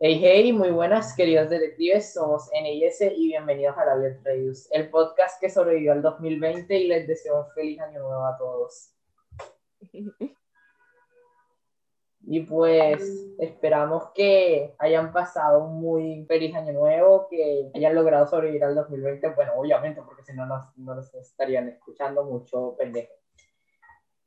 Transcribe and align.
Hey, 0.00 0.20
hey, 0.22 0.52
muy 0.52 0.70
buenas, 0.70 1.12
queridos 1.12 1.50
detectives. 1.50 2.12
Somos 2.12 2.48
NIS 2.52 3.00
y 3.00 3.26
bienvenidos 3.26 3.76
a 3.76 3.84
la 3.84 3.96
Biot 3.96 4.22
Reviews, 4.22 4.68
el 4.70 4.90
podcast 4.90 5.40
que 5.40 5.50
sobrevivió 5.50 5.90
al 5.90 6.02
2020 6.02 6.72
y 6.78 6.86
les 6.86 7.08
deseo 7.08 7.40
un 7.40 7.50
feliz 7.52 7.80
año 7.80 7.98
nuevo 7.98 8.24
a 8.24 8.38
todos. 8.38 8.92
Y 12.30 12.40
pues 12.40 13.00
esperamos 13.38 14.10
que 14.14 14.74
hayan 14.78 15.14
pasado 15.14 15.64
un 15.64 15.80
muy 15.80 16.26
feliz 16.26 16.54
año 16.54 16.74
nuevo, 16.74 17.26
que 17.30 17.70
hayan 17.74 17.94
logrado 17.94 18.26
sobrevivir 18.26 18.62
al 18.64 18.74
2020. 18.74 19.30
Bueno, 19.30 19.52
obviamente, 19.56 20.02
porque 20.02 20.22
si 20.22 20.34
no, 20.34 20.44
no 20.44 20.94
nos 20.94 21.14
estarían 21.14 21.70
escuchando 21.70 22.24
mucho 22.24 22.76
pendejo. 22.76 23.14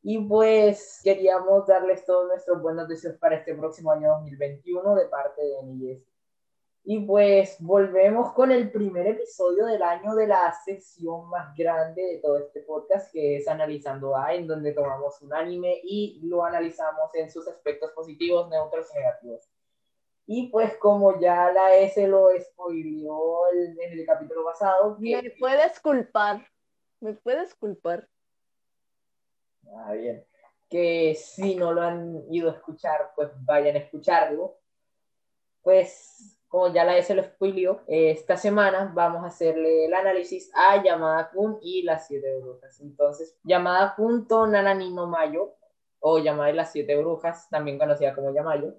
Y 0.04 0.18
pues 0.20 1.00
queríamos 1.04 1.68
darles 1.68 2.04
todos 2.06 2.28
nuestros 2.28 2.62
buenos 2.62 2.88
deseos 2.88 3.18
para 3.18 3.36
este 3.36 3.54
próximo 3.54 3.92
año 3.92 4.10
2021 4.10 4.96
de 4.96 5.06
parte 5.06 5.42
de 5.44 5.64
NIS. 5.64 6.12
Y 6.84 7.06
pues 7.06 7.58
volvemos 7.60 8.34
con 8.34 8.52
el 8.52 8.72
primer 8.72 9.06
episodio 9.06 9.68
del 9.68 9.84
año 9.84 10.16
de 10.16 10.26
la 10.26 10.52
sección 10.66 11.30
más 11.30 11.56
grande 11.56 12.02
de 12.02 12.18
todo 12.18 12.40
este 12.40 12.62
podcast, 12.62 13.12
que 13.12 13.38
es 13.38 13.48
Analizando 13.48 14.18
A, 14.18 14.34
en 14.34 14.48
donde 14.48 14.74
tomamos 14.74 15.22
un 15.22 15.32
anime 15.32 15.80
y 15.84 16.20
lo 16.24 16.44
analizamos 16.44 17.14
en 17.14 17.30
sus 17.30 17.48
aspectos 17.48 17.92
positivos, 17.92 18.50
neutros 18.50 18.88
y 18.92 18.98
negativos. 18.98 19.48
Y 20.26 20.48
pues 20.48 20.76
como 20.78 21.20
ya 21.20 21.52
la 21.52 21.76
S 21.76 22.08
lo 22.08 22.30
spoileó 22.40 23.52
en 23.54 24.00
el 24.00 24.06
capítulo 24.06 24.44
pasado... 24.44 24.98
Me 25.00 25.36
puedes 25.40 25.80
culpar, 25.80 26.48
me 27.00 27.14
puedes 27.14 27.54
culpar. 27.54 28.08
Ah, 29.76 29.94
bien. 29.94 30.26
Que 30.70 31.16
si 31.16 31.56
no 31.56 31.74
lo 31.74 31.82
han 31.82 32.24
ido 32.34 32.50
a 32.50 32.54
escuchar, 32.54 33.12
pues 33.16 33.30
vayan 33.42 33.76
a 33.76 33.80
escucharlo. 33.80 34.58
Pues, 35.62 36.40
como 36.48 36.74
ya 36.74 36.84
la 36.84 36.98
S 36.98 37.14
lo 37.14 37.24
spoileó, 37.24 37.82
esta 37.88 38.36
semana 38.38 38.92
vamos 38.94 39.24
a 39.24 39.28
hacerle 39.28 39.86
el 39.86 39.94
análisis 39.94 40.52
a 40.56 40.82
Yamada 40.84 41.30
Kun 41.30 41.60
y 41.62 41.84
las 41.84 42.08
siete 42.08 42.40
brujas. 42.40 42.80
Entonces, 42.82 43.38
Yamada 43.44 43.96
Kun 43.96 44.28
to 44.28 44.48
Nananino 44.48 45.08
Mayo, 45.08 45.56
o 46.00 46.20
Yamada 46.20 46.48
de 46.48 46.54
las 46.54 46.72
siete 46.72 46.98
brujas, 46.98 47.50
también 47.50 47.78
conocida 47.78 48.14
como 48.16 48.34
Yamayo. 48.34 48.76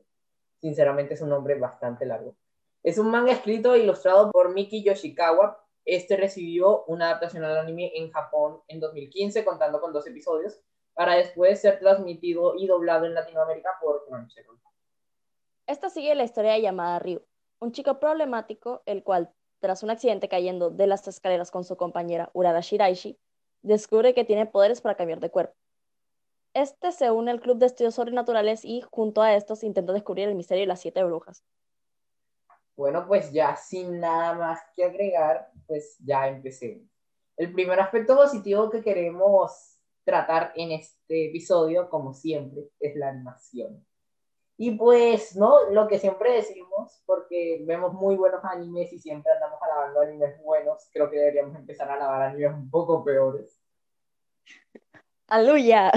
Sinceramente 0.60 1.14
es 1.14 1.20
un 1.20 1.30
nombre 1.30 1.54
bastante 1.54 2.04
largo. 2.04 2.36
Es 2.82 2.98
un 2.98 3.10
manga 3.10 3.32
escrito 3.32 3.74
e 3.74 3.80
ilustrado 3.80 4.30
por 4.30 4.52
Miki 4.52 4.82
Yoshikawa. 4.82 5.64
Este 5.84 6.16
recibió 6.16 6.84
una 6.86 7.06
adaptación 7.06 7.44
al 7.44 7.58
anime 7.58 7.92
en 7.94 8.10
Japón 8.10 8.60
en 8.66 8.80
2015, 8.80 9.44
contando 9.44 9.80
con 9.80 9.92
dos 9.92 10.06
episodios 10.06 10.60
para 10.94 11.14
después 11.14 11.60
ser 11.60 11.78
transmitido 11.78 12.54
y 12.56 12.66
doblado 12.66 13.06
en 13.06 13.14
Latinoamérica 13.14 13.70
por 13.80 14.04
Crunchyroll. 14.06 14.58
Esta 15.66 15.90
sigue 15.90 16.14
la 16.14 16.24
historia 16.24 16.58
llamada 16.58 16.98
Ryu, 16.98 17.22
un 17.60 17.72
chico 17.72 17.98
problemático, 17.98 18.82
el 18.84 19.02
cual, 19.02 19.32
tras 19.60 19.82
un 19.82 19.90
accidente 19.90 20.28
cayendo 20.28 20.70
de 20.70 20.86
las 20.86 21.06
escaleras 21.06 21.50
con 21.50 21.64
su 21.64 21.76
compañera 21.76 22.30
Urada 22.32 22.60
Shiraishi, 22.60 23.18
descubre 23.62 24.12
que 24.12 24.24
tiene 24.24 24.46
poderes 24.46 24.80
para 24.80 24.96
cambiar 24.96 25.20
de 25.20 25.30
cuerpo. 25.30 25.54
Este 26.54 26.92
se 26.92 27.10
une 27.10 27.30
al 27.30 27.40
club 27.40 27.58
de 27.58 27.66
estudios 27.66 27.94
sobrenaturales 27.94 28.64
y, 28.64 28.82
junto 28.82 29.22
a 29.22 29.34
estos, 29.34 29.62
intenta 29.62 29.92
descubrir 29.92 30.28
el 30.28 30.34
misterio 30.34 30.62
de 30.62 30.66
las 30.66 30.80
siete 30.80 31.02
brujas. 31.04 31.44
Bueno, 32.76 33.06
pues 33.06 33.32
ya 33.32 33.56
sin 33.56 34.00
nada 34.00 34.34
más 34.34 34.60
que 34.74 34.84
agregar, 34.84 35.50
pues 35.66 35.96
ya 36.00 36.28
empecemos. 36.28 36.88
El 37.36 37.52
primer 37.52 37.80
aspecto 37.80 38.16
positivo 38.16 38.68
que 38.68 38.82
queremos 38.82 39.71
tratar 40.04 40.52
en 40.56 40.72
este 40.72 41.26
episodio, 41.26 41.88
como 41.88 42.14
siempre, 42.14 42.68
es 42.80 42.96
la 42.96 43.08
animación. 43.08 43.84
Y 44.56 44.72
pues, 44.72 45.34
¿no? 45.36 45.70
Lo 45.70 45.88
que 45.88 45.98
siempre 45.98 46.32
decimos, 46.32 47.02
porque 47.06 47.62
vemos 47.66 47.92
muy 47.94 48.16
buenos 48.16 48.44
animes 48.44 48.92
y 48.92 48.98
siempre 48.98 49.32
andamos 49.32 49.60
alabando 49.62 50.00
animes 50.00 50.40
buenos, 50.42 50.88
creo 50.92 51.10
que 51.10 51.18
deberíamos 51.18 51.56
empezar 51.56 51.90
a 51.90 51.94
alabar 51.94 52.22
animes 52.22 52.52
un 52.54 52.70
poco 52.70 53.04
peores. 53.04 53.60
¡Aleluya! 55.26 55.90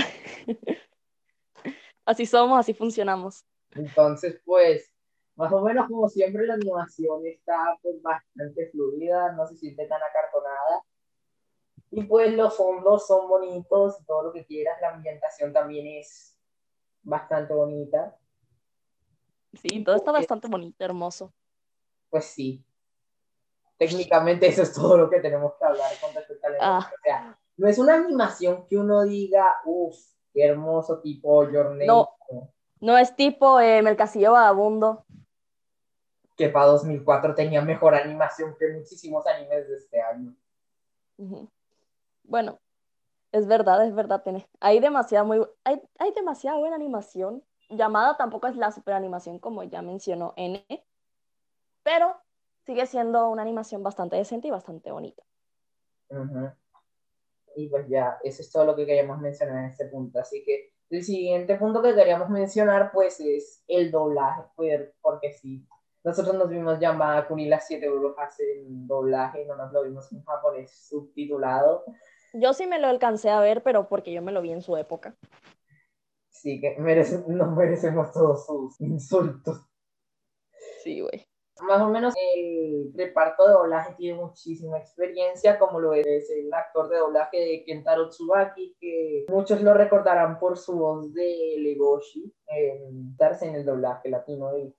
así 2.05 2.25
somos, 2.25 2.59
así 2.59 2.73
funcionamos. 2.73 3.45
Entonces, 3.71 4.41
pues, 4.45 4.91
más 5.35 5.51
o 5.51 5.61
menos 5.61 5.87
como 5.87 6.07
siempre 6.07 6.47
la 6.47 6.53
animación 6.53 7.25
está 7.25 7.77
pues, 7.81 8.01
bastante 8.01 8.69
fluida, 8.71 9.33
no 9.33 9.45
se 9.45 9.57
siente 9.57 9.85
tan 9.85 10.01
acartonada 10.01 10.83
y 11.97 12.03
pues 12.03 12.33
los 12.33 12.57
fondos 12.57 13.07
son 13.07 13.29
bonitos, 13.29 14.05
todo 14.05 14.23
lo 14.23 14.33
que 14.33 14.45
quieras, 14.45 14.81
la 14.81 14.89
ambientación 14.89 15.53
también 15.53 15.87
es 15.87 16.37
bastante 17.01 17.53
bonita. 17.53 18.17
Sí, 19.53 19.81
todo 19.81 19.95
está 19.95 20.11
bastante 20.11 20.49
bonito, 20.49 20.83
hermoso. 20.83 21.31
Pues 22.09 22.25
sí. 22.25 22.61
Técnicamente 23.77 24.45
eso 24.45 24.63
es 24.63 24.73
todo 24.73 24.97
lo 24.97 25.09
que 25.09 25.21
tenemos 25.21 25.53
que 25.57 25.65
hablar 25.65 25.89
con 26.01 26.13
respecto 26.13 26.47
a 26.47 26.51
ah. 26.59 26.79
O 26.79 27.01
sea, 27.01 27.39
no 27.55 27.69
es 27.69 27.77
una 27.77 27.95
animación 27.95 28.67
que 28.67 28.75
uno 28.75 29.03
diga, 29.03 29.61
uff, 29.63 29.95
qué 30.33 30.47
hermoso 30.47 30.99
tipo 30.99 31.49
Your 31.49 31.77
No, 31.85 32.09
no 32.81 32.97
es 32.97 33.15
tipo 33.15 33.61
eh, 33.61 33.79
El 33.79 33.95
Castillo 33.95 34.33
Vagabundo. 34.33 35.05
Que 36.35 36.49
para 36.49 36.65
2004 36.65 37.35
tenía 37.35 37.61
mejor 37.61 37.95
animación 37.95 38.53
que 38.59 38.73
muchísimos 38.73 39.25
animes 39.27 39.69
de 39.69 39.77
este 39.77 40.01
año. 40.01 40.35
Bueno, 42.27 42.59
es 43.31 43.47
verdad, 43.47 43.85
es 43.85 43.93
verdad. 43.93 44.23
Tiene, 44.23 44.47
hay, 44.59 44.79
demasiada 44.79 45.23
muy, 45.23 45.45
hay, 45.63 45.81
hay 45.99 46.11
demasiada 46.13 46.57
buena 46.57 46.75
animación. 46.75 47.43
Llamada 47.69 48.15
tampoco 48.17 48.47
es 48.47 48.55
la 48.55 48.71
super 48.71 48.93
animación 48.93 49.39
como 49.39 49.63
ya 49.63 49.81
mencionó 49.81 50.33
N, 50.37 50.63
pero 51.83 52.15
sigue 52.65 52.85
siendo 52.85 53.29
una 53.29 53.41
animación 53.41 53.83
bastante 53.83 54.15
decente 54.15 54.47
y 54.47 54.51
bastante 54.51 54.91
bonita. 54.91 55.23
Y 57.55 57.69
pues 57.69 57.87
ya, 57.87 58.19
eso 58.23 58.41
es 58.41 58.51
todo 58.51 58.65
lo 58.65 58.75
que 58.75 58.85
queríamos 58.85 59.19
mencionar 59.19 59.63
en 59.63 59.69
este 59.71 59.85
punto. 59.85 60.19
Así 60.19 60.43
que 60.43 60.73
el 60.89 61.03
siguiente 61.03 61.55
punto 61.55 61.81
que 61.81 61.95
queríamos 61.95 62.29
mencionar 62.29 62.91
pues 62.91 63.19
es 63.19 63.63
el 63.67 63.91
doblaje, 63.91 64.43
porque 65.01 65.33
sí, 65.33 65.67
nosotros 66.03 66.35
nos 66.35 66.49
vimos 66.49 66.79
llamada 66.79 67.27
Kun 67.27 67.39
y 67.39 67.49
las 67.49 67.65
siete 67.65 67.89
brujas 67.89 68.39
en 68.39 68.85
doblaje, 68.85 69.45
no 69.45 69.55
nos 69.55 69.73
lo 69.73 69.83
vimos 69.83 70.11
en 70.11 70.23
japonés 70.23 70.71
subtitulado. 70.87 71.83
Yo 72.37 72.53
sí 72.53 72.67
me 72.67 72.79
lo 72.79 72.87
alcancé 72.87 73.29
a 73.29 73.39
ver, 73.39 73.63
pero 73.63 73.87
porque 73.87 74.11
yo 74.11 74.21
me 74.21 74.33
lo 74.33 74.41
vi 74.41 74.51
en 74.51 74.61
su 74.61 74.75
época. 74.75 75.15
Sí, 76.29 76.59
que 76.59 76.75
nos 76.77 77.55
merecemos 77.55 78.11
todos 78.11 78.45
sus 78.45 78.79
insultos. 78.81 79.69
Sí, 80.83 80.99
güey. 80.99 81.25
Más 81.61 81.81
o 81.81 81.89
menos 81.89 82.13
el 82.35 82.91
reparto 82.93 83.47
de 83.47 83.53
doblaje 83.53 83.95
tiene 83.95 84.19
muchísima 84.19 84.77
experiencia, 84.77 85.57
como 85.57 85.79
lo 85.79 85.93
es 85.93 86.29
el 86.29 86.53
actor 86.53 86.89
de 86.89 86.97
doblaje 86.97 87.37
de 87.37 87.63
Kentaro 87.63 88.09
Tsubaki, 88.09 88.75
que 88.81 89.25
muchos 89.29 89.61
lo 89.61 89.73
recordarán 89.73 90.37
por 90.37 90.57
su 90.57 90.77
voz 90.77 91.13
de 91.13 91.55
Legoshi 91.59 92.35
en 92.47 93.15
darse 93.15 93.47
en 93.47 93.55
el 93.55 93.65
doblaje 93.65 94.09
latino 94.09 94.51
de 94.51 94.75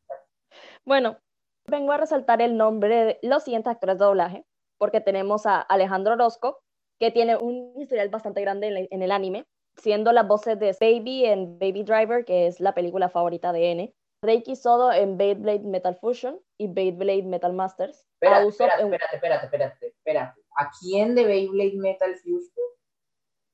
Bueno, 0.84 1.18
vengo 1.66 1.92
a 1.92 1.96
resaltar 1.96 2.42
el 2.42 2.58
nombre 2.58 3.04
de 3.06 3.18
los 3.22 3.44
siguientes 3.44 3.70
actores 3.70 3.98
de 3.98 4.04
doblaje, 4.04 4.46
porque 4.76 5.00
tenemos 5.00 5.46
a 5.46 5.62
Alejandro 5.62 6.12
Orozco, 6.12 6.62
que 6.98 7.10
tiene 7.10 7.36
un 7.36 7.74
historial 7.80 8.08
bastante 8.08 8.40
grande 8.40 8.88
en, 8.90 9.02
el 9.02 9.12
anime, 9.12 9.46
siendo 9.76 10.12
las 10.12 10.26
voces 10.26 10.58
de 10.58 10.74
Baby 10.80 11.26
en 11.26 11.58
Baby 11.58 11.82
Driver, 11.82 12.24
que 12.24 12.46
es 12.46 12.60
la 12.60 12.74
película 12.74 13.08
favorita 13.08 13.52
de 13.52 13.70
N, 13.72 13.94
Reiki 14.22 14.56
Sodo 14.56 14.92
en 14.92 15.18
Beyblade 15.18 15.60
Metal 15.60 15.94
Fusion 15.96 16.40
y 16.58 16.68
Beyblade 16.68 17.24
Metal 17.24 17.52
Masters. 17.52 18.08
Espérate, 18.14 18.48
espérate, 18.48 18.82
espérate, 18.82 19.44
espérate, 19.44 19.86
espérate, 19.86 20.40
¿A 20.58 20.70
quién 20.80 21.14
de 21.14 21.24
Beyblade 21.24 21.76
Metal 21.76 22.14
Fusion? 22.16 22.66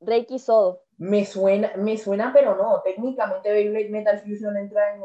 Reiki 0.01 0.39
Sodo. 0.39 0.83
Me 0.99 1.25
suena, 1.25 1.73
me 1.77 1.97
suena, 1.97 2.33
pero 2.33 2.57
no. 2.57 2.81
Técnicamente 2.83 3.53
Beyblade 3.53 3.89
Metal 3.89 4.21
Fusion 4.21 4.57
entra 4.57 4.95
en, 4.95 5.03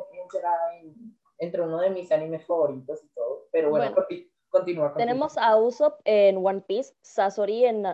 entre 1.40 1.62
uno 1.62 1.80
de 1.80 1.90
mis 1.90 2.12
animes 2.12 2.46
favoritos 2.46 3.04
y 3.04 3.08
todo. 3.10 3.48
Pero 3.52 3.70
bueno, 3.72 3.94
continúa, 3.96 4.30
continúa, 4.50 4.94
Tenemos 4.96 5.38
a 5.38 5.56
Usopp 5.58 6.00
en 6.06 6.38
One 6.38 6.62
Piece, 6.62 6.94
Sasori 7.02 7.66
en 7.66 7.86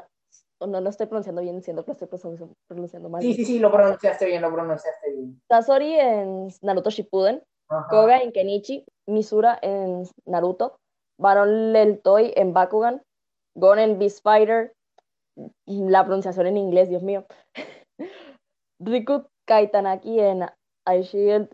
no 0.68 0.82
lo 0.82 0.90
estoy 0.90 1.08
pronunciando 1.08 1.42
bien, 1.42 1.62
siendo 1.62 1.84
que 1.84 1.92
lo 1.92 1.94
estoy 1.94 2.38
pronunciando 2.68 3.10
mal. 3.10 3.22
Sí, 3.22 3.34
sí, 3.34 3.46
sí, 3.46 3.60
lo 3.60 3.72
pronunciaste 3.72 4.26
bien, 4.26 4.42
lo 4.42 4.52
pronunciaste 4.52 5.12
bien. 5.12 5.42
Sasori 5.48 5.94
en 5.94 6.48
Naruto 6.62 6.90
Shippuden, 6.90 7.44
Koga 7.90 8.20
en 8.20 8.32
Kenichi, 8.32 8.86
Misura 9.08 9.58
en 9.62 10.04
Naruto, 10.26 10.80
Baron 11.18 11.74
Leltoy 11.74 12.34
en 12.36 12.54
Bakugan, 12.54 13.02
Gon 13.56 13.80
en 13.80 14.00
Beast 14.00 14.22
Fighter, 14.24 14.74
la 15.66 16.04
pronunciación 16.04 16.48
en 16.48 16.58
inglés, 16.58 16.90
Dios 16.90 17.04
mío. 17.04 17.26
Riku 18.80 19.26
Kaitanaki 19.46 20.20
en 20.20 20.46
iShield 20.86 21.50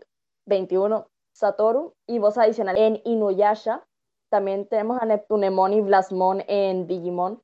21, 0.46 1.06
Satoru 1.32 1.94
y 2.06 2.18
voz 2.18 2.38
adicional 2.38 2.76
en 2.76 3.00
Inuyasha. 3.04 3.84
También 4.30 4.66
tenemos 4.68 5.00
a 5.00 5.06
Neptunemon 5.06 5.72
y 5.72 5.80
Blasmon 5.80 6.42
en 6.46 6.86
Digimon. 6.86 7.42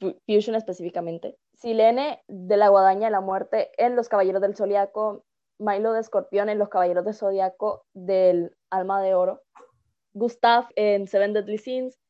Fusion 0.00 0.56
específicamente. 0.56 1.38
Silene 1.54 2.22
de 2.28 2.56
la 2.56 2.68
Guadaña 2.68 3.06
de 3.06 3.12
la 3.12 3.20
Muerte 3.20 3.70
en 3.76 3.96
Los 3.96 4.08
Caballeros 4.08 4.42
del 4.42 4.56
Zodiaco, 4.56 5.24
Milo 5.58 5.92
de 5.92 6.00
Escorpión 6.00 6.48
en 6.48 6.58
Los 6.58 6.68
Caballeros 6.68 7.04
del 7.04 7.14
Zodiaco 7.14 7.86
del 7.94 8.56
Alma 8.70 9.02
de 9.02 9.14
Oro, 9.14 9.42
Gustav 10.12 10.68
en 10.76 11.06
Seven 11.06 11.32
Deadly 11.32 11.58
Sins, 11.58 12.00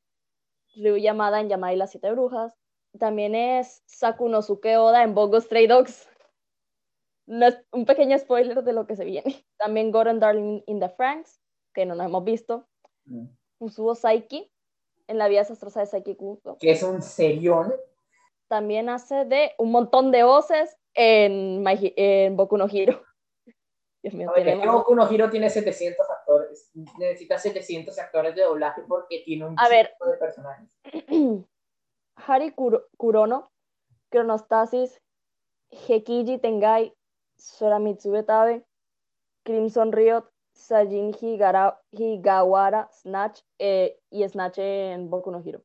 Ryu 0.74 0.96
Yamada 0.96 1.40
en 1.40 1.48
Yamada 1.48 1.72
y 1.72 1.76
las 1.76 1.90
Siete 1.90 2.10
Brujas. 2.10 2.54
También 2.98 3.34
es 3.34 3.82
Sakunosuke 3.86 4.76
Oda 4.76 5.02
en 5.02 5.14
Bogo 5.14 5.40
Stray 5.40 5.66
Dogs. 5.66 6.08
un 7.26 7.84
pequeño 7.86 8.18
spoiler 8.18 8.62
de 8.62 8.72
lo 8.72 8.86
que 8.86 8.96
se 8.96 9.04
viene. 9.04 9.44
También 9.58 9.90
Gordon 9.90 10.20
Darling 10.20 10.62
in 10.66 10.80
the 10.80 10.88
Franks, 10.88 11.40
que 11.72 11.86
no 11.86 11.94
nos 11.94 12.06
hemos 12.06 12.24
visto. 12.24 12.66
Mm. 13.04 13.26
Usuo 13.58 13.94
Saiki 13.94 14.53
en 15.06 15.18
La 15.18 15.28
vida 15.28 15.40
desastrosa 15.40 15.80
de 15.80 15.86
Saiki. 15.86 16.16
Que 16.58 16.70
es 16.70 16.82
un 16.82 17.02
serión. 17.02 17.74
También 18.48 18.88
hace 18.88 19.24
de 19.24 19.52
un 19.58 19.70
montón 19.70 20.10
de 20.10 20.22
voces 20.22 20.76
en, 20.94 21.64
en 21.66 22.36
Boku 22.36 22.56
no 22.56 22.66
Hero. 22.70 23.02
Dios 24.02 24.14
mío, 24.14 24.30
ver, 24.34 24.58
Boku 24.66 24.94
no 24.94 25.08
Hero 25.10 25.30
tiene 25.30 25.48
700 25.48 26.10
actores. 26.10 26.70
Necesita 26.98 27.38
700 27.38 27.98
actores 27.98 28.34
de 28.34 28.42
doblaje 28.42 28.82
porque 28.86 29.22
tiene 29.24 29.46
un 29.46 29.56
A 29.58 29.68
ver, 29.68 29.94
de 30.04 30.16
personajes. 30.18 30.78
Hari 32.16 32.54
Kurono, 32.96 33.50
Chronostasis, 34.10 35.00
Hekiji 35.70 36.38
Tengai, 36.38 36.94
Soramitsu 37.36 38.10
Betabe, 38.12 38.64
Crimson 39.44 39.92
Riot, 39.92 40.30
Sajin 40.54 41.12
Higawara, 41.90 42.88
Snatch 42.92 43.40
eh, 43.58 44.00
y 44.10 44.26
Snatch 44.28 44.58
en 44.58 45.10
Boku 45.10 45.30
no 45.30 45.42
Hero. 45.44 45.62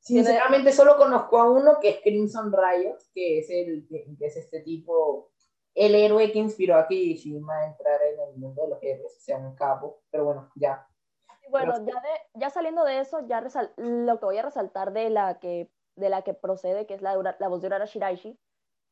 Sinceramente 0.00 0.72
solo 0.72 0.96
conozco 0.96 1.38
a 1.38 1.50
uno 1.50 1.78
que 1.80 1.90
es 1.90 2.00
Crimson 2.02 2.52
Riot, 2.52 2.98
que 3.14 3.40
es, 3.40 3.50
el, 3.50 3.86
que 3.88 4.26
es 4.26 4.36
este 4.36 4.60
tipo, 4.60 5.30
el 5.74 5.94
héroe 5.94 6.32
que 6.32 6.38
inspiró 6.38 6.76
a 6.76 6.86
Kirishima 6.86 7.54
a 7.54 7.66
entrar 7.66 8.00
en 8.02 8.20
el 8.28 8.36
mundo 8.36 8.62
de 8.62 8.68
los 8.68 8.82
héroes, 8.82 9.16
o 9.16 9.20
sea, 9.20 9.36
un 9.36 9.54
capo, 9.54 10.02
pero 10.10 10.24
bueno, 10.24 10.50
ya. 10.54 10.86
Bueno, 11.50 11.74
ya, 11.78 12.00
de, 12.00 12.40
ya 12.40 12.50
saliendo 12.50 12.84
de 12.84 13.00
eso, 13.00 13.26
ya 13.26 13.44
lo 13.76 14.18
que 14.18 14.24
voy 14.24 14.38
a 14.38 14.42
resaltar 14.42 14.92
de 14.92 15.10
la 15.10 15.38
que, 15.38 15.70
de 15.96 16.08
la 16.08 16.22
que 16.22 16.32
procede, 16.32 16.86
que 16.86 16.94
es 16.94 17.02
la, 17.02 17.16
la 17.38 17.48
voz 17.48 17.60
de 17.60 17.66
Urara 17.66 17.84
Shiraishi, 17.84 18.38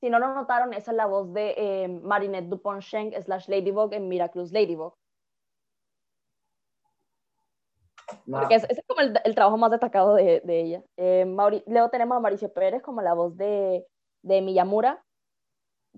si 0.01 0.11
no 0.11 0.19
lo 0.19 0.35
notaron, 0.35 0.75
esa 0.75 0.91
es 0.91 0.97
la 0.97 1.07
voz 1.07 1.33
de 1.33 1.55
eh, 1.57 1.89
Marinette 1.89 2.49
Dupont-Schenck 2.49 3.21
slash 3.23 3.49
Ladybug 3.49 3.95
en 3.95 4.09
Miraculous 4.09 4.53
Ladybug. 4.53 4.95
Porque 8.31 8.55
ese 8.55 8.67
es 8.71 8.81
como 8.87 9.01
el, 9.01 9.19
el, 9.25 9.35
trabajo 9.35 9.57
más 9.57 9.71
destacado 9.71 10.15
de, 10.15 10.41
de 10.45 10.61
ella. 10.61 10.83
Eh, 10.97 11.25
luego 11.67 11.91
tenemos 11.91 12.17
a 12.17 12.21
Mauricio 12.21 12.53
Pérez 12.53 12.83
como 12.83 13.03
la 13.03 13.15
voz 13.15 13.37
de, 13.37 13.87
de 14.23 14.41
Miyamura. 14.41 15.05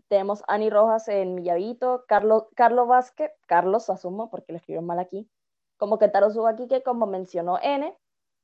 Tenemos 0.08 0.42
a 0.42 0.54
Ani 0.54 0.70
Rojas 0.70 1.08
en 1.08 1.34
Millavito, 1.34 2.04
Carlos, 2.08 2.44
Carlos 2.56 2.88
Vázquez, 2.88 3.30
Carlos 3.46 3.90
asumo 3.90 4.30
porque 4.30 4.52
lo 4.52 4.56
escribieron 4.58 4.86
mal 4.86 4.98
aquí, 4.98 5.28
como 5.76 5.98
Ketaro 5.98 6.46
aquí 6.46 6.66
que 6.68 6.82
como 6.82 7.06
mencionó 7.06 7.58
N, 7.62 7.96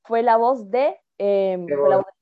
fue 0.05 0.23
la 0.23 0.37
voz 0.37 0.71
de, 0.71 1.01
eh, 1.19 1.57
fue 1.67 1.89
la 1.89 1.97
voz 1.97 2.07
de 2.07 2.17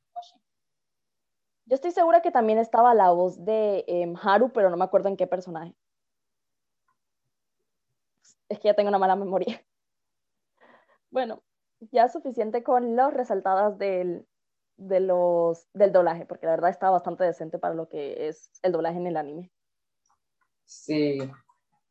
yo 1.66 1.74
estoy 1.76 1.92
segura 1.92 2.20
que 2.20 2.30
también 2.30 2.58
estaba 2.58 2.94
la 2.94 3.10
voz 3.10 3.42
de 3.44 3.84
em, 3.88 4.14
Haru, 4.22 4.52
pero 4.52 4.68
no 4.70 4.76
me 4.76 4.84
acuerdo 4.84 5.08
en 5.08 5.16
qué 5.16 5.26
personaje. 5.26 5.74
Es 8.48 8.58
que 8.58 8.68
ya 8.68 8.74
tengo 8.74 8.88
una 8.88 8.98
mala 8.98 9.16
memoria. 9.16 9.64
Bueno, 11.14 11.44
ya 11.92 12.08
suficiente 12.08 12.64
con 12.64 12.96
las 12.96 13.14
resaltadas 13.14 13.78
del, 13.78 14.26
de 14.76 14.98
los, 14.98 15.68
del 15.72 15.92
doblaje, 15.92 16.26
porque 16.26 16.46
la 16.46 16.56
verdad 16.56 16.70
está 16.70 16.90
bastante 16.90 17.22
decente 17.22 17.60
para 17.60 17.72
lo 17.72 17.88
que 17.88 18.26
es 18.26 18.50
el 18.62 18.72
doblaje 18.72 18.98
en 18.98 19.06
el 19.06 19.16
anime. 19.16 19.52
Sí, 20.64 21.18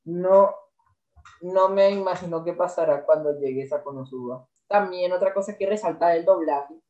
no, 0.03 0.53
no 1.41 1.69
me 1.69 1.91
imagino 1.91 2.43
qué 2.43 2.51
pasará 2.51 3.05
cuando 3.05 3.39
llegue 3.39 3.65
a 3.73 3.81
Konosuba. 3.81 4.45
También 4.67 5.13
otra 5.13 5.33
cosa 5.33 5.57
que 5.57 5.67
resalta 5.67 6.09
del 6.09 6.25
doblaje 6.25 6.81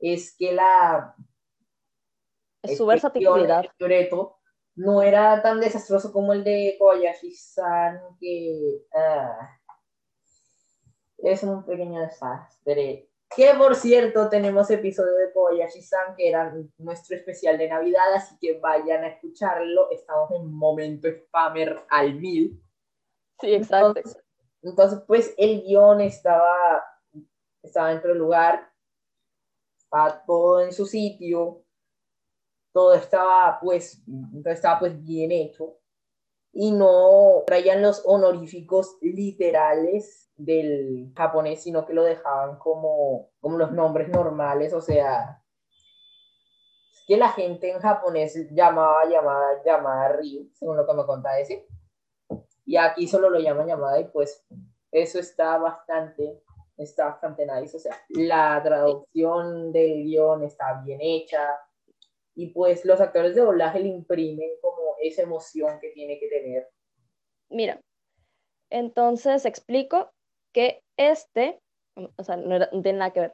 es 0.00 0.34
que 0.36 0.52
la 0.52 1.14
es 2.60 2.76
su 2.76 2.86
versatilidad. 2.86 3.66
El 3.78 4.08
no 4.74 5.00
era 5.00 5.40
tan 5.42 5.60
desastroso 5.60 6.12
como 6.12 6.32
el 6.32 6.42
de 6.42 6.74
Kobayashi-san, 6.76 8.00
que 8.18 8.82
ah, 8.92 9.57
es 11.18 11.42
un 11.42 11.64
pequeño 11.64 12.00
desastre. 12.00 13.08
Que 13.34 13.52
por 13.54 13.74
cierto, 13.74 14.28
tenemos 14.30 14.70
episodio 14.70 15.14
de 15.14 15.32
Kobayashi-san, 15.32 16.16
que 16.16 16.28
era 16.30 16.54
nuestro 16.78 17.16
especial 17.16 17.58
de 17.58 17.68
Navidad, 17.68 18.14
así 18.14 18.36
que 18.40 18.58
vayan 18.58 19.04
a 19.04 19.08
escucharlo. 19.08 19.90
Estamos 19.90 20.30
en 20.30 20.50
momento 20.50 21.08
spammer 21.08 21.84
al 21.90 22.14
mil. 22.14 22.62
Sí, 23.40 23.54
exacto. 23.54 24.00
Entonces, 24.62 25.00
pues 25.06 25.34
el 25.36 25.62
guion 25.62 26.00
estaba, 26.00 26.82
estaba 27.62 27.90
dentro 27.90 28.10
del 28.10 28.18
lugar, 28.18 28.72
estaba 29.78 30.24
todo 30.24 30.62
en 30.62 30.72
su 30.72 30.86
sitio, 30.86 31.62
todo 32.72 32.94
estaba 32.94 33.58
pues, 33.60 34.02
estaba 34.46 34.78
pues 34.78 35.04
bien 35.04 35.30
hecho 35.30 35.78
y 36.52 36.72
no 36.72 37.44
traían 37.46 37.82
los 37.82 38.02
honoríficos 38.04 38.98
literales 39.00 40.30
del 40.36 41.12
japonés, 41.16 41.62
sino 41.62 41.84
que 41.84 41.94
lo 41.94 42.04
dejaban 42.04 42.58
como, 42.58 43.30
como 43.40 43.58
los 43.58 43.72
nombres 43.72 44.08
normales, 44.08 44.72
o 44.72 44.80
sea, 44.80 45.42
que 47.06 47.16
la 47.16 47.30
gente 47.30 47.70
en 47.70 47.80
japonés 47.80 48.48
llamaba 48.52 49.04
llamada 49.06 49.62
llamada 49.64 50.12
Ryu, 50.12 50.50
según 50.52 50.76
lo 50.76 50.86
que 50.86 50.94
me 50.94 51.06
contaba 51.06 51.38
ese, 51.38 51.66
y 52.64 52.76
aquí 52.76 53.08
solo 53.08 53.30
lo 53.30 53.40
llaman 53.40 53.66
llamada 53.66 53.98
y 54.00 54.04
pues 54.04 54.46
eso 54.92 55.18
está 55.18 55.58
bastante, 55.58 56.40
está 56.76 57.06
bastante 57.06 57.46
nice, 57.46 57.76
o 57.76 57.80
sea, 57.80 57.96
la 58.10 58.60
traducción 58.62 59.72
del 59.72 60.04
guion 60.04 60.44
está 60.44 60.80
bien 60.84 61.00
hecha, 61.00 61.58
y 62.38 62.46
pues 62.52 62.84
los 62.84 63.00
actores 63.00 63.34
de 63.34 63.40
doblaje 63.40 63.80
le 63.80 63.88
imprimen 63.88 64.48
como 64.62 64.94
esa 65.02 65.22
emoción 65.22 65.80
que 65.80 65.90
tiene 65.90 66.20
que 66.20 66.28
tener. 66.28 66.68
Mira, 67.50 67.80
entonces 68.70 69.44
explico 69.44 70.12
que 70.52 70.84
este, 70.96 71.60
o 71.96 72.22
sea, 72.22 72.36
no, 72.36 72.64
tiene 72.80 73.00
nada 73.00 73.10
que 73.12 73.20
ver. 73.20 73.32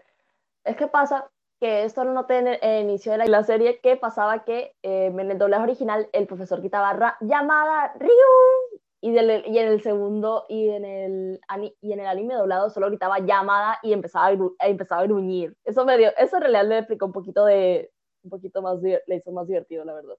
Es 0.64 0.76
que 0.76 0.86
pasa 0.86 1.30
que 1.60 1.84
esto 1.84 2.04
no 2.04 2.24
tiene 2.24 2.58
el 2.62 2.84
inicio 2.84 3.12
de 3.12 3.28
la, 3.28 3.44
serie, 3.44 3.78
que 3.80 3.98
pasaba 3.98 4.42
que 4.46 4.74
eh, 4.82 5.06
en 5.12 5.30
el 5.30 5.36
doblaje 5.36 5.64
original 5.64 6.08
el 6.14 6.26
profesor 6.26 6.62
quitaba 6.62 7.18
llamada 7.20 7.92
Ryu 7.98 8.80
y, 9.02 9.10
y, 9.10 9.18
en 9.58 9.68
el 9.68 9.82
segundo 9.82 10.46
y 10.48 10.70
en 10.70 10.86
el, 10.86 11.40
y 11.82 11.92
en 11.92 12.00
el 12.00 12.06
anime 12.06 12.36
doblado 12.36 12.70
solo 12.70 12.88
gritaba 12.88 13.18
llamada 13.18 13.78
y 13.82 13.92
empezaba 13.92 14.28
a, 14.28 14.66
empezaba 14.66 15.02
a 15.02 15.04
gruñir. 15.04 15.54
Eso, 15.62 15.84
me 15.84 15.94
eso 16.16 16.36
en 16.36 16.40
realidad 16.40 16.64
le 16.64 16.78
explicó 16.78 17.04
un 17.04 17.12
poquito 17.12 17.44
de, 17.44 17.90
un 18.24 18.30
poquito 18.30 18.62
más, 18.62 18.80
le 18.82 19.16
hizo 19.16 19.30
más 19.30 19.46
divertido, 19.46 19.84
la 19.84 19.94
verdad. 19.94 20.16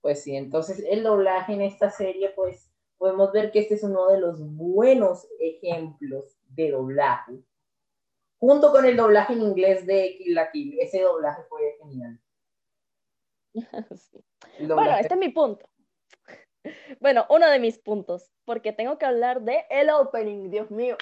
Pues 0.00 0.22
sí, 0.22 0.36
entonces 0.36 0.84
el 0.88 1.02
doblaje 1.02 1.54
en 1.54 1.62
esta 1.62 1.90
serie, 1.90 2.30
pues 2.30 2.70
podemos 2.98 3.32
ver 3.32 3.50
que 3.50 3.60
este 3.60 3.74
es 3.74 3.82
uno 3.84 4.08
de 4.08 4.20
los 4.20 4.40
buenos 4.54 5.26
ejemplos 5.40 6.36
de 6.48 6.70
doblaje. 6.70 7.42
Junto 8.38 8.70
con 8.70 8.84
el 8.84 8.96
doblaje 8.96 9.32
en 9.32 9.42
inglés 9.42 9.86
de 9.86 10.14
Kill 10.16 10.34
la 10.34 10.50
Kill, 10.50 10.78
ese 10.80 11.00
doblaje 11.02 11.42
fue 11.48 11.76
genial. 11.80 12.20
Bueno, 14.60 14.96
este 14.98 15.14
es 15.14 15.20
mi 15.20 15.30
punto. 15.30 15.68
Bueno, 17.00 17.24
uno 17.30 17.48
de 17.48 17.60
mis 17.60 17.78
puntos, 17.78 18.30
porque 18.44 18.72
tengo 18.72 18.98
que 18.98 19.06
hablar 19.06 19.40
de 19.42 19.64
el 19.70 19.88
opening, 19.90 20.50
Dios 20.50 20.70
mío. 20.70 20.96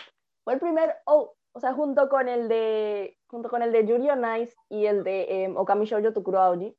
Fue 0.45 0.55
el 0.55 0.61
primer, 0.61 0.95
oh, 1.07 1.35
o 1.57 1.61
sea, 1.61 1.73
junto 1.73 2.11
con 2.11 2.29
el 2.29 2.49
de, 2.49 3.17
junto 3.29 3.49
con 3.49 3.63
el 3.63 3.73
de 3.73 3.87
Yuri 3.87 4.11
on 4.11 4.37
Ice 4.43 4.55
y 4.69 4.85
el 4.85 5.03
de 5.03 5.45
eh, 5.45 5.55
Okami 5.57 5.87
Shoujo 5.87 6.13
Tokuro 6.13 6.39
Aoji, 6.39 6.77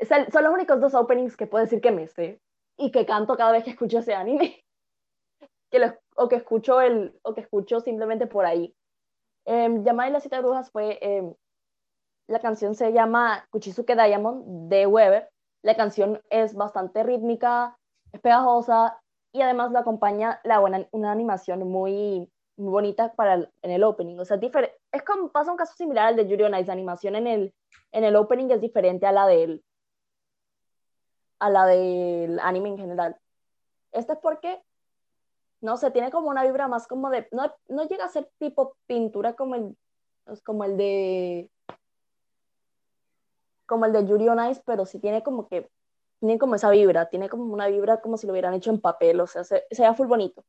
son 0.00 0.44
los 0.44 0.54
únicos 0.54 0.80
dos 0.80 0.94
openings 0.94 1.36
que 1.36 1.48
puedo 1.48 1.64
decir 1.64 1.80
que 1.80 1.90
me 1.90 2.06
sé 2.06 2.40
y 2.78 2.92
que 2.92 3.04
canto 3.04 3.36
cada 3.36 3.50
vez 3.50 3.64
que 3.64 3.70
escucho 3.70 3.98
ese 3.98 4.14
anime. 4.14 4.64
que 5.72 5.92
o 6.14 6.28
que 6.28 6.36
escucho 6.36 6.80
el, 6.80 7.18
o 7.22 7.34
que 7.34 7.40
escucho 7.40 7.80
simplemente 7.80 8.28
por 8.28 8.44
ahí. 8.44 8.72
Eh, 9.46 9.80
Yamada 9.82 10.10
y 10.10 10.12
la 10.12 10.20
cita 10.20 10.40
brujas 10.40 10.70
fue, 10.70 11.00
em, 11.02 11.34
la 12.28 12.38
canción 12.38 12.76
se 12.76 12.92
llama 12.92 13.44
Kuchisuke 13.50 13.96
Diamond 13.96 14.68
de 14.68 14.86
Weber. 14.86 15.28
La 15.64 15.74
canción 15.74 16.22
es 16.30 16.54
bastante 16.54 17.02
rítmica, 17.02 17.76
es 18.12 18.20
pegajosa 18.20 19.00
y 19.32 19.42
además 19.42 19.72
la 19.72 19.80
acompaña 19.80 20.40
la 20.44 20.60
buena, 20.60 20.86
una 20.92 21.10
animación 21.10 21.68
muy, 21.68 22.30
muy 22.56 22.70
bonita 22.70 23.12
para 23.14 23.34
en 23.34 23.70
el 23.70 23.82
opening. 23.84 24.18
O 24.18 24.24
sea, 24.24 24.38
es, 24.40 24.52
es 24.92 25.02
como 25.02 25.30
pasa 25.30 25.50
un 25.50 25.56
caso 25.56 25.74
similar 25.74 26.08
al 26.08 26.16
de 26.16 26.26
Yuri 26.26 26.44
on. 26.44 26.52
La 26.52 26.58
animación 26.58 27.16
en 27.16 27.26
el, 27.26 27.54
en 27.92 28.04
el 28.04 28.16
opening 28.16 28.50
es 28.50 28.60
diferente 28.60 29.06
a 29.06 29.12
la 29.12 29.26
del 29.26 29.64
a 31.42 31.50
la 31.50 31.66
del 31.66 32.38
anime 32.38 32.68
en 32.68 32.78
general. 32.78 33.16
Este 33.90 34.12
es 34.12 34.18
porque, 34.20 34.62
no 35.60 35.76
sé, 35.76 35.90
tiene 35.90 36.12
como 36.12 36.28
una 36.28 36.44
vibra 36.44 36.68
más 36.68 36.86
como 36.86 37.10
de, 37.10 37.26
no, 37.32 37.52
no 37.68 37.84
llega 37.88 38.04
a 38.04 38.08
ser 38.08 38.30
tipo 38.38 38.76
pintura 38.86 39.34
como 39.34 39.56
el, 39.56 39.76
como 40.44 40.62
el 40.62 40.76
de, 40.76 41.50
como 43.66 43.86
el 43.86 43.92
de 43.92 44.06
Yuri 44.06 44.28
on 44.28 44.50
Ice, 44.50 44.62
pero 44.64 44.86
sí 44.86 45.00
tiene 45.00 45.24
como 45.24 45.48
que, 45.48 45.68
tiene 46.20 46.38
como 46.38 46.54
esa 46.54 46.70
vibra, 46.70 47.08
tiene 47.08 47.28
como 47.28 47.52
una 47.52 47.66
vibra 47.66 48.00
como 48.00 48.16
si 48.16 48.28
lo 48.28 48.32
hubieran 48.32 48.54
hecho 48.54 48.70
en 48.70 48.80
papel, 48.80 49.20
o 49.20 49.26
sea, 49.26 49.42
se, 49.42 49.66
se 49.68 49.82
ve 49.82 49.94
full 49.94 50.06
bonito. 50.06 50.44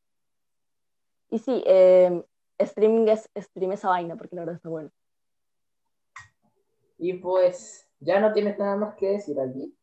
Y 1.33 1.39
sí, 1.39 1.63
em, 1.65 2.23
streaming 2.59 3.07
es 3.07 3.27
stream 3.35 3.71
esa 3.71 3.89
vaina, 3.89 4.15
porque 4.15 4.35
la 4.35 4.43
verdad 4.43 4.57
está 4.57 4.69
bueno. 4.69 4.91
Y 6.99 7.13
pues, 7.13 7.89
¿ya 7.99 8.19
no 8.19 8.31
tienes 8.33 8.59
nada 8.59 8.75
más 8.75 8.93
que 8.93 9.07
decir 9.07 9.39
allí? 9.39 9.75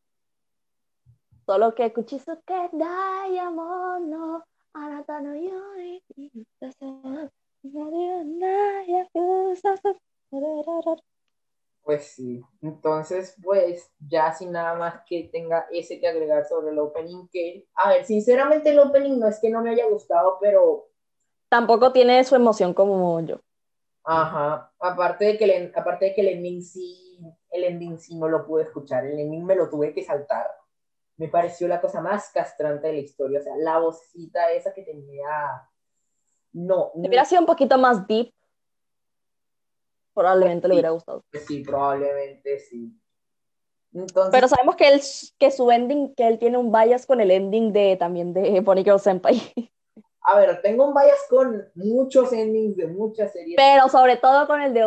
Solo 1.47 1.75
que 1.75 1.92
Kuchisu 1.92 2.40
que 2.47 2.71
no, 2.73 4.45
anata 4.75 5.21
no 5.21 5.35
yori, 5.35 6.04
pues 11.83 12.04
sí, 12.12 12.40
entonces 12.62 13.35
pues 13.42 13.90
ya 13.99 14.33
sin 14.33 14.52
nada 14.52 14.75
más 14.75 15.00
que 15.09 15.28
tenga 15.33 15.66
ese 15.73 15.99
que 15.99 16.07
agregar 16.07 16.47
sobre 16.47 16.71
el 16.71 16.78
opening 16.78 17.26
que, 17.33 17.66
a 17.75 17.88
ver, 17.88 18.04
sinceramente 18.04 18.71
el 18.71 18.78
opening 18.78 19.19
no 19.19 19.26
es 19.26 19.40
que 19.40 19.50
no 19.50 19.61
me 19.62 19.71
haya 19.71 19.88
gustado, 19.88 20.38
pero... 20.40 20.89
Tampoco 21.50 21.92
tiene 21.92 22.23
su 22.23 22.37
emoción 22.37 22.73
como 22.73 23.21
yo. 23.21 23.40
Ajá, 24.04 24.73
aparte 24.78 25.25
de 25.25 25.37
que 25.37 25.45
el, 25.45 25.73
aparte 25.75 26.07
de 26.07 26.14
que 26.14 26.21
el 26.23 26.28
ending 26.28 26.62
sí, 26.62 27.19
el 27.50 27.64
ending 27.64 27.99
sí 27.99 28.14
no 28.14 28.28
lo 28.28 28.47
pude 28.47 28.62
escuchar, 28.62 29.04
el 29.04 29.19
ending 29.19 29.45
me 29.45 29.57
lo 29.57 29.69
tuve 29.69 29.92
que 29.92 30.04
saltar. 30.04 30.47
Me 31.16 31.28
pareció 31.28 31.66
la 31.66 31.80
cosa 31.80 32.00
más 32.00 32.30
castrante 32.30 32.87
de 32.87 32.92
la 32.95 33.00
historia, 33.00 33.40
o 33.40 33.42
sea, 33.42 33.57
la 33.59 33.78
vocita 33.78 34.50
esa 34.52 34.73
que 34.73 34.83
tenía... 34.83 35.69
No. 36.52 36.92
Hubiera 36.95 37.25
sido 37.25 37.42
un 37.42 37.47
poquito 37.47 37.76
más 37.78 38.07
deep, 38.07 38.33
probablemente 40.14 40.69
le 40.69 40.75
hubiera 40.75 40.90
gustado. 40.90 41.25
Sí, 41.47 41.64
probablemente 41.64 42.61
sí. 42.61 42.97
Pero 44.30 44.47
sabemos 44.47 44.76
que, 44.76 44.88
él, 44.88 45.00
que 45.37 45.50
su 45.50 45.69
ending, 45.71 46.14
que 46.14 46.28
él 46.28 46.38
tiene 46.38 46.59
un 46.59 46.71
bias 46.71 47.07
con 47.07 47.21
el 47.21 47.33
ending 47.33 47.73
de 47.73 47.97
también 47.97 48.33
de 48.33 48.62
Pony 48.62 48.85
Girl 48.85 49.00
Senpai. 49.00 49.40
A 50.22 50.38
ver, 50.38 50.60
tengo 50.62 50.86
un 50.86 50.94
bias 50.94 51.26
con 51.28 51.68
muchos 51.74 52.32
endings 52.32 52.76
de 52.76 52.86
muchas 52.86 53.32
series. 53.32 53.56
Pero 53.56 53.88
sobre 53.88 54.16
todo 54.16 54.46
con 54.46 54.60
el 54.60 54.74
de 54.74 54.82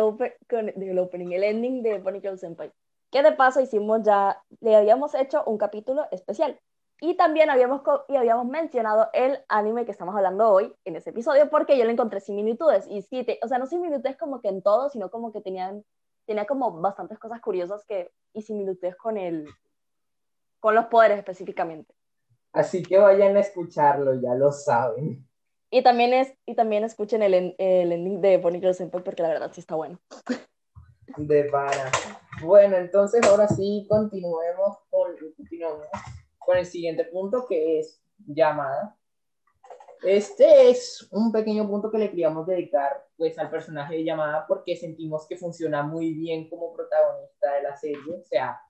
con 0.48 0.68
el 0.68 0.98
opening, 0.98 1.32
el 1.32 1.44
ending 1.44 1.82
de 1.82 1.98
Pony 1.98 2.20
Girl 2.20 2.38
Senpai. 2.38 2.72
Que 3.10 3.22
de 3.22 3.32
paso 3.32 3.60
hicimos 3.60 4.02
ya, 4.02 4.40
le 4.60 4.76
habíamos 4.76 5.14
hecho 5.14 5.42
un 5.46 5.58
capítulo 5.58 6.06
especial. 6.10 6.58
Y 7.00 7.16
también 7.16 7.50
habíamos, 7.50 7.82
y 8.08 8.16
habíamos 8.16 8.46
mencionado 8.46 9.10
el 9.12 9.38
anime 9.48 9.84
que 9.84 9.90
estamos 9.90 10.14
hablando 10.14 10.48
hoy 10.48 10.72
en 10.84 10.96
ese 10.96 11.10
episodio 11.10 11.50
porque 11.50 11.76
yo 11.76 11.84
le 11.84 11.92
encontré 11.92 12.20
similitudes. 12.20 12.86
Y 12.88 13.02
sí, 13.02 13.26
o 13.42 13.48
sea, 13.48 13.58
no 13.58 13.66
similitudes 13.66 14.16
como 14.16 14.40
que 14.40 14.48
en 14.48 14.62
todo, 14.62 14.88
sino 14.88 15.10
como 15.10 15.32
que 15.32 15.40
tenían, 15.40 15.84
tenía 16.26 16.46
como 16.46 16.80
bastantes 16.80 17.18
cosas 17.18 17.40
curiosas 17.40 17.84
que, 17.84 18.10
y 18.32 18.42
similitudes 18.42 18.96
con, 18.96 19.16
el, 19.16 19.46
con 20.60 20.74
los 20.74 20.86
poderes 20.86 21.18
específicamente. 21.18 21.92
Así 22.54 22.84
que 22.84 22.96
vayan 22.98 23.36
a 23.36 23.40
escucharlo, 23.40 24.14
ya 24.14 24.34
lo 24.34 24.52
saben. 24.52 25.26
Y 25.70 25.82
también, 25.82 26.14
es, 26.14 26.32
y 26.46 26.54
también 26.54 26.84
escuchen 26.84 27.20
el, 27.20 27.56
el 27.58 27.92
ending 27.92 28.20
de 28.20 28.38
Bonnie 28.38 28.60
Girl 28.60 28.76
Senpai 28.76 29.02
porque 29.02 29.22
la 29.22 29.28
verdad 29.28 29.50
sí 29.52 29.60
está 29.60 29.74
bueno. 29.74 29.98
De 31.16 31.44
para. 31.44 31.90
Bueno, 32.42 32.76
entonces 32.76 33.26
ahora 33.26 33.48
sí 33.48 33.86
continuemos 33.90 34.78
con, 34.88 35.16
continuamos 35.36 35.88
con 36.38 36.56
el 36.56 36.64
siguiente 36.64 37.04
punto 37.06 37.44
que 37.48 37.80
es 37.80 38.00
llamada. 38.24 38.96
Este 40.04 40.70
es 40.70 41.08
un 41.10 41.32
pequeño 41.32 41.66
punto 41.66 41.90
que 41.90 41.98
le 41.98 42.10
queríamos 42.10 42.46
dedicar 42.46 43.04
pues 43.16 43.36
al 43.38 43.50
personaje 43.50 43.96
de 43.96 44.04
llamada 44.04 44.46
porque 44.46 44.76
sentimos 44.76 45.26
que 45.26 45.36
funciona 45.36 45.82
muy 45.82 46.14
bien 46.14 46.48
como 46.48 46.72
protagonista 46.72 47.52
de 47.54 47.62
la 47.62 47.76
serie. 47.76 48.14
O 48.14 48.22
sea, 48.22 48.60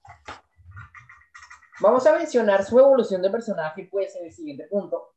vamos 1.80 2.06
a 2.06 2.16
mencionar 2.16 2.64
su 2.64 2.78
evolución 2.78 3.22
de 3.22 3.30
personaje 3.30 3.88
pues 3.90 4.14
en 4.16 4.26
el 4.26 4.32
siguiente 4.32 4.66
punto. 4.66 5.14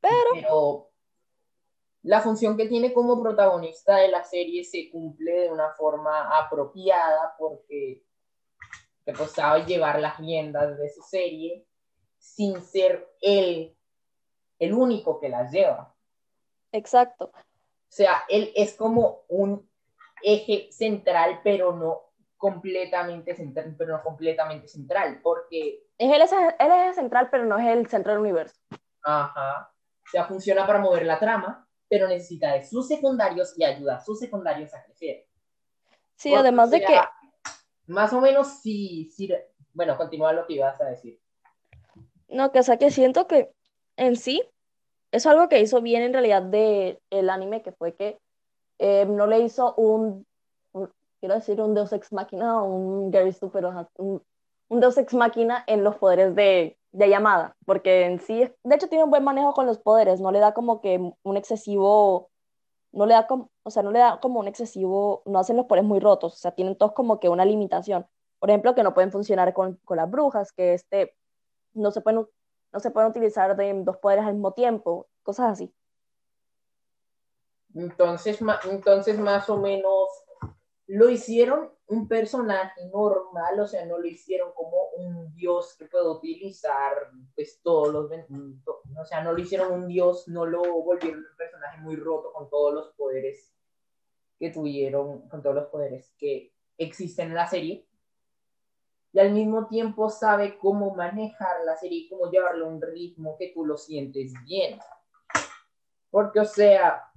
Pero, 0.00 0.14
Pero 0.34 0.90
la 2.02 2.20
función 2.20 2.56
que 2.56 2.66
tiene 2.66 2.92
como 2.92 3.22
protagonista 3.22 3.96
de 3.96 4.08
la 4.08 4.24
serie 4.24 4.64
se 4.64 4.90
cumple 4.90 5.32
de 5.32 5.50
una 5.50 5.70
forma 5.74 6.38
apropiada 6.38 7.34
porque 7.38 8.02
que 9.04 9.12
pues 9.12 9.30
sabe 9.32 9.64
llevar 9.64 10.00
las 10.00 10.18
riendas 10.18 10.78
de 10.78 10.90
su 10.90 11.02
serie 11.02 11.66
sin 12.18 12.62
ser 12.62 13.14
él 13.20 13.76
el 14.58 14.74
único 14.74 15.18
que 15.18 15.28
las 15.30 15.50
lleva. 15.50 15.94
Exacto. 16.72 17.32
O 17.34 17.92
sea, 17.92 18.22
él 18.28 18.52
es 18.54 18.74
como 18.74 19.22
un 19.28 19.68
eje 20.22 20.70
central, 20.70 21.40
pero 21.42 21.72
no 21.72 22.09
completamente 22.40 23.36
central, 23.36 23.74
pero 23.76 23.98
no 23.98 24.02
completamente 24.02 24.66
central, 24.66 25.20
porque... 25.22 25.84
Es 25.98 26.32
el, 26.32 26.38
el 26.58 26.72
eje 26.72 26.94
central, 26.94 27.28
pero 27.30 27.44
no 27.44 27.58
es 27.58 27.66
el 27.66 27.86
centro 27.86 28.12
del 28.12 28.22
universo. 28.22 28.58
Ajá. 29.02 29.70
O 30.02 30.10
sea, 30.10 30.24
funciona 30.24 30.66
para 30.66 30.78
mover 30.78 31.04
la 31.04 31.18
trama, 31.18 31.68
pero 31.86 32.08
necesita 32.08 32.54
de 32.54 32.64
sus 32.64 32.88
secundarios 32.88 33.52
y 33.58 33.64
ayuda 33.64 33.96
a 33.96 34.00
sus 34.00 34.18
secundarios 34.18 34.72
a 34.72 34.82
crecer. 34.82 35.26
Sí, 36.16 36.34
además 36.34 36.70
de 36.70 36.80
que 36.80 36.98
más 37.86 38.10
o 38.14 38.22
menos 38.22 38.60
sí, 38.62 39.10
sí, 39.14 39.30
bueno, 39.74 39.98
continúa 39.98 40.32
lo 40.32 40.46
que 40.46 40.54
ibas 40.54 40.80
a 40.80 40.86
decir. 40.86 41.20
No, 42.26 42.52
que 42.52 42.60
o 42.60 42.62
sea, 42.62 42.78
que 42.78 42.90
siento 42.90 43.26
que 43.26 43.52
en 43.96 44.16
sí 44.16 44.42
es 45.12 45.26
algo 45.26 45.50
que 45.50 45.60
hizo 45.60 45.82
bien 45.82 46.02
en 46.02 46.14
realidad 46.14 46.40
de 46.42 47.02
el 47.10 47.28
anime, 47.28 47.60
que 47.60 47.72
fue 47.72 47.94
que 47.94 48.18
eh, 48.78 49.04
no 49.04 49.26
le 49.26 49.40
hizo 49.40 49.74
un, 49.74 50.26
quiero 51.20 51.36
decir, 51.36 51.60
un 51.60 51.74
Deus 51.74 51.92
Ex 51.92 52.12
Máquina, 52.12 52.62
un 52.62 53.10
Gary 53.10 53.32
Super, 53.32 53.64
un, 53.98 54.22
un 54.68 54.80
Deus 54.80 54.98
Ex 54.98 55.14
Máquina 55.14 55.62
en 55.66 55.84
los 55.84 55.96
poderes 55.96 56.34
de, 56.34 56.78
de 56.92 57.08
llamada, 57.08 57.56
porque 57.66 58.06
en 58.06 58.18
sí, 58.18 58.50
de 58.64 58.74
hecho 58.74 58.88
tiene 58.88 59.04
un 59.04 59.10
buen 59.10 59.24
manejo 59.24 59.54
con 59.54 59.66
los 59.66 59.78
poderes, 59.78 60.20
no 60.20 60.32
le 60.32 60.40
da 60.40 60.52
como 60.54 60.80
que 60.80 61.12
un 61.22 61.36
excesivo 61.36 62.30
no 62.92 63.06
le 63.06 63.14
da 63.14 63.26
como, 63.26 63.50
o 63.62 63.70
sea, 63.70 63.82
no 63.82 63.92
le 63.92 64.00
da 64.00 64.20
como 64.20 64.40
un 64.40 64.48
excesivo, 64.48 65.22
no 65.26 65.38
hacen 65.38 65.56
los 65.56 65.66
poderes 65.66 65.86
muy 65.86 66.00
rotos, 66.00 66.34
o 66.34 66.36
sea, 66.36 66.52
tienen 66.52 66.76
todos 66.76 66.92
como 66.92 67.20
que 67.20 67.28
una 67.28 67.44
limitación. 67.44 68.06
Por 68.38 68.50
ejemplo, 68.50 68.74
que 68.74 68.82
no 68.82 68.94
pueden 68.94 69.12
funcionar 69.12 69.52
con, 69.52 69.76
con 69.84 69.96
las 69.96 70.10
brujas, 70.10 70.52
que 70.52 70.74
este, 70.74 71.14
no 71.74 71.90
se 71.90 72.00
pueden, 72.00 72.26
no 72.72 72.80
se 72.80 72.90
pueden 72.90 73.10
utilizar 73.10 73.56
de 73.56 73.82
dos 73.84 73.98
poderes 73.98 74.24
al 74.24 74.34
mismo 74.34 74.52
tiempo, 74.52 75.06
cosas 75.22 75.52
así. 75.52 75.72
Entonces, 77.74 78.40
entonces 78.64 79.18
más 79.18 79.48
o 79.48 79.56
menos 79.56 80.08
lo 80.92 81.08
hicieron 81.08 81.70
un 81.86 82.08
personaje 82.08 82.84
normal, 82.92 83.60
o 83.60 83.66
sea, 83.66 83.86
no 83.86 83.98
lo 83.98 84.06
hicieron 84.06 84.52
como 84.54 84.90
un 84.96 85.32
dios 85.36 85.76
que 85.78 85.84
puede 85.84 86.08
utilizar 86.08 87.12
pues 87.36 87.60
todos 87.62 87.92
los, 87.92 88.10
o 88.10 89.04
sea, 89.04 89.22
no 89.22 89.32
lo 89.32 89.38
hicieron 89.38 89.70
un 89.70 89.86
dios, 89.86 90.26
no 90.26 90.46
lo 90.46 90.62
volvieron 90.82 91.20
un 91.20 91.36
personaje 91.36 91.80
muy 91.80 91.94
roto 91.94 92.32
con 92.32 92.50
todos 92.50 92.74
los 92.74 92.92
poderes 92.94 93.54
que 94.36 94.50
tuvieron, 94.50 95.28
con 95.28 95.42
todos 95.42 95.54
los 95.54 95.68
poderes 95.68 96.12
que 96.18 96.52
existen 96.76 97.28
en 97.28 97.34
la 97.36 97.46
serie. 97.46 97.86
Y 99.12 99.20
al 99.20 99.30
mismo 99.30 99.68
tiempo 99.68 100.08
sabe 100.08 100.58
cómo 100.58 100.96
manejar 100.96 101.64
la 101.64 101.76
serie 101.76 102.08
cómo 102.10 102.30
llevarlo 102.32 102.66
a 102.66 102.68
un 102.68 102.82
ritmo 102.82 103.36
que 103.38 103.52
tú 103.54 103.64
lo 103.64 103.76
sientes 103.76 104.32
bien. 104.44 104.80
Porque, 106.10 106.40
o 106.40 106.44
sea, 106.44 107.09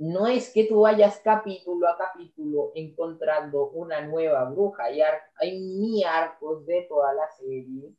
no 0.00 0.26
es 0.26 0.50
que 0.50 0.64
tú 0.64 0.80
vayas 0.80 1.20
capítulo 1.22 1.86
a 1.86 1.98
capítulo 1.98 2.72
encontrando 2.74 3.68
una 3.68 4.00
nueva 4.00 4.44
bruja, 4.44 4.84
hay, 4.84 5.02
hay 5.36 5.60
mini 5.60 6.04
arcos 6.04 6.64
de 6.64 6.86
toda 6.88 7.12
la 7.12 7.28
serie 7.32 7.92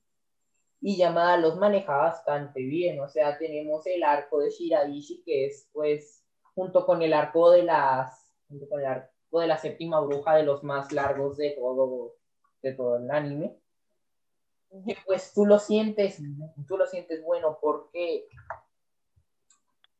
y 0.81 0.97
llamada 0.97 1.37
los 1.37 1.57
maneja 1.57 1.95
bastante 1.95 2.59
bien, 2.63 2.99
o 3.01 3.07
sea, 3.07 3.37
tenemos 3.37 3.85
el 3.85 4.01
arco 4.01 4.39
de 4.39 4.49
Shiraishi 4.49 5.21
que 5.23 5.45
es 5.45 5.69
pues 5.73 6.25
junto 6.55 6.87
con 6.87 7.03
el 7.03 7.13
arco 7.13 7.51
de 7.51 7.61
las 7.61 8.33
junto 8.47 8.67
con 8.67 8.79
el 8.79 8.87
arco 8.87 9.39
de 9.39 9.45
la 9.45 9.59
séptima 9.59 9.99
bruja 9.99 10.37
de 10.37 10.43
los 10.43 10.63
más 10.63 10.91
largos 10.91 11.37
de 11.37 11.51
todo 11.51 12.15
de 12.63 12.73
todo 12.73 12.97
el 12.97 13.11
anime. 13.11 13.55
Y 14.87 14.95
pues 15.05 15.33
tú 15.33 15.45
lo 15.45 15.59
sientes, 15.59 16.19
tú 16.67 16.77
lo 16.77 16.87
sientes 16.87 17.21
bueno 17.23 17.59
porque 17.61 18.27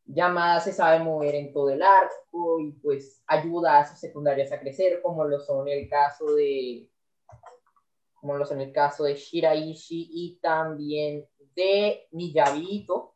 Llamada 0.06 0.60
se 0.60 0.74
sabe 0.74 1.04
mover 1.04 1.36
en 1.36 1.54
todo 1.54 1.70
el 1.70 1.82
arco 1.82 2.60
y 2.60 2.72
pues 2.74 3.24
ayuda 3.28 3.80
a 3.80 3.88
sus 3.88 4.00
secundarias 4.00 4.52
a 4.52 4.60
crecer, 4.60 5.02
como 5.02 5.24
lo 5.26 5.40
son 5.40 5.68
el 5.68 5.88
caso 5.88 6.34
de 6.34 6.90
como 8.16 8.38
lo 8.38 8.46
son 8.46 8.62
el 8.62 8.72
caso 8.72 9.04
de 9.04 9.16
Shiraishi 9.16 10.10
y 10.12 10.40
también 10.42 11.28
de 11.56 12.08
Miyabito. 12.12 13.16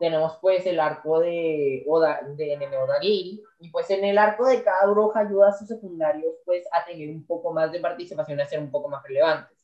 Tenemos 0.00 0.38
pues 0.40 0.66
el 0.66 0.80
arco 0.80 1.20
de 1.20 1.84
Oda, 1.86 2.20
de 2.22 2.56
Nene 2.56 2.76
Odagiri 2.76 3.42
y 3.60 3.70
pues 3.70 3.88
en 3.90 4.04
el 4.04 4.18
arco 4.18 4.46
de 4.46 4.64
cada 4.64 4.90
bruja 4.90 5.20
ayuda 5.20 5.50
a 5.50 5.52
sus 5.52 5.68
secundarios 5.68 6.34
pues 6.44 6.66
a 6.72 6.84
tener 6.84 7.10
un 7.10 7.24
poco 7.24 7.52
más 7.52 7.70
de 7.70 7.80
participación, 7.80 8.40
a 8.40 8.46
ser 8.46 8.60
un 8.60 8.70
poco 8.70 8.88
más 8.88 9.02
relevantes. 9.04 9.58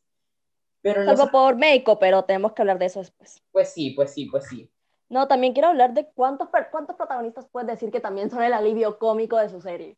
Pero 0.83 1.05
Salvo 1.05 1.31
por 1.33 1.57
Meiko, 1.57 1.99
pero 1.99 2.23
tenemos 2.25 2.53
que 2.53 2.63
hablar 2.63 2.79
de 2.79 2.87
eso 2.87 3.01
después. 3.01 3.43
Pues 3.51 3.71
sí, 3.71 3.91
pues 3.91 4.13
sí, 4.13 4.27
pues 4.27 4.47
sí. 4.47 4.71
No, 5.09 5.29
también 5.29 5.53
quiero 5.53 5.69
hablar 5.69 5.95
de 5.95 6.11
cuántos, 6.13 6.49
cuántos 6.71 6.97
protagonistas 6.97 7.47
puedes 7.51 7.69
decir 7.69 7.91
que 7.91 8.01
también 8.01 8.31
son 8.31 8.43
el 8.43 8.53
alivio 8.53 8.99
cómico 8.99 9.37
de 9.37 9.49
su 9.49 9.61
serie. 9.61 9.97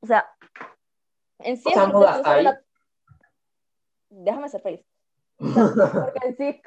O 0.00 0.06
sea, 0.06 0.28
en 1.38 1.56
sí... 1.56 1.70
Déjame 4.08 4.48
ser 4.48 4.60
feliz. 4.62 4.84
porque 5.38 6.20
en 6.26 6.36
sí... 6.36 6.62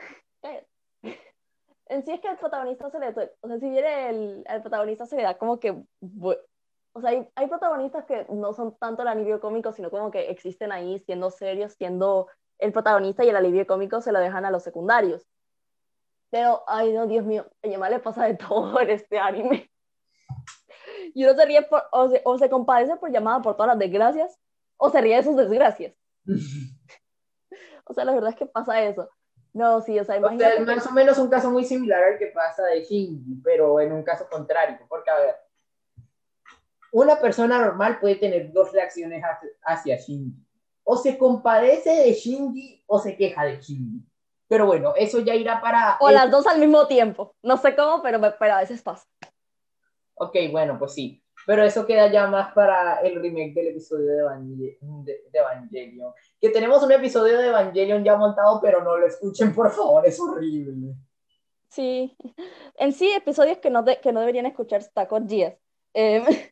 en 1.88 2.06
sí 2.06 2.12
es 2.12 2.22
que 2.22 2.30
el 2.30 2.38
protagonista 2.38 2.90
se 2.90 3.00
le, 3.00 3.10
o 3.10 3.48
sea, 3.48 3.60
si 3.60 3.70
viene 3.70 4.10
el, 4.10 4.44
el 4.48 4.62
protagonista 4.62 5.06
se 5.06 5.16
le 5.16 5.24
da 5.24 5.38
como 5.38 5.60
que, 5.60 5.72
o 5.72 7.02
sea, 7.02 7.10
hay, 7.10 7.28
hay, 7.36 7.48
protagonistas 7.48 8.06
que 8.06 8.28
no 8.30 8.54
son 8.54 8.78
tanto 8.78 9.02
el 9.02 9.08
alivio 9.08 9.42
cómico, 9.42 9.74
sino 9.74 9.90
como 9.90 10.12
que 10.12 10.30
existen 10.30 10.72
ahí 10.72 11.00
siendo 11.00 11.32
serios, 11.32 11.74
siendo 11.74 12.28
el 12.60 12.72
protagonista 12.72 13.24
y 13.24 13.30
el 13.30 13.36
alivio 13.36 13.66
cómico 13.66 14.02
se 14.02 14.12
lo 14.12 14.20
dejan 14.20 14.46
a 14.46 14.52
los 14.52 14.64
secundarios. 14.64 15.26
Pero, 16.30 16.64
ay, 16.68 16.94
no, 16.94 17.08
Dios 17.08 17.26
mío, 17.26 17.46
a 17.64 17.68
Yama 17.68 17.90
le 17.90 18.00
pasa 18.00 18.26
de 18.26 18.34
todo 18.38 18.80
en 18.82 18.90
este 18.90 19.20
anime. 19.20 19.72
Y 21.14 21.24
uno 21.24 21.34
se 21.34 21.46
ríe 21.46 21.62
por, 21.64 21.84
o, 21.92 22.10
se, 22.10 22.22
o 22.24 22.38
se 22.38 22.50
compadece 22.50 22.96
por 22.98 23.12
llamada 23.12 23.42
por 23.42 23.56
todas 23.56 23.70
las 23.70 23.80
desgracias, 23.80 24.40
o 24.78 24.90
se 24.90 25.02
ríe 25.02 25.16
de 25.16 25.24
sus 25.24 25.36
desgracias. 25.36 25.94
o 27.86 27.94
sea, 27.94 28.06
la 28.06 28.14
verdad 28.14 28.32
es 28.32 28.36
que 28.36 28.46
pasa 28.46 28.82
eso. 28.84 29.10
No, 29.52 29.82
sí, 29.82 30.00
o 30.00 30.04
sea, 30.04 30.18
imagínate. 30.18 30.60
más 30.60 30.86
o 30.86 30.92
menos 30.92 31.18
un 31.18 31.28
caso 31.28 31.50
muy 31.50 31.66
similar 31.66 32.04
al 32.04 32.20
que 32.20 32.28
pasa 32.28 32.64
de 32.66 32.84
Shinji, 32.84 33.42
pero 33.44 33.80
en 33.80 33.92
un 33.92 34.04
caso 34.04 34.28
contrario. 34.30 34.78
Porque, 34.88 35.10
a 35.10 35.16
ver, 35.16 35.36
una 36.92 37.20
persona 37.20 37.60
normal 37.60 38.00
puede 38.00 38.16
tener 38.16 38.52
dos 38.52 38.72
reacciones 38.72 39.24
hacia 39.64 39.98
Shinji. 39.98 40.46
O 40.84 40.98
se 40.98 41.18
compadece 41.18 41.90
de 41.90 42.14
Shinji 42.14 42.84
o 42.86 43.00
se 43.00 43.16
queja 43.16 43.44
de 43.46 43.60
Shinji. 43.60 44.09
Pero 44.50 44.66
bueno, 44.66 44.94
eso 44.98 45.20
ya 45.20 45.36
irá 45.36 45.62
para... 45.62 45.98
O 46.02 46.10
las 46.10 46.30
dos 46.32 46.48
al 46.48 46.60
mismo 46.60 46.88
tiempo. 46.88 47.36
No 47.44 47.56
sé 47.58 47.76
cómo, 47.76 48.02
pero, 48.02 48.20
pero 48.20 48.54
a 48.56 48.60
veces 48.60 48.82
pasa. 48.82 49.08
Ok, 50.16 50.36
bueno, 50.52 50.78
pues 50.80 50.94
sí. 50.96 51.24
Pero 51.46 51.64
eso 51.64 51.86
queda 51.86 52.12
ya 52.12 52.28
más 52.28 52.52
para 52.54 53.00
el 53.02 53.22
remake 53.22 53.54
del 53.54 53.68
episodio 53.68 54.08
de, 54.08 54.78
Evangelion. 55.32 56.14
Que 56.42 56.50
tenemos 56.50 56.84
un 56.84 56.92
episodio 56.92 57.38
de 57.38 57.48
Evangelion 57.48 58.04
ya 58.04 58.18
montado, 58.18 58.60
pero 58.60 58.84
no 58.84 58.98
lo 58.98 59.06
escuchen, 59.06 59.54
por 59.54 59.72
favor, 59.72 60.06
es 60.06 60.20
horrible. 60.20 60.96
Sí. 61.70 62.18
En 62.76 62.92
sí, 62.92 63.12
episodios 63.12 63.60
que 63.60 63.70
no, 63.70 63.86
que 63.86 64.12
no 64.12 64.20
deberían 64.20 64.48
escuchar 64.48 64.82
está 64.82 65.08
con 65.08 65.28
Díaz. 65.28 65.56
Eh, 65.94 66.52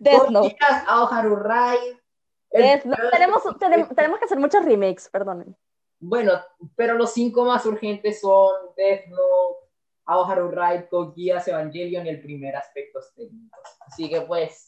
Death 0.00 0.28
Note. 0.28 0.56
Aoharu 0.86 1.36
Ride. 1.36 2.02
Tenemos, 2.50 3.58
tenemos, 3.58 4.18
que 4.18 4.24
hacer 4.24 4.38
muchos 4.38 4.64
remakes, 4.64 5.08
perdonen. 5.08 5.56
Bueno, 6.04 6.32
pero 6.74 6.94
los 6.94 7.12
cinco 7.12 7.44
más 7.44 7.64
urgentes 7.64 8.20
son 8.20 8.52
Death 8.76 9.06
Note, 9.06 9.68
Aoharu 10.04 10.50
Ride, 10.50 10.88
Guías 11.14 11.46
Evangelion 11.46 12.04
y 12.04 12.08
el 12.08 12.20
primer 12.20 12.56
aspectos 12.56 13.14
técnicos. 13.14 13.60
Así 13.86 14.10
que 14.10 14.22
pues, 14.22 14.66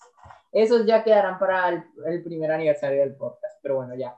esos 0.53 0.87
ya 0.87 1.03
quedarán 1.03 1.41
para 1.41 1.71
el, 2.07 2.23
primer 2.23 2.53
aniversario 2.53 3.01
del 3.01 3.17
podcast, 3.17 3.59
pero 3.61 3.75
bueno, 3.79 3.97
ya. 3.97 4.17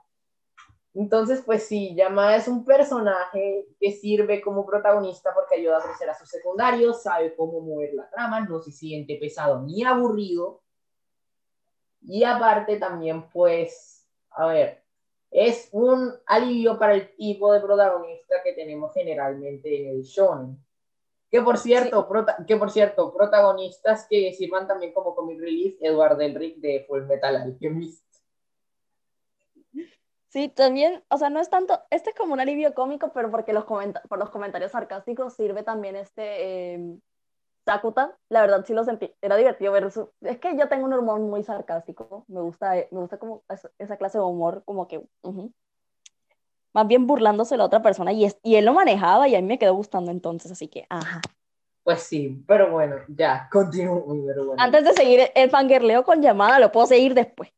Entonces, 0.93 1.43
pues 1.45 1.67
sí, 1.67 1.95
Yamada 1.97 2.37
es 2.37 2.49
un 2.49 2.67
personaje 2.67 3.67
que 3.81 3.93
sirve 3.93 4.43
como 4.43 4.67
protagonista 4.67 5.33
porque 5.33 5.55
ayuda 5.57 5.79
a 5.79 5.85
crecer 5.85 6.11
a 6.11 6.15
sus 6.15 6.29
secundarios, 6.29 7.03
sabe 7.03 7.35
cómo 7.35 7.63
mover 7.63 7.95
la 7.95 8.11
trama, 8.11 8.41
no 8.41 8.61
se 8.61 8.73
siente 8.73 9.17
pesado 9.17 9.63
ni 9.63 9.85
aburrido. 9.85 10.61
Y 12.03 12.25
aparte 12.25 12.77
también, 12.77 13.27
pues, 13.31 14.07
a 14.33 14.49
ver, 14.49 14.86
es 15.31 15.69
un 15.73 16.13
alivio 16.27 16.79
para 16.79 16.95
el 16.95 17.15
tipo 17.17 17.53
de 17.53 17.61
protagonista 17.61 18.37
que 18.45 18.53
tenemos 18.53 18.93
generalmente 18.95 19.81
en 19.81 19.89
el 19.89 20.03
shonen. 20.03 20.59
Que 21.31 21.43
por 21.43 21.59
cierto, 21.59 22.09
que 22.47 22.57
por 22.57 22.71
cierto, 22.71 23.13
protagonistas 23.13 24.07
que 24.09 24.33
sirvan 24.33 24.67
también 24.67 24.93
como 24.93 25.15
comic 25.15 25.41
relief, 25.41 25.77
Edward 25.81 26.21
Elric 26.23 26.59
de 26.59 26.85
Full 26.87 27.03
Metal 27.03 27.37
Alchemist. 27.37 28.07
Sí, 30.29 30.49
también, 30.49 31.03
o 31.09 31.19
sea, 31.19 31.31
no 31.31 31.41
es 31.41 31.49
tanto, 31.49 31.81
este 31.91 32.11
es 32.11 32.17
como 32.17 32.35
un 32.35 32.41
alivio 32.41 32.75
cómico, 32.75 33.11
pero 33.13 33.31
porque 33.31 33.53
los 33.53 33.65
por 33.65 34.19
los 34.19 34.31
comentarios 34.31 34.73
sarcásticos 34.73 35.35
sirve 35.35 35.63
también 35.63 35.97
este 35.97 36.75
eh, 36.75 36.99
Sakuta, 37.67 38.17
la 38.29 38.43
verdad 38.43 38.65
sí 38.65 38.73
lo 38.73 38.85
sentí, 38.85 39.13
era 39.21 39.37
divertido 39.37 39.73
ver 39.73 39.85
eso. 39.85 40.13
Es 40.21 40.39
que 40.39 40.57
yo 40.57 40.69
tengo 40.69 40.87
un 40.87 40.95
humor 40.95 41.19
muy 41.19 41.43
sarcástico, 41.43 42.25
me 42.29 42.41
gusta, 42.41 42.75
me 42.93 43.01
gusta 43.01 43.19
como 43.19 43.43
esa 43.79 43.97
clase 43.97 44.19
de 44.19 44.25
humor, 44.25 44.63
como 44.65 44.87
que, 44.87 45.03
más 46.73 46.87
bien 46.87 47.09
burlándose 47.09 47.55
de 47.55 47.59
la 47.59 47.65
otra 47.65 47.83
persona 47.83 48.13
y, 48.13 48.25
es, 48.25 48.39
y 48.45 48.55
él 48.55 48.67
lo 48.67 48.73
manejaba 48.73 49.27
y 49.27 49.35
a 49.35 49.41
mí 49.41 49.49
me 49.49 49.59
quedó 49.59 49.75
gustando 49.75 50.13
entonces, 50.13 50.53
así 50.53 50.69
que, 50.69 50.87
ajá. 50.89 51.21
Pues 51.83 52.05
sí, 52.05 52.45
pero 52.47 52.71
bueno, 52.71 52.97
ya, 53.09 53.49
continúo. 53.51 54.01
Bueno. 54.03 54.55
Antes 54.59 54.85
de 54.85 54.93
seguir 54.93 55.31
el 55.35 55.51
fangirleo 55.51 56.05
con 56.05 56.23
llamada, 56.23 56.61
lo 56.61 56.71
puedo 56.71 56.87
seguir 56.87 57.15
después. 57.15 57.53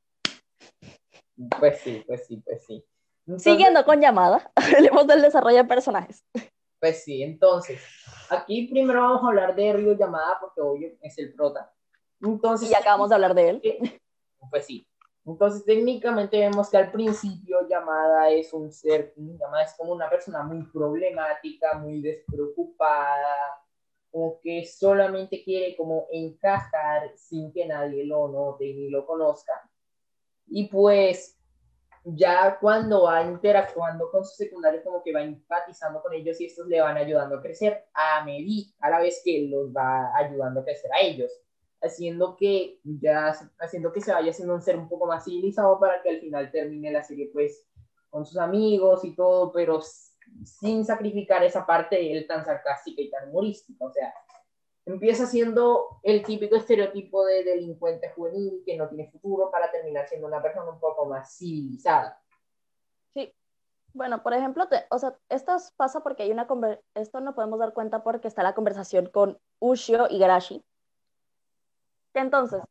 Pues 1.61 1.81
sí, 1.81 2.03
pues 2.07 2.27
sí, 2.27 2.43
pues 2.45 2.65
sí. 2.65 2.83
Siguiendo 3.37 3.85
con 3.85 4.01
llamada, 4.01 4.51
hablemos 4.55 5.07
del 5.07 5.21
desarrollo 5.21 5.59
de 5.59 5.65
personajes. 5.65 6.25
Pues 6.81 7.05
sí, 7.05 7.23
entonces, 7.23 7.81
aquí 8.31 8.69
primero 8.69 9.01
vamos 9.01 9.23
a 9.25 9.29
hablar 9.29 9.55
de 9.55 9.73
Ryo 9.73 9.95
Llamada 9.95 10.39
porque 10.41 10.61
obvio 10.61 10.93
es 11.03 11.19
el 11.19 11.35
prota. 11.35 11.73
Entonces, 12.21 12.71
y 12.71 12.75
acabamos 12.75 13.09
de 13.09 13.15
hablar 13.15 13.35
de 13.35 13.49
él. 13.49 13.63
Pues 14.51 14.67
sí, 14.67 14.89
entonces, 15.29 15.63
técnicamente 15.65 16.39
vemos 16.39 16.71
que 16.71 16.79
al 16.79 16.91
principio 16.91 17.69
Yamada 17.69 18.31
es 18.31 18.51
un 18.55 18.73
ser, 18.73 19.13
Yamada 19.15 19.63
es 19.63 19.75
como 19.77 19.93
una 19.93 20.09
persona 20.09 20.43
muy 20.43 20.63
problemática, 20.65 21.75
muy 21.75 22.01
despreocupada, 22.01 23.37
como 24.11 24.41
que 24.41 24.65
solamente 24.65 25.45
quiere 25.45 25.77
como 25.77 26.07
encajar 26.11 27.13
sin 27.15 27.53
que 27.53 27.67
nadie 27.67 28.07
lo 28.07 28.29
note 28.29 28.73
ni 28.73 28.89
lo 28.89 29.05
conozca. 29.05 29.71
Y 30.47 30.69
pues 30.69 31.38
ya 32.17 32.59
cuando 32.61 33.05
va 33.05 33.23
interactuando 33.23 34.11
con 34.11 34.25
sus 34.25 34.37
secundarios, 34.37 34.83
como 34.85 35.03
que 35.03 35.13
va 35.13 35.23
empatizando 35.23 36.03
con 36.03 36.13
ellos 36.15 36.41
y 36.41 36.47
estos 36.47 36.67
le 36.67 36.81
van 36.81 36.97
ayudando 36.97 37.37
a 37.37 37.43
crecer 37.43 37.85
a 37.95 38.25
medida, 38.25 38.71
a 38.81 38.91
la 38.91 39.01
vez 39.01 39.21
que 39.25 39.49
los 39.49 39.71
va 39.71 40.15
ayudando 40.17 40.61
a 40.61 40.65
crecer 40.65 40.91
a 40.93 41.01
ellos 41.01 41.33
haciendo 41.81 42.37
que 42.37 42.81
ya 42.83 43.33
haciendo 43.61 43.93
que 43.93 44.01
se 44.01 44.13
vaya 44.13 44.33
siendo 44.33 44.55
un 44.55 44.63
ser 44.63 44.77
un 44.77 44.89
poco 44.89 45.07
más 45.07 45.25
civilizado 45.25 45.79
para 45.79 46.03
que 46.03 46.11
al 46.11 46.21
final 46.21 46.51
termine 46.51 46.91
la 46.91 47.03
serie 47.03 47.31
pues 47.33 47.67
con 48.11 48.27
sus 48.27 48.39
amigos 48.39 49.05
y 49.05 49.15
todo, 49.15 49.53
pero 49.53 49.81
sin 50.45 50.85
sacrificar 50.85 51.43
esa 51.45 51.67
parte 51.67 51.97
de 51.97 52.13
él 52.13 52.27
tan 52.27 52.45
sarcástica 52.45 53.01
y 53.03 53.11
tan 53.11 53.29
humorística, 53.29 53.85
o 53.85 53.91
sea, 53.91 54.13
empieza 54.93 55.27
siendo 55.27 56.01
el 56.03 56.25
típico 56.25 56.57
estereotipo 56.57 57.25
de 57.25 57.45
delincuente 57.45 58.11
juvenil 58.11 58.63
que 58.65 58.77
no 58.77 58.89
tiene 58.89 59.11
futuro 59.11 59.51
para 59.51 59.71
terminar 59.71 60.09
siendo 60.09 60.27
una 60.27 60.43
persona 60.43 60.71
un 60.71 60.81
poco 60.81 61.07
más 61.07 61.37
civilizada. 61.37 62.21
Sí. 63.15 63.35
Bueno, 63.93 64.23
por 64.23 64.35
ejemplo, 64.35 64.65
o 64.91 64.99
sea, 64.99 65.17
esto 65.29 65.57
pasa 65.77 66.01
porque 66.01 66.23
hay 66.23 66.31
una 66.31 66.47
esto 66.95 67.21
no 67.21 67.35
podemos 67.35 67.59
dar 67.59 67.73
cuenta 67.73 68.03
porque 68.03 68.29
está 68.29 68.43
la 68.43 68.55
conversación 68.55 69.07
con 69.07 69.39
Ushio 69.61 70.07
y 70.11 70.19
Garashi, 70.19 70.65
entonces, 72.19 72.63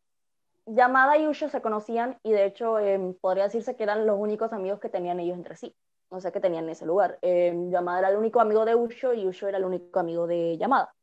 Yamada 0.66 1.18
y 1.18 1.28
Usho 1.28 1.50
se 1.50 1.62
conocían 1.62 2.20
y 2.24 2.32
de 2.32 2.46
hecho 2.46 2.80
em, 2.80 3.14
podría 3.14 3.46
decirse 3.46 3.76
que 3.76 3.84
eran 3.84 4.06
los 4.06 4.20
únicos 4.20 4.52
amigos 4.54 4.80
que 4.80 4.90
tenían 4.90 5.20
ellos 5.20 5.38
entre 5.38 5.56
sí. 5.56 5.76
No 6.10 6.22
sé 6.22 6.32
qué 6.32 6.40
tenían 6.40 6.66
en 6.66 6.72
ese 6.72 6.86
lugar. 6.86 7.20
Eh, 7.22 7.54
Yamada 7.70 8.00
era 8.00 8.10
el 8.10 8.18
único 8.18 8.40
amigo 8.40 8.66
de 8.66 8.76
Usho 8.76 9.14
y 9.14 9.28
Usho 9.28 9.48
era 9.48 9.58
el 9.58 9.66
único 9.66 10.00
amigo 10.00 10.28
de 10.28 10.58
Yamada. 10.58 10.94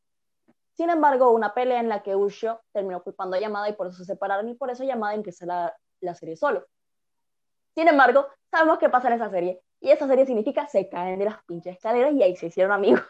Sin 0.75 0.89
embargo, 0.89 1.31
una 1.31 1.53
pelea 1.53 1.79
en 1.79 1.87
la 1.87 2.03
que 2.03 2.15
Usho 2.15 2.61
terminó 2.73 3.01
culpando 3.01 3.37
a 3.37 3.39
Yamada 3.39 3.69
y 3.69 3.73
por 3.73 3.87
eso 3.87 3.97
se 3.97 4.05
separaron 4.05 4.49
y 4.49 4.55
por 4.55 4.69
eso 4.69 4.83
Yamada 4.83 5.13
empieza 5.13 5.45
la, 5.45 5.73
la 6.01 6.15
serie 6.15 6.35
solo. 6.35 6.67
Sin 7.73 7.87
embargo, 7.87 8.27
sabemos 8.51 8.77
qué 8.77 8.89
pasa 8.89 9.07
en 9.07 9.13
esa 9.13 9.29
serie. 9.29 9.61
Y 9.79 9.91
esa 9.91 10.07
serie 10.07 10.25
significa 10.25 10.67
se 10.67 10.89
caen 10.89 11.19
de 11.19 11.25
las 11.25 11.43
pinches 11.45 11.75
escaleras 11.75 12.13
y 12.13 12.23
ahí 12.23 12.35
se 12.35 12.47
hicieron 12.47 12.73
amigos. 12.73 13.01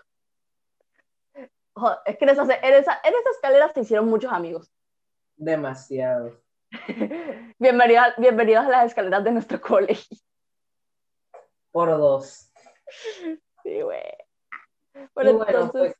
es 2.06 2.17
que 2.17 2.25
en 2.25 2.30
esa, 2.30 2.43
en, 2.43 2.73
esa, 2.73 3.01
en 3.04 3.13
esa 3.13 3.30
escalera 3.32 3.71
se 3.73 3.82
hicieron 3.82 4.08
muchos 4.08 4.32
amigos. 4.32 4.71
Demasiados. 5.36 6.34
bienvenidos 7.58 8.65
a 8.65 8.69
las 8.69 8.86
escaleras 8.86 9.23
de 9.23 9.32
nuestro 9.32 9.60
colegio. 9.60 10.17
Por 11.71 11.89
dos. 11.89 12.51
Sí, 13.63 13.82
güey. 13.82 14.04
Bueno, 15.13 15.45
pues, 15.71 15.95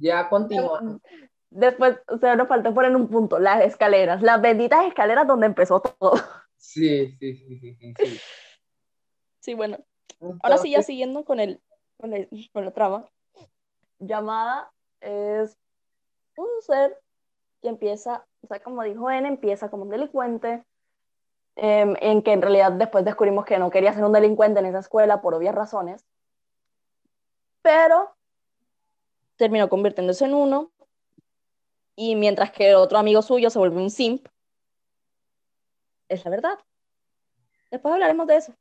ya 0.00 0.28
continúa. 0.28 1.00
Después, 1.50 1.98
o 2.08 2.18
sea, 2.18 2.34
nos 2.34 2.48
faltó 2.48 2.74
poner 2.74 2.94
un 2.96 3.08
punto, 3.08 3.38
las 3.38 3.64
escaleras, 3.64 4.22
las 4.22 4.40
benditas 4.40 4.86
escaleras 4.86 5.26
donde 5.26 5.46
empezó 5.46 5.80
todo. 5.80 6.14
Sí, 6.56 7.14
sí, 7.18 7.36
sí, 7.36 7.58
sí, 7.58 7.94
sí. 7.96 8.20
Sí, 9.40 9.54
bueno. 9.54 9.78
Ahora 10.42 10.56
sí, 10.56 10.70
ya 10.70 10.82
siguiendo 10.82 11.24
con 11.24 11.38
el, 11.38 11.60
con, 11.98 12.14
el, 12.14 12.28
con 12.52 12.64
la 12.64 12.70
trama. 12.70 13.06
Llamada 13.98 14.72
es 15.00 15.58
un 16.36 16.48
ser 16.62 16.98
que 17.60 17.68
empieza 17.68 18.24
o 18.44 18.46
sea, 18.46 18.60
como 18.60 18.82
dijo 18.82 19.10
N, 19.10 19.26
empieza 19.26 19.70
como 19.70 19.84
un 19.84 19.90
delincuente, 19.90 20.64
em, 21.56 21.94
en 22.00 22.22
que 22.22 22.32
en 22.32 22.42
realidad 22.42 22.72
después 22.72 23.04
descubrimos 23.04 23.46
que 23.46 23.58
no 23.58 23.70
quería 23.70 23.92
ser 23.94 24.04
un 24.04 24.12
delincuente 24.12 24.60
en 24.60 24.66
esa 24.66 24.80
escuela 24.80 25.22
por 25.22 25.34
obvias 25.34 25.54
razones, 25.54 26.04
pero 27.62 28.14
terminó 29.36 29.68
convirtiéndose 29.68 30.24
en 30.24 30.34
uno, 30.34 30.70
y 31.96 32.16
mientras 32.16 32.50
que 32.50 32.70
el 32.70 32.76
otro 32.76 32.98
amigo 32.98 33.22
suyo 33.22 33.50
se 33.50 33.58
vuelve 33.58 33.80
un 33.80 33.90
simp, 33.90 34.26
es 36.08 36.24
la 36.24 36.30
verdad. 36.30 36.58
Después 37.70 37.92
hablaremos 37.92 38.26
de 38.26 38.36
eso. 38.36 38.54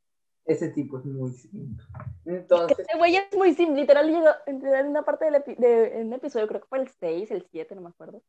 Ese 0.46 0.70
tipo 0.70 1.00
es 1.00 1.06
muy 1.06 1.32
simple. 1.32 1.84
Entonces... 2.26 2.80
Este 2.80 2.98
güey 2.98 3.16
es 3.16 3.36
muy 3.36 3.54
simple, 3.54 3.82
literal 3.82 4.08
llegó 4.08 4.30
en 4.46 4.88
una 4.88 5.04
parte 5.04 5.26
del 5.26 5.44
de, 5.58 6.00
en 6.00 6.08
un 6.08 6.14
episodio, 6.14 6.48
creo 6.48 6.62
que 6.62 6.68
fue 6.68 6.80
el 6.80 6.90
6, 6.90 7.32
el 7.32 7.48
7, 7.50 7.76
no 7.76 7.82
me 7.82 7.90
acuerdo. 7.90 8.22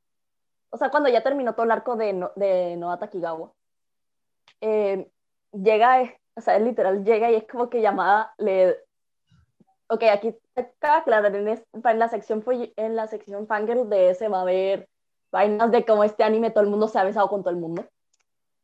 O 0.71 0.77
sea, 0.77 0.91
cuando 0.91 1.09
ya 1.09 1.23
terminó 1.23 1.55
todo 1.55 1.65
el 1.65 1.73
arco 1.73 1.97
de, 1.97 2.13
no, 2.13 2.33
de 2.37 2.77
Noah 2.77 2.99
Takigawa. 2.99 3.53
Eh, 4.61 5.11
llega, 5.53 6.03
o 6.35 6.41
sea, 6.41 6.59
literal 6.59 7.05
llega 7.05 7.31
y 7.31 7.37
es 7.37 7.45
como 7.47 7.69
que 7.69 7.81
llamada 7.81 8.35
le... 8.39 8.77
Ok, 9.95 10.03
aquí 10.11 10.37
claro, 11.05 11.29
en, 11.29 11.47
en 11.49 11.99
la 12.01 12.09
sección 12.09 12.45
en 12.49 12.97
la 12.97 13.07
sección 13.07 13.47
fangirl 13.47 13.89
de 13.89 14.11
ese 14.11 14.27
va 14.27 14.39
a 14.39 14.43
haber 14.43 14.89
vainas 15.31 15.71
de 15.71 15.85
cómo 15.85 16.03
este 16.03 16.25
anime 16.25 16.51
todo 16.51 16.65
el 16.65 16.71
mundo 16.71 16.89
se 16.89 16.99
ha 16.99 17.05
besado 17.05 17.29
con 17.29 17.45
todo 17.45 17.51
el 17.51 17.61
mundo. 17.61 17.87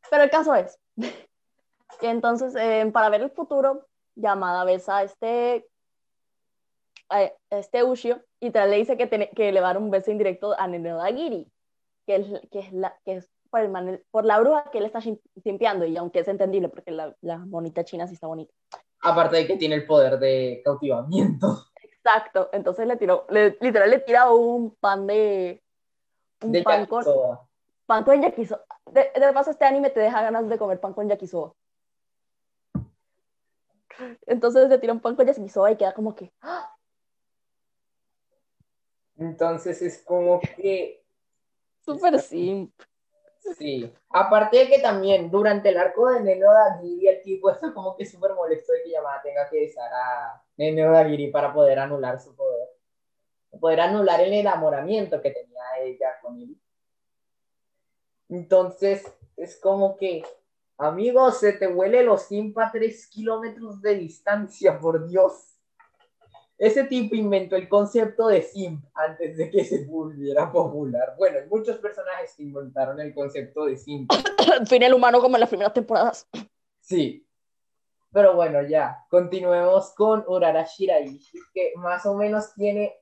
Pero 0.09 0.23
el 0.23 0.29
caso 0.29 0.53
es 0.55 0.77
que 2.01 2.09
entonces, 2.09 2.53
eh, 2.55 2.85
para 2.91 3.07
ver 3.07 3.21
el 3.21 3.31
futuro, 3.31 3.87
llamada 4.15 4.65
besa 4.65 4.97
a 4.97 5.03
este, 5.03 5.65
a 7.07 7.31
este 7.49 7.81
Ushio 7.85 8.21
y 8.41 8.51
le 8.51 8.75
dice 8.75 8.97
que, 8.97 9.07
que 9.33 9.53
le 9.53 9.61
va 9.61 9.77
un 9.77 9.89
beso 9.89 10.11
indirecto 10.11 10.53
a 10.59 10.67
Nenodagiri, 10.67 11.49
que 12.05 12.15
es, 12.17 12.27
que 12.51 12.59
es, 12.59 12.73
la, 12.73 12.99
que 13.05 13.13
es 13.13 13.29
por, 13.51 13.59
el 13.59 14.03
por 14.09 14.25
la 14.25 14.39
bruja 14.39 14.69
que 14.71 14.79
él 14.79 14.85
está 14.85 14.99
simpiando, 15.43 15.85
y 15.85 15.95
aunque 15.97 16.19
es 16.19 16.27
entendible 16.27 16.69
porque 16.69 16.91
la, 16.91 17.15
la 17.21 17.37
bonita 17.45 17.83
china 17.83 18.07
sí 18.07 18.15
está 18.15 18.27
bonita. 18.27 18.53
Aparte 19.01 19.35
de 19.35 19.47
que 19.47 19.57
tiene 19.57 19.75
el 19.75 19.85
poder 19.85 20.17
de 20.17 20.61
cautivamiento. 20.63 21.67
Exacto, 21.83 22.49
entonces 22.53 22.87
le 22.87 22.97
tiró, 22.97 23.27
literal 23.29 23.89
le 23.89 23.99
tira 23.99 24.31
un 24.31 24.75
pan 24.75 25.05
de... 25.05 25.61
Un 26.41 26.51
de 26.51 26.63
pan 26.63 26.87
con, 26.87 27.03
pan 27.85 28.03
con 28.03 28.21
yakisoba. 28.21 28.63
De, 28.91 29.11
de, 29.13 29.33
paso, 29.33 29.51
este 29.51 29.65
anime 29.65 29.91
te 29.91 29.99
deja 29.99 30.21
ganas 30.23 30.49
de 30.49 30.57
comer 30.57 30.79
pan 30.79 30.93
con 30.93 31.07
yakisoba. 31.07 31.53
Entonces 34.25 34.67
le 34.67 34.79
tira 34.79 34.93
un 34.93 34.99
pan 34.99 35.15
con 35.15 35.27
yakisoba 35.27 35.71
y 35.71 35.75
queda 35.75 35.93
como 35.93 36.15
que... 36.15 36.31
¡ah! 36.41 36.75
Entonces 39.17 39.81
es 39.83 40.03
como 40.03 40.39
que... 40.39 41.03
Súper 41.85 42.19
simple. 42.19 42.85
Sí, 43.57 43.91
aparte 44.09 44.57
de 44.57 44.67
que 44.67 44.79
también 44.79 45.31
durante 45.31 45.69
el 45.69 45.77
arco 45.77 46.09
de 46.09 46.19
Neno 46.21 46.53
Dagiri 46.53 47.07
el 47.07 47.21
tipo 47.21 47.49
está 47.51 47.73
como 47.73 47.95
que 47.95 48.05
súper 48.05 48.33
molesto 48.33 48.71
de 48.73 48.83
que 48.83 48.91
Yamada 48.91 49.21
tenga 49.21 49.49
que 49.49 49.61
besar 49.61 49.91
a 49.91 50.43
Neno 50.57 50.91
Dagiri 50.91 51.31
para 51.31 51.53
poder 51.53 51.79
anular 51.79 52.19
su 52.19 52.35
poder. 52.35 52.69
Poder 53.59 53.81
anular 53.81 54.21
el 54.21 54.33
enamoramiento 54.33 55.21
que 55.21 55.31
tenía 55.31 55.61
ella 55.81 56.19
con 56.21 56.39
él. 56.39 56.55
Entonces, 58.29 59.03
es 59.35 59.59
como 59.59 59.97
que, 59.97 60.23
amigo, 60.77 61.31
se 61.31 61.51
te 61.53 61.67
huele 61.67 62.03
los 62.03 62.23
simpa 62.23 62.67
a 62.67 62.71
tres 62.71 63.07
kilómetros 63.07 63.81
de 63.81 63.95
distancia, 63.95 64.79
por 64.79 65.05
Dios. 65.07 65.50
Ese 66.61 66.83
tipo 66.83 67.15
inventó 67.15 67.55
el 67.55 67.67
concepto 67.67 68.27
de 68.27 68.43
simp 68.43 68.85
antes 68.93 69.35
de 69.35 69.49
que 69.49 69.65
se 69.65 69.83
volviera 69.85 70.51
popular. 70.51 71.15
Bueno, 71.17 71.39
hay 71.39 71.47
muchos 71.47 71.79
personajes 71.79 72.35
que 72.35 72.43
inventaron 72.43 72.99
el 72.99 73.15
concepto 73.15 73.65
de 73.65 73.75
simp. 73.77 74.11
fin 74.69 74.83
el 74.83 74.93
humano 74.93 75.19
como 75.19 75.37
en 75.37 75.39
las 75.39 75.49
primeras 75.49 75.73
temporadas. 75.73 76.29
Sí. 76.79 77.25
Pero 78.13 78.35
bueno, 78.35 78.61
ya. 78.61 79.03
Continuemos 79.09 79.91
con 79.95 80.23
Urara 80.27 80.63
Shiraishi, 80.63 81.39
que 81.51 81.73
más 81.77 82.05
o 82.05 82.15
menos 82.15 82.53
tiene 82.53 82.93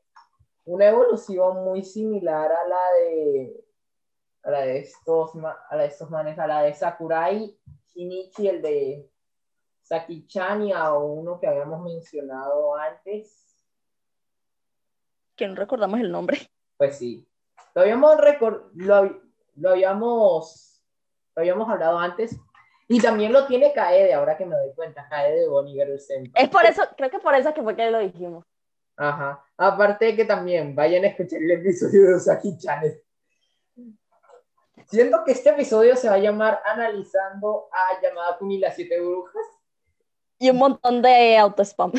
una 0.64 0.88
evolución 0.88 1.66
muy 1.66 1.84
similar 1.84 2.50
a 2.50 2.66
la 2.66 2.84
de 3.02 3.66
a 4.44 4.52
la 4.52 4.62
de 4.62 4.80
estos 4.80 5.32
a 5.36 5.76
la 5.76 5.82
de 5.82 5.88
estos 5.90 6.10
manes, 6.10 6.40
a 6.40 6.48
la 6.48 6.62
de 6.62 6.74
Sakurai 6.74 7.60
Shinichi, 7.94 8.48
el 8.48 8.62
de 8.62 9.10
Sakichania 9.82 10.94
o 10.94 11.08
uno 11.08 11.42
que 11.42 11.48
habíamos 11.48 11.84
mencionado 11.84 12.74
antes 12.78 13.49
que 15.40 15.48
no 15.48 15.56
recordamos 15.56 16.00
el 16.02 16.12
nombre. 16.12 16.38
Pues 16.78 16.98
sí. 16.98 17.26
Lo 17.74 17.82
habíamos, 17.82 18.18
lo, 18.74 19.22
lo, 19.56 19.70
habíamos, 19.70 20.82
lo 21.36 21.42
habíamos 21.42 21.70
hablado 21.70 21.98
antes. 21.98 22.36
Y 22.88 23.00
también 23.00 23.32
lo 23.32 23.46
tiene 23.48 23.72
Kaede, 23.72 24.14
ahora 24.14 24.38
que 24.38 24.46
me 24.46 24.56
doy 24.56 24.74
cuenta, 24.76 25.08
Kaede 25.10 25.42
de 25.42 25.48
Bonnie 25.48 25.80
Es 26.36 26.50
por 26.50 26.66
eso, 26.66 26.82
creo 26.98 27.10
que 27.10 27.20
por 27.20 27.36
eso 27.36 27.54
que 27.54 27.64
fue 27.64 27.76
que 27.76 27.90
lo 27.90 28.00
dijimos. 28.00 28.46
Ajá. 28.98 29.44
Aparte 29.58 30.06
de 30.06 30.16
que 30.16 30.26
también 30.26 30.76
vayan 30.76 31.06
a 31.06 31.08
escuchar 31.08 31.42
el 31.42 31.52
episodio 31.52 32.08
de 32.08 32.16
Usaki 32.16 32.58
Channel. 32.58 33.02
Siento 34.88 35.24
que 35.24 35.32
este 35.34 35.52
episodio 35.52 35.96
se 35.96 36.10
va 36.10 36.16
a 36.16 36.20
llamar 36.20 36.62
Analizando 36.66 37.70
a 37.72 38.02
Llamada 38.02 38.38
Kuni 38.38 38.58
las 38.58 38.76
siete 38.76 39.00
brujas. 39.00 39.46
Y 40.40 40.50
un 40.50 40.58
montón 40.58 41.02
de 41.02 41.38
auto-spam. 41.38 41.94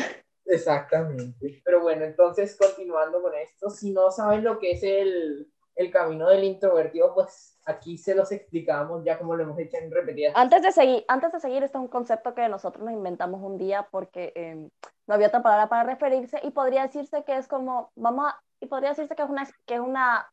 Exactamente. 0.45 1.61
Pero 1.63 1.81
bueno, 1.81 2.05
entonces 2.05 2.57
continuando 2.57 3.21
con 3.21 3.33
esto, 3.35 3.69
si 3.69 3.91
no 3.91 4.11
saben 4.11 4.43
lo 4.43 4.59
que 4.59 4.71
es 4.71 4.83
el, 4.83 5.51
el 5.75 5.91
camino 5.91 6.27
del 6.29 6.43
introvertido, 6.43 7.13
pues 7.13 7.59
aquí 7.65 7.97
se 7.97 8.15
los 8.15 8.31
explicamos 8.31 9.03
ya 9.03 9.17
como 9.17 9.35
lo 9.35 9.43
hemos 9.43 9.59
hecho 9.59 9.77
en 9.77 9.91
repetidas. 9.91 10.33
Antes 10.35 10.61
de 10.63 10.71
seguir, 10.71 11.05
antes 11.07 11.31
de 11.31 11.39
seguir, 11.39 11.63
este 11.63 11.77
es 11.77 11.81
un 11.81 11.87
concepto 11.87 12.33
que 12.33 12.47
nosotros 12.49 12.83
nos 12.83 12.93
inventamos 12.93 13.41
un 13.41 13.57
día 13.57 13.87
porque 13.91 14.33
eh, 14.35 14.69
no 15.07 15.13
había 15.13 15.27
otra 15.27 15.43
palabra 15.43 15.69
para 15.69 15.83
referirse 15.83 16.39
y 16.43 16.51
podría 16.51 16.83
decirse 16.83 17.23
que 17.23 17.37
es 17.37 17.47
como, 17.47 17.91
vamos 17.95 18.27
a, 18.27 18.41
y 18.59 18.67
podría 18.67 18.89
decirse 18.89 19.15
que 19.15 19.23
es 19.23 19.29
una, 19.29 19.47
que 19.65 19.75
es 19.75 19.79
una, 19.79 20.31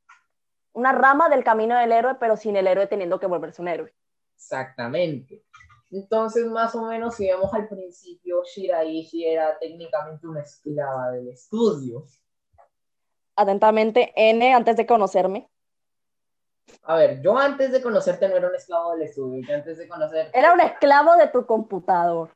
una 0.73 0.93
rama 0.93 1.29
del 1.29 1.45
camino 1.45 1.79
del 1.79 1.93
héroe, 1.93 2.17
pero 2.19 2.37
sin 2.37 2.57
el 2.57 2.67
héroe 2.67 2.87
teniendo 2.87 3.21
que 3.21 3.27
volverse 3.27 3.63
un 3.63 3.69
héroe. 3.69 3.95
Exactamente. 4.35 5.45
Entonces, 5.91 6.47
más 6.47 6.75
o 6.75 6.83
menos, 6.83 7.15
si 7.15 7.27
vemos 7.27 7.53
al 7.55 7.67
principio, 7.67 8.43
Shiraishi 8.45 9.25
era 9.25 9.59
técnicamente 9.59 10.27
una 10.27 10.43
esclava 10.43 11.13
del 11.13 11.29
estudio. 11.29 12.05
Atentamente, 13.37 14.13
N, 14.15 14.53
antes 14.53 14.77
de 14.77 14.87
conocerme. 14.87 15.49
A 16.83 16.97
ver, 16.97 17.23
yo 17.23 17.39
antes 17.39 17.73
de 17.73 17.81
conocerte 17.81 18.29
no 18.29 18.37
era 18.37 18.49
un 18.49 18.55
esclavo 18.55 18.93
del 18.93 19.03
estudio, 19.03 19.43
yo 19.47 19.55
antes 19.55 19.79
de 19.79 19.89
conocer... 19.89 20.31
Era 20.35 20.53
un 20.53 20.61
esclavo 20.61 21.17
de 21.17 21.29
tu 21.29 21.47
computador. 21.47 22.31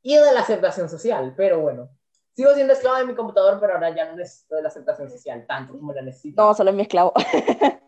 Y 0.00 0.16
de 0.16 0.32
la 0.32 0.40
aceptación 0.40 0.88
social, 0.88 1.34
pero 1.36 1.60
bueno. 1.60 1.90
Sigo 2.34 2.54
siendo 2.54 2.72
esclavo 2.72 2.96
de 2.96 3.04
mi 3.04 3.14
computador, 3.14 3.58
pero 3.60 3.74
ahora 3.74 3.94
ya 3.94 4.06
no 4.06 4.16
necesito 4.16 4.56
de 4.56 4.62
la 4.62 4.68
aceptación 4.68 5.10
social, 5.10 5.44
tanto 5.46 5.74
como 5.74 5.92
la 5.92 6.00
necesito. 6.00 6.42
No, 6.42 6.54
solo 6.54 6.70
es 6.70 6.76
mi 6.76 6.82
esclavo. 6.82 7.12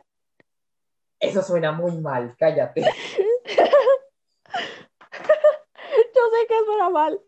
Eso 1.19 1.41
suena 1.41 1.73
muy 1.73 1.97
mal, 1.97 2.37
cállate. 2.37 2.85
sé 6.35 6.47
que 6.47 6.65
suena 6.65 6.84
mal. 6.95 7.21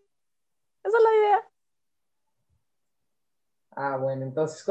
Esa 0.83 0.96
es 0.96 1.05
la 1.05 1.14
idea. 1.14 1.50
Ah, 3.79 3.98
bueno, 3.98 4.22
entonces, 4.22 4.64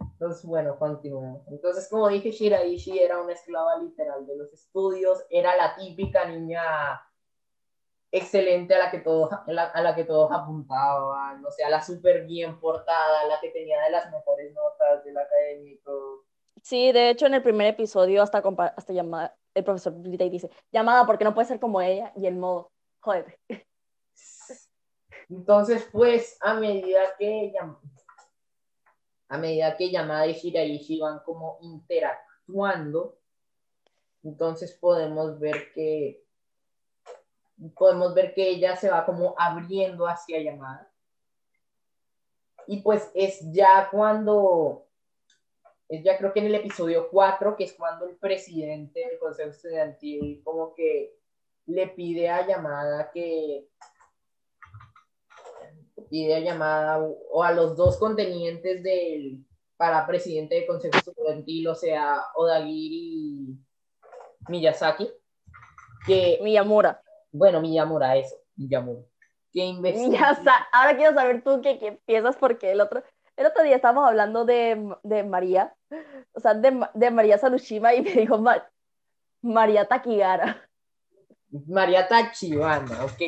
entonces 0.00 0.44
bueno, 0.46 0.78
continuemos. 0.78 1.46
Entonces, 1.48 1.86
como 1.90 2.08
dije, 2.08 2.30
Shiraishi 2.30 2.98
era 2.98 3.20
una 3.20 3.34
esclava 3.34 3.76
literal 3.76 4.26
de 4.26 4.36
los 4.36 4.50
estudios, 4.54 5.22
era 5.28 5.54
la 5.54 5.76
típica 5.76 6.24
niña 6.24 6.64
excelente 8.10 8.74
a 8.74 8.78
la 8.78 8.90
que 8.90 9.00
todos, 9.00 9.30
a 9.32 9.82
la, 9.82 9.94
que 9.94 10.04
todos 10.04 10.30
apuntaban, 10.32 11.44
o 11.44 11.50
sea, 11.50 11.68
la 11.68 11.82
súper 11.82 12.24
bien 12.24 12.58
portada, 12.58 13.26
la 13.26 13.38
que 13.38 13.50
tenía 13.50 13.82
de 13.82 13.90
las 13.90 14.10
mejores 14.10 14.54
notas 14.54 15.04
del 15.04 15.18
académico. 15.18 16.24
Sí, 16.62 16.90
de 16.92 17.10
hecho, 17.10 17.26
en 17.26 17.34
el 17.34 17.42
primer 17.42 17.66
episodio 17.66 18.22
hasta, 18.22 18.42
hasta 18.76 18.92
llamada, 18.94 19.36
el 19.54 19.64
profesor 19.64 19.92
dice, 20.00 20.48
llamada 20.72 21.04
porque 21.04 21.24
no 21.24 21.34
puede 21.34 21.48
ser 21.48 21.60
como 21.60 21.82
ella, 21.82 22.12
y 22.16 22.26
el 22.26 22.36
modo, 22.36 22.72
joder. 23.00 23.38
Entonces, 25.30 25.86
pues, 25.92 26.38
a 26.40 26.54
medida 26.54 27.00
que 27.18 27.52
a 29.30 29.36
medida 29.36 29.76
que 29.76 29.90
Yamada 29.90 30.26
y 30.26 30.32
Shiraishi 30.32 31.00
van 31.00 31.20
como 31.20 31.58
interactuando, 31.60 33.18
entonces 34.22 34.72
podemos 34.72 35.38
ver 35.38 35.70
que 35.72 36.24
podemos 37.76 38.14
ver 38.14 38.34
que 38.34 38.48
ella 38.48 38.76
se 38.76 38.88
va 38.88 39.04
como 39.04 39.34
abriendo 39.36 40.06
hacia 40.06 40.40
Yamada. 40.40 40.90
Y 42.66 42.82
pues 42.82 43.10
es 43.14 43.40
ya 43.52 43.88
cuando, 43.90 44.86
es 45.88 46.02
ya 46.04 46.16
creo 46.18 46.32
que 46.32 46.40
en 46.40 46.46
el 46.46 46.54
episodio 46.54 47.08
4, 47.10 47.56
que 47.56 47.64
es 47.64 47.72
cuando 47.72 48.06
el 48.06 48.16
presidente 48.16 49.00
del 49.00 49.18
Consejo 49.18 49.50
Estudiantil 49.50 50.42
como 50.44 50.74
que 50.74 51.18
le 51.66 51.88
pide 51.88 52.28
a 52.28 52.46
Yamada 52.46 53.10
que 53.10 53.68
idea 56.10 56.40
llamada 56.40 56.98
o 56.98 57.42
a 57.42 57.52
los 57.52 57.76
dos 57.76 57.98
contenientes 57.98 58.82
del 58.82 59.44
para 59.76 60.06
presidente 60.06 60.56
de 60.56 60.66
Consejo 60.66 60.98
Estudiantil, 60.98 61.68
o 61.68 61.74
sea, 61.74 62.20
Odagiri 62.34 62.96
y 62.96 63.58
Miyazaki, 64.48 65.08
que... 66.04 66.40
Miyamura. 66.42 67.00
Bueno, 67.30 67.60
Miyamura, 67.60 68.16
eso, 68.16 68.34
Miyamura. 68.56 69.02
Que 69.52 69.80
Ahora 70.72 70.96
quiero 70.96 71.14
saber 71.14 71.42
tú 71.42 71.60
qué, 71.62 71.78
qué 71.78 71.92
piensas 72.04 72.36
porque 72.36 72.72
el 72.72 72.80
otro, 72.80 73.02
el 73.36 73.46
otro 73.46 73.62
día 73.62 73.76
estábamos 73.76 74.08
hablando 74.08 74.44
de, 74.44 74.94
de 75.04 75.22
María, 75.22 75.74
o 76.32 76.40
sea, 76.40 76.54
de, 76.54 76.86
de 76.94 77.10
María 77.10 77.38
Salushima 77.38 77.94
y 77.94 78.02
me 78.02 78.12
dijo 78.12 78.42
María 79.42 79.86
Takigara. 79.86 80.68
María 81.50 82.06
Tachibana, 82.08 83.04
ok. 83.04 83.22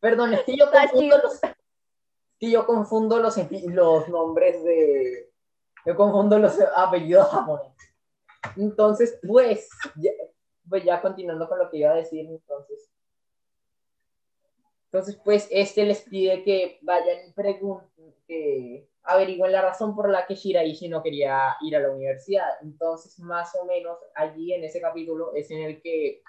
Perdón, 0.00 0.34
es 0.34 0.40
que 0.40 0.56
yo 0.56 0.70
confundo 0.70 1.18
los, 1.18 1.40
que 2.42 2.50
yo 2.50 2.66
confundo 2.66 3.20
los, 3.20 3.36
los 3.66 4.08
nombres 4.08 4.64
de... 4.64 5.30
Yo 5.86 5.94
confundo 5.94 6.40
los 6.40 6.58
apellidos 6.76 7.28
japoneses. 7.28 7.94
Entonces, 8.56 9.16
pues 9.24 9.68
pues 10.68 10.82
ya 10.82 11.00
continuando 11.00 11.48
con 11.48 11.60
lo 11.60 11.70
que 11.70 11.76
iba 11.76 11.92
a 11.92 11.94
decir, 11.94 12.26
entonces. 12.26 12.90
Entonces, 14.86 15.20
pues 15.24 15.46
este 15.52 15.84
les 15.84 16.02
pide 16.02 16.42
que 16.42 16.80
vayan 16.82 17.28
y 17.28 17.32
pregunten, 17.32 18.12
que 18.26 18.88
averigüen 19.04 19.52
la 19.52 19.62
razón 19.62 19.94
por 19.94 20.10
la 20.10 20.26
que 20.26 20.34
Shiraishi 20.34 20.88
no 20.88 21.00
quería 21.00 21.56
ir 21.60 21.76
a 21.76 21.80
la 21.80 21.92
universidad. 21.92 22.48
Entonces, 22.60 23.20
más 23.20 23.54
o 23.54 23.64
menos 23.66 23.98
allí 24.16 24.52
en 24.52 24.64
ese 24.64 24.80
capítulo 24.80 25.32
es 25.34 25.48
en 25.52 25.62
el 25.62 25.80
que 25.80 26.24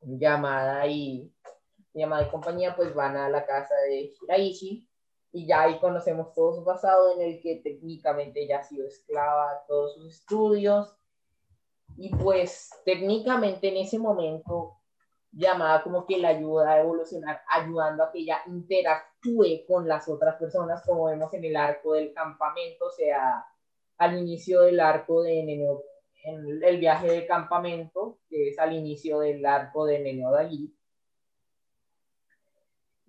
llamada 0.00 0.86
y 0.86 1.30
llamada 1.94 2.26
y 2.26 2.30
compañía 2.30 2.74
pues 2.76 2.94
van 2.94 3.16
a 3.16 3.28
la 3.28 3.46
casa 3.46 3.74
de 3.88 4.12
Shiraishi 4.14 4.88
y 5.32 5.46
ya 5.46 5.62
ahí 5.62 5.78
conocemos 5.78 6.32
todo 6.34 6.54
su 6.54 6.64
pasado 6.64 7.12
en 7.14 7.22
el 7.22 7.40
que 7.40 7.60
técnicamente 7.62 8.46
ya 8.46 8.58
ha 8.58 8.62
sido 8.62 8.86
esclava 8.86 9.64
todos 9.66 9.94
sus 9.94 10.14
estudios 10.14 10.94
y 11.96 12.10
pues 12.10 12.70
técnicamente 12.84 13.68
en 13.68 13.76
ese 13.76 13.98
momento 13.98 14.78
llamada 15.32 15.82
como 15.82 16.06
que 16.06 16.18
la 16.18 16.28
ayuda 16.28 16.72
a 16.72 16.80
evolucionar, 16.80 17.40
ayudando 17.48 18.04
a 18.04 18.12
que 18.12 18.20
ella 18.20 18.38
interactúe 18.46 19.64
con 19.66 19.88
las 19.88 20.08
otras 20.08 20.36
personas, 20.36 20.84
como 20.84 21.06
vemos 21.06 21.32
en 21.34 21.44
el 21.44 21.56
arco 21.56 21.94
del 21.94 22.12
campamento, 22.12 22.86
o 22.86 22.90
sea, 22.90 23.44
al 23.96 24.18
inicio 24.18 24.62
del 24.62 24.78
arco 24.80 25.22
de 25.22 25.42
Neneo, 25.42 25.82
en 26.24 26.62
el 26.62 26.78
viaje 26.78 27.08
de 27.08 27.26
campamento, 27.26 28.18
que 28.28 28.50
es 28.50 28.58
al 28.58 28.74
inicio 28.74 29.20
del 29.20 29.44
arco 29.44 29.86
de 29.86 30.00
Neneo 30.00 30.30
Dagui. 30.30 30.74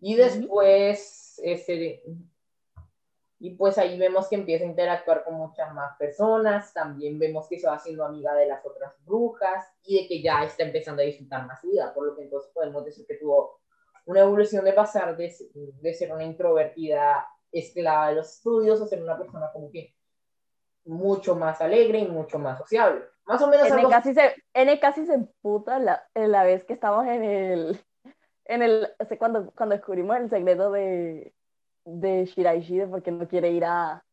Y 0.06 0.16
después, 0.16 1.40
este, 1.42 2.04
y 3.40 3.52
pues 3.52 3.78
ahí 3.78 3.98
vemos 3.98 4.28
que 4.28 4.36
empieza 4.36 4.66
a 4.66 4.68
interactuar 4.68 5.24
con 5.24 5.36
muchas 5.36 5.74
más 5.74 5.96
personas, 5.98 6.74
también 6.74 7.18
vemos 7.18 7.48
que 7.48 7.58
se 7.58 7.68
va 7.68 7.76
haciendo 7.76 8.04
amiga 8.04 8.34
de 8.36 8.48
las 8.48 8.66
otras 8.66 8.94
brujas 9.06 9.66
y 9.86 10.02
de 10.02 10.08
que 10.10 10.22
ya 10.22 10.44
está 10.44 10.64
empezando 10.64 11.02
a 11.02 11.06
disfrutar 11.06 11.48
más 11.48 11.62
vida, 11.62 11.94
por 11.94 12.06
lo 12.06 12.18
que 12.18 12.24
entonces 12.24 12.52
podemos 12.54 12.84
decir 12.84 13.06
que 13.08 13.16
tuvo 13.16 13.62
una 14.06 14.20
evolución 14.20 14.66
de 14.66 14.74
pasar 14.74 15.16
de, 15.16 15.34
de 15.54 15.94
ser 15.94 16.12
una 16.12 16.26
introvertida 16.26 17.26
esclava 17.50 18.10
de 18.10 18.16
los 18.16 18.30
estudios 18.30 18.82
a 18.82 18.88
ser 18.88 19.02
una 19.02 19.18
persona 19.18 19.52
como 19.54 19.72
que 19.72 19.96
mucho 20.84 21.34
más 21.38 21.62
alegre 21.62 22.00
y 22.00 22.10
mucho 22.10 22.40
más 22.40 22.58
sociable. 22.58 23.06
Más 23.24 23.42
o 23.42 23.48
menos. 23.48 23.72
N 23.72 23.88
casi 23.90 24.14
se, 24.14 24.36
N 24.54 24.80
casi 24.82 25.06
se 25.06 25.14
emputa 25.14 25.80
la, 25.80 26.06
la 26.14 26.44
vez 26.44 26.66
que 26.66 26.74
estamos 26.74 27.08
en 27.08 27.24
el. 27.24 27.80
En 28.46 28.62
el 28.62 28.90
cuando, 29.18 29.52
cuando 29.52 29.76
descubrimos 29.76 30.18
el 30.18 30.30
secreto 30.30 30.72
de, 30.72 31.34
de 31.86 32.26
Shiraishi 32.26 32.80
de 32.80 32.88
porque 32.88 33.12
no 33.12 33.28
quiere 33.28 33.52
ir 33.52 33.66
a 33.66 34.04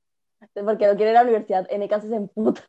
porque 0.55 0.87
no 0.87 0.97
quiere 0.97 1.11
ir 1.11 1.16
a 1.16 1.23
la 1.23 1.23
universidad, 1.23 1.66
en 1.71 1.87
casi 1.88 2.09
se 2.09 2.16
emputa. 2.16 2.62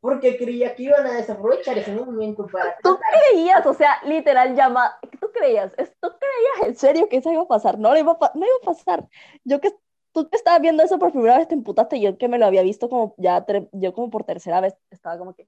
Porque 0.00 0.38
creía 0.38 0.74
que 0.74 0.84
iban 0.84 1.06
a 1.06 1.12
desaprovechar 1.12 1.76
ese 1.76 1.94
momento 1.94 2.46
para... 2.46 2.76
Tú 2.82 2.98
creías, 2.98 3.64
o 3.66 3.74
sea, 3.74 4.00
literal 4.04 4.54
llama, 4.54 4.98
tú 5.20 5.30
creías, 5.30 5.72
tú 5.76 6.08
creías 6.18 6.68
en 6.68 6.74
serio 6.74 7.08
que 7.08 7.18
eso 7.18 7.30
iba 7.30 7.42
a 7.42 7.48
pasar, 7.48 7.78
no, 7.78 7.94
iba 7.96 8.12
a, 8.12 8.32
no 8.34 8.46
iba 8.46 8.56
a 8.62 8.64
pasar. 8.64 9.06
Yo 9.44 9.60
que 9.60 9.74
tú 10.12 10.28
que 10.28 10.36
estabas 10.36 10.60
viendo 10.62 10.82
eso 10.82 10.98
por 10.98 11.12
primera 11.12 11.36
vez 11.36 11.48
te 11.48 11.54
emputaste, 11.54 12.00
yo 12.00 12.16
que 12.16 12.28
me 12.28 12.38
lo 12.38 12.46
había 12.46 12.62
visto 12.62 12.88
como 12.88 13.14
ya, 13.18 13.44
yo 13.72 13.92
como 13.92 14.10
por 14.10 14.24
tercera 14.24 14.60
vez, 14.60 14.74
estaba 14.90 15.18
como 15.18 15.34
que, 15.34 15.46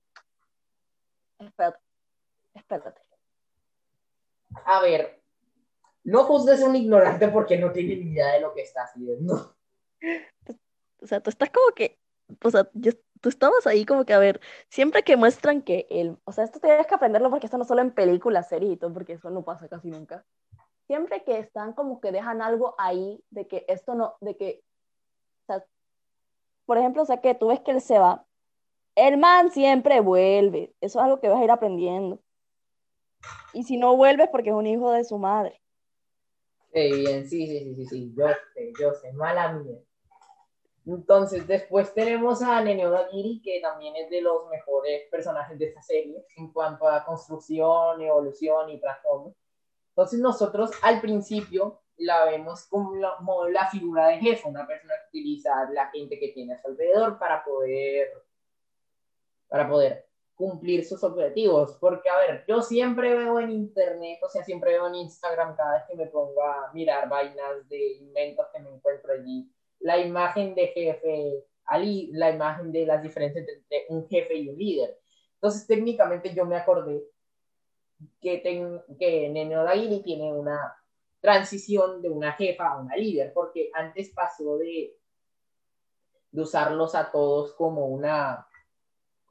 espérate, 1.39 1.79
espérate. 2.55 3.12
A 4.65 4.81
ver, 4.81 5.23
no 6.05 6.25
juzgues 6.25 6.63
a 6.63 6.67
un 6.67 6.77
ignorante 6.77 7.29
porque 7.29 7.59
no 7.59 7.73
tiene 7.73 7.97
ni 7.97 8.13
idea 8.13 8.33
de 8.33 8.41
lo 8.41 8.53
que 8.55 8.63
está 8.63 8.85
haciendo. 8.85 9.55
O 11.01 11.07
sea, 11.07 11.21
tú 11.21 11.31
estás 11.31 11.51
como 11.51 11.75
que, 11.75 11.99
o 12.43 12.51
sea, 12.51 12.69
tú 13.21 13.29
estabas 13.29 13.67
ahí 13.67 13.85
como 13.85 14.05
que, 14.05 14.13
a 14.15 14.19
ver, 14.19 14.41
siempre 14.69 15.03
que 15.03 15.17
muestran 15.17 15.63
que 15.63 15.87
él, 15.91 16.19
o 16.25 16.33
sea, 16.33 16.45
esto 16.45 16.61
tienes 16.61 16.87
que 16.87 16.95
aprenderlo 16.95 17.31
porque 17.31 17.47
esto 17.47 17.59
no 17.59 17.65
solo 17.65 17.81
en 17.81 17.93
películas, 17.93 18.49
series 18.49 18.73
y 18.73 18.77
porque 18.77 19.15
eso 19.15 19.31
no 19.31 19.43
pasa 19.43 19.69
casi 19.69 19.89
nunca. 19.89 20.25
Siempre 20.87 21.23
que 21.25 21.39
están 21.39 21.73
como 21.73 22.01
que 22.01 22.13
dejan 22.13 22.43
algo 22.43 22.75
ahí 22.79 23.23
de 23.31 23.47
que 23.47 23.65
esto 23.69 23.95
no, 23.95 24.17
de 24.21 24.37
que, 24.37 24.65
o 25.43 25.47
sea, 25.47 25.65
por 26.67 26.79
ejemplo, 26.79 27.03
o 27.03 27.07
sea, 27.07 27.21
que 27.21 27.35
tú 27.35 27.49
ves 27.49 27.61
que 27.61 27.71
él 27.71 27.81
se 27.81 27.99
va, 27.99 28.27
el 28.95 29.17
man 29.19 29.51
siempre 29.51 30.01
vuelve, 30.01 30.75
eso 30.81 30.99
es 30.99 31.05
algo 31.05 31.21
que 31.21 31.29
vas 31.29 31.41
a 31.41 31.45
ir 31.45 31.51
aprendiendo. 31.51 32.21
Y 33.53 33.65
si 33.65 33.77
no 33.77 33.97
vuelves 33.97 34.29
porque 34.31 34.51
es 34.51 34.55
un 34.55 34.67
hijo 34.67 34.91
de 34.93 35.05
su 35.05 35.19
madre. 35.19 35.61
Sí, 36.73 36.91
bien, 36.91 37.29
sí, 37.29 37.47
sí, 37.47 37.59
sí, 37.59 37.75
sí, 37.75 37.87
sí, 37.87 38.15
yo 38.17 38.27
sé, 38.55 38.73
yo 38.81 38.95
sé, 38.95 39.13
mala 39.13 39.53
mía. 39.53 39.79
Entonces, 40.87 41.47
después 41.47 41.93
tenemos 41.95 42.43
a 42.43 42.61
Neneo 42.63 42.91
Dagiri, 42.91 43.41
que 43.43 43.61
también 43.61 43.95
es 43.97 44.11
de 44.11 44.23
los 44.23 44.49
mejores 44.49 45.09
personajes 45.11 45.59
de 45.59 45.67
esta 45.67 45.83
serie 45.83 46.25
en 46.37 46.51
cuanto 46.53 46.89
a 46.89 47.05
construcción, 47.05 48.01
evolución 48.01 48.71
y 48.71 48.81
trasfondo. 48.81 49.35
Entonces, 49.91 50.19
nosotros 50.19 50.71
al 50.83 51.01
principio 51.01 51.83
la 51.99 52.25
vemos 52.25 52.67
como 52.67 52.97
la, 52.97 53.17
como 53.17 53.47
la, 53.49 53.69
figura 53.69 54.09
de 54.09 54.19
jefe, 54.19 54.49
una 54.49 54.67
persona 54.67 54.95
que 54.95 55.19
utiliza 55.19 55.71
la 55.71 55.89
gente 55.91 56.19
que 56.19 56.29
tiene 56.29 56.55
a 56.55 56.63
su 56.63 56.69
alrededor 56.69 57.19
para 57.19 57.45
poder, 57.45 58.09
para 59.49 59.69
poder 59.69 60.12
cumplir 60.43 60.85
sus 60.85 61.05
objetivos. 61.05 61.77
Porque, 61.81 62.09
a 62.09 62.17
ver, 62.19 62.45
yo 62.49 62.63
siempre 62.63 63.15
veo 63.15 63.39
en 63.39 63.51
internet, 63.51 64.19
o 64.25 64.29
sea, 64.29 64.43
siempre 64.43 64.73
veo 64.73 64.89
en 64.89 64.97
Instagram 64.97 65.55
cada 65.55 65.75
vez 65.75 65.85
que 65.89 65.95
me 65.95 66.07
pongo 66.07 66.43
a 66.43 66.73
mirar 66.75 67.09
vainas 67.09 67.69
de 67.69 67.93
inventos 67.99 68.47
que 68.53 68.61
me 68.61 68.71
encuentro 68.71 69.13
allí, 69.13 69.49
la 69.79 69.99
imagen 69.99 70.57
de 70.57 70.67
jefe, 70.69 71.45
Ali, 71.67 72.11
la 72.13 72.33
imagen 72.33 72.73
de 72.73 72.87
las 72.87 73.01
diferencias 73.01 73.47
entre 73.49 73.87
un 73.89 74.09
jefe 74.09 74.35
y 74.35 74.49
un 74.49 74.59
líder. 74.59 74.99
Entonces, 75.35 75.65
técnicamente 75.65 76.35
yo 76.35 76.45
me 76.45 76.57
acordé 76.57 77.05
que, 78.21 78.39
ten, 78.39 78.83
que 78.99 79.29
Nene 79.29 79.57
Odagiri 79.57 80.03
tiene 80.03 80.33
una 80.33 80.77
transición 81.21 82.03
de 82.03 82.11
una 82.11 82.33
jefa 82.33 82.69
a 82.69 82.81
una 82.81 82.97
líder, 82.97 83.33
porque 83.33 83.71
antes 83.75 84.11
pasó 84.11 84.59
de, 84.59 84.97
de 86.33 86.43
usarlos 86.43 86.97
a 86.97 87.13
todos 87.13 87.53
como 87.53 87.87
una 87.87 88.49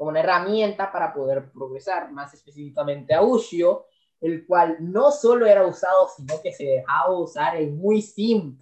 como 0.02 0.10
una 0.10 0.22
herramienta 0.22 0.92
para 0.92 1.14
poder 1.14 1.52
progresar, 1.52 2.12
más 2.12 2.34
específicamente 2.34 3.14
a 3.14 3.22
Ushio, 3.22 3.86
el 4.20 4.48
cual 4.48 4.78
no 4.80 5.12
solo 5.12 5.46
era 5.46 5.64
usado, 5.64 6.08
sino 6.08 6.42
que 6.42 6.52
se 6.52 6.64
dejaba 6.64 7.16
usar 7.20 7.56
el 7.56 7.72
muy 7.72 8.02
simp. 8.02 8.60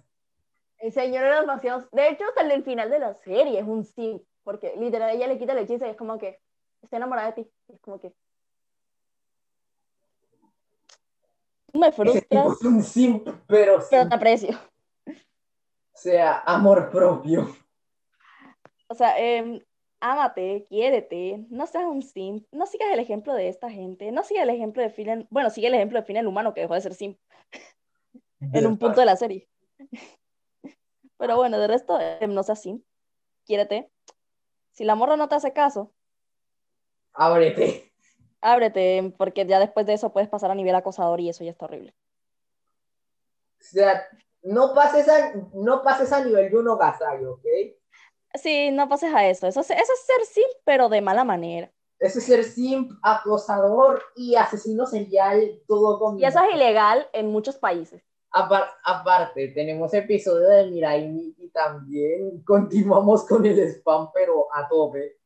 El 0.76 0.92
señor 0.92 1.24
era 1.24 1.40
demasiado... 1.40 1.88
De 1.92 2.10
hecho, 2.10 2.24
hasta 2.28 2.42
el 2.42 2.62
final 2.62 2.90
de 2.90 2.98
la 2.98 3.14
serie 3.14 3.58
es 3.58 3.66
un 3.66 3.86
simp, 3.86 4.22
porque 4.44 4.74
literal 4.76 5.16
ella 5.16 5.28
le 5.28 5.38
quita 5.38 5.54
el 5.54 5.60
hechizo 5.60 5.86
y 5.86 5.88
es 5.88 5.96
como 5.96 6.18
que, 6.18 6.42
estoy 6.82 6.98
enamorada 6.98 7.28
de 7.28 7.42
ti. 7.42 7.50
Es 7.68 7.80
como 7.80 7.98
que... 7.98 8.12
Me 11.72 11.90
frustras. 11.90 12.52
Es 12.52 12.64
un 12.66 12.82
simp, 12.82 13.26
pero... 13.46 13.82
Pero 13.88 14.08
te 14.10 14.14
aprecio. 14.14 14.58
O 15.06 15.14
sea, 15.94 16.40
amor 16.40 16.90
propio. 16.90 17.48
O 18.88 18.94
sea, 18.94 19.18
eh, 19.18 19.64
ámate, 20.00 20.66
quiérete, 20.68 21.44
no 21.50 21.66
seas 21.66 21.84
un 21.84 22.02
simp, 22.02 22.46
no 22.52 22.66
sigas 22.66 22.90
el 22.92 22.98
ejemplo 22.98 23.34
de 23.34 23.48
esta 23.48 23.70
gente, 23.70 24.10
no 24.10 24.24
sigas 24.24 24.44
el 24.44 24.50
ejemplo 24.50 24.82
de 24.82 24.90
Finn, 24.90 25.26
bueno, 25.30 25.50
sigue 25.50 25.68
el 25.68 25.74
ejemplo 25.74 25.98
de 25.98 26.04
Finn 26.04 26.16
el 26.16 26.26
humano 26.26 26.54
que 26.54 26.62
dejó 26.62 26.74
de 26.74 26.80
ser 26.80 26.94
simp 26.94 27.18
en 28.40 28.66
un 28.66 28.78
punto 28.78 29.00
de 29.00 29.06
la 29.06 29.16
serie. 29.16 29.48
Pero 31.18 31.36
bueno, 31.36 31.58
de 31.58 31.66
resto, 31.66 32.00
em, 32.00 32.32
no 32.32 32.42
seas 32.42 32.62
simp, 32.62 32.82
quiérete. 33.44 33.90
Si 34.72 34.84
la 34.84 34.94
morra 34.94 35.16
no 35.16 35.28
te 35.28 35.34
hace 35.34 35.52
caso, 35.52 35.92
ábrete. 37.12 37.86
Ábrete, 38.42 39.12
porque 39.18 39.44
ya 39.44 39.58
después 39.58 39.84
de 39.84 39.92
eso 39.92 40.14
puedes 40.14 40.30
pasar 40.30 40.50
a 40.50 40.54
nivel 40.54 40.74
acosador 40.74 41.20
y 41.20 41.28
eso 41.28 41.44
ya 41.44 41.50
está 41.50 41.66
horrible. 41.66 41.94
O 43.60 43.62
sea, 43.62 44.08
no 44.42 44.72
pases 44.72 45.06
a, 45.10 45.34
no 45.52 45.82
pases 45.82 46.10
a 46.10 46.24
nivel 46.24 46.50
Juno 46.50 46.78
Gasayo, 46.78 47.34
¿ok? 47.34 47.44
Sí, 48.34 48.70
no 48.70 48.88
pases 48.88 49.12
a 49.14 49.26
eso. 49.28 49.46
Eso, 49.46 49.60
eso 49.60 49.72
es 49.74 50.06
ser 50.06 50.24
simp, 50.26 50.50
pero 50.64 50.88
de 50.88 51.00
mala 51.00 51.24
manera. 51.24 51.70
Eso 51.98 52.18
es 52.18 52.24
ser 52.24 52.44
simp, 52.44 52.92
acosador 53.02 54.02
y 54.16 54.34
asesino 54.34 54.86
serial, 54.86 55.60
todo 55.68 55.98
con... 55.98 56.18
Y 56.18 56.24
eso 56.24 56.38
es 56.42 56.54
ilegal 56.54 57.06
en 57.12 57.30
muchos 57.30 57.56
países. 57.58 58.02
aparte, 58.32 59.48
tenemos 59.48 59.92
episodio 59.92 60.48
de 60.48 60.70
Mirai 60.70 61.34
y 61.36 61.48
también 61.50 62.42
continuamos 62.44 63.26
con 63.26 63.44
el 63.44 63.58
spam, 63.58 64.10
pero 64.14 64.46
a 64.54 64.66
tope. 64.66 65.18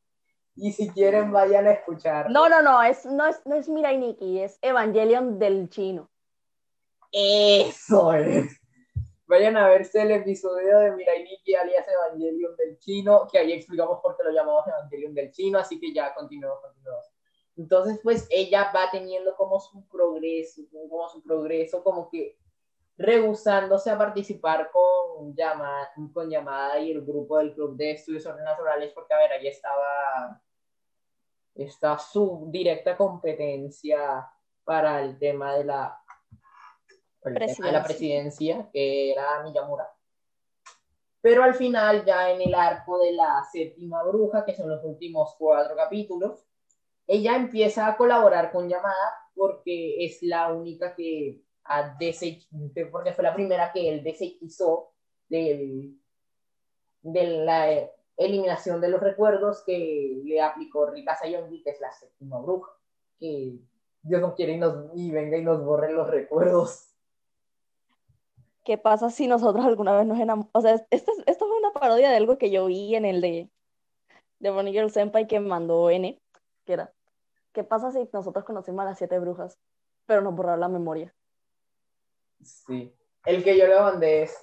Y 0.57 0.71
si 0.73 0.89
quieren, 0.89 1.31
vayan 1.31 1.67
a 1.67 1.71
escuchar. 1.71 2.29
No, 2.29 2.49
no, 2.49 2.61
no, 2.61 2.81
es, 2.83 3.05
no, 3.05 3.25
es, 3.25 3.41
no 3.45 3.55
es 3.55 3.69
Mirai 3.69 3.97
Nikki, 3.97 4.39
es 4.39 4.57
Evangelion 4.61 5.39
del 5.39 5.69
chino. 5.69 6.09
Eso 7.11 8.13
es. 8.13 8.51
Vayan 9.27 9.57
a 9.57 9.67
verse 9.69 10.01
el 10.03 10.11
episodio 10.11 10.79
de 10.79 10.91
Mirai 10.91 11.23
Nikki 11.23 11.55
alias 11.55 11.87
Evangelion 11.87 12.55
del 12.55 12.77
chino, 12.77 13.27
que 13.31 13.39
ahí 13.39 13.53
explicamos 13.53 13.99
por 14.01 14.15
qué 14.15 14.23
lo 14.23 14.31
llamamos 14.31 14.67
Evangelion 14.67 15.15
del 15.15 15.31
chino, 15.31 15.57
así 15.57 15.79
que 15.79 15.91
ya 15.91 16.13
continuamos, 16.13 16.61
continuamos. 16.61 17.05
Entonces, 17.57 17.99
pues 18.03 18.27
ella 18.29 18.71
va 18.75 18.91
teniendo 18.91 19.35
como 19.35 19.59
su 19.59 19.87
progreso, 19.87 20.61
como 20.69 21.09
su 21.09 21.23
progreso, 21.23 21.83
como 21.83 22.09
que 22.09 22.37
rehusándose 22.97 23.89
a 23.89 23.97
participar 23.97 24.69
con 24.71 25.35
llamada, 25.35 25.89
con 26.13 26.29
llamada 26.29 26.79
y 26.79 26.91
el 26.91 27.03
grupo 27.03 27.39
del 27.39 27.53
Club 27.53 27.75
de 27.77 27.91
Estudios 27.91 28.23
Sobrenaturales, 28.23 28.93
porque 28.93 29.13
a 29.13 29.17
ver, 29.17 29.31
ahí 29.31 29.47
estaba, 29.47 30.41
está 31.55 31.97
su 31.97 32.47
directa 32.51 32.95
competencia 32.95 34.29
para 34.63 35.01
el 35.01 35.17
tema 35.17 35.55
de 35.55 35.65
la, 35.65 36.04
de 37.33 37.71
la 37.71 37.83
presidencia, 37.83 38.69
que 38.71 39.11
era 39.11 39.43
Miyamura. 39.43 39.89
Pero 41.21 41.43
al 41.43 41.55
final, 41.55 42.05
ya 42.05 42.31
en 42.31 42.41
el 42.41 42.53
arco 42.53 42.99
de 42.99 43.13
la 43.13 43.43
séptima 43.51 44.03
bruja, 44.03 44.45
que 44.45 44.55
son 44.55 44.69
los 44.69 44.83
últimos 44.83 45.35
cuatro 45.37 45.75
capítulos, 45.75 46.45
ella 47.07 47.35
empieza 47.35 47.87
a 47.87 47.97
colaborar 47.97 48.51
con 48.51 48.69
Yamada 48.69 49.13
porque 49.33 50.05
es 50.05 50.21
la 50.21 50.53
única 50.53 50.95
que 50.95 51.41
a 51.63 51.97
porque 52.91 53.13
fue 53.13 53.23
la 53.23 53.33
primera 53.33 53.71
que 53.73 53.89
él 53.89 54.03
desechizó 54.03 54.91
de 55.29 55.95
la 57.01 57.89
eliminación 58.17 58.79
de 58.81 58.89
los 58.89 59.01
recuerdos 59.01 59.63
que 59.65 60.21
le 60.23 60.41
aplicó 60.41 60.85
Rika 60.85 61.15
Sayonji, 61.15 61.63
que 61.63 61.71
es 61.71 61.81
la 61.81 61.91
séptima 61.91 62.39
bruja, 62.39 62.71
que 63.19 63.59
Dios 64.01 64.21
no 64.21 64.35
quiere 64.35 64.53
y, 64.53 64.57
nos, 64.57 64.91
y 64.95 65.11
venga 65.11 65.37
y 65.37 65.43
nos 65.43 65.63
borre 65.63 65.91
los 65.91 66.09
recuerdos. 66.09 66.94
¿Qué 68.65 68.79
pasa 68.79 69.11
si 69.11 69.27
nosotros 69.27 69.63
alguna 69.65 69.95
vez 69.95 70.05
nos 70.05 70.19
enamoramos? 70.19 70.49
O 70.53 70.59
sea, 70.59 70.73
esto, 70.89 71.11
esto 71.25 71.47
fue 71.47 71.57
una 71.57 71.71
parodia 71.71 72.09
de 72.09 72.17
algo 72.17 72.37
que 72.37 72.51
yo 72.51 72.65
vi 72.65 72.95
en 72.95 73.05
el 73.05 73.21
de, 73.21 73.49
de 74.39 74.49
Bonnie 74.49 74.73
Girl 74.73 74.91
Senpai 74.91 75.27
que 75.27 75.39
mandó 75.39 75.89
N, 75.89 76.19
que 76.65 76.73
era, 76.73 76.91
¿qué 77.53 77.63
pasa 77.63 77.91
si 77.91 78.09
nosotros 78.11 78.43
conocimos 78.43 78.81
a 78.81 78.85
las 78.85 78.97
siete 78.97 79.19
brujas, 79.19 79.57
pero 80.07 80.21
nos 80.21 80.35
borraron 80.35 80.59
la 80.59 80.67
memoria? 80.67 81.15
Sí. 82.41 82.93
El 83.25 83.43
que 83.43 83.57
yo 83.57 83.67
le 83.67 83.79
mandé 83.79 84.23
es, 84.23 84.35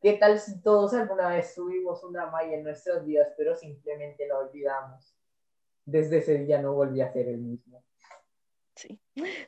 ¿qué 0.00 0.12
tal 0.14 0.38
si 0.38 0.60
todos 0.60 0.92
alguna 0.94 1.28
vez 1.28 1.54
subimos 1.54 2.04
una 2.04 2.26
malla 2.26 2.54
en 2.54 2.64
nuestros 2.64 3.04
días, 3.04 3.28
pero 3.36 3.54
simplemente 3.54 4.26
la 4.28 4.38
olvidamos? 4.38 5.14
Desde 5.84 6.18
ese 6.18 6.38
día 6.38 6.60
no 6.60 6.74
volví 6.74 7.00
a 7.00 7.12
ser 7.12 7.28
el 7.28 7.38
mismo. 7.38 7.82
Sí, 8.82 9.00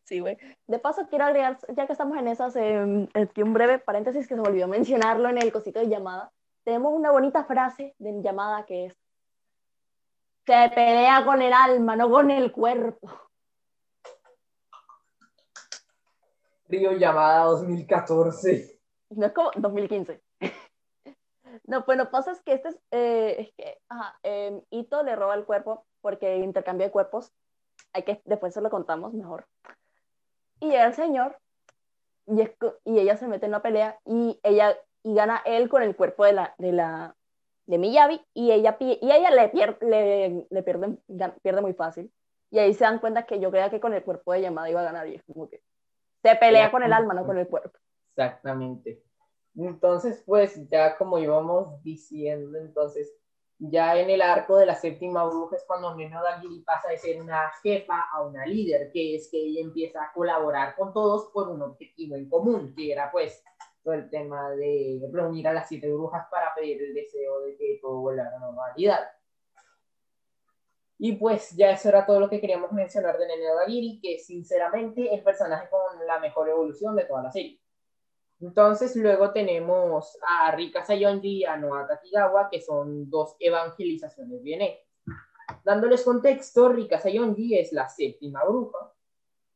sí, 0.05 0.21
güey. 0.21 0.39
De 0.69 0.79
paso, 0.79 1.09
quiero 1.09 1.25
agregar, 1.25 1.59
ya 1.75 1.87
que 1.87 1.93
estamos 1.93 2.17
en 2.19 2.29
esas, 2.29 2.55
eh, 2.55 2.79
un 2.79 3.53
breve 3.53 3.81
paréntesis 3.81 4.29
que 4.29 4.35
se 4.35 4.41
me 4.41 4.49
olvidó 4.49 4.69
mencionarlo 4.69 5.29
en 5.29 5.39
el 5.39 5.53
cosito 5.53 5.81
de 5.81 5.89
llamada. 5.89 6.33
Tenemos 6.63 6.93
una 6.93 7.11
bonita 7.11 7.45
frase 7.45 7.95
de 7.99 8.23
llamada 8.23 8.65
que 8.65 8.87
es: 8.87 8.97
Se 10.47 10.71
pelea 10.75 11.25
con 11.25 11.43
el 11.43 11.53
alma, 11.53 11.97
no 11.97 12.09
con 12.09 12.31
el 12.31 12.53
cuerpo. 12.53 13.11
Río 16.69 16.93
llamada 16.93 17.45
2014. 17.45 18.81
No 19.11 19.27
es 19.27 19.33
como 19.33 19.51
2015. 19.57 20.23
no, 21.65 21.85
pues 21.85 21.99
lo 21.99 22.05
que 22.05 22.11
pasa 22.11 22.33
es 22.33 22.41
que 22.43 22.53
este 22.55 22.69
es, 22.69 22.79
eh, 22.93 23.37
es 23.39 23.53
que 23.57 23.79
ajá, 23.89 24.19
eh, 24.23 24.63
Ito 24.71 25.03
le 25.03 25.17
roba 25.17 25.35
el 25.35 25.45
cuerpo 25.45 25.87
porque 26.01 26.37
intercambia 26.37 26.87
de 26.87 26.93
cuerpos. 26.93 27.33
Hay 27.93 28.03
que, 28.03 28.21
después 28.25 28.55
se 28.55 28.61
lo 28.61 28.71
contamos 28.71 29.15
mejor. 29.15 29.47
Y 30.61 30.73
el 30.75 30.95
señor, 30.95 31.39
y, 32.27 32.43
y 32.85 32.99
ella 32.99 33.17
se 33.17 33.29
mete 33.29 33.47
en 33.47 33.51
una 33.51 33.63
pelea 33.63 33.99
y 34.05 34.39
ella 34.43 34.77
y 35.03 35.15
gana 35.15 35.43
él 35.45 35.69
con 35.69 35.83
el 35.83 35.95
cuerpo 35.95 36.25
de 36.25 36.33
la 36.33 36.55
de 36.59 36.73
la 36.73 37.15
de 37.67 37.79
Miyabi 37.79 38.21
y 38.33 38.53
ella 38.53 38.77
y 38.81 38.99
ella 39.03 39.31
le 39.31 39.49
pierde 39.51 40.47
le 40.49 40.63
pierde, 40.63 40.99
pierde 41.43 41.61
muy 41.61 41.75
fácil 41.75 42.11
y 42.51 42.59
ahí 42.59 42.73
se 42.73 42.85
dan 42.85 43.01
cuenta 43.01 43.27
que 43.27 43.41
yo 43.41 43.51
creía 43.51 43.69
que 43.69 43.81
con 43.81 43.95
el 43.95 44.05
cuerpo 44.05 44.33
de 44.33 44.43
llamada 44.43 44.71
iba 44.71 44.81
a 44.81 44.85
ganar 44.85 45.09
y 45.09 45.17
es 45.17 45.23
como 45.25 45.49
que 45.49 45.61
se 46.23 46.37
pelea 46.37 46.71
con 46.71 46.83
el 46.83 46.93
alma, 46.93 47.13
no 47.13 47.27
con 47.27 47.37
el 47.37 47.49
cuerpo. 47.49 47.77
Exactamente. 48.11 49.03
Entonces, 49.57 50.23
pues 50.25 50.69
ya 50.69 50.97
como 50.97 51.19
íbamos 51.19 51.83
diciendo, 51.83 52.59
entonces 52.59 53.13
ya 53.71 53.99
en 53.99 54.11
el 54.11 54.23
arco 54.23 54.57
de 54.57 54.67
la 54.67 54.75
séptima 54.75 55.25
bruja 55.25 55.57
es 55.57 55.65
cuando 55.67 55.95
Neno 55.95 56.23
Dagiri 56.23 56.61
pasa 56.61 56.89
de 56.89 56.99
ser 56.99 57.21
una 57.21 57.51
jefa 57.63 58.05
a 58.13 58.23
una 58.23 58.45
líder, 58.47 58.91
que 58.93 59.17
es 59.17 59.29
que 59.31 59.39
ella 59.39 59.61
empieza 59.63 60.03
a 60.03 60.13
colaborar 60.13 60.75
con 60.77 60.93
todos 60.93 61.31
por 61.33 61.49
un 61.49 61.63
objetivo 61.63 62.17
en 62.17 62.29
común, 62.29 62.75
que 62.75 62.93
era 62.93 63.11
pues 63.11 63.43
todo 63.83 63.95
el 63.95 64.09
tema 64.11 64.51
de 64.51 65.01
reunir 65.13 65.49
a 65.49 65.53
las 65.53 65.69
siete 65.69 65.93
brujas 65.93 66.27
para 66.31 66.55
pedir 66.55 66.83
el 66.83 66.95
deseo 66.95 67.41
de 67.41 67.57
que 67.57 67.79
todo 67.81 68.01
vuelva 68.01 68.25
a 68.25 68.31
la 68.31 68.39
normalidad. 68.39 69.01
Y 70.99 71.13
pues 71.17 71.51
ya 71.51 71.71
eso 71.71 71.89
era 71.89 72.07
todo 72.07 72.21
lo 72.21 72.31
que 72.31 72.41
queríamos 72.41 72.73
mencionar 72.73 73.19
de 73.19 73.27
Nene 73.27 73.47
Dagiri, 73.47 74.01
que 74.01 74.19
sinceramente 74.19 75.07
es 75.07 75.13
el 75.13 75.23
personaje 75.23 75.69
con 75.69 76.07
la 76.07 76.19
mejor 76.19 76.49
evolución 76.49 76.97
de 76.97 77.05
toda 77.05 77.25
la 77.25 77.31
serie. 77.31 77.61
Entonces 78.45 78.95
luego 78.97 79.33
tenemos 79.33 80.19
a 80.29 80.51
Rika 80.51 80.85
Sayonji 80.85 81.39
y 81.39 81.45
a 81.45 81.57
Noa 81.57 81.87
Takigawa, 81.87 82.49
que 82.51 82.61
son 82.61 83.09
dos 83.09 83.37
evangelizaciones 83.41 84.43
bien 84.43 84.61
hechas. 84.61 84.87
Dándoles 85.65 86.03
contexto, 86.03 86.69
Rika 86.69 86.99
Sayonji 86.99 87.59
es 87.59 87.73
la 87.73 87.89
séptima 87.89 88.45
bruja 88.45 88.93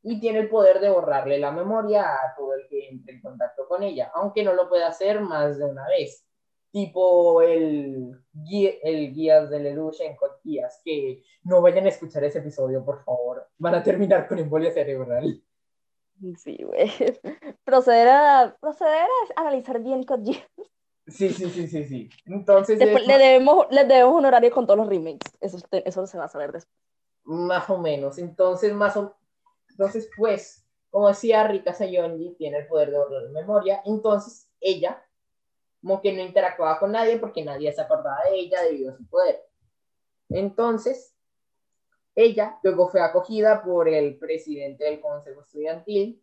y 0.02 0.18
tiene 0.20 0.38
el 0.38 0.48
poder 0.48 0.80
de 0.80 0.88
borrarle 0.88 1.38
la 1.38 1.52
memoria 1.52 2.14
a 2.14 2.34
todo 2.34 2.54
el 2.54 2.66
que 2.68 2.88
entre 2.88 3.14
en 3.14 3.20
contacto 3.20 3.68
con 3.68 3.82
ella, 3.82 4.10
aunque 4.14 4.42
no 4.42 4.54
lo 4.54 4.68
puede 4.68 4.84
hacer 4.84 5.20
más 5.20 5.58
de 5.58 5.66
una 5.66 5.86
vez 5.86 6.24
tipo 6.70 7.42
el, 7.42 8.18
el 8.82 9.12
guías 9.14 9.50
de 9.50 9.60
Lelouch 9.60 10.00
en 10.00 10.16
Guías, 10.44 10.80
que 10.84 11.22
no 11.44 11.62
vayan 11.62 11.86
a 11.86 11.88
escuchar 11.88 12.24
ese 12.24 12.38
episodio, 12.38 12.84
por 12.84 13.02
favor. 13.04 13.48
Van 13.58 13.74
a 13.74 13.82
terminar 13.82 14.28
con 14.28 14.38
embolia 14.38 14.70
cerebral. 14.70 15.42
Sí, 16.36 16.58
güey. 16.62 16.90
Proceder 17.64 18.08
a, 18.08 18.56
proceder 18.60 19.08
a 19.36 19.40
analizar 19.40 19.80
bien 19.80 20.02
Code 20.04 20.44
Sí, 21.06 21.30
sí, 21.30 21.48
sí, 21.48 21.68
sí, 21.68 21.84
sí. 21.84 22.10
Entonces... 22.26 22.78
le, 22.78 23.18
debemos, 23.18 23.66
le 23.70 23.84
debemos 23.84 24.14
un 24.14 24.26
horario 24.26 24.50
con 24.50 24.66
todos 24.66 24.78
los 24.78 24.88
remakes. 24.88 25.32
Eso, 25.40 25.58
eso 25.70 26.06
se 26.06 26.18
va 26.18 26.24
a 26.24 26.28
saber 26.28 26.52
después. 26.52 26.74
Más 27.24 27.68
o 27.70 27.78
menos. 27.78 28.18
Entonces, 28.18 28.74
más 28.74 28.96
o... 28.96 29.16
Entonces, 29.70 30.10
pues, 30.16 30.66
como 30.90 31.08
decía 31.08 31.46
Rika 31.46 31.72
Sayonji, 31.72 32.34
tiene 32.36 32.58
el 32.58 32.66
poder 32.66 32.90
de 32.90 32.98
borrar 32.98 33.22
la 33.22 33.40
memoria. 33.40 33.80
Entonces, 33.86 34.50
ella 34.60 35.02
como 35.80 36.00
que 36.00 36.12
no 36.12 36.22
interactuaba 36.22 36.78
con 36.78 36.92
nadie 36.92 37.18
porque 37.18 37.44
nadie 37.44 37.72
se 37.72 37.80
acordaba 37.80 38.18
de 38.24 38.36
ella 38.36 38.62
debido 38.62 38.92
a 38.92 38.96
su 38.96 39.06
poder. 39.06 39.42
Entonces, 40.28 41.14
ella 42.18 42.58
luego 42.64 42.88
fue 42.88 43.00
acogida 43.00 43.62
por 43.62 43.88
el 43.88 44.18
presidente 44.18 44.84
del 44.84 45.00
Consejo 45.00 45.42
Estudiantil, 45.42 46.20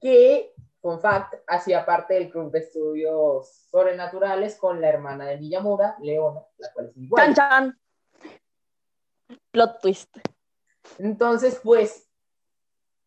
que, 0.00 0.54
con 0.80 1.00
fact, 1.00 1.34
hacía 1.48 1.84
parte 1.84 2.14
del 2.14 2.30
club 2.30 2.52
de 2.52 2.60
estudios 2.60 3.66
sobrenaturales 3.68 4.56
con 4.56 4.80
la 4.80 4.88
hermana 4.88 5.26
de 5.26 5.38
Miyamura, 5.38 5.96
Leona, 6.00 6.42
la 6.58 6.72
cual 6.72 6.90
es 6.90 6.96
igual. 6.96 7.24
¡Chan, 7.24 7.34
chan! 7.34 7.80
Plot 9.50 9.80
twist. 9.80 10.16
Entonces, 10.98 11.60
pues, 11.62 12.08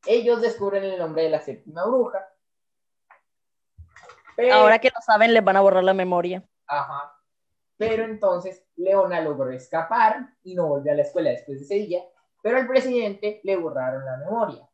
ellos 0.06 0.42
descubren 0.42 0.84
el 0.84 1.00
nombre 1.00 1.24
de 1.24 1.30
la 1.30 1.40
séptima 1.40 1.86
bruja, 1.86 2.28
Ahora 4.52 4.80
que 4.80 4.90
lo 4.90 5.00
saben, 5.00 5.34
les 5.34 5.42
van 5.42 5.56
a 5.56 5.62
borrar 5.62 5.86
la 5.86 5.94
memoria. 5.94 6.44
Ajá. 6.68 7.14
Pero 7.78 8.04
entonces 8.04 8.66
Leona 8.76 9.22
logró 9.22 9.50
escapar 9.52 10.34
y 10.44 10.56
no 10.56 10.68
volvió 10.68 10.92
a 10.92 10.96
la 10.96 11.04
escuela 11.04 11.30
después 11.30 11.60
de 11.60 11.64
ese 11.64 11.88
día, 11.88 12.04
pero 12.46 12.60
al 12.60 12.68
presidente 12.68 13.42
le 13.42 13.56
borraron 13.58 14.06
la 14.06 14.18
memoria. 14.18 14.70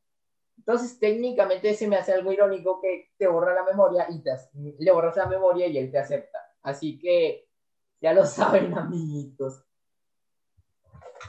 Entonces, 0.58 1.00
técnicamente 1.00 1.74
se 1.74 1.88
me 1.88 1.96
hace 1.96 2.12
algo 2.12 2.34
irónico 2.34 2.82
que 2.82 3.14
te 3.18 3.28
borra 3.28 3.54
la 3.54 3.64
memoria 3.64 4.08
y 4.10 4.22
te, 4.22 4.32
le 4.78 4.92
borras 4.92 5.16
la 5.16 5.26
memoria 5.26 5.68
y 5.68 5.78
él 5.78 5.90
te 5.90 5.98
acepta. 5.98 6.38
Así 6.64 7.00
que 7.00 7.48
ya 8.02 8.12
lo 8.12 8.26
saben, 8.26 8.78
amiguitos. 8.78 9.64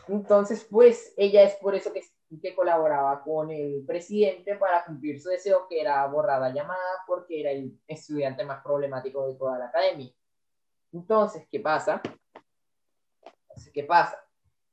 Entonces, 0.09 0.67
pues 0.69 1.15
ella 1.17 1.45
es 1.45 1.55
por 1.55 1.77
eso 1.77 1.93
que 1.93 2.03
que 2.43 2.57
colaboraba 2.57 3.23
con 3.23 3.53
el 3.53 3.85
presidente 3.87 4.57
para 4.57 4.85
cumplir 4.85 5.21
su 5.21 5.29
deseo, 5.29 5.69
que 5.69 5.81
era 5.81 6.05
borrar 6.07 6.41
la 6.41 6.51
llamada 6.51 7.05
porque 7.07 7.41
era 7.41 7.53
el 7.53 7.79
estudiante 7.87 8.43
más 8.45 8.65
problemático 8.65 9.29
de 9.29 9.35
toda 9.35 9.59
la 9.59 9.67
academia. 9.67 10.11
Entonces, 10.93 11.47
¿qué 11.49 11.61
pasa? 11.61 12.03
¿Qué 13.73 13.85
pasa? 13.85 14.19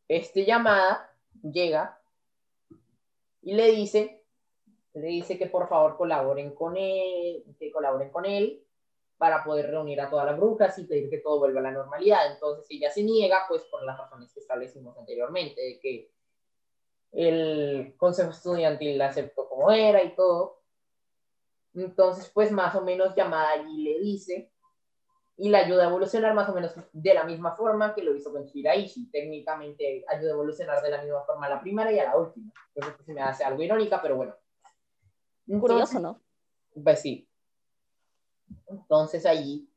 Este 0.07 0.45
llamada 0.45 1.08
llega 1.43 1.99
y 3.41 3.53
le 3.53 3.71
dice, 3.71 4.23
le 4.93 5.07
dice 5.07 5.37
que 5.37 5.47
por 5.47 5.67
favor 5.67 5.97
colaboren 5.97 6.53
con 6.53 6.77
él, 6.77 7.43
que 7.57 7.71
colaboren 7.71 8.09
con 8.09 8.25
él 8.25 8.63
para 9.17 9.43
poder 9.43 9.69
reunir 9.69 9.99
a 9.99 10.09
todas 10.09 10.25
las 10.25 10.37
brujas 10.37 10.77
y 10.79 10.85
pedir 10.85 11.09
que 11.09 11.17
todo 11.17 11.39
vuelva 11.39 11.59
a 11.59 11.63
la 11.63 11.71
normalidad. 11.71 12.31
Entonces 12.31 12.65
ella 12.69 12.89
se 12.89 13.03
niega, 13.03 13.45
pues 13.47 13.63
por 13.65 13.83
las 13.83 13.97
razones 13.97 14.31
que 14.33 14.39
establecimos 14.39 14.97
anteriormente, 14.97 15.61
de 15.61 15.79
que 15.79 16.11
el 17.11 17.95
consejo 17.97 18.31
estudiantil 18.31 18.97
la 18.97 19.07
aceptó 19.07 19.47
como 19.49 19.71
era 19.71 20.03
y 20.03 20.15
todo. 20.15 20.61
Entonces, 21.75 22.29
pues 22.33 22.51
más 22.51 22.75
o 22.75 22.81
menos 22.81 23.15
llamada 23.15 23.51
allí 23.51 23.83
le 23.83 23.99
dice 23.99 24.51
y 25.39 25.47
la 25.47 25.59
ayuda 25.59 25.85
a 25.85 25.87
evolucionar 25.87 26.33
más 26.33 26.49
o 26.49 26.53
menos 26.53 26.75
de 26.91 27.13
la 27.13 27.23
misma 27.23 27.55
forma 27.55 27.95
que 27.95 28.03
lo 28.03 28.13
hizo 28.13 28.31
con 28.31 28.45
Shiraishi. 28.45 29.09
Técnicamente 29.09 30.03
ayuda 30.09 30.31
a 30.31 30.33
evolucionar 30.33 30.83
de 30.83 30.91
la 30.91 31.01
misma 31.01 31.23
forma 31.23 31.45
a 31.45 31.49
la 31.49 31.61
primera 31.61 31.91
y 31.93 31.99
a 31.99 32.05
la 32.05 32.17
última. 32.17 32.51
Entonces, 32.75 32.95
pues, 32.97 33.05
se 33.05 33.13
me 33.13 33.21
hace 33.21 33.45
algo 33.45 33.63
irónica, 33.63 34.01
pero 34.01 34.17
bueno. 34.17 34.35
Curioso, 35.47 35.99
¿no? 35.99 36.21
Pues 36.83 37.01
sí. 37.01 37.29
Entonces 38.67 39.25
allí 39.25 39.69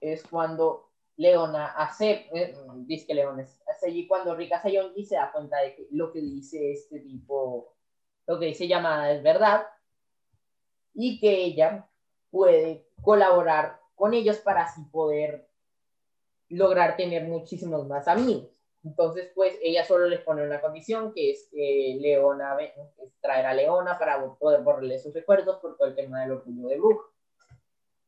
es 0.00 0.22
cuando 0.28 0.92
Leona 1.16 1.66
hace, 1.72 2.28
eh, 2.32 2.56
dice 2.86 3.06
que 3.08 3.14
Leona 3.14 3.42
es, 3.42 3.60
allí 3.84 4.06
cuando 4.06 4.36
Rika 4.36 4.62
Sayonji 4.62 5.04
se 5.04 5.16
da 5.16 5.32
cuenta 5.32 5.58
de 5.58 5.74
que 5.74 5.88
lo 5.90 6.12
que 6.12 6.20
dice 6.20 6.70
este 6.70 7.00
tipo, 7.00 7.74
lo 8.26 8.38
que 8.38 8.46
dice 8.46 8.68
llamada 8.68 9.10
es 9.12 9.22
verdad 9.24 9.66
y 10.94 11.18
que 11.18 11.44
ella 11.44 11.88
puede 12.30 12.86
colaborar 13.02 13.79
con 14.00 14.14
ellos 14.14 14.38
para 14.38 14.62
así 14.62 14.82
poder 14.90 15.46
lograr 16.48 16.96
tener 16.96 17.24
muchísimos 17.24 17.86
más 17.86 18.08
amigos. 18.08 18.48
Entonces, 18.82 19.30
pues 19.34 19.58
ella 19.62 19.84
solo 19.84 20.06
les 20.06 20.22
pone 20.22 20.42
una 20.42 20.62
condición, 20.62 21.12
que 21.12 21.32
es 21.32 21.50
que 21.52 21.98
Leona, 22.00 22.56
es 22.62 22.72
traer 23.20 23.44
a 23.44 23.52
Leona 23.52 23.98
para 23.98 24.26
poder 24.38 24.62
borrarle 24.62 24.98
sus 24.98 25.12
recuerdos 25.12 25.58
por 25.58 25.76
todo 25.76 25.88
el 25.88 25.94
tema 25.94 26.22
del 26.22 26.32
orgullo 26.32 26.68
de 26.68 26.78
bruja. 26.78 27.08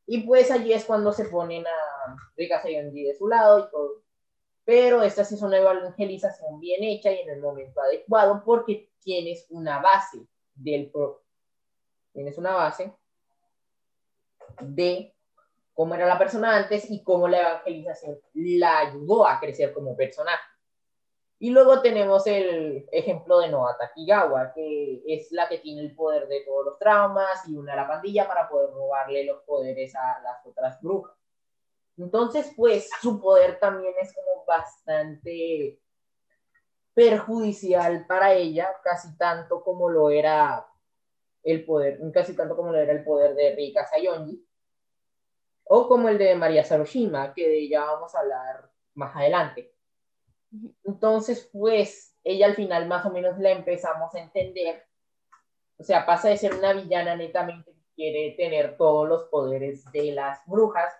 Y 0.07 0.23
pues 0.23 0.51
allí 0.51 0.73
es 0.73 0.87
cuando 0.87 1.13
se 1.13 1.27
ponen 1.27 1.67
a 1.67 2.17
Rika 2.39 2.63
Sayonji 2.63 3.03
de 3.05 3.15
su 3.15 3.29
lado 3.29 3.59
y 3.59 3.71
todo. 3.71 4.03
Pero 4.65 5.03
esta 5.03 5.25
sí 5.25 5.35
es 5.35 5.43
una 5.43 5.59
evangelización 5.59 6.59
bien 6.59 6.83
hecha 6.85 7.13
y 7.13 7.19
en 7.19 7.29
el 7.29 7.41
momento 7.41 7.83
adecuado 7.83 8.43
porque 8.47 8.91
tienes 9.03 9.47
una 9.51 9.83
base 9.83 10.27
del 10.55 10.91
pro 10.91 11.23
tienes 12.13 12.39
una 12.39 12.53
base 12.53 12.93
de 14.61 15.12
cómo 15.75 15.95
era 15.95 16.07
la 16.07 16.19
persona 16.19 16.57
antes 16.57 16.91
y 16.91 17.03
cómo 17.03 17.29
la 17.29 17.41
evangelización 17.41 18.21
la 18.35 18.79
ayudó 18.81 19.27
a 19.27 19.41
crecer 19.41 19.73
como 19.73 19.97
personaje. 19.97 20.43
Y 21.39 21.51
luego 21.51 21.83
tenemos 21.83 22.25
el 22.29 22.87
ejemplo 22.93 23.41
de 23.41 23.49
Noa 23.49 23.77
Takigawa, 23.77 24.53
que 24.55 25.03
es 25.07 25.33
la 25.33 25.49
que 25.49 25.59
tiene 25.59 25.81
el 25.81 25.93
poder 25.95 26.29
de 26.29 26.43
todos 26.43 26.65
los 26.67 26.79
traumas 26.79 27.49
y 27.49 27.57
una 27.57 27.73
a 27.73 27.77
la 27.77 27.89
pandilla 27.89 28.29
para 28.29 28.49
poder 28.49 28.71
robarle 28.71 29.25
los 29.25 29.43
poderes 29.43 29.93
a 29.97 30.21
las 30.23 30.47
otras 30.47 30.81
brujas. 30.81 31.17
Entonces, 31.97 32.53
pues 32.57 32.89
su 33.01 33.21
poder 33.21 33.59
también 33.59 33.93
es 34.01 34.15
como 34.15 34.45
bastante 34.47 35.81
perjudicial 36.95 38.07
para 38.07 38.35
ella, 38.35 38.77
casi 38.83 39.17
tanto 39.17 39.63
como 39.63 39.89
lo 39.89 40.11
era 40.11 40.67
el 41.43 41.65
poder, 41.65 41.99
casi 42.13 42.37
tanto 42.37 42.55
como 42.55 42.71
lo 42.71 42.79
era 42.79 42.93
el 42.93 43.03
poder 43.03 43.35
de 43.35 43.55
Rika 43.57 43.85
Sayonji, 43.87 44.47
o 45.65 45.89
como 45.89 46.09
el 46.09 46.19
de 46.19 46.35
María 46.35 46.65
Saroshima, 46.65 47.33
que 47.35 47.49
de 47.49 47.59
ella 47.61 47.85
vamos 47.85 48.15
a 48.15 48.21
hablar 48.21 48.71
más 48.95 49.15
adelante. 49.17 49.73
Entonces, 50.85 51.49
pues, 51.53 52.15
ella 52.25 52.47
al 52.47 52.55
final 52.55 52.87
más 52.87 53.07
o 53.07 53.11
menos 53.11 53.39
la 53.39 53.51
empezamos 53.51 54.15
a 54.15 54.21
entender. 54.21 54.87
O 55.79 55.85
sea, 55.85 56.07
pasa 56.07 56.29
de 56.29 56.37
ser 56.37 56.55
una 56.55 56.73
villana 56.73 57.17
netamente 57.17 57.73
que 57.73 57.95
quiere 57.95 58.35
tener 58.37 58.77
todos 58.77 59.09
los 59.09 59.25
poderes 59.25 59.91
de 59.93 60.13
las 60.13 60.41
brujas 60.47 60.95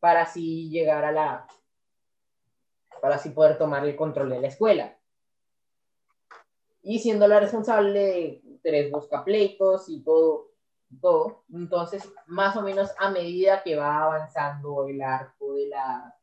para 0.00 0.22
así 0.22 0.70
llegar 0.70 1.04
a 1.04 1.12
la... 1.12 1.46
para 3.00 3.16
así 3.16 3.30
poder 3.30 3.58
tomar 3.58 3.84
el 3.84 3.96
control 3.96 4.30
de 4.30 4.40
la 4.40 4.48
escuela. 4.48 4.98
Y 6.82 6.98
siendo 6.98 7.26
la 7.26 7.40
responsable 7.40 8.00
de 8.00 8.42
tres 8.62 8.90
buscapleitos 8.90 9.88
y 9.88 10.02
todo, 10.02 10.53
todo. 11.00 11.44
Entonces, 11.52 12.08
más 12.26 12.56
o 12.56 12.62
menos 12.62 12.90
a 12.98 13.10
medida 13.10 13.62
que 13.62 13.76
va 13.76 14.04
avanzando 14.04 14.86
el 14.88 15.02
arco 15.02 15.54
de 15.54 15.68
la 15.68 16.14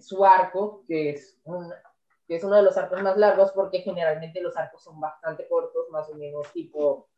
su 0.00 0.24
arco, 0.24 0.84
que 0.86 1.10
es, 1.10 1.38
un, 1.44 1.72
que 2.26 2.36
es 2.36 2.44
uno 2.44 2.56
de 2.56 2.62
los 2.62 2.76
arcos 2.76 3.02
más 3.02 3.16
largos, 3.16 3.52
porque 3.52 3.80
generalmente 3.80 4.40
los 4.40 4.56
arcos 4.56 4.82
son 4.82 5.00
bastante 5.00 5.48
cortos, 5.48 5.88
más 5.90 6.08
o 6.10 6.14
menos 6.14 6.52
tipo 6.52 7.08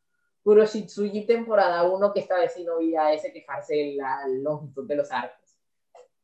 Kuroshitsuji 0.45 1.27
temporada 1.27 1.83
1, 1.85 2.13
que 2.13 2.21
esta 2.21 2.39
vez 2.39 2.57
no 2.65 2.79
vi 2.79 2.95
a 2.95 3.13
ese 3.13 3.33
quejarse 3.33 3.95
la 3.97 4.27
longitud 4.29 4.87
de 4.87 4.97
los 4.97 5.11
arcos. 5.11 5.57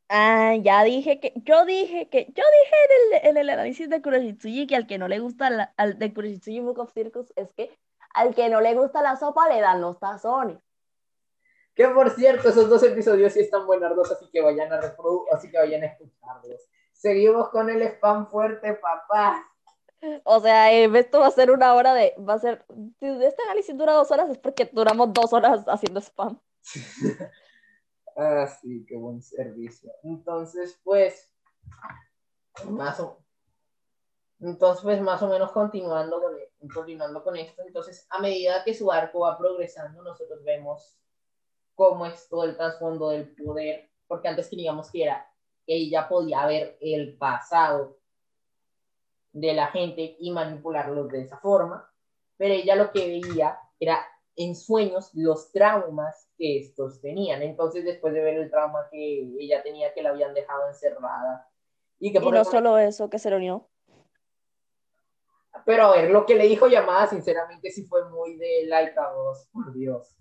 Ah, 0.09 0.55
ya 0.61 0.83
dije 0.83 1.19
que, 1.19 1.33
yo 1.37 1.65
dije 1.65 2.09
que, 2.09 2.25
yo 2.25 2.43
dije 2.43 2.75
en 2.85 3.15
el, 3.15 3.29
en 3.29 3.37
el 3.37 3.49
análisis 3.49 3.89
de 3.89 4.01
Kuroshitsuji 4.01 4.67
que 4.67 4.75
al 4.75 4.85
que 4.85 4.97
no 4.97 5.07
le 5.07 5.19
gusta 5.19 5.49
la, 5.49 5.73
al 5.77 5.97
de 5.97 6.13
Kuroshitsuji 6.13 6.59
Book 6.59 6.79
of 6.79 6.93
Circus 6.93 7.31
es 7.37 7.53
que 7.53 7.71
al 8.13 8.35
que 8.35 8.49
no 8.49 8.61
le 8.61 8.75
gusta 8.75 9.01
la 9.01 9.15
sopa 9.15 9.49
le 9.49 9.61
dan 9.61 9.81
los 9.81 9.99
tazones. 9.99 10.57
Que 11.73 11.87
por 11.87 12.09
cierto, 12.11 12.49
esos 12.49 12.69
dos 12.69 12.83
episodios 12.83 13.33
sí 13.33 13.39
están 13.39 13.65
buenardos, 13.65 14.11
así 14.11 14.29
que 14.31 14.41
vayan 14.41 14.71
a 14.73 14.81
reproducir, 14.81 15.33
así 15.33 15.49
que 15.49 15.57
vayan 15.57 15.83
a 15.83 15.85
escucharlos. 15.87 16.61
Seguimos 16.91 17.49
con 17.49 17.69
el 17.69 17.81
spam 17.81 18.27
fuerte, 18.27 18.73
papá. 18.73 19.47
O 20.23 20.39
sea, 20.39 20.73
eh, 20.73 20.89
esto 20.95 21.19
va 21.19 21.27
a 21.27 21.31
ser 21.31 21.51
una 21.51 21.73
hora 21.73 21.93
de, 21.93 22.13
va 22.17 22.33
a 22.33 22.39
ser, 22.39 22.65
este 22.99 23.43
análisis 23.43 23.77
dura 23.77 23.93
dos 23.93 24.11
horas 24.11 24.29
es 24.29 24.37
porque 24.37 24.69
duramos 24.71 25.13
dos 25.13 25.31
horas 25.31 25.63
haciendo 25.67 26.01
spam. 26.01 26.39
ah, 28.17 28.47
sí, 28.47 28.85
qué 28.87 28.97
buen 28.97 29.21
servicio. 29.21 29.91
Entonces, 30.03 30.79
pues, 30.83 31.31
más 32.69 32.99
o, 32.99 33.23
entonces, 34.41 34.83
pues, 34.83 35.01
más 35.01 35.21
o 35.21 35.27
menos 35.27 35.51
continuando 35.51 36.21
con, 36.21 36.35
continuando 36.73 37.23
con 37.23 37.37
esto, 37.37 37.61
entonces, 37.65 38.07
a 38.09 38.19
medida 38.19 38.63
que 38.63 38.73
su 38.73 38.91
arco 38.91 39.21
va 39.21 39.37
progresando, 39.37 40.01
nosotros 40.01 40.43
vemos 40.43 40.97
cómo 41.75 42.05
es 42.05 42.27
todo 42.27 42.43
el 42.43 42.57
trasfondo 42.57 43.09
del 43.09 43.33
poder, 43.35 43.89
porque 44.07 44.27
antes 44.27 44.49
creíamos 44.49 44.91
que 44.91 45.03
era 45.03 45.27
ella 45.67 46.07
podía 46.07 46.45
ver 46.45 46.77
el 46.81 47.17
pasado 47.17 47.97
de 49.31 49.53
la 49.53 49.67
gente 49.67 50.17
y 50.19 50.31
manipularlos 50.31 51.09
de 51.09 51.21
esa 51.21 51.37
forma, 51.37 51.89
pero 52.35 52.53
ella 52.53 52.75
lo 52.75 52.91
que 52.91 53.07
veía 53.07 53.57
era 53.79 53.99
en 54.35 54.55
sueños 54.55 55.11
los 55.13 55.51
traumas 55.51 56.29
que 56.37 56.59
estos 56.59 56.99
tenían. 56.99 57.41
Entonces, 57.41 57.85
después 57.85 58.13
de 58.13 58.21
ver 58.21 58.35
el 58.35 58.49
trauma 58.49 58.87
que 58.91 59.21
ella 59.39 59.61
tenía, 59.63 59.93
que 59.93 60.01
la 60.01 60.09
habían 60.09 60.33
dejado 60.33 60.67
encerrada. 60.67 61.47
Y, 61.99 62.11
que 62.11 62.19
no 62.19 62.43
solo 62.43 62.77
eso, 62.77 63.09
que 63.09 63.19
se 63.19 63.29
lo 63.29 63.37
unió. 63.37 63.69
Pero 65.65 65.85
a 65.85 65.95
ver, 65.95 66.11
lo 66.11 66.25
que 66.25 66.35
le 66.35 66.47
dijo 66.47 66.67
llamada, 66.67 67.07
sinceramente, 67.07 67.71
sí 67.71 67.85
fue 67.85 68.09
muy 68.09 68.37
de 68.37 68.65
laica 68.67 69.11
voz, 69.11 69.47
por 69.51 69.73
Dios. 69.73 70.15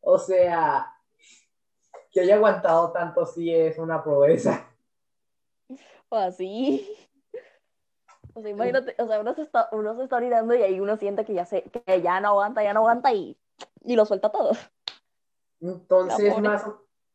O 0.00 0.18
sea, 0.18 0.86
que 2.10 2.20
haya 2.20 2.36
aguantado 2.36 2.92
tanto 2.92 3.26
sí 3.26 3.54
es 3.54 3.78
una 3.78 4.02
proeza. 4.02 4.66
O 6.08 6.16
así. 6.16 6.88
O 8.34 8.40
sea, 8.42 8.50
imagínate, 8.50 8.94
o 8.98 9.06
sea, 9.06 9.20
uno 9.20 9.34
se 9.34 9.42
está, 9.42 9.68
uno 9.72 9.96
se 9.96 10.04
está 10.04 10.16
orinando 10.16 10.54
y 10.54 10.62
ahí 10.62 10.80
uno 10.80 10.96
siente 10.96 11.24
que 11.24 11.34
ya, 11.34 11.44
se, 11.44 11.62
que 11.62 12.02
ya 12.02 12.20
no 12.20 12.28
aguanta, 12.28 12.62
ya 12.62 12.72
no 12.72 12.80
aguanta 12.80 13.12
y, 13.12 13.36
y 13.82 13.96
lo 13.96 14.04
suelta 14.04 14.30
todo. 14.30 14.52
Entonces 15.60 16.38
más, 16.38 16.64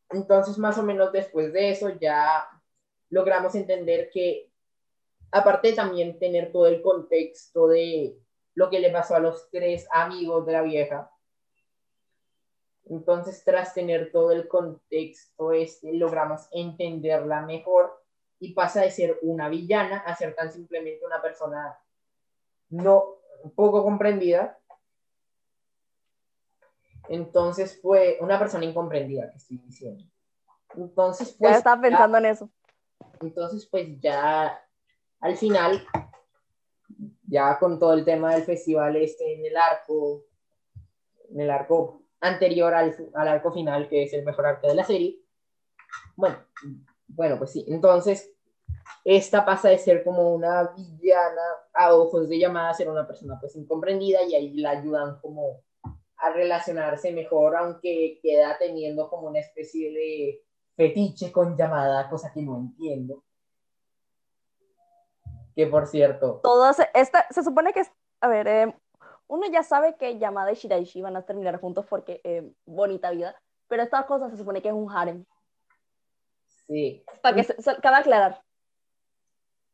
entonces, 0.09 0.57
más 0.57 0.77
o 0.77 0.83
menos 0.83 1.11
después 1.11 1.51
de 1.51 1.71
eso 1.71 1.89
ya 1.89 2.47
logramos 3.09 3.55
entender 3.55 4.09
que, 4.11 4.51
aparte 5.31 5.69
de 5.69 5.75
también 5.75 6.19
tener 6.19 6.51
todo 6.51 6.67
el 6.67 6.81
contexto 6.81 7.67
de 7.67 8.17
lo 8.53 8.69
que 8.69 8.79
le 8.79 8.91
pasó 8.91 9.15
a 9.15 9.19
los 9.19 9.49
tres 9.49 9.87
amigos 9.91 10.45
de 10.45 10.53
la 10.53 10.61
vieja, 10.61 11.11
entonces, 12.87 13.43
tras 13.43 13.73
tener 13.73 14.11
todo 14.11 14.31
el 14.31 14.47
contexto 14.47 15.51
este, 15.51 15.93
logramos 15.93 16.47
entenderla 16.51 17.41
mejor 17.41 18.03
y 18.39 18.53
pasa 18.53 18.81
de 18.81 18.91
ser 18.91 19.17
una 19.23 19.49
villana 19.49 19.97
a 19.97 20.15
ser 20.15 20.35
tan 20.35 20.51
simplemente 20.51 21.05
una 21.05 21.21
persona 21.21 21.79
no 22.69 23.15
poco 23.55 23.83
comprendida. 23.83 24.59
Entonces 27.09 27.79
fue 27.81 28.17
una 28.21 28.37
persona 28.37 28.65
incomprendida 28.65 29.31
que 29.31 29.37
estoy 29.37 29.57
diciendo. 29.57 30.03
Entonces, 30.75 31.35
pues. 31.39 31.51
Ya 31.51 31.57
estaba 31.57 31.81
pensando 31.81 32.17
en 32.17 32.25
eso. 32.25 32.49
Entonces, 33.21 33.65
pues 33.67 33.99
ya 33.99 34.59
al 35.25 35.37
final, 35.37 35.83
ya 37.23 37.57
con 37.57 37.79
todo 37.79 37.93
el 37.93 38.05
tema 38.05 38.35
del 38.35 38.43
festival 38.43 38.95
este 38.95 39.33
en 39.33 39.43
el 39.43 39.57
arco, 39.57 40.23
en 41.31 41.41
el 41.41 41.49
arco 41.49 42.03
anterior 42.19 42.71
al, 42.75 42.95
al, 43.15 43.27
arco 43.27 43.51
final, 43.51 43.89
que 43.89 44.03
es 44.03 44.13
el 44.13 44.23
mejor 44.23 44.45
arco 44.45 44.67
de 44.67 44.75
la 44.75 44.83
serie. 44.83 45.19
Bueno, 46.15 46.37
bueno, 47.07 47.39
pues 47.39 47.53
sí, 47.53 47.65
entonces 47.67 48.35
esta 49.03 49.43
pasa 49.43 49.69
de 49.69 49.79
ser 49.79 50.03
como 50.03 50.31
una 50.31 50.71
villana 50.77 51.41
a 51.73 51.95
ojos 51.95 52.29
de 52.29 52.37
llamada 52.37 52.69
a 52.69 52.75
ser 52.75 52.87
una 52.87 53.07
persona 53.07 53.39
pues 53.39 53.55
incomprendida 53.55 54.21
y 54.21 54.35
ahí 54.35 54.53
la 54.53 54.71
ayudan 54.71 55.19
como 55.21 55.63
a 56.17 56.29
relacionarse 56.33 57.11
mejor, 57.11 57.55
aunque 57.55 58.19
queda 58.21 58.59
teniendo 58.59 59.09
como 59.09 59.29
una 59.29 59.39
especie 59.39 59.91
de 59.91 60.43
fetiche 60.75 61.31
con 61.31 61.57
llamada, 61.57 62.07
cosa 62.11 62.31
que 62.31 62.43
no 62.43 62.57
entiendo. 62.57 63.23
Que 65.55 65.67
por 65.67 65.87
cierto. 65.87 66.41
Todos, 66.43 66.77
esta, 66.93 67.27
se 67.29 67.43
supone 67.43 67.71
que 67.71 67.83
a 68.21 68.27
ver, 68.27 68.47
eh, 68.47 68.75
uno 69.27 69.47
ya 69.51 69.63
sabe 69.63 69.95
que 69.97 70.17
Yamada 70.17 70.51
y 70.51 70.55
Shiraishi 70.55 71.01
van 71.01 71.15
a 71.15 71.25
terminar 71.25 71.59
juntos 71.59 71.85
porque 71.89 72.21
eh, 72.23 72.51
bonita 72.65 73.11
vida, 73.11 73.39
pero 73.67 73.83
esta 73.83 74.05
cosa 74.05 74.29
se 74.29 74.37
supone 74.37 74.61
que 74.61 74.69
es 74.69 74.73
un 74.73 74.91
harem. 74.91 75.25
Sí. 76.67 77.03
Para 77.21 77.35
que 77.35 77.43
se, 77.43 77.61
se 77.61 77.71
aclarar. 77.71 78.41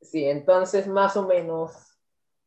Sí, 0.01 0.25
entonces 0.25 0.87
más 0.87 1.15
o 1.15 1.27
menos, 1.27 1.97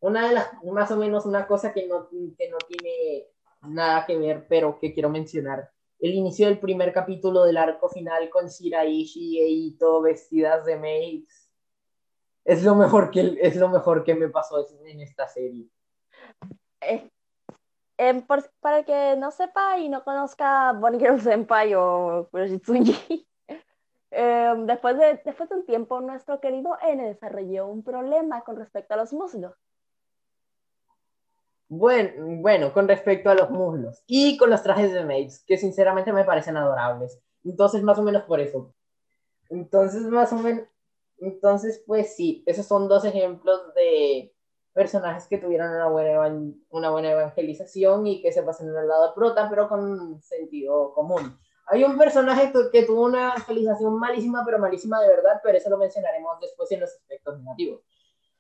una 0.01 0.29
de 0.29 0.35
las, 0.35 0.53
más 0.65 0.91
o 0.91 0.97
menos 0.97 1.25
una 1.25 1.47
cosa 1.47 1.73
que 1.73 1.87
no, 1.87 2.09
que 2.09 2.49
no 2.51 2.59
tiene 2.67 3.29
nada 3.63 4.05
que 4.07 4.19
ver, 4.19 4.47
pero 4.49 4.79
que 4.79 4.93
quiero 4.93 5.09
mencionar, 5.09 5.71
el 6.01 6.13
inicio 6.13 6.49
del 6.49 6.59
primer 6.59 6.93
capítulo 6.93 7.45
del 7.45 7.57
arco 7.57 7.89
final 7.89 8.29
con 8.29 8.49
Shiraishi 8.49 9.39
y 9.39 9.41
Eito 9.41 10.03
vestidas 10.03 10.67
de 10.67 10.77
maids. 10.77 11.44
Es 12.45 12.63
lo 12.63 12.75
mejor 12.75 13.11
que, 13.11 13.39
es 13.41 13.57
lo 13.57 13.69
mejor 13.69 14.05
que 14.05 14.15
me 14.15 14.29
pasó 14.29 14.67
en 14.85 15.01
esta 15.01 15.27
serie. 15.27 15.67
Eh, 16.83 17.09
em, 17.97 18.23
para 18.23 18.79
el 18.79 18.85
que 18.85 19.17
no 19.17 19.31
sepa 19.31 19.79
y 19.79 19.89
no 19.89 20.05
conozca 20.05 20.73
Bonnie 20.73 20.99
Girl 20.99 21.21
Senpai 21.21 21.75
o 21.75 22.29
Kuroshitsuji, 22.31 23.27
em, 24.11 24.67
después, 24.67 24.99
de, 24.99 25.21
después 25.25 25.49
de 25.49 25.57
un 25.57 25.67
tiempo, 25.67 26.01
nuestro 26.01 26.41
querido 26.41 26.77
N 26.83 27.07
desarrolló 27.07 27.67
un 27.67 27.83
problema 27.83 28.43
con 28.43 28.57
respecto 28.57 28.95
a 28.95 28.99
los 28.99 29.13
muslos. 29.13 29.55
Bueno, 31.69 32.13
bueno, 32.43 32.73
con 32.73 32.87
respecto 32.87 33.31
a 33.31 33.35
los 33.35 33.51
muslos 33.51 34.03
y 34.07 34.37
con 34.37 34.51
los 34.51 34.63
trajes 34.63 34.93
de 34.93 35.05
maids, 35.05 35.43
que 35.45 35.57
sinceramente 35.57 36.13
me 36.13 36.25
parecen 36.25 36.57
adorables. 36.57 37.19
Entonces, 37.43 37.83
más 37.83 37.99
o 37.99 38.03
menos 38.03 38.23
por 38.25 38.41
eso. 38.41 38.73
Entonces, 39.49 40.03
más 40.03 40.33
o 40.33 40.37
menos, 40.37 40.69
entonces, 41.25 41.83
pues 41.87 42.15
sí, 42.15 42.43
esos 42.47 42.67
son 42.67 42.89
dos 42.89 43.05
ejemplos 43.05 43.75
de 43.75 44.35
personajes 44.73 45.27
que 45.29 45.39
tuvieron 45.39 45.71
una 45.71 45.89
buena, 45.89 46.43
una 46.71 46.91
buena 46.91 47.13
evangelización 47.13 48.07
y 48.07 48.21
que 48.21 48.33
se 48.33 48.43
pasan 48.43 48.69
en 48.69 48.77
el 48.77 48.89
lado 48.89 49.15
prota, 49.15 49.49
pero 49.49 49.69
con 49.69 50.21
sentido 50.21 50.93
común. 50.93 51.39
Hay 51.67 51.83
un 51.85 51.97
personaje 51.97 52.53
que 52.73 52.83
tuvo 52.83 53.05
una 53.05 53.29
evangelización 53.29 53.99
malísima, 53.99 54.43
pero 54.45 54.59
malísima 54.59 55.01
de 55.01 55.09
verdad, 55.09 55.41
pero 55.43 55.57
eso 55.57 55.71
lo 55.71 55.79
mencionaremos 55.79 56.39
después 56.41 56.71
en 56.73 56.81
los 56.81 56.91
aspectos 56.91 57.39
negativos. 57.39 57.81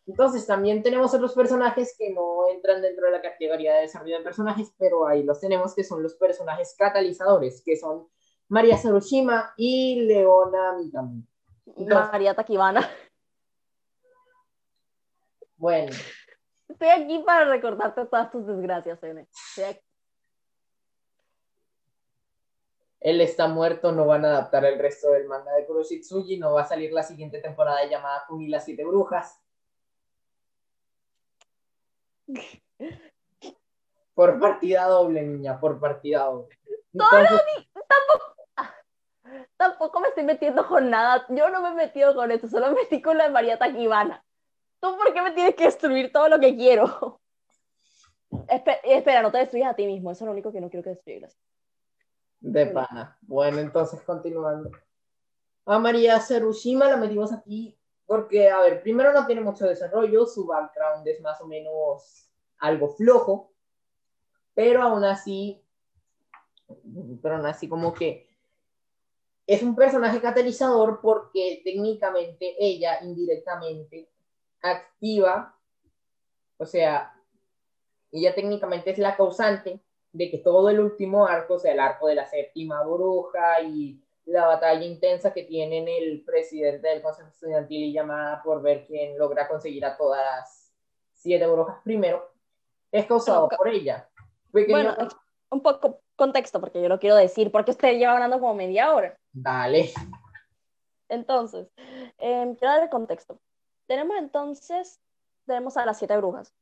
Entonces, 0.06 0.46
también 0.46 0.82
tenemos 0.82 1.14
otros 1.14 1.32
personajes 1.32 1.94
que 1.98 2.12
no 2.12 2.48
entran 2.50 2.82
dentro 2.82 3.06
de 3.06 3.12
la 3.12 3.22
categoría 3.22 3.76
de 3.76 3.82
desarrollo 3.82 4.18
de 4.18 4.24
personajes, 4.24 4.74
pero 4.76 5.06
ahí 5.06 5.22
los 5.22 5.40
tenemos, 5.40 5.74
que 5.74 5.84
son 5.84 6.02
los 6.02 6.14
personajes 6.16 6.74
catalizadores, 6.76 7.62
que 7.64 7.76
son 7.76 8.08
María 8.48 8.76
Sarushima 8.76 9.54
y 9.56 10.00
Leona 10.00 10.76
Mikami. 10.76 11.26
María 11.66 12.34
Takibana. 12.34 12.88
Bueno. 15.56 15.92
Estoy 16.68 16.88
aquí 16.88 17.18
para 17.20 17.44
recordarte 17.46 18.04
todas 18.06 18.30
tus 18.30 18.46
desgracias, 18.46 19.02
N. 19.02 19.26
Él 23.00 23.20
está 23.20 23.48
muerto, 23.48 23.92
no 23.92 24.06
van 24.06 24.24
a 24.24 24.28
adaptar 24.28 24.64
el 24.64 24.78
resto 24.78 25.10
del 25.10 25.26
manga 25.26 25.52
de 25.52 25.66
Kuroshitsuji, 25.66 26.38
no 26.38 26.54
va 26.54 26.62
a 26.62 26.66
salir 26.66 26.90
la 26.90 27.02
siguiente 27.02 27.38
temporada 27.38 27.84
llamada 27.84 28.24
Kumi 28.26 28.48
las 28.48 28.64
siete 28.64 28.84
brujas. 28.84 29.40
Por 34.14 34.38
partida 34.38 34.86
doble, 34.86 35.22
niña, 35.22 35.58
por 35.58 35.80
partida 35.80 36.26
doble. 36.26 36.56
tampoco, 36.92 38.33
tampoco 39.56 40.00
me 40.00 40.08
estoy 40.08 40.24
metiendo 40.24 40.66
con 40.66 40.90
nada. 40.90 41.26
Yo 41.28 41.50
no 41.50 41.60
me 41.60 41.70
he 41.70 41.86
metido 41.86 42.14
con 42.14 42.30
esto, 42.30 42.48
solo 42.48 42.68
me 42.68 42.74
metí 42.82 43.00
con 43.02 43.18
la 43.18 43.28
María 43.28 43.58
Taquibana. 43.58 44.24
¿Tú 44.80 44.96
por 44.96 45.12
qué 45.12 45.22
me 45.22 45.32
tienes 45.32 45.54
que 45.54 45.64
destruir 45.64 46.12
todo 46.12 46.28
lo 46.28 46.40
que 46.40 46.56
quiero? 46.56 47.20
espera, 48.48 49.22
no 49.22 49.30
te 49.30 49.38
destruyas 49.38 49.70
a 49.70 49.74
ti 49.74 49.86
mismo, 49.86 50.10
eso 50.10 50.24
es 50.24 50.26
lo 50.26 50.32
único 50.32 50.52
que 50.52 50.60
no 50.60 50.68
quiero 50.68 50.82
que 50.82 50.90
destruyas. 50.90 51.38
De 52.40 52.66
pana. 52.66 53.16
Bueno, 53.22 53.58
entonces 53.58 54.00
continuando. 54.02 54.70
A 55.66 55.78
María 55.78 56.20
Serushima 56.20 56.88
la 56.88 56.96
metimos 56.96 57.32
aquí 57.32 57.78
porque, 58.06 58.50
a 58.50 58.60
ver, 58.60 58.82
primero 58.82 59.12
no 59.12 59.26
tiene 59.26 59.40
mucho 59.40 59.66
desarrollo, 59.66 60.26
su 60.26 60.46
background 60.46 61.06
es 61.08 61.20
más 61.22 61.40
o 61.40 61.46
menos 61.46 62.28
algo 62.58 62.94
flojo, 62.94 63.52
pero 64.54 64.82
aún 64.82 65.04
así, 65.04 65.62
pero 67.22 67.36
aún 67.36 67.46
así 67.46 67.68
como 67.68 67.94
que 67.94 68.28
es 69.46 69.62
un 69.62 69.76
personaje 69.76 70.20
catalizador 70.20 71.00
porque 71.00 71.60
técnicamente 71.64 72.56
ella 72.58 72.98
indirectamente 73.02 74.08
activa, 74.62 75.54
o 76.56 76.64
sea, 76.64 77.14
ella 78.10 78.34
técnicamente 78.34 78.90
es 78.90 78.98
la 78.98 79.16
causante 79.16 79.80
de 80.12 80.30
que 80.30 80.38
todo 80.38 80.70
el 80.70 80.80
último 80.80 81.26
arco, 81.26 81.54
o 81.54 81.58
sea, 81.58 81.72
el 81.72 81.80
arco 81.80 82.06
de 82.06 82.14
la 82.14 82.26
séptima 82.26 82.82
bruja 82.84 83.60
y 83.62 84.00
la 84.26 84.46
batalla 84.46 84.84
intensa 84.84 85.34
que 85.34 85.42
tienen 85.42 85.86
el 85.88 86.22
presidente 86.24 86.88
del 86.88 87.02
Consejo 87.02 87.28
Estudiantil 87.28 87.82
y 87.82 87.92
llamada 87.92 88.42
por 88.42 88.62
ver 88.62 88.86
quién 88.86 89.18
logra 89.18 89.48
conseguir 89.48 89.84
a 89.84 89.96
todas 89.96 90.24
las 90.24 90.72
siete 91.12 91.46
brujas 91.46 91.76
primero, 91.84 92.30
es 92.90 93.04
causado 93.06 93.48
por 93.48 93.68
ella. 93.68 94.08
Bueno, 94.52 94.94
un 95.50 95.60
poco 95.60 96.00
contexto, 96.16 96.60
porque 96.60 96.80
yo 96.80 96.88
lo 96.88 96.98
quiero 96.98 97.16
decir, 97.16 97.50
porque 97.50 97.72
usted 97.72 97.98
lleva 97.98 98.14
hablando 98.14 98.38
como 98.38 98.54
media 98.54 98.94
hora. 98.94 99.18
Dale. 99.34 99.92
Entonces, 101.08 101.68
eh, 102.18 102.54
quiero 102.58 102.72
dar 102.72 102.82
el 102.82 102.88
contexto. 102.88 103.38
Tenemos 103.86 104.16
entonces, 104.16 105.00
tenemos 105.44 105.76
a 105.76 105.84
las 105.84 105.98
siete 105.98 106.16
brujas 106.16 106.54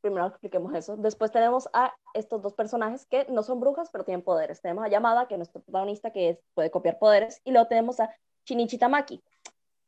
primero 0.00 0.26
expliquemos 0.26 0.74
eso. 0.74 0.96
Después 0.96 1.30
tenemos 1.30 1.68
a 1.72 1.94
estos 2.14 2.42
dos 2.42 2.54
personajes 2.54 3.06
que 3.06 3.26
no 3.28 3.42
son 3.42 3.60
brujas, 3.60 3.88
pero 3.92 4.04
tienen 4.04 4.22
poderes. 4.22 4.60
Tenemos 4.60 4.84
a 4.84 4.88
Yamada, 4.88 5.28
que 5.28 5.34
es 5.34 5.38
nuestro 5.38 5.60
protagonista, 5.62 6.12
que 6.12 6.40
puede 6.54 6.70
copiar 6.70 6.98
poderes, 6.98 7.40
y 7.44 7.52
luego 7.52 7.68
tenemos 7.68 8.00
a 8.00 8.14
Shinichi 8.44 8.78
Tamaki. 8.78 9.22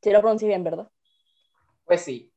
Si 0.02 0.10
lo 0.10 0.20
pronuncio 0.20 0.48
bien, 0.48 0.64
¿verdad? 0.64 0.88
Pues 1.84 2.02
sí. 2.02 2.32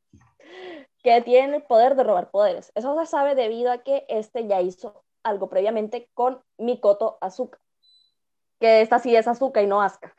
Que 1.03 1.21
tiene 1.21 1.57
el 1.57 1.63
poder 1.63 1.95
de 1.95 2.03
robar 2.03 2.31
poderes. 2.31 2.71
Eso 2.75 2.97
se 2.99 3.05
sabe 3.05 3.35
debido 3.35 3.71
a 3.71 3.79
que 3.79 4.05
este 4.09 4.47
ya 4.47 4.61
hizo 4.61 5.03
algo 5.23 5.49
previamente 5.49 6.09
con 6.13 6.41
Mikoto 6.57 7.17
Azuka. 7.21 7.59
Que 8.59 8.81
esta 8.81 8.99
sí 8.99 9.15
es 9.15 9.27
Azuka 9.27 9.61
y 9.61 9.67
no 9.67 9.81
Asuka. 9.81 10.13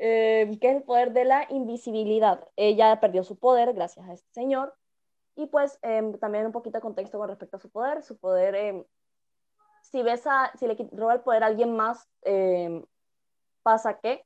Eh, 0.00 0.56
que 0.60 0.70
es 0.70 0.76
el 0.76 0.82
poder 0.84 1.12
de 1.12 1.24
la 1.24 1.46
invisibilidad. 1.50 2.46
Ella 2.54 3.00
perdió 3.00 3.24
su 3.24 3.36
poder 3.36 3.72
gracias 3.74 4.08
a 4.08 4.12
este 4.12 4.30
señor 4.32 4.72
y 5.34 5.46
pues 5.46 5.80
em, 5.82 6.16
también 6.18 6.46
un 6.46 6.52
poquito 6.52 6.78
de 6.78 6.82
contexto 6.82 7.18
con 7.18 7.28
respecto 7.28 7.56
a 7.56 7.60
su 7.60 7.68
poder. 7.68 8.04
Su 8.04 8.16
poder, 8.16 8.54
em, 8.54 8.84
si 9.82 10.04
ves 10.04 10.22
si 10.56 10.68
le 10.68 10.76
roba 10.92 11.14
el 11.14 11.20
poder 11.20 11.42
a 11.42 11.46
alguien 11.46 11.74
más, 11.74 12.08
pasa 13.64 13.98
que 13.98 14.24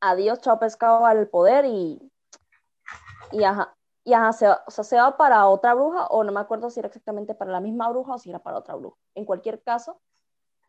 adiós, 0.00 0.40
chao 0.40 0.58
pescado 0.58 1.06
al 1.06 1.28
poder 1.28 1.66
y, 1.66 2.10
y 3.32 3.44
ajá, 3.44 3.76
y 4.04 4.14
ajá, 4.14 4.32
se 4.32 4.48
se 4.82 4.96
va 4.96 5.16
para 5.16 5.46
otra 5.46 5.74
bruja 5.74 6.06
o 6.06 6.24
no 6.24 6.32
me 6.32 6.40
acuerdo 6.40 6.70
si 6.70 6.80
era 6.80 6.88
exactamente 6.88 7.34
para 7.34 7.52
la 7.52 7.60
misma 7.60 7.88
bruja 7.90 8.14
o 8.14 8.18
si 8.18 8.30
era 8.30 8.38
para 8.38 8.58
otra 8.58 8.74
bruja. 8.74 8.96
En 9.14 9.24
cualquier 9.24 9.62
caso, 9.62 10.00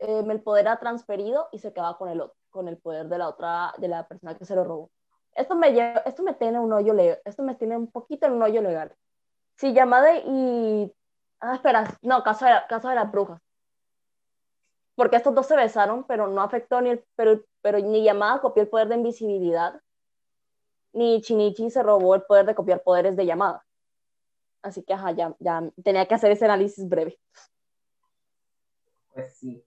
el 0.02 0.42
poder 0.42 0.68
ha 0.68 0.78
transferido 0.78 1.48
y 1.52 1.58
se 1.58 1.72
queda 1.72 1.96
con 1.96 2.08
el 2.08 2.20
otro, 2.20 2.36
con 2.50 2.68
el 2.68 2.76
poder 2.76 3.08
de 3.08 3.18
la 3.18 3.28
otra, 3.28 3.72
de 3.78 3.88
la 3.88 4.06
persona 4.06 4.36
que 4.36 4.44
se 4.44 4.54
lo 4.54 4.64
robó. 4.64 4.90
Esto 5.34 5.54
me, 5.54 5.68
esto 6.04 6.22
me 6.22 6.34
tiene 6.34 6.60
un 6.60 6.72
hoyo 6.72 6.94
esto 7.24 7.42
me 7.42 7.54
tiene 7.54 7.76
un 7.76 7.90
poquito 7.90 8.26
en 8.26 8.32
un 8.32 8.42
hoyo 8.42 8.60
legal. 8.60 8.94
Sí, 9.56 9.72
llamada 9.72 10.16
y... 10.16 10.92
Ah, 11.40 11.54
espera, 11.54 11.98
no, 12.02 12.22
caso 12.22 12.44
de, 12.44 12.52
caso 12.68 12.88
de 12.88 12.94
las 12.94 13.10
brujas. 13.10 13.40
Porque 14.94 15.16
estos 15.16 15.34
dos 15.34 15.46
se 15.46 15.56
besaron, 15.56 16.04
pero 16.04 16.28
no 16.28 16.42
afectó 16.42 16.80
ni 16.80 16.90
el... 16.90 17.04
Pero, 17.16 17.40
pero 17.62 17.78
ni 17.78 18.02
llamada 18.04 18.40
copió 18.40 18.62
el 18.62 18.68
poder 18.68 18.88
de 18.88 18.96
invisibilidad, 18.96 19.80
ni 20.92 21.22
Chinichi 21.22 21.70
se 21.70 21.82
robó 21.82 22.14
el 22.14 22.22
poder 22.22 22.44
de 22.44 22.54
copiar 22.54 22.82
poderes 22.82 23.16
de 23.16 23.24
llamada. 23.24 23.64
Así 24.60 24.82
que, 24.82 24.92
ajá, 24.92 25.12
ya, 25.12 25.34
ya 25.38 25.62
tenía 25.82 26.06
que 26.06 26.14
hacer 26.14 26.30
ese 26.30 26.44
análisis 26.44 26.88
breve. 26.88 27.18
Pues 29.12 29.34
sí. 29.36 29.64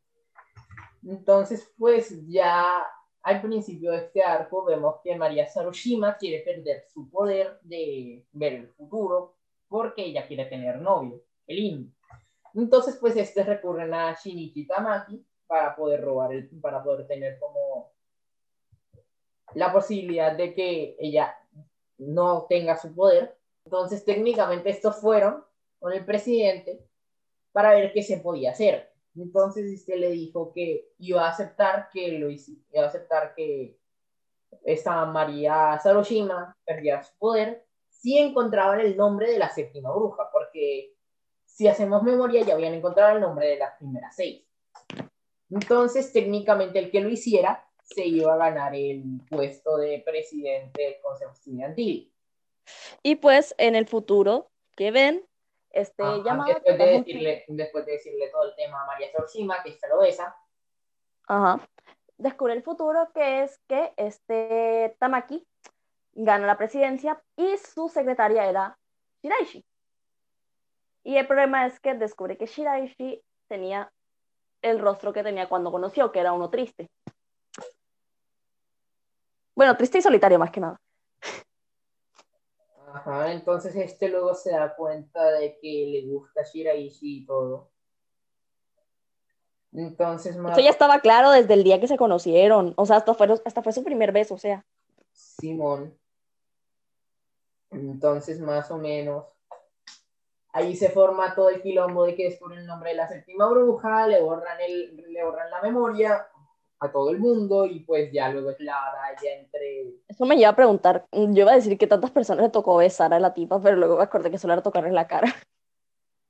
Entonces, 1.05 1.71
pues 1.77 2.13
ya 2.27 2.85
al 3.21 3.41
principio 3.41 3.91
de 3.91 3.97
este 3.97 4.23
arco 4.23 4.65
vemos 4.65 4.97
que 5.03 5.15
María 5.15 5.47
Sarushima 5.47 6.17
quiere 6.17 6.43
perder 6.43 6.85
su 6.93 7.09
poder 7.09 7.59
de 7.61 8.25
ver 8.31 8.53
el 8.53 8.67
futuro 8.69 9.35
porque 9.67 10.05
ella 10.05 10.27
quiere 10.27 10.45
tener 10.45 10.79
novio, 10.79 11.23
el 11.47 11.59
Inu. 11.59 11.91
Entonces, 12.53 12.97
pues, 12.99 13.15
este 13.17 13.43
recurren 13.43 13.93
a 13.93 14.13
Shinichi 14.13 14.65
Tamaki 14.65 15.25
para 15.47 15.75
poder 15.75 16.01
robar, 16.01 16.33
el, 16.33 16.49
para 16.61 16.83
poder 16.83 17.05
tener 17.07 17.37
como 17.39 17.91
la 19.53 19.73
posibilidad 19.73 20.35
de 20.35 20.53
que 20.53 20.95
ella 20.99 21.35
no 21.97 22.45
tenga 22.47 22.77
su 22.77 22.93
poder. 22.95 23.37
Entonces, 23.65 24.05
técnicamente, 24.05 24.69
estos 24.69 24.95
fueron 24.97 25.43
con 25.79 25.93
el 25.93 26.05
presidente 26.05 26.87
para 27.51 27.73
ver 27.73 27.91
qué 27.91 28.03
se 28.03 28.17
podía 28.19 28.51
hacer. 28.51 28.94
Entonces, 29.15 29.71
este 29.71 29.97
le 29.97 30.11
dijo 30.11 30.51
que 30.53 30.89
iba 30.99 31.25
a 31.25 31.29
aceptar 31.29 31.89
que 31.91 32.19
lo 32.19 32.29
iba 32.29 32.83
a 32.83 32.87
aceptar 32.87 33.33
que 33.35 33.77
esta 34.63 35.05
María 35.05 35.79
Saroshima 35.81 36.55
perdiera 36.65 37.03
su 37.03 37.15
poder 37.17 37.65
sí 38.05 38.19
encontraban 38.19 38.79
el 38.81 38.95
nombre 38.95 39.31
de 39.31 39.39
la 39.39 39.49
séptima 39.49 39.91
bruja, 39.91 40.29
porque 40.31 40.93
si 41.43 41.67
hacemos 41.67 42.03
memoria 42.03 42.43
ya 42.43 42.53
habían 42.53 42.75
encontrado 42.75 43.15
el 43.15 43.21
nombre 43.21 43.47
de 43.47 43.57
las 43.57 43.75
primeras 43.79 44.15
seis. 44.15 44.43
Entonces, 45.49 46.13
técnicamente 46.13 46.77
el 46.77 46.91
que 46.91 47.01
lo 47.01 47.09
hiciera 47.09 47.67
se 47.81 48.05
iba 48.05 48.35
a 48.35 48.37
ganar 48.37 48.75
el 48.75 49.21
puesto 49.27 49.77
de 49.77 50.03
presidente 50.05 50.83
del 50.83 51.01
Consejo 51.01 51.31
Estudiantil. 51.31 52.13
Y 53.01 53.15
pues 53.15 53.55
en 53.57 53.75
el 53.75 53.87
futuro, 53.87 54.51
que 54.75 54.91
ven? 54.91 55.25
Este 55.75 56.03
llamado... 56.23 56.53
Después 56.53 56.77
de, 56.77 56.85
decirle, 56.85 57.45
después 57.49 57.85
de 57.85 57.91
decirle 57.91 58.29
todo 58.29 58.45
el 58.45 58.55
tema 58.55 58.81
a 58.81 58.85
María 58.85 59.11
Sorshima, 59.11 59.61
que 59.61 59.69
esta 59.69 59.89
lo 59.89 59.99
besa, 59.99 60.35
Ajá. 61.27 61.59
Descubre 62.17 62.53
el 62.53 62.63
futuro 62.63 63.11
que 63.13 63.43
es 63.43 63.59
que 63.67 63.93
este 63.97 64.95
Tamaki 64.99 65.45
gana 66.13 66.47
la 66.47 66.57
presidencia 66.57 67.21
y 67.35 67.57
su 67.57 67.89
secretaria 67.89 68.45
era 68.45 68.77
Shiraishi. 69.21 69.65
Y 71.03 71.17
el 71.17 71.27
problema 71.27 71.65
es 71.65 71.79
que 71.79 71.93
descubre 71.93 72.37
que 72.37 72.45
Shiraishi 72.45 73.21
tenía 73.47 73.91
el 74.61 74.79
rostro 74.79 75.13
que 75.13 75.23
tenía 75.23 75.49
cuando 75.49 75.71
conoció, 75.71 76.11
que 76.11 76.19
era 76.19 76.31
uno 76.31 76.49
triste. 76.49 76.89
Bueno, 79.53 79.75
triste 79.75 79.97
y 79.97 80.01
solitario 80.01 80.39
más 80.39 80.51
que 80.51 80.61
nada. 80.61 80.79
Ajá, 82.95 83.33
entonces 83.33 83.75
este 83.75 84.07
luego 84.07 84.33
se 84.33 84.51
da 84.51 84.73
cuenta 84.73 85.29
de 85.31 85.57
que 85.61 85.89
le 85.91 86.07
gusta 86.07 86.43
Shiraishi 86.43 87.17
y 87.17 87.25
todo. 87.25 87.69
Entonces. 89.73 90.37
Eso 90.37 90.61
ya 90.61 90.69
estaba 90.69 91.01
claro 91.01 91.31
desde 91.31 91.55
el 91.55 91.65
día 91.65 91.81
que 91.81 91.89
se 91.89 91.97
conocieron. 91.97 92.73
O 92.77 92.85
sea, 92.85 92.95
hasta 92.95 93.13
fue, 93.13 93.27
hasta 93.43 93.61
fue 93.61 93.73
su 93.73 93.83
primer 93.83 94.13
beso, 94.13 94.35
o 94.35 94.37
sea. 94.37 94.65
Simón. 95.11 95.93
Entonces, 97.69 98.39
más 98.39 98.71
o 98.71 98.77
menos, 98.77 99.25
ahí 100.53 100.73
se 100.77 100.89
forma 100.89 101.35
todo 101.35 101.49
el 101.49 101.61
quilombo 101.61 102.05
de 102.05 102.15
que 102.15 102.29
descubren 102.29 102.59
el 102.59 102.67
nombre 102.67 102.91
de 102.91 102.95
la 102.95 103.09
séptima 103.09 103.49
bruja, 103.49 104.07
le 104.07 104.21
borran, 104.21 104.61
el, 104.61 104.95
le 105.11 105.25
borran 105.25 105.51
la 105.51 105.61
memoria 105.61 106.29
a 106.85 106.91
todo 106.91 107.09
el 107.09 107.19
mundo 107.19 107.65
y 107.65 107.81
pues 107.81 108.11
ya 108.11 108.29
luego 108.29 108.51
es 108.51 108.59
la 108.59 108.75
batalla 108.75 109.33
entre... 109.35 109.95
Eso 110.07 110.25
me 110.25 110.37
lleva 110.37 110.51
a 110.51 110.55
preguntar, 110.55 111.05
yo 111.11 111.43
iba 111.43 111.51
a 111.51 111.55
decir 111.55 111.77
que 111.77 111.87
tantas 111.87 112.11
personas 112.11 112.43
le 112.43 112.49
tocó 112.49 112.77
besar 112.77 113.13
a 113.13 113.19
la 113.19 113.33
tipa, 113.33 113.61
pero 113.61 113.75
luego 113.75 113.97
me 113.97 114.03
acordé 114.03 114.31
que 114.31 114.37
solo 114.37 114.53
era 114.53 114.63
tocarle 114.63 114.91
la 114.91 115.07
cara. 115.07 115.33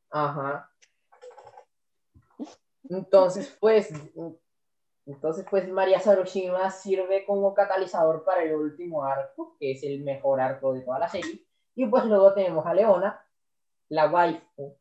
Ajá. 0.09 0.71
Entonces, 2.89 3.55
pues, 3.59 3.91
entonces, 5.05 5.45
pues 5.49 5.67
María 5.69 5.99
Sarushima 5.99 6.69
sirve 6.71 7.25
como 7.25 7.53
catalizador 7.53 8.23
para 8.23 8.43
el 8.43 8.55
último 8.55 9.03
arco, 9.03 9.55
que 9.59 9.71
es 9.71 9.83
el 9.83 10.03
mejor 10.03 10.41
arco 10.41 10.73
de 10.73 10.81
toda 10.81 10.99
la 10.99 11.09
serie. 11.09 11.45
Y 11.75 11.85
pues 11.87 12.05
luego 12.05 12.33
tenemos 12.33 12.65
a 12.65 12.73
Leona, 12.73 13.23
la 13.89 14.07
waifu 14.07 14.77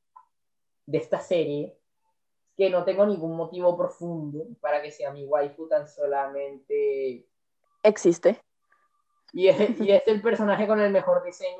de 0.86 0.98
esta 0.98 1.18
serie, 1.18 1.78
que 2.56 2.70
no 2.70 2.84
tengo 2.84 3.06
ningún 3.06 3.36
motivo 3.36 3.76
profundo 3.76 4.46
para 4.60 4.80
que 4.82 4.90
sea 4.90 5.10
mi 5.10 5.24
waifu, 5.24 5.68
tan 5.68 5.88
solamente... 5.88 7.26
Existe. 7.82 8.40
Y 9.32 9.48
es, 9.48 9.80
y 9.80 9.90
es 9.90 10.06
el 10.06 10.22
personaje 10.22 10.66
con 10.66 10.80
el 10.80 10.92
mejor 10.92 11.24
diseño 11.24 11.58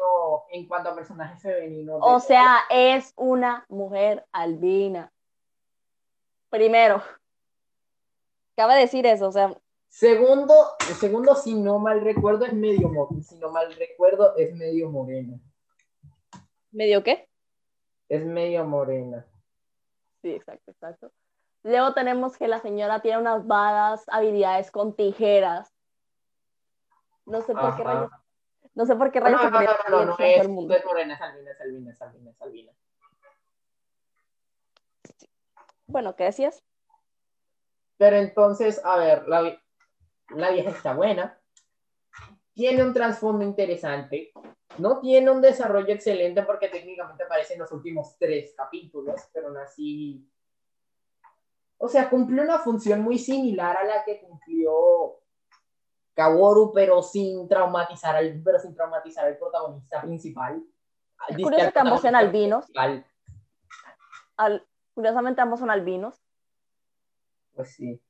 en 0.52 0.68
cuanto 0.68 0.90
a 0.90 0.94
personaje 0.94 1.40
femenino. 1.40 1.96
O 1.96 2.20
sea, 2.20 2.60
es 2.70 3.12
una 3.16 3.66
mujer 3.68 4.24
albina. 4.30 5.12
Primero. 6.50 7.02
Cabe 8.56 8.76
decir 8.76 9.04
eso, 9.06 9.26
o 9.26 9.32
sea. 9.32 9.60
Segundo, 9.88 10.54
segundo, 11.00 11.34
si 11.34 11.54
no 11.54 11.80
mal 11.80 12.00
recuerdo, 12.00 12.44
es 12.44 12.52
medio 12.52 12.90
Si 13.22 13.36
no 13.38 13.50
mal 13.50 13.74
recuerdo, 13.74 14.36
es 14.36 14.54
medio 14.54 14.88
morena. 14.88 15.40
¿Medio 16.70 17.02
qué? 17.02 17.28
Es 18.08 18.24
medio 18.24 18.64
morena. 18.64 19.26
Sí, 20.24 20.30
exacto, 20.30 20.70
exacto. 20.70 21.12
Luego 21.64 21.92
tenemos 21.92 22.38
que 22.38 22.48
la 22.48 22.58
señora 22.58 23.02
tiene 23.02 23.18
unas 23.18 23.46
vagas 23.46 24.06
habilidades 24.08 24.70
con 24.70 24.96
tijeras. 24.96 25.70
No 27.26 27.42
sé 27.42 27.52
por 27.52 27.76
qué 27.76 27.84
rayos. 27.84 28.10
No 28.72 28.86
sé 28.86 28.96
por 28.96 29.12
qué 29.12 29.20
rayos. 29.20 29.42
No, 29.42 29.50
no, 29.50 29.60
no, 29.60 29.66
no, 29.90 30.04
no, 30.06 30.16
es, 30.18 30.40
es 30.40 30.48
morena, 30.48 31.12
es 31.12 31.20
albina, 31.20 31.50
es 31.50 31.60
albina, 31.60 31.90
es 31.90 32.00
albina, 32.00 32.30
es 32.30 32.40
albina. 32.40 32.72
Bueno, 35.88 36.16
¿qué 36.16 36.24
decías? 36.24 36.64
Pero 37.98 38.16
entonces, 38.16 38.80
a 38.82 38.96
ver, 38.96 39.28
la, 39.28 39.60
la 40.30 40.50
vieja 40.52 40.70
está 40.70 40.94
buena, 40.94 41.38
tiene 42.54 42.82
un 42.82 42.94
trasfondo 42.94 43.44
interesante, 43.44 44.32
no 44.78 45.00
tiene 45.00 45.30
un 45.30 45.40
desarrollo 45.40 45.92
excelente 45.92 46.42
porque 46.42 46.68
técnicamente 46.68 47.24
aparece 47.24 47.54
en 47.54 47.60
los 47.60 47.72
últimos 47.72 48.16
tres 48.18 48.54
capítulos, 48.56 49.20
pero 49.32 49.48
aún 49.48 49.58
así... 49.58 50.28
O 51.76 51.88
sea, 51.88 52.08
cumplió 52.08 52.42
una 52.42 52.58
función 52.58 53.02
muy 53.02 53.18
similar 53.18 53.76
a 53.76 53.84
la 53.84 54.04
que 54.04 54.20
cumplió 54.20 55.20
Kaworu, 56.14 56.72
pero 56.72 57.02
sin 57.02 57.48
traumatizar 57.48 58.16
al, 58.16 58.40
pero 58.42 58.58
sin 58.58 58.74
traumatizar 58.74 59.26
al 59.26 59.36
protagonista 59.36 60.00
principal. 60.00 60.64
Es 61.28 61.36
curioso 61.36 61.72
que 61.72 61.78
ambos 61.78 62.00
sean 62.00 62.14
albinos. 62.14 62.66
Al, 64.36 64.66
curiosamente 64.94 65.40
ambos 65.40 65.60
son 65.60 65.70
albinos. 65.70 66.22
Pues 67.54 67.74
sí. 67.74 68.00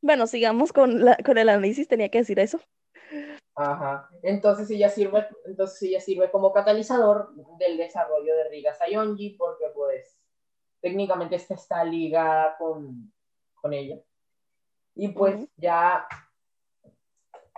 Bueno, 0.00 0.26
sigamos 0.26 0.72
con, 0.72 1.04
la, 1.04 1.16
con 1.16 1.38
el 1.38 1.48
análisis, 1.48 1.88
tenía 1.88 2.10
que 2.10 2.18
decir 2.18 2.38
eso. 2.38 2.60
Ajá. 3.56 4.10
Entonces 4.22 4.68
ella 4.70 4.88
sirve, 4.88 5.28
entonces 5.44 5.82
ella 5.82 6.00
sirve 6.00 6.30
como 6.30 6.52
catalizador 6.52 7.32
del 7.58 7.76
desarrollo 7.76 8.34
de 8.34 8.48
Riga 8.48 8.74
Sayonji 8.74 9.30
porque 9.30 9.66
pues 9.74 10.18
técnicamente 10.80 11.36
esta 11.36 11.54
está 11.54 11.84
ligada 11.84 12.56
con, 12.58 13.12
con 13.54 13.72
ella. 13.72 13.98
Y 14.96 15.08
pues 15.08 15.48
ya 15.56 16.06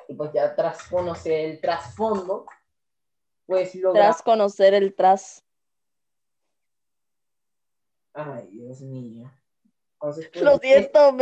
y 0.09 0.15
pues 0.15 0.33
ya 0.33 0.55
tras 0.55 0.89
conocer 0.89 1.51
el 1.51 1.61
trasfondo, 1.61 2.47
pues 3.47 3.75
logra... 3.75 4.03
Tras 4.03 4.23
conocer 4.23 4.75
el 4.75 4.95
tras 4.95 5.43
Ay, 8.13 8.47
Dios 8.47 8.81
mío. 8.81 9.31
Pues, 9.99 10.31
Lo 10.37 10.59
siento, 10.59 11.15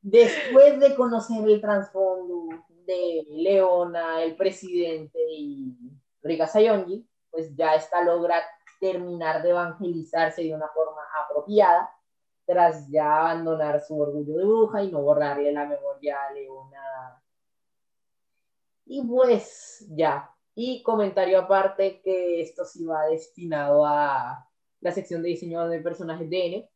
Después 0.00 0.80
de 0.80 0.94
conocer 0.94 1.46
el 1.46 1.60
trasfondo 1.60 2.64
de 2.92 3.26
Leona, 3.30 4.22
el 4.22 4.36
presidente 4.36 5.18
y 5.30 5.76
Riga 6.22 6.46
Sayonji, 6.46 7.06
pues 7.30 7.54
ya 7.54 7.74
está 7.74 8.02
logra 8.02 8.42
terminar 8.80 9.42
de 9.42 9.50
evangelizarse 9.50 10.42
de 10.42 10.54
una 10.54 10.68
forma 10.68 11.02
apropiada, 11.24 11.90
tras 12.46 12.88
ya 12.90 13.20
abandonar 13.20 13.80
su 13.80 14.00
orgullo 14.00 14.38
de 14.38 14.44
bruja 14.44 14.82
y 14.82 14.90
no 14.90 15.02
borrarle 15.02 15.52
la 15.52 15.66
memoria 15.66 16.16
a 16.24 16.32
Leona. 16.32 17.22
Y 18.86 19.06
pues 19.06 19.86
ya. 19.90 20.34
Y 20.54 20.82
comentario 20.82 21.40
aparte 21.40 22.00
que 22.00 22.40
esto 22.40 22.64
sí 22.64 22.84
va 22.86 23.06
destinado 23.06 23.84
a 23.84 24.48
la 24.80 24.92
sección 24.92 25.22
de 25.22 25.28
diseño 25.28 25.68
de 25.68 25.80
personajes 25.80 26.30
DN. 26.30 26.68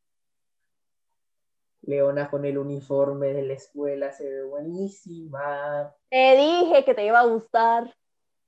Leona 1.83 2.30
con 2.30 2.45
el 2.45 2.59
uniforme 2.59 3.33
de 3.33 3.43
la 3.43 3.55
escuela 3.55 4.12
se 4.12 4.28
ve 4.28 4.45
buenísima. 4.45 5.95
Te 6.09 6.37
dije 6.37 6.85
que 6.85 6.95
te 6.95 7.07
iba 7.07 7.20
a 7.20 7.26
gustar. 7.26 7.95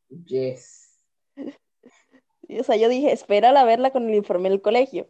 Yes. 0.09 1.05
o 1.37 2.63
sea, 2.63 2.77
yo 2.77 2.89
dije, 2.89 3.13
espérala 3.13 3.63
a 3.63 3.65
verla 3.65 3.91
con 3.91 4.05
el 4.05 4.11
uniforme 4.11 4.51
del 4.51 4.63
colegio. 4.63 5.09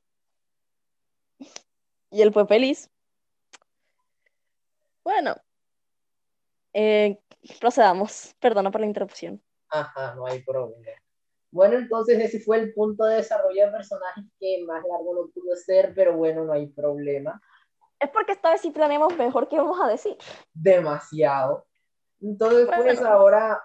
Y 2.11 2.23
él 2.23 2.33
fue 2.33 2.47
feliz. 2.47 2.91
Bueno, 5.03 5.37
eh, 6.73 7.19
procedamos. 7.61 8.35
Perdona 8.41 8.71
por 8.71 8.81
la 8.81 8.87
interrupción. 8.87 9.43
Ajá, 9.69 10.15
no 10.15 10.27
hay 10.27 10.43
problema. 10.43 10.93
Bueno, 11.51 11.77
entonces 11.77 12.19
ese 12.21 12.41
fue 12.41 12.59
el 12.59 12.73
punto 12.73 13.05
de 13.05 13.17
desarrollo 13.17 13.67
de 13.67 13.71
personajes 13.71 14.25
que 14.41 14.65
más 14.67 14.83
largo 14.85 15.15
no 15.15 15.31
pudo 15.31 15.55
ser, 15.55 15.93
pero 15.95 16.17
bueno, 16.17 16.45
no 16.45 16.53
hay 16.53 16.67
problema. 16.67 17.41
Es 17.99 18.11
porque 18.11 18.33
esta 18.33 18.51
vez 18.51 18.61
sí 18.61 18.71
planeamos 18.71 19.17
mejor 19.17 19.49
que 19.49 19.57
vamos 19.57 19.81
a 19.81 19.89
decir. 19.89 20.17
Demasiado. 20.53 21.67
Entonces, 22.21 22.69
pues 22.75 23.03
ahora, 23.03 23.63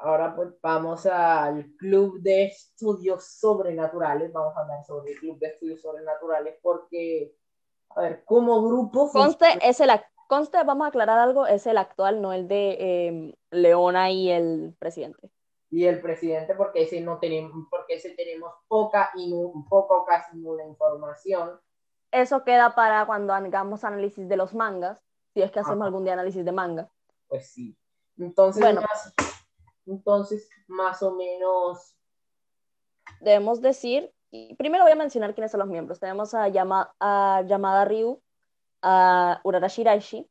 ahora 0.00 0.34
pues 0.34 0.48
vamos 0.60 1.06
al 1.06 1.66
Club 1.76 2.20
de 2.20 2.46
Estudios 2.46 3.24
Sobrenaturales. 3.24 4.32
Vamos 4.32 4.56
a 4.56 4.60
hablar 4.60 4.84
sobre 4.84 5.12
el 5.12 5.18
Club 5.18 5.38
de 5.38 5.48
Estudios 5.48 5.80
Sobrenaturales 5.80 6.58
porque, 6.62 7.34
a 7.90 8.02
ver, 8.02 8.24
como 8.24 8.62
grupo... 8.62 9.10
Conste, 9.10 9.46
es 9.62 9.80
el, 9.80 9.90
conste, 10.28 10.62
vamos 10.64 10.84
a 10.84 10.88
aclarar 10.88 11.18
algo, 11.18 11.46
es 11.46 11.66
el 11.66 11.78
actual, 11.78 12.22
no 12.22 12.32
el 12.32 12.48
de 12.48 12.76
eh, 12.80 13.34
Leona 13.50 14.10
y 14.10 14.30
el 14.30 14.74
presidente 14.78 15.30
y 15.74 15.86
el 15.86 16.00
presidente 16.00 16.54
porque 16.54 16.84
ese 16.84 17.00
no 17.00 17.18
tenemos, 17.18 17.66
porque 17.68 17.94
ese 17.94 18.10
tenemos 18.10 18.52
poca 18.68 19.10
y 19.16 19.34
poco 19.68 20.04
casi 20.04 20.36
nula 20.36 20.64
información. 20.64 21.58
Eso 22.14 22.44
queda 22.44 22.76
para 22.76 23.06
cuando 23.06 23.34
hagamos 23.34 23.82
análisis 23.82 24.28
de 24.28 24.36
los 24.36 24.54
mangas, 24.54 25.00
si 25.32 25.42
es 25.42 25.50
que 25.50 25.58
hacemos 25.58 25.84
algún 25.84 26.04
día 26.04 26.12
análisis 26.12 26.44
de 26.44 26.52
manga. 26.52 26.88
Pues 27.26 27.50
sí. 27.50 27.76
Entonces, 28.16 28.62
más, 28.72 29.14
entonces, 29.84 30.48
más 30.68 31.02
o 31.02 31.10
menos. 31.10 31.96
Debemos 33.18 33.60
decir, 33.60 34.14
y 34.30 34.54
primero 34.54 34.84
voy 34.84 34.92
a 34.92 34.94
mencionar 34.94 35.34
quiénes 35.34 35.50
son 35.50 35.58
los 35.58 35.68
miembros. 35.68 35.98
Tenemos 35.98 36.34
a, 36.34 36.46
Yama, 36.46 36.94
a 37.00 37.42
Yamada 37.48 37.84
Ryu, 37.84 38.22
a 38.80 39.40
Urara 39.42 39.66
Shiraishi. 39.66 40.30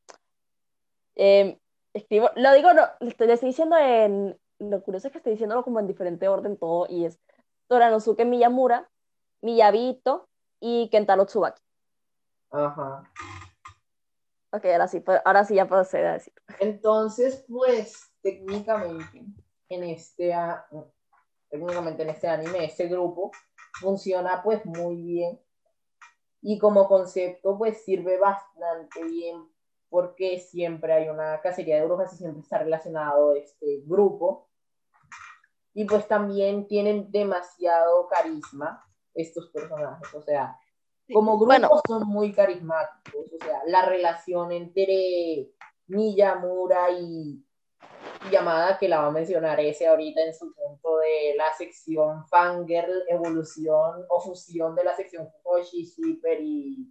Eh, 1.17 1.59
escribo, 1.93 2.29
lo 2.38 2.53
digo, 2.53 2.73
no, 2.73 2.84
le 3.01 3.09
estoy 3.09 3.27
diciendo 3.27 3.75
en, 3.77 4.39
lo 4.59 4.81
curioso 4.84 5.07
es 5.07 5.11
que 5.11 5.17
estoy 5.17 5.34
diciéndolo 5.34 5.65
como 5.65 5.81
en 5.81 5.88
diferente 5.88 6.29
orden 6.29 6.55
todo, 6.55 6.88
y 6.88 7.03
es 7.03 7.19
Toranosuke 7.67 8.23
Miyamura, 8.23 8.89
Miyabito 9.41 10.29
y 10.61 10.88
Kentaro 10.88 11.25
Tsubaki. 11.25 11.61
Ajá. 12.54 13.04
Ok, 14.51 14.66
ahora 14.66 14.88
sí, 14.88 15.04
ahora 15.26 15.43
sí 15.43 15.56
ya 15.56 15.68
procede 15.68 16.08
a 16.08 16.14
decir. 16.14 16.34
Entonces, 16.60 17.43
pues, 17.49 18.14
técnicamente, 18.22 19.26
en 19.70 19.84
este, 19.84 20.32
técnicamente 21.49 22.04
en 22.04 22.10
este 22.10 22.28
anime, 22.28 22.66
este 22.66 22.88
grupo 22.88 23.32
funciona 23.80 24.43
pues 24.43 24.64
muy 24.66 25.01
bien 25.01 25.41
y 26.41 26.60
como 26.60 26.88
concepto 26.88 27.58
pues 27.58 27.84
sirve 27.84 28.20
bastante 28.20 29.04
bien 29.04 29.49
porque 29.89 30.39
siempre 30.39 30.93
hay 30.93 31.10
una 31.10 31.41
cacería 31.41 31.78
de 31.78 31.86
brujas 31.86 32.14
y 32.14 32.18
siempre 32.18 32.41
está 32.41 32.60
relacionado 32.60 33.34
este 33.36 33.82
grupo 33.86 34.49
y 35.74 35.86
pues 35.86 36.08
también 36.08 36.68
tienen 36.68 37.12
demasiado 37.12 38.08
carisma 38.08 38.86
estos 39.16 39.49
personajes, 39.49 40.14
o 40.14 40.22
sea, 40.22 40.60
como 41.12 41.38
grupo 41.38 41.82
son 41.88 42.08
muy 42.08 42.32
carismáticos, 42.32 43.26
o 43.34 43.43
sea, 43.43 43.60
la 43.68 43.86
relación 43.86 44.51
entre 44.51 45.49
Miyamura 45.88 46.91
y 46.91 47.43
Yamada, 48.32 48.78
que 48.78 48.88
la 48.88 49.01
va 49.01 49.08
a 49.08 49.12
mencionar 49.12 49.60
ese 49.60 49.88
ahorita 49.88 50.22
en 50.22 50.34
su 50.34 50.54
punto 50.54 50.99
de 50.99 51.36
la 51.36 51.54
sección 51.54 52.26
Fangirl, 52.28 53.04
evolución 53.10 54.06
o 54.10 54.22
fusión 54.22 54.76
de 54.76 54.84
la 54.84 54.95
sección 54.95 55.28
Fujoshi, 55.30 55.86
Shipper 55.86 56.39
y... 56.41 56.89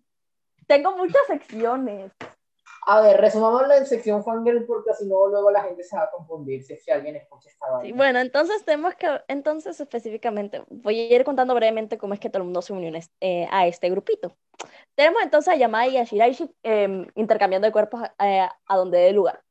Tengo 0.67 0.97
muchas 0.97 1.27
secciones. 1.27 2.13
A 2.85 3.01
ver, 3.01 3.20
resumámoslo 3.20 3.72
en 3.74 3.87
sección 3.87 4.24
fangirl 4.24 4.64
porque 4.66 4.93
si 4.95 5.07
no 5.07 5.28
luego 5.28 5.53
la 5.53 5.62
gente 5.62 5.85
se 5.85 5.97
va 5.97 6.03
a 6.03 6.11
confundir 6.11 6.64
si 6.64 6.91
alguien 6.91 7.14
escucha 7.14 7.49
esta 7.49 7.80
sí, 7.80 7.93
bueno, 7.93 8.18
entonces 8.18 8.64
tenemos 8.64 8.97
que, 8.97 9.20
entonces 9.28 9.78
específicamente, 9.78 10.64
voy 10.68 10.99
a 10.99 11.14
ir 11.14 11.24
contando 11.24 11.55
brevemente 11.55 11.97
cómo 11.97 12.14
es 12.14 12.18
que 12.18 12.28
todo 12.28 12.39
el 12.39 12.47
mundo 12.47 12.61
se 12.61 12.72
unió 12.72 12.93
eh, 13.20 13.49
a 13.53 13.68
este 13.68 13.89
grupito. 13.89 14.37
Tenemos 14.97 15.22
entonces 15.22 15.55
a 15.55 15.57
Yamada 15.57 15.87
y 15.87 15.97
a 15.97 16.03
Shiraishi 16.03 16.53
em, 16.64 17.07
intercambiando 17.14 17.66
de 17.66 17.72
cuerpos 17.72 18.03
eh, 18.18 18.49
a 18.66 18.76
donde 18.76 18.99
dé 18.99 19.12
lugar. 19.12 19.43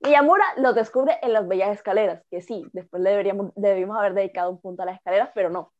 Miyamura 0.00 0.44
los 0.58 0.76
descubre 0.76 1.18
en 1.22 1.32
las 1.32 1.48
bellas 1.48 1.70
escaleras, 1.70 2.22
que 2.30 2.40
sí, 2.40 2.64
después 2.72 3.02
le 3.02 3.10
deberíamos, 3.10 3.50
debimos 3.56 3.98
haber 3.98 4.14
dedicado 4.14 4.50
un 4.50 4.60
punto 4.60 4.82
a 4.82 4.86
las 4.86 4.96
escaleras, 4.96 5.30
pero 5.34 5.50
no. 5.50 5.72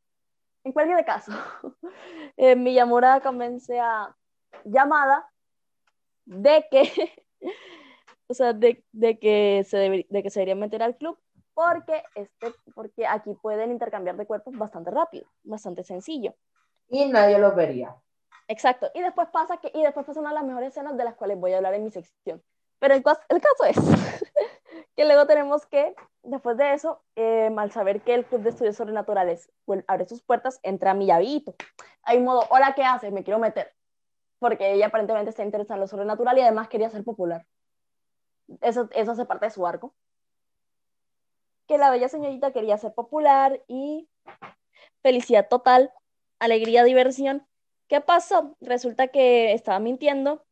En 0.64 0.72
cualquier 0.72 1.04
caso, 1.04 1.30
eh, 2.36 2.56
Miyamura 2.56 3.20
convence 3.20 3.78
a 3.78 4.12
Yamada 4.64 5.30
de 6.26 6.66
que, 6.70 6.82
o 8.28 8.34
sea, 8.34 8.52
de, 8.52 8.84
de 8.92 9.18
que 9.18 9.64
se 9.66 9.78
de 10.08 10.22
que 10.22 10.30
se 10.30 10.40
debería 10.40 10.54
meter 10.54 10.82
al 10.82 10.96
club 10.96 11.18
porque, 11.56 12.02
este, 12.14 12.52
porque 12.74 13.06
aquí 13.06 13.32
pueden 13.32 13.70
intercambiar 13.70 14.14
de 14.18 14.26
cuerpos 14.26 14.58
bastante 14.58 14.90
rápido, 14.90 15.26
bastante 15.42 15.84
sencillo. 15.84 16.34
Y 16.90 17.06
nadie 17.06 17.38
los 17.38 17.56
vería. 17.56 17.96
Exacto. 18.46 18.90
Y 18.92 19.00
después 19.00 19.28
pasa 19.28 19.56
que, 19.56 19.70
y 19.72 19.82
después 19.82 20.04
pasa 20.04 20.20
una 20.20 20.28
de 20.28 20.34
las 20.34 20.44
mejores 20.44 20.68
escenas 20.68 20.98
de 20.98 21.04
las 21.04 21.14
cuales 21.14 21.40
voy 21.40 21.54
a 21.54 21.56
hablar 21.56 21.72
en 21.72 21.84
mi 21.84 21.90
sección. 21.90 22.42
Pero 22.78 22.92
el, 22.92 23.02
el 23.30 23.40
caso 23.40 23.64
es 23.66 23.76
que 24.96 25.04
luego 25.06 25.26
tenemos 25.26 25.64
que, 25.64 25.94
después 26.22 26.58
de 26.58 26.74
eso, 26.74 27.02
eh, 27.16 27.50
al 27.56 27.72
saber 27.72 28.02
que 28.02 28.12
el 28.12 28.26
Club 28.26 28.42
de 28.42 28.50
Estudios 28.50 28.76
Sobrenaturales 28.76 29.50
abre 29.86 30.06
sus 30.06 30.22
puertas, 30.22 30.60
entra 30.62 30.92
Miyabito. 30.92 31.54
Hay 32.02 32.18
un 32.18 32.24
modo, 32.24 32.46
hola, 32.50 32.74
¿qué 32.74 32.84
haces? 32.84 33.12
Me 33.12 33.24
quiero 33.24 33.38
meter 33.38 33.72
porque 34.38 34.72
ella 34.72 34.86
aparentemente 34.86 35.30
está 35.30 35.44
interesada 35.44 35.76
en 35.76 35.80
lo 35.82 35.86
sobrenatural 35.86 36.38
y 36.38 36.42
además 36.42 36.68
quería 36.68 36.90
ser 36.90 37.04
popular. 37.04 37.46
Eso, 38.60 38.88
eso 38.92 39.12
hace 39.12 39.24
parte 39.24 39.46
de 39.46 39.50
su 39.50 39.66
arco. 39.66 39.94
Que 41.66 41.78
la 41.78 41.90
bella 41.90 42.08
señorita 42.08 42.52
quería 42.52 42.78
ser 42.78 42.94
popular 42.94 43.62
y 43.66 44.08
felicidad 45.02 45.48
total, 45.48 45.92
alegría, 46.38 46.84
diversión. 46.84 47.46
¿Qué 47.88 48.00
pasó? 48.00 48.56
Resulta 48.60 49.08
que 49.08 49.52
estaba 49.52 49.78
mintiendo, 49.78 50.44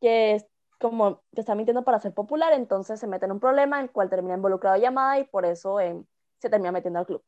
que 0.00 0.44
como 0.80 1.22
que 1.34 1.54
mintiendo 1.54 1.84
para 1.84 2.00
ser 2.00 2.12
popular, 2.12 2.52
entonces 2.52 2.98
se 2.98 3.06
mete 3.06 3.26
en 3.26 3.32
un 3.32 3.40
problema 3.40 3.78
en 3.78 3.84
el 3.84 3.90
cual 3.92 4.10
termina 4.10 4.34
involucrado 4.34 4.76
llamada 4.76 5.18
y 5.18 5.24
por 5.24 5.44
eso 5.44 5.78
eh, 5.80 6.02
se 6.38 6.50
termina 6.50 6.72
metiendo 6.72 6.98
al 6.98 7.06
club. 7.06 7.22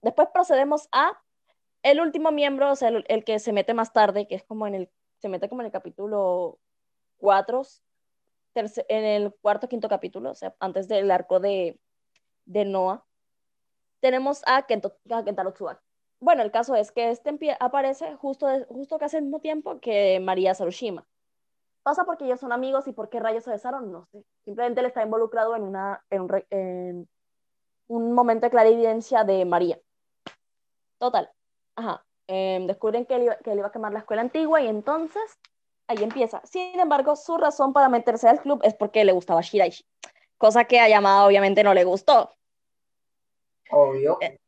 Después 0.00 0.28
procedemos 0.32 0.88
a 0.92 1.20
el 1.82 2.00
último 2.00 2.30
miembro, 2.30 2.70
o 2.70 2.76
sea, 2.76 2.88
el, 2.88 3.24
que 3.24 3.38
se 3.38 3.52
mete 3.52 3.74
más 3.74 3.92
tarde, 3.92 4.26
que 4.26 4.34
es 4.34 4.44
como 4.44 4.66
en 4.66 4.74
el, 4.74 4.90
se 5.18 5.28
mete 5.28 5.48
como 5.48 5.62
en 5.62 5.66
el 5.66 5.72
capítulo 5.72 6.58
4, 7.18 7.62
en 8.54 9.04
el 9.04 9.34
cuarto 9.40 9.68
quinto 9.68 9.88
capítulo, 9.88 10.30
o 10.30 10.34
sea, 10.34 10.54
antes 10.60 10.88
del 10.88 11.10
arco 11.10 11.40
de, 11.40 11.78
de 12.44 12.64
Noah, 12.64 13.04
tenemos 14.00 14.42
a, 14.46 14.62
Kento, 14.66 14.96
Kentaro 15.24 15.52
Tsubaki. 15.52 15.82
Bueno, 16.20 16.42
el 16.42 16.52
caso 16.52 16.74
es 16.76 16.92
que 16.92 17.10
este 17.10 17.36
aparece 17.58 18.14
justo, 18.16 18.46
justo 18.68 18.98
casi 18.98 19.16
al 19.16 19.24
mismo 19.24 19.40
tiempo 19.40 19.80
que 19.80 20.20
María 20.20 20.54
Sarushima. 20.54 21.06
Pasa 21.82 22.04
porque 22.04 22.24
ellos 22.26 22.38
son 22.38 22.52
amigos 22.52 22.86
y 22.86 22.92
por 22.92 23.08
qué 23.08 23.18
rayos 23.18 23.42
se 23.42 23.50
besaron, 23.50 23.90
no 23.90 24.06
sé. 24.06 24.24
Simplemente 24.44 24.80
él 24.80 24.86
está 24.86 25.02
involucrado 25.02 25.56
en, 25.56 25.62
una, 25.62 26.04
en, 26.10 26.20
un, 26.22 26.44
en 26.50 27.08
un 27.88 28.12
momento 28.12 28.46
de 28.46 28.50
clarividencia 28.50 29.24
de 29.24 29.44
María. 29.44 29.80
Total, 30.98 31.32
ajá, 31.76 32.04
em, 32.26 32.66
descubren 32.66 33.06
que 33.06 33.14
él, 33.14 33.22
iba, 33.24 33.36
que 33.36 33.52
él 33.52 33.58
iba 33.58 33.68
a 33.68 33.72
quemar 33.72 33.92
la 33.92 34.00
escuela 34.00 34.22
antigua 34.22 34.60
y 34.60 34.68
entonces 34.68 35.22
ahí 35.88 36.02
empieza. 36.02 36.40
Sin 36.44 36.78
embargo, 36.78 37.16
su 37.16 37.36
razón 37.38 37.72
para 37.72 37.88
meterse 37.88 38.28
al 38.28 38.40
club 38.40 38.60
es 38.64 38.74
porque 38.74 39.04
le 39.04 39.12
gustaba 39.12 39.40
Shiraishi, 39.40 39.84
cosa 40.38 40.64
que 40.64 40.80
a 40.80 40.88
Yamada 40.88 41.26
obviamente 41.26 41.62
no 41.62 41.74
le 41.74 41.84
gustó. 41.84 42.30
Obvio. 43.70 44.18
Eh, 44.20 44.38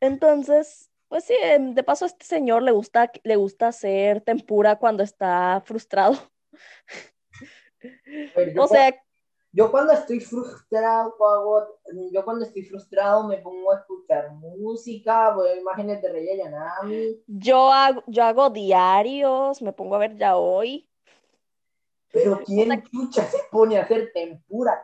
entonces, 0.00 0.90
pues 1.08 1.24
sí, 1.24 1.34
em, 1.42 1.74
de 1.74 1.82
paso 1.82 2.04
a 2.04 2.08
este 2.08 2.24
señor 2.24 2.62
le 2.62 2.72
gusta, 2.72 3.10
le 3.22 3.36
gusta 3.36 3.68
hacer 3.68 4.20
tempura 4.22 4.76
cuando 4.76 5.02
está 5.02 5.62
frustrado. 5.64 6.18
o 8.58 8.66
sea, 8.66 9.03
yo 9.54 9.70
cuando 9.70 9.92
estoy 9.92 10.18
frustrado, 10.18 11.14
yo 12.12 12.24
cuando 12.24 12.44
estoy 12.44 12.64
frustrado 12.64 13.28
me 13.28 13.38
pongo 13.38 13.72
a 13.72 13.78
escuchar 13.78 14.32
música, 14.32 15.30
veo 15.30 15.56
imágenes 15.56 16.02
de 16.02 16.12
Rey 16.12 16.28
Ayanami. 16.28 17.22
Yo 17.28 17.72
hago, 17.72 18.02
yo 18.08 18.24
hago 18.24 18.50
diarios, 18.50 19.62
me 19.62 19.72
pongo 19.72 19.94
a 19.94 19.98
ver 19.98 20.16
ya 20.16 20.36
hoy. 20.36 20.90
Pero 22.12 22.40
¿quién 22.44 22.72
escucha 22.72 23.22
se 23.26 23.38
pone 23.52 23.78
a 23.78 23.82
hacer 23.82 24.10
tempura? 24.12 24.82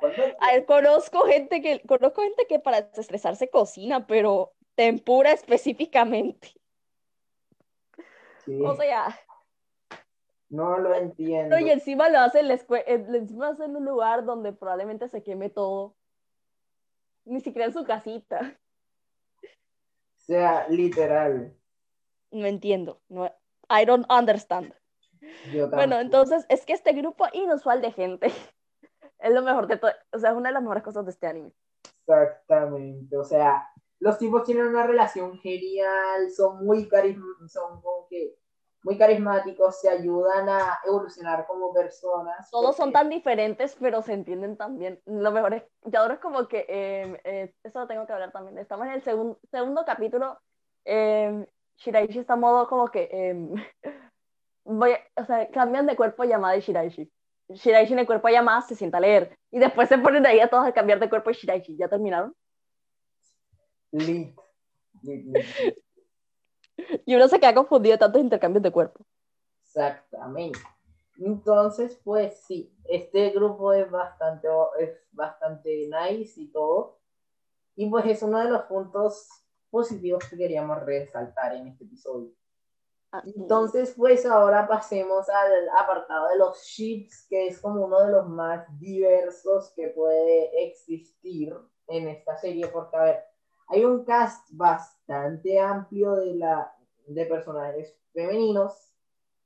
conozco 0.68 1.24
gente 1.26 1.60
que 1.60 1.80
conozco 1.82 2.22
gente 2.22 2.46
que 2.48 2.60
para 2.60 2.78
estresarse 2.78 3.50
cocina, 3.50 4.06
pero 4.06 4.52
tempura 4.76 5.32
específicamente. 5.32 6.54
O 8.64 8.74
sea, 8.76 9.18
no 10.50 10.78
lo 10.78 10.94
entiendo. 10.94 11.58
y 11.58 11.70
encima 11.70 12.08
lo 12.08 12.18
hace 12.18 12.40
en 12.40 12.48
la 12.48 12.54
escuela, 12.54 12.84
encima 12.86 13.46
lo 13.46 13.52
hace 13.52 13.64
en 13.64 13.76
un 13.76 13.84
lugar 13.84 14.24
donde 14.24 14.52
probablemente 14.52 15.08
se 15.08 15.22
queme 15.22 15.48
todo. 15.48 15.94
Ni 17.24 17.40
siquiera 17.40 17.66
en 17.66 17.72
su 17.72 17.84
casita. 17.84 18.58
O 19.42 20.22
sea, 20.22 20.68
literal. 20.68 21.56
No 22.32 22.46
entiendo. 22.46 23.00
No, 23.08 23.26
I 23.68 23.84
don't 23.84 24.06
understand. 24.10 24.74
bueno, 25.70 26.00
entonces 26.00 26.44
es 26.48 26.66
que 26.66 26.72
este 26.72 26.92
grupo 26.92 27.26
inusual 27.32 27.80
de 27.80 27.92
gente 27.92 28.26
es 29.20 29.32
lo 29.32 29.42
mejor 29.42 29.68
de 29.68 29.76
todo. 29.76 29.92
O 30.12 30.18
sea, 30.18 30.30
es 30.30 30.36
una 30.36 30.48
de 30.48 30.54
las 30.54 30.62
mejores 30.62 30.82
cosas 30.82 31.04
de 31.04 31.12
este 31.12 31.28
anime. 31.28 31.52
Exactamente. 32.00 33.16
O 33.16 33.24
sea, 33.24 33.68
los 34.00 34.18
tipos 34.18 34.42
tienen 34.42 34.66
una 34.66 34.84
relación 34.84 35.38
genial, 35.38 36.30
son 36.34 36.64
muy 36.64 36.88
carismáticos, 36.88 37.52
son 37.52 37.80
como 37.80 38.08
que 38.08 38.34
muy 38.82 38.96
carismáticos, 38.96 39.80
se 39.80 39.90
ayudan 39.90 40.48
a 40.48 40.78
evolucionar 40.86 41.46
como 41.46 41.72
personas. 41.72 42.50
Todos 42.50 42.76
son 42.76 42.92
tan 42.92 43.10
diferentes, 43.10 43.76
pero 43.78 44.02
se 44.02 44.14
entienden 44.14 44.56
también. 44.56 45.00
Lo 45.04 45.30
mejor 45.32 45.54
es, 45.54 45.64
yo 45.84 46.00
ahora 46.00 46.14
es 46.14 46.20
como 46.20 46.48
que, 46.48 46.64
eh, 46.68 47.20
eh, 47.24 47.54
eso 47.62 47.80
lo 47.80 47.86
tengo 47.86 48.06
que 48.06 48.12
hablar 48.12 48.32
también, 48.32 48.58
estamos 48.58 48.86
en 48.86 48.94
el 48.94 49.02
segundo 49.02 49.84
capítulo, 49.84 50.38
eh, 50.84 51.46
Shiraishi 51.76 52.20
está 52.20 52.36
modo 52.36 52.68
como 52.68 52.88
que, 52.88 53.08
em, 53.12 53.54
voy, 54.64 54.92
o 55.16 55.24
sea, 55.24 55.50
cambian 55.50 55.86
de 55.86 55.96
cuerpo 55.96 56.24
llamada 56.24 56.56
y 56.56 56.60
Shiraishi. 56.60 57.10
Shiraishi 57.48 57.92
en 57.92 57.98
el 58.00 58.06
cuerpo 58.06 58.28
llamada 58.28 58.62
se 58.62 58.76
sienta 58.76 58.98
a 58.98 59.00
leer, 59.00 59.36
y 59.50 59.58
después 59.58 59.88
se 59.88 59.98
ponen 59.98 60.24
ahí 60.24 60.40
a 60.40 60.48
todos 60.48 60.66
a 60.66 60.72
cambiar 60.72 61.00
de 61.00 61.10
cuerpo 61.10 61.30
y 61.30 61.34
Shiraishi. 61.34 61.76
¿Ya 61.76 61.88
terminaron? 61.88 62.34
Lit. 63.92 64.34
Y 67.04 67.14
uno 67.14 67.28
se 67.28 67.38
queda 67.38 67.54
confundido 67.54 67.94
de 67.94 67.98
tantos 67.98 68.20
intercambios 68.20 68.62
de 68.62 68.70
cuerpo. 68.70 69.04
Exactamente. 69.64 70.58
Entonces, 71.18 72.00
pues 72.02 72.42
sí, 72.46 72.74
este 72.84 73.30
grupo 73.30 73.72
es 73.72 73.90
bastante, 73.90 74.48
es 74.78 74.90
bastante 75.12 75.88
nice 75.88 76.40
y 76.40 76.48
todo. 76.48 76.98
Y 77.76 77.88
pues 77.88 78.06
es 78.06 78.22
uno 78.22 78.38
de 78.38 78.50
los 78.50 78.62
puntos 78.62 79.28
positivos 79.70 80.24
que 80.28 80.36
queríamos 80.36 80.82
resaltar 80.84 81.54
en 81.54 81.68
este 81.68 81.84
episodio. 81.84 82.32
Entonces, 83.24 83.94
pues 83.96 84.24
ahora 84.24 84.68
pasemos 84.68 85.28
al 85.28 85.68
apartado 85.70 86.28
de 86.28 86.38
los 86.38 86.62
ships, 86.62 87.26
que 87.28 87.48
es 87.48 87.60
como 87.60 87.84
uno 87.84 88.04
de 88.04 88.12
los 88.12 88.28
más 88.28 88.66
diversos 88.78 89.72
que 89.74 89.88
puede 89.88 90.66
existir 90.68 91.54
en 91.88 92.08
esta 92.08 92.36
serie, 92.36 92.68
porque 92.68 92.96
a 92.96 93.02
ver, 93.02 93.24
hay 93.70 93.84
un 93.84 94.04
cast 94.04 94.48
bastante 94.50 95.58
amplio 95.60 96.16
de, 96.16 96.34
la, 96.34 96.74
de 97.06 97.24
personajes 97.26 97.96
femeninos, 98.12 98.90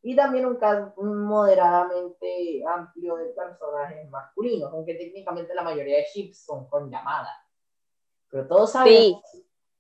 y 0.03 0.17
también 0.17 0.47
un 0.47 0.57
cast 0.57 0.97
moderadamente 0.99 2.63
amplio 2.67 3.17
de 3.17 3.27
personajes 3.27 4.09
masculinos, 4.11 4.73
aunque 4.73 4.95
técnicamente 4.95 5.55
la 5.55 5.63
mayoría 5.63 5.99
de 5.99 6.07
ships 6.13 6.45
son 6.45 6.69
con 6.69 6.91
llamada. 6.91 7.31
Pero 8.31 8.47
todos 8.47 8.73
sabemos 8.73 9.23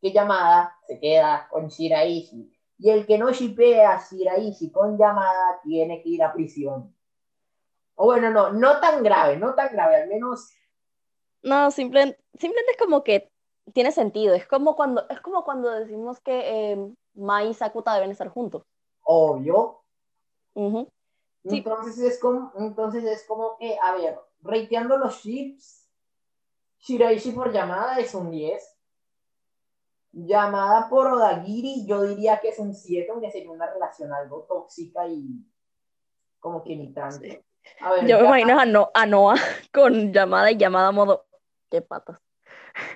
que 0.00 0.12
llamada 0.12 0.74
se 0.86 0.98
queda 0.98 1.46
con 1.50 1.68
Shiraishi. 1.68 2.50
Y 2.78 2.90
el 2.90 3.06
que 3.06 3.18
no 3.18 3.32
shipea 3.32 3.92
a 3.92 4.02
Shiraishi 4.02 4.70
con 4.70 4.96
llamada 4.96 5.60
tiene 5.62 6.02
que 6.02 6.08
ir 6.08 6.22
a 6.22 6.32
prisión. 6.32 6.94
O 7.94 8.06
bueno, 8.06 8.30
no, 8.30 8.50
no 8.50 8.80
tan 8.80 9.02
grave, 9.02 9.36
no 9.36 9.54
tan 9.54 9.72
grave, 9.72 9.96
al 9.96 10.08
menos. 10.08 10.50
No, 11.42 11.70
simplemente, 11.70 12.18
simplemente 12.38 12.72
es 12.72 12.78
como 12.78 13.04
que 13.04 13.33
tiene 13.72 13.92
sentido. 13.92 14.34
Es 14.34 14.46
como 14.46 14.76
cuando, 14.76 15.08
es 15.08 15.20
como 15.20 15.44
cuando 15.44 15.70
decimos 15.70 16.20
que 16.20 16.72
eh, 16.72 16.94
Mai 17.14 17.48
y 17.48 17.54
Sakuta 17.54 17.94
deben 17.94 18.10
estar 18.10 18.28
juntos. 18.28 18.62
Obvio. 19.02 19.82
Entonces, 21.44 21.98
es 21.98 22.20
como, 22.20 22.52
entonces 22.56 23.04
es 23.04 23.26
como 23.26 23.56
que, 23.58 23.76
a 23.82 23.92
ver, 23.94 24.18
reiteando 24.40 24.96
los 24.96 25.20
chips, 25.20 25.90
Shiraishi 26.80 27.32
por 27.32 27.52
llamada 27.52 27.98
es 27.98 28.14
un 28.14 28.30
10. 28.30 28.62
Llamada 30.12 30.88
por 30.88 31.08
Odagiri, 31.08 31.86
yo 31.86 32.02
diría 32.02 32.38
que 32.38 32.50
es 32.50 32.58
un 32.58 32.74
7, 32.74 33.10
aunque 33.10 33.30
sería 33.30 33.50
una 33.50 33.70
relación 33.70 34.12
algo 34.12 34.44
tóxica 34.48 35.06
y 35.08 35.44
como 36.38 36.62
que 36.62 36.76
ni 36.76 36.92
tanto. 36.92 37.26
yo 38.06 38.20
me 38.20 38.26
imagino 38.26 38.90
a, 38.94 39.06
Noah 39.06 39.34
con 39.72 40.12
llamada 40.12 40.50
y 40.52 40.56
llamada 40.56 40.92
modo, 40.92 41.26
qué 41.70 41.82
patas. 41.82 42.23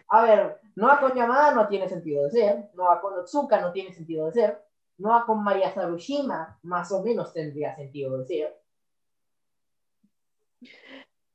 A 0.08 0.22
ver, 0.22 0.60
Noah 0.74 1.00
con 1.00 1.14
llamada 1.14 1.52
no 1.52 1.68
tiene 1.68 1.88
sentido 1.88 2.24
de 2.24 2.30
ser, 2.30 2.70
Noah 2.74 3.00
con 3.00 3.14
Otsuka 3.14 3.60
no 3.60 3.72
tiene 3.72 3.92
sentido 3.92 4.26
de 4.26 4.32
ser, 4.32 4.64
Noah 4.98 5.24
con 5.26 5.42
María 5.42 5.72
Sarushima 5.72 6.58
más 6.62 6.90
o 6.92 7.02
menos 7.02 7.32
tendría 7.32 7.74
sentido 7.76 8.18
de 8.18 8.26
ser. 8.26 8.60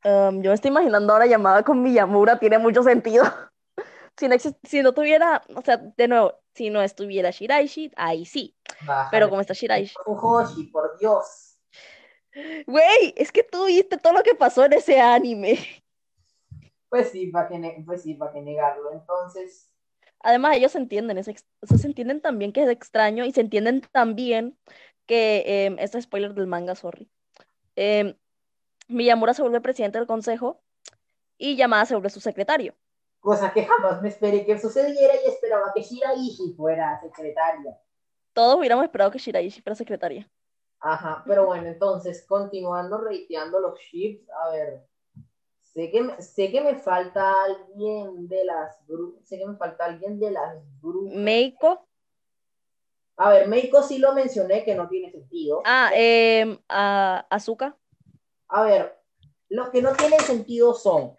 Um, 0.06 0.42
yo 0.42 0.50
me 0.50 0.54
estoy 0.54 0.70
imaginando 0.70 1.14
ahora 1.14 1.26
llamada 1.26 1.64
con 1.64 1.82
Miyamura, 1.82 2.38
tiene 2.38 2.58
mucho 2.58 2.84
sentido. 2.84 3.24
si, 4.18 4.28
no 4.28 4.36
si 4.64 4.82
no 4.82 4.94
tuviera, 4.94 5.42
o 5.56 5.62
sea, 5.62 5.78
de 5.78 6.08
nuevo, 6.08 6.40
si 6.54 6.70
no 6.70 6.82
estuviera 6.82 7.32
Shiraishi, 7.32 7.92
ahí 7.96 8.26
sí. 8.26 8.56
Pero 9.12 9.30
como 9.30 9.42
está 9.42 9.54
Shiraishi. 9.54 9.96
Hoshi, 10.06 10.66
por 10.66 10.98
Dios. 11.00 11.58
Güey, 12.66 13.14
es 13.16 13.32
que 13.32 13.44
tú 13.44 13.66
viste 13.66 13.98
todo 13.98 14.14
lo 14.14 14.24
que 14.24 14.36
pasó 14.36 14.66
en 14.66 14.74
ese 14.74 15.00
anime. 15.00 15.60
Pues 16.94 17.10
sí, 17.10 17.26
para 17.32 17.48
que, 17.48 17.84
pues 17.88 18.04
sí, 18.04 18.20
que 18.32 18.42
negarlo. 18.44 18.92
Entonces. 18.92 19.68
Además, 20.20 20.56
ellos 20.56 20.76
entienden, 20.76 21.18
es 21.18 21.26
se 21.26 21.88
entienden 21.88 22.22
también 22.22 22.54
que 22.54 22.62
es 22.62 22.70
extraño 22.70 23.26
y 23.26 23.32
se 23.32 23.42
entienden 23.42 23.82
también 23.82 24.60
que, 25.08 25.44
eh, 25.44 25.76
esto 25.80 25.98
es 25.98 26.04
spoiler 26.04 26.36
del 26.36 26.46
manga, 26.46 26.76
sorry. 26.76 27.10
Eh, 27.76 28.16
Miyamura 28.88 29.34
se 29.34 29.42
vuelve 29.42 29.60
presidente 29.60 29.98
del 29.98 30.06
consejo 30.06 30.62
y 31.36 31.56
Yamada 31.56 31.88
se 31.88 31.96
vuelve 31.96 32.12
su 32.12 32.20
secretario. 32.20 32.76
Cosa 33.22 33.52
que 33.52 33.66
jamás 33.66 34.00
me 34.04 34.10
esperé 34.10 34.46
que 34.46 34.60
sucediera 34.60 35.16
y 35.16 35.30
esperaba 35.32 35.72
que 35.74 35.82
Shiraishi 35.82 36.54
fuera 36.56 37.02
secretaria. 37.02 37.76
Todos 38.34 38.58
hubiéramos 38.60 38.86
esperado 38.86 39.10
que 39.10 39.18
Shiraishi 39.18 39.62
fuera 39.62 39.74
secretaria. 39.74 40.30
Ajá, 40.80 41.24
pero 41.26 41.48
bueno, 41.48 41.70
entonces, 41.70 42.24
continuando 42.28 43.00
reiteando 43.00 43.60
los 43.60 43.80
ships, 43.80 44.30
a 44.30 44.52
ver, 44.52 44.93
Sé 45.74 45.90
que, 45.90 46.22
sé 46.22 46.52
que 46.52 46.62
me 46.62 46.76
falta 46.76 47.34
alguien 47.46 48.28
de 48.28 48.46
las 48.46 48.78
sé 49.24 49.40
que 49.40 49.48
me 49.48 49.58
falta 49.58 49.86
alguien 49.86 50.20
de 50.20 50.30
las 50.30 50.56
brujas. 50.80 51.16
Meiko. 51.16 51.88
A 53.18 53.30
ver, 53.30 53.48
Meiko 53.48 53.82
sí 53.82 53.98
lo 53.98 54.14
mencioné 54.14 54.64
que 54.64 54.76
no 54.76 54.88
tiene 54.88 55.12
sentido. 55.12 55.62
Ah, 55.66 55.90
eh, 55.96 56.60
a, 56.70 57.26
Azuka. 57.30 57.76
A 58.50 58.64
ver, 58.64 59.00
los 59.50 59.70
que 59.70 59.82
no 59.82 59.94
tienen 59.94 60.20
sentido 60.20 60.76
son 60.76 61.16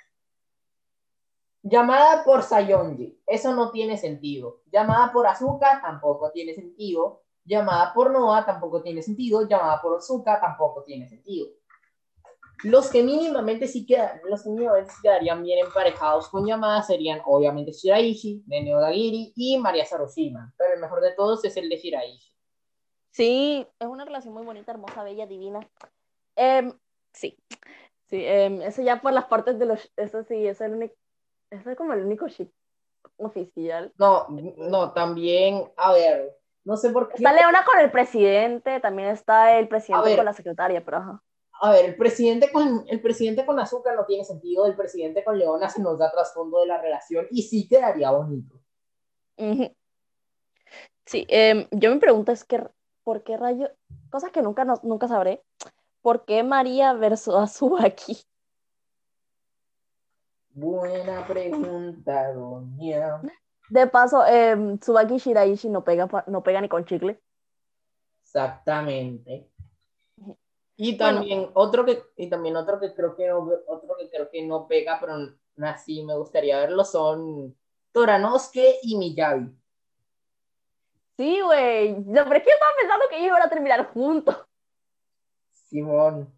llamada 1.62 2.22
por 2.22 2.42
Sayonji, 2.42 3.22
eso 3.26 3.54
no 3.54 3.72
tiene 3.72 3.96
sentido. 3.96 4.62
Llamada 4.70 5.12
por 5.12 5.26
Azuka 5.26 5.80
tampoco 5.82 6.30
tiene 6.30 6.54
sentido. 6.54 7.22
Llamada 7.44 7.92
por 7.92 8.12
Noah 8.12 8.46
tampoco 8.46 8.82
tiene 8.82 9.02
sentido. 9.02 9.48
Llamada 9.48 9.82
por 9.82 9.98
Azuka 9.98 10.40
tampoco 10.40 10.84
tiene 10.84 11.08
sentido. 11.08 11.48
Los 12.62 12.90
que 12.90 13.02
mínimamente 13.02 13.66
sí, 13.66 13.84
quedan, 13.84 14.20
los 14.28 14.42
que 14.42 14.50
mínimamente 14.50 14.92
quedarían 15.02 15.42
bien 15.42 15.66
emparejados 15.66 16.28
con 16.28 16.46
Yamada 16.46 16.82
serían 16.82 17.20
obviamente 17.24 17.72
Shiraishi, 17.72 18.44
Nene 18.46 18.74
Odagiri 18.74 19.32
y 19.34 19.58
María 19.58 19.84
Sarushima, 19.84 20.52
pero 20.56 20.74
el 20.74 20.80
mejor 20.80 21.00
de 21.02 21.12
todos 21.12 21.44
es 21.44 21.56
el 21.56 21.68
de 21.68 21.76
Shiraishi. 21.76 22.32
Sí, 23.10 23.66
es 23.78 23.86
una 23.86 24.04
relación 24.04 24.34
muy 24.34 24.44
bonita, 24.44 24.72
hermosa, 24.72 25.02
bella, 25.02 25.26
divina. 25.26 25.60
Em, 26.36 26.72
sí, 27.12 27.36
sí, 28.08 28.24
eh, 28.24 28.60
eso 28.62 28.82
ya 28.82 29.00
por 29.00 29.12
las 29.12 29.26
partes 29.26 29.58
de 29.58 29.66
los, 29.66 29.92
eso 29.96 30.22
sí, 30.24 30.46
es 30.46 30.60
el 30.60 30.74
único, 30.74 30.94
eso 31.50 31.70
es 31.70 31.76
como 31.76 31.92
el 31.92 32.04
único 32.04 32.28
ship 32.28 32.50
oficial. 33.16 33.92
No, 33.98 34.26
no, 34.28 34.92
también, 34.92 35.70
a 35.76 35.92
ver, 35.92 36.36
no 36.64 36.76
sé 36.76 36.90
por 36.90 37.08
qué. 37.08 37.16
Está 37.16 37.32
Leona 37.32 37.64
con 37.64 37.78
el 37.78 37.90
presidente, 37.90 38.80
también 38.80 39.10
está 39.10 39.58
el 39.58 39.68
presidente 39.68 40.16
con 40.16 40.24
la 40.24 40.32
secretaria, 40.32 40.84
pero 40.84 40.96
ajá 40.96 41.22
a 41.64 41.70
ver, 41.70 41.86
el 41.86 41.96
presidente 41.96 42.52
con 42.52 42.84
el 42.88 43.00
presidente 43.00 43.46
con 43.46 43.58
Azúcar 43.58 43.96
no 43.96 44.04
tiene 44.04 44.22
sentido, 44.22 44.66
el 44.66 44.76
presidente 44.76 45.24
con 45.24 45.38
Leona 45.38 45.70
se 45.70 45.80
nos 45.80 45.98
da 45.98 46.10
trasfondo 46.10 46.60
de 46.60 46.66
la 46.66 46.78
relación 46.78 47.26
y 47.30 47.40
sí 47.40 47.66
quedaría 47.66 48.10
bonito. 48.10 48.60
Sí, 51.06 51.24
em, 51.30 51.66
yo 51.70 51.90
me 51.90 51.98
pregunto 51.98 52.32
es 52.32 52.44
que, 52.44 52.62
¿por 53.02 53.22
qué 53.22 53.38
rayo? 53.38 53.70
Cosas 54.10 54.30
que 54.30 54.42
nunca, 54.42 54.66
nunca 54.82 55.08
sabré. 55.08 55.42
¿Por 56.02 56.26
qué 56.26 56.42
María 56.42 56.92
versus 56.92 57.34
Azubaki? 57.34 58.18
Buena 60.50 61.26
pregunta, 61.26 62.30
doña. 62.34 63.22
De 63.70 63.86
paso, 63.86 64.22
eh, 64.26 64.54
Tsubaki 64.80 65.16
Shiraishi 65.16 65.70
no 65.70 65.82
pega, 65.82 66.08
no 66.26 66.42
pega 66.42 66.60
ni 66.60 66.68
con 66.68 66.84
chicle. 66.84 67.22
Exactamente. 68.22 69.53
Y 70.76 70.96
también 70.96 71.50
otro 71.54 71.84
que 71.84 72.02
y 72.16 72.28
también 72.28 72.56
otro 72.56 72.80
que 72.80 72.94
creo 72.94 73.14
que 73.14 73.28
no, 73.28 73.48
otro 73.66 73.96
que 73.96 74.10
creo 74.10 74.28
que 74.30 74.44
no 74.44 74.66
pega, 74.66 74.98
pero 75.00 75.14
así 75.62 76.02
me 76.02 76.16
gustaría 76.16 76.58
verlo 76.58 76.84
son 76.84 77.56
Toranosuke 77.92 78.80
y 78.82 78.96
Miyavi. 78.96 79.54
Sí, 81.16 81.40
güey. 81.40 81.92
No, 81.92 82.24
pero 82.24 82.36
es 82.36 82.42
que 82.42 82.50
yo 82.50 82.54
estaba 82.54 82.72
pensando 82.78 83.04
que 83.08 83.16
ellos 83.16 83.28
iban 83.28 83.42
a 83.42 83.48
terminar 83.48 83.92
juntos. 83.92 84.36
Simón. 85.52 86.32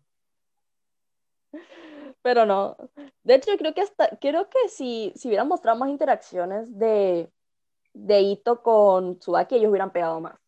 Pero 2.21 2.45
no. 2.45 2.77
De 3.23 3.37
hecho, 3.37 3.57
creo 3.57 3.73
que 3.73 3.81
hasta 3.81 4.19
creo 4.21 4.51
que 4.51 4.69
si, 4.69 5.13
si 5.17 5.29
hubieran 5.29 5.49
mostrado 5.49 5.79
más 5.79 5.89
interacciones 5.89 6.79
de, 6.79 7.31
de 7.95 8.21
Ito 8.21 8.63
con 8.63 9.19
Tsubaki, 9.19 9.57
ellos 9.57 9.71
hubieran 9.71 9.93
pegado 9.93 10.21
más. 10.21 10.39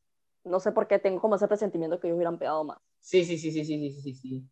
No 0.45 0.61
sé 0.61 0.73
por 0.73 0.87
qué 0.87 0.99
tengo 0.99 1.21
como 1.21 1.37
ese 1.37 1.49
presentimiento 1.49 1.99
que 1.99 2.09
ellos 2.09 2.17
hubieran 2.17 2.39
pegado 2.39 2.65
más. 2.65 2.79
Sí, 3.01 3.25
sí, 3.25 3.39
sí, 3.39 3.51
sí, 3.51 3.65
sí, 3.65 3.91
sí, 3.91 4.03
sí, 4.03 4.15
sí. 4.15 4.45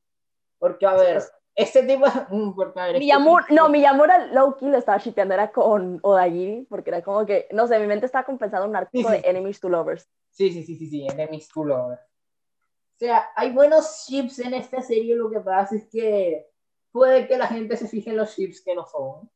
Porque, 0.59 0.87
a 0.87 0.95
ver, 0.95 1.23
este 1.55 1.83
tipo... 1.83 2.07
Porque, 2.55 2.81
a 2.81 2.87
ver, 2.87 2.97
este 2.97 3.55
No, 3.55 3.69
Miyamura 3.69 4.27
Low-Key 4.27 4.69
lo 4.69 4.79
estaba 4.79 4.99
shipeando, 4.99 5.35
era 5.35 5.53
con 5.53 5.99
Odagiri, 6.03 6.67
porque 6.69 6.91
era 6.91 7.03
como 7.03 7.27
que, 7.27 7.49
no 7.53 7.67
sé, 7.67 7.79
mi 7.79 7.87
mente 7.87 8.07
estaba 8.07 8.25
compensando 8.25 8.69
un 8.69 8.77
artículo 8.77 9.11
de 9.11 9.23
Enemies 9.25 9.61
to 9.61 9.69
Lovers. 9.69 10.09
Sí, 10.31 10.51
sí, 10.51 10.63
sí, 10.65 10.77
sí, 10.77 10.89
sí, 10.89 11.07
Enemies 11.07 11.49
to 11.49 11.65
Lovers. 11.65 12.01
O 12.03 12.99
sea, 12.99 13.29
hay 13.37 13.53
buenos 13.53 14.07
ships 14.09 14.39
en 14.39 14.55
esta 14.55 14.81
serie, 14.81 15.15
lo 15.15 15.31
que 15.31 15.41
pasa 15.41 15.77
es 15.77 15.87
que 15.91 16.47
puede 16.91 17.29
que 17.29 17.37
la 17.37 17.47
gente 17.47 17.77
se 17.77 17.89
fije 17.89 18.09
en 18.09 18.17
los 18.17 18.35
ships 18.35 18.63
que 18.63 18.75
no 18.75 18.87
son. 18.87 19.31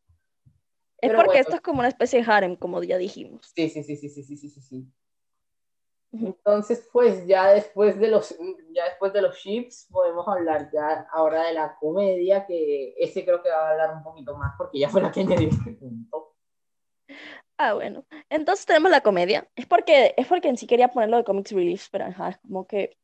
Es 0.97 1.13
porque 1.13 1.39
esto 1.39 1.57
es 1.57 1.61
como 1.61 1.81
una 1.81 1.89
especie 1.89 2.23
de 2.23 2.31
harem, 2.31 2.57
como 2.57 2.83
ya 2.83 2.97
dijimos. 2.97 3.53
Sí, 3.55 3.69
sí, 3.69 3.83
sí, 3.83 3.97
sí, 3.97 4.09
sí, 4.09 4.23
sí, 4.23 4.37
sí, 4.37 4.61
sí. 4.61 4.87
Entonces, 6.13 6.89
pues 6.93 7.25
ya 7.27 7.53
después 7.53 7.99
de 7.99 8.09
los 8.09 8.37
ya 8.73 8.85
después 8.87 9.13
de 9.13 9.23
los 9.23 9.39
chips 9.39 9.87
podemos 9.91 10.27
hablar 10.27 10.69
ya 10.73 11.07
ahora 11.13 11.45
de 11.45 11.53
la 11.53 11.77
comedia, 11.79 12.47
que 12.47 12.95
ese 12.99 13.25
creo 13.25 13.43
que 13.43 13.49
va 13.49 13.69
a 13.69 13.71
hablar 13.71 13.95
un 13.95 14.03
poquito 14.03 14.37
más 14.37 14.55
porque 14.59 14.81
ya 14.81 14.89
fue 14.89 15.03
la 15.03 15.13
que 15.13 15.21
añadí 15.21 15.47
este 15.47 15.73
punto. 15.73 16.35
Ah, 17.59 17.75
bueno. 17.75 18.05
Entonces 18.29 18.67
tenemos 18.67 18.91
la 18.91 19.03
comedia. 19.03 19.49
Es 19.55 19.67
porque 19.67 20.15
es 20.17 20.27
porque 20.27 20.49
en 20.49 20.57
sí 20.57 20.67
quería 20.67 20.89
ponerlo 20.89 21.19
de 21.19 21.25
comics 21.25 21.53
relief, 21.53 21.89
pero 21.93 22.07
ajá, 22.07 22.41
como 22.43 22.67
que 22.67 22.97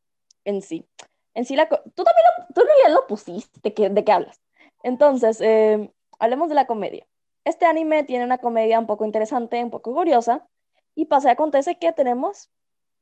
en 0.43 0.61
sí. 0.61 0.85
En 1.33 1.45
sí 1.45 1.55
la 1.55 1.69
tú 1.69 2.03
también 2.03 2.25
lo, 2.39 2.53
tú 2.53 2.61
ya 2.83 2.89
lo 2.89 3.07
pusiste, 3.07 3.59
¿de 3.61 4.03
qué, 4.03 4.11
hablas? 4.11 4.41
Entonces, 4.83 5.39
eh, 5.41 5.93
hablemos 6.19 6.49
de 6.49 6.55
la 6.55 6.67
comedia. 6.67 7.07
Este 7.45 7.65
anime 7.65 8.03
tiene 8.03 8.25
una 8.25 8.39
comedia 8.39 8.79
un 8.79 8.87
poco 8.87 9.05
interesante, 9.05 9.63
un 9.63 9.69
poco 9.69 9.93
curiosa, 9.93 10.47
y 10.95 11.05
pasa 11.05 11.29
y 11.29 11.31
acontece 11.31 11.77
que 11.77 11.93
tenemos 11.93 12.49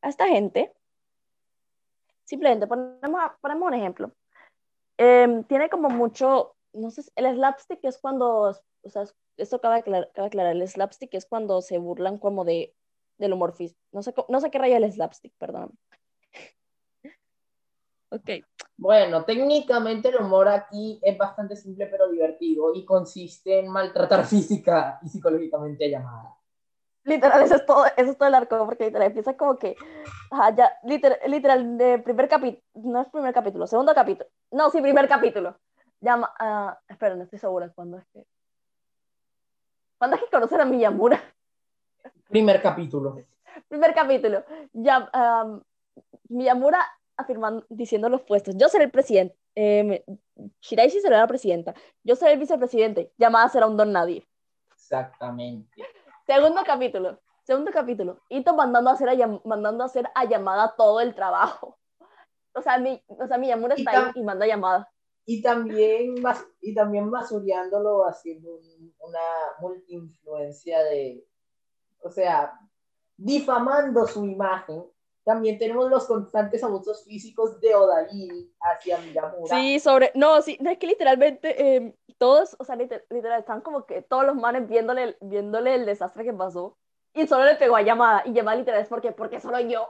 a 0.05 0.09
esta 0.09 0.27
gente, 0.27 0.71
simplemente 2.25 2.67
ponemos, 2.67 3.21
ponemos 3.41 3.67
un 3.67 3.73
ejemplo. 3.73 4.11
Em, 4.97 5.43
tiene 5.45 5.67
como 5.67 5.89
mucho, 5.89 6.55
no 6.73 6.91
sé, 6.91 7.01
el 7.15 7.35
slapstick 7.35 7.79
es 7.83 7.97
cuando, 7.97 8.55
o 8.83 8.89
sea, 8.89 9.03
esto 9.37 9.55
acaba 9.55 9.81
de 9.81 10.07
aclarar, 10.15 10.55
el 10.55 10.67
slapstick 10.67 11.13
es 11.15 11.25
cuando 11.25 11.61
se 11.61 11.79
burlan 11.79 12.19
como 12.19 12.45
de, 12.45 12.75
del 13.17 13.33
humor 13.33 13.53
físico. 13.53 13.79
No 13.91 14.03
sé, 14.03 14.13
no 14.29 14.39
sé 14.39 14.51
qué 14.51 14.59
rayo 14.59 14.77
el 14.77 14.91
slapstick, 14.91 15.33
perdón. 15.37 15.71
Ok. 18.11 18.29
Bueno, 18.77 19.25
técnicamente 19.25 20.09
el 20.09 20.17
humor 20.17 20.47
aquí 20.47 20.99
es 21.01 21.17
bastante 21.17 21.55
simple 21.55 21.87
pero 21.87 22.07
divertido 22.07 22.73
y 22.73 22.85
consiste 22.85 23.59
en 23.59 23.67
maltratar 23.67 24.23
física 24.27 24.99
y 25.01 25.09
psicológicamente 25.09 25.85
a 25.85 25.89
llamada. 25.89 26.37
Literal, 27.05 27.41
eso 27.43 27.55
es 27.55 27.65
todo, 27.65 27.85
eso 27.85 28.11
es 28.11 28.17
todo 28.17 28.27
el 28.27 28.35
arco, 28.35 28.65
porque 28.65 28.85
literal 28.85 29.07
empieza 29.07 29.37
como 29.37 29.57
que, 29.57 29.75
ajá, 30.31 30.55
ya, 30.55 30.71
literal, 30.83 31.19
literal 31.27 31.77
de 31.77 31.99
primer 31.99 32.27
capítulo, 32.27 32.63
no 32.73 33.01
es 33.01 33.07
primer 33.09 33.33
capítulo, 33.33 33.67
segundo 33.67 33.93
capítulo, 33.93 34.27
no, 34.51 34.71
sí, 34.71 34.81
primer 34.81 35.07
capítulo. 35.07 35.55
Llama, 36.01 36.33
uh, 36.39 36.91
espera, 36.91 37.15
no 37.15 37.23
estoy 37.23 37.39
segura 37.39 37.71
cuándo 37.73 37.99
es 37.99 38.05
que, 38.07 38.25
¿cuándo 39.99 40.17
es 40.17 40.23
que 40.23 40.29
conocen 40.29 40.61
a 40.61 40.65
Miyamura? 40.65 41.21
Primer 42.27 42.61
capítulo. 42.61 43.21
primer 43.67 43.93
capítulo. 43.93 44.43
Ya, 44.73 45.09
um, 45.13 45.61
Miyamura 46.29 46.79
afirmando, 47.17 47.65
diciendo 47.69 48.09
los 48.09 48.21
puestos. 48.21 48.55
Yo 48.57 48.67
seré 48.67 48.85
el 48.85 48.91
presidente. 48.91 49.37
Eh, 49.55 50.03
Shiraishi 50.61 50.99
será 50.99 51.19
la 51.19 51.27
presidenta. 51.27 51.73
Yo 52.03 52.15
seré 52.15 52.33
el 52.33 52.39
vicepresidente. 52.39 53.11
Llamada 53.17 53.47
será 53.49 53.67
un 53.67 53.77
don 53.77 53.91
nadie. 53.91 54.27
Exactamente. 54.73 55.81
Segundo 56.25 56.61
capítulo. 56.65 57.19
Segundo 57.43 57.71
capítulo. 57.71 58.21
Ito 58.29 58.55
mandando 58.55 58.89
a 58.89 58.93
hacer 58.93 59.09
a, 59.09 59.41
mandando 59.45 59.83
a 59.83 59.85
hacer 59.85 60.09
a 60.15 60.25
llamada 60.25 60.73
todo 60.75 60.99
el 60.99 61.13
trabajo. 61.13 61.77
O 62.53 62.61
sea, 62.61 62.79
mi, 62.79 63.03
o 63.07 63.27
sea 63.27 63.37
Miyamura 63.37 63.75
está 63.75 63.91
ahí 63.91 64.11
y 64.15 64.23
manda 64.23 64.47
llamada. 64.47 64.89
Y 65.25 65.41
también, 65.41 66.15
y 66.61 66.73
también 66.73 67.11
haciendo 68.05 68.59
una 68.99 69.19
multi-influencia 69.59 70.83
de, 70.83 71.27
o 71.99 72.09
sea, 72.09 72.53
difamando 73.17 74.07
su 74.07 74.25
imagen 74.25 74.85
también 75.25 75.57
tenemos 75.57 75.89
los 75.89 76.05
constantes 76.05 76.63
abusos 76.63 77.03
físicos 77.03 77.59
de 77.59 77.73
Odaí 77.73 78.53
hacia 78.61 78.99
Miyamura. 78.99 79.55
Sí, 79.57 79.79
sobre, 79.79 80.11
no, 80.13 80.39
sí, 80.43 80.57
es 80.63 80.77
que 80.77 80.85
literalmente 80.87 81.75
em, 81.75 81.93
todos, 82.19 82.55
o 82.59 82.63
sea, 82.63 82.75
literal, 82.75 83.39
están 83.39 83.61
como 83.61 83.87
que 83.87 84.03
todos 84.03 84.23
los 84.23 84.35
manes 84.35 84.69
viéndole, 84.69 85.17
viéndole 85.21 85.73
el 85.73 85.87
desastre 85.87 86.23
que 86.23 86.31
pasó 86.31 86.77
y 87.13 87.25
solo 87.25 87.43
le 87.45 87.55
pegó 87.55 87.75
a 87.75 87.81
llamada 87.81 88.21
y 88.25 88.33
llamada 88.33 88.57
literal 88.57 88.81
es 88.81 88.87
porque, 88.87 89.11
porque 89.13 89.39
solo 89.39 89.59
yo. 89.61 89.89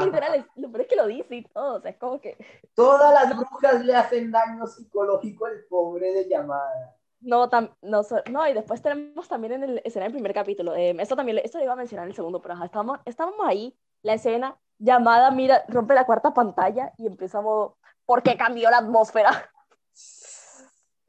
literal, 0.00 0.34
es, 0.34 0.44
lo 0.56 0.70
peor 0.70 0.82
es 0.82 0.88
que 0.88 0.96
lo 0.96 1.06
dice 1.06 1.36
y 1.36 1.44
todo, 1.44 1.76
o 1.76 1.80
sea, 1.80 1.90
es 1.90 1.96
como 1.96 2.20
que... 2.20 2.36
Todas 2.74 3.14
las 3.14 3.34
brujas 3.34 3.82
le 3.82 3.96
hacen 3.96 4.30
daño 4.30 4.66
psicológico 4.66 5.46
al 5.46 5.64
pobre 5.70 6.12
de 6.12 6.28
llamada. 6.28 6.97
No, 7.20 7.48
no, 7.82 8.02
no, 8.30 8.48
y 8.48 8.52
después 8.54 8.80
tenemos 8.80 9.28
también 9.28 9.54
en 9.54 9.62
el 9.64 9.82
escena 9.84 10.04
del 10.04 10.12
primer 10.12 10.32
capítulo, 10.32 10.74
eh, 10.76 10.94
esto 11.00 11.16
también 11.16 11.38
esto 11.38 11.58
lo 11.58 11.64
iba 11.64 11.72
a 11.72 11.76
mencionar 11.76 12.04
en 12.04 12.10
el 12.10 12.14
segundo, 12.14 12.40
pero 12.40 12.62
estábamos, 12.62 13.00
estábamos 13.04 13.40
ahí, 13.44 13.76
la 14.02 14.14
escena 14.14 14.56
llamada, 14.78 15.30
mira, 15.32 15.64
rompe 15.68 15.94
la 15.94 16.06
cuarta 16.06 16.32
pantalla 16.32 16.92
y 16.96 17.06
empieza 17.06 17.38
a 17.38 17.42
modo, 17.42 17.76
¿por 18.06 18.22
qué 18.22 18.36
cambió 18.36 18.70
la 18.70 18.78
atmósfera? 18.78 19.50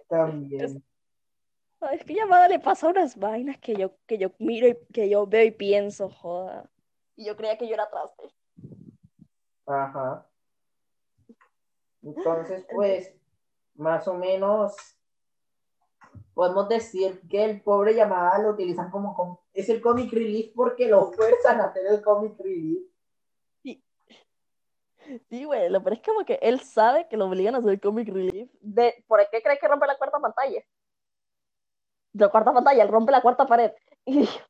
También. 0.07 0.84
Es, 1.91 2.03
que 2.03 2.16
llamada 2.16 2.47
le 2.47 2.60
pasa 2.60 2.88
unas 2.88 3.16
vainas 3.16 3.57
que 3.60 3.76
yo, 3.76 3.95
que 4.07 4.18
yo 4.18 4.32
miro 4.39 4.68
y 4.68 4.78
que 4.91 5.10
yo 5.10 5.28
veo 5.28 5.45
y 5.45 5.51
pienso, 5.51 6.10
joda. 6.10 6.70
Y 7.16 7.26
yo 7.26 7.38
creía 7.38 7.57
que 7.57 7.68
yo 7.68 7.76
era 7.76 7.89
traste. 7.89 8.34
Ajá. 9.68 10.26
Entonces, 12.01 12.66
pues, 12.74 13.14
más 13.76 14.07
o 14.07 14.16
menos 14.16 14.76
podemos 16.34 16.70
decir 16.70 17.22
que 17.30 17.44
el 17.44 17.62
pobre 17.62 17.94
llamada 17.94 18.40
lo 18.40 18.52
utilizan 18.52 18.90
como, 18.92 19.44
es 19.54 19.70
el 19.70 19.82
comic 19.82 20.12
relief 20.12 20.54
porque 20.56 20.88
lo 20.88 21.12
fuerzan 21.12 21.60
a 21.62 21.66
hacer 21.66 21.86
el 21.88 22.02
comic 22.02 22.40
relief. 22.40 22.88
Sí, 23.62 23.84
sí 25.30 25.44
güey, 25.44 25.70
lo 25.70 25.84
peor 25.84 25.94
es 25.94 26.02
como 26.02 26.26
que 26.26 26.40
él 26.42 26.60
sabe 26.62 27.08
que 27.08 27.18
lo 27.18 27.28
obligan 27.28 27.56
a 27.56 27.58
hacer 27.60 27.72
el 27.72 27.82
comic 27.82 28.08
relief. 28.10 28.50
De, 28.62 29.04
¿Por 29.08 29.20
qué 29.30 29.42
crees 29.42 29.60
que 29.60 29.68
rompe 29.68 29.88
la 29.88 29.98
cuarta 29.98 30.20
pantalla? 30.20 30.64
La 32.14 32.30
cuarta 32.30 32.54
pantalla, 32.54 32.84
él 32.84 32.90
rompe 32.90 33.12
la 33.12 33.22
cuarta 33.22 33.46
pared. 33.46 33.72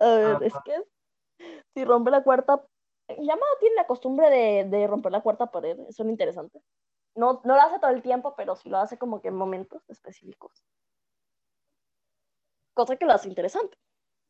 a 0.00 0.06
ver, 0.06 0.42
es 0.42 0.52
que 0.64 0.82
si 1.74 1.84
rompe 1.84 2.10
la 2.10 2.22
cuarta... 2.22 2.62
Llamada 3.08 3.52
tiene 3.58 3.76
la 3.76 3.86
costumbre 3.86 4.28
de, 4.28 4.64
de 4.64 4.86
romper 4.86 5.12
la 5.12 5.22
cuarta 5.22 5.50
pared, 5.50 5.78
eso 5.88 6.02
es 6.02 6.08
interesante. 6.10 6.60
No, 7.18 7.40
no 7.42 7.56
lo 7.56 7.60
hace 7.62 7.80
todo 7.80 7.90
el 7.90 8.00
tiempo, 8.00 8.36
pero 8.36 8.54
sí 8.54 8.68
lo 8.68 8.78
hace 8.78 8.96
como 8.96 9.20
que 9.20 9.26
en 9.26 9.34
momentos 9.34 9.82
específicos. 9.90 10.64
Cosa 12.74 12.94
que 12.94 13.06
lo 13.06 13.12
hace 13.12 13.28
interesante. 13.28 13.76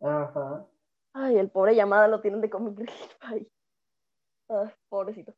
Ajá. 0.00 0.66
Ay, 1.12 1.36
el 1.36 1.50
pobre 1.50 1.74
llamada 1.74 2.08
lo 2.08 2.22
tienen 2.22 2.40
de 2.40 2.48
comic 2.48 2.90
Ay. 3.20 3.46
pobrecito. 4.88 5.34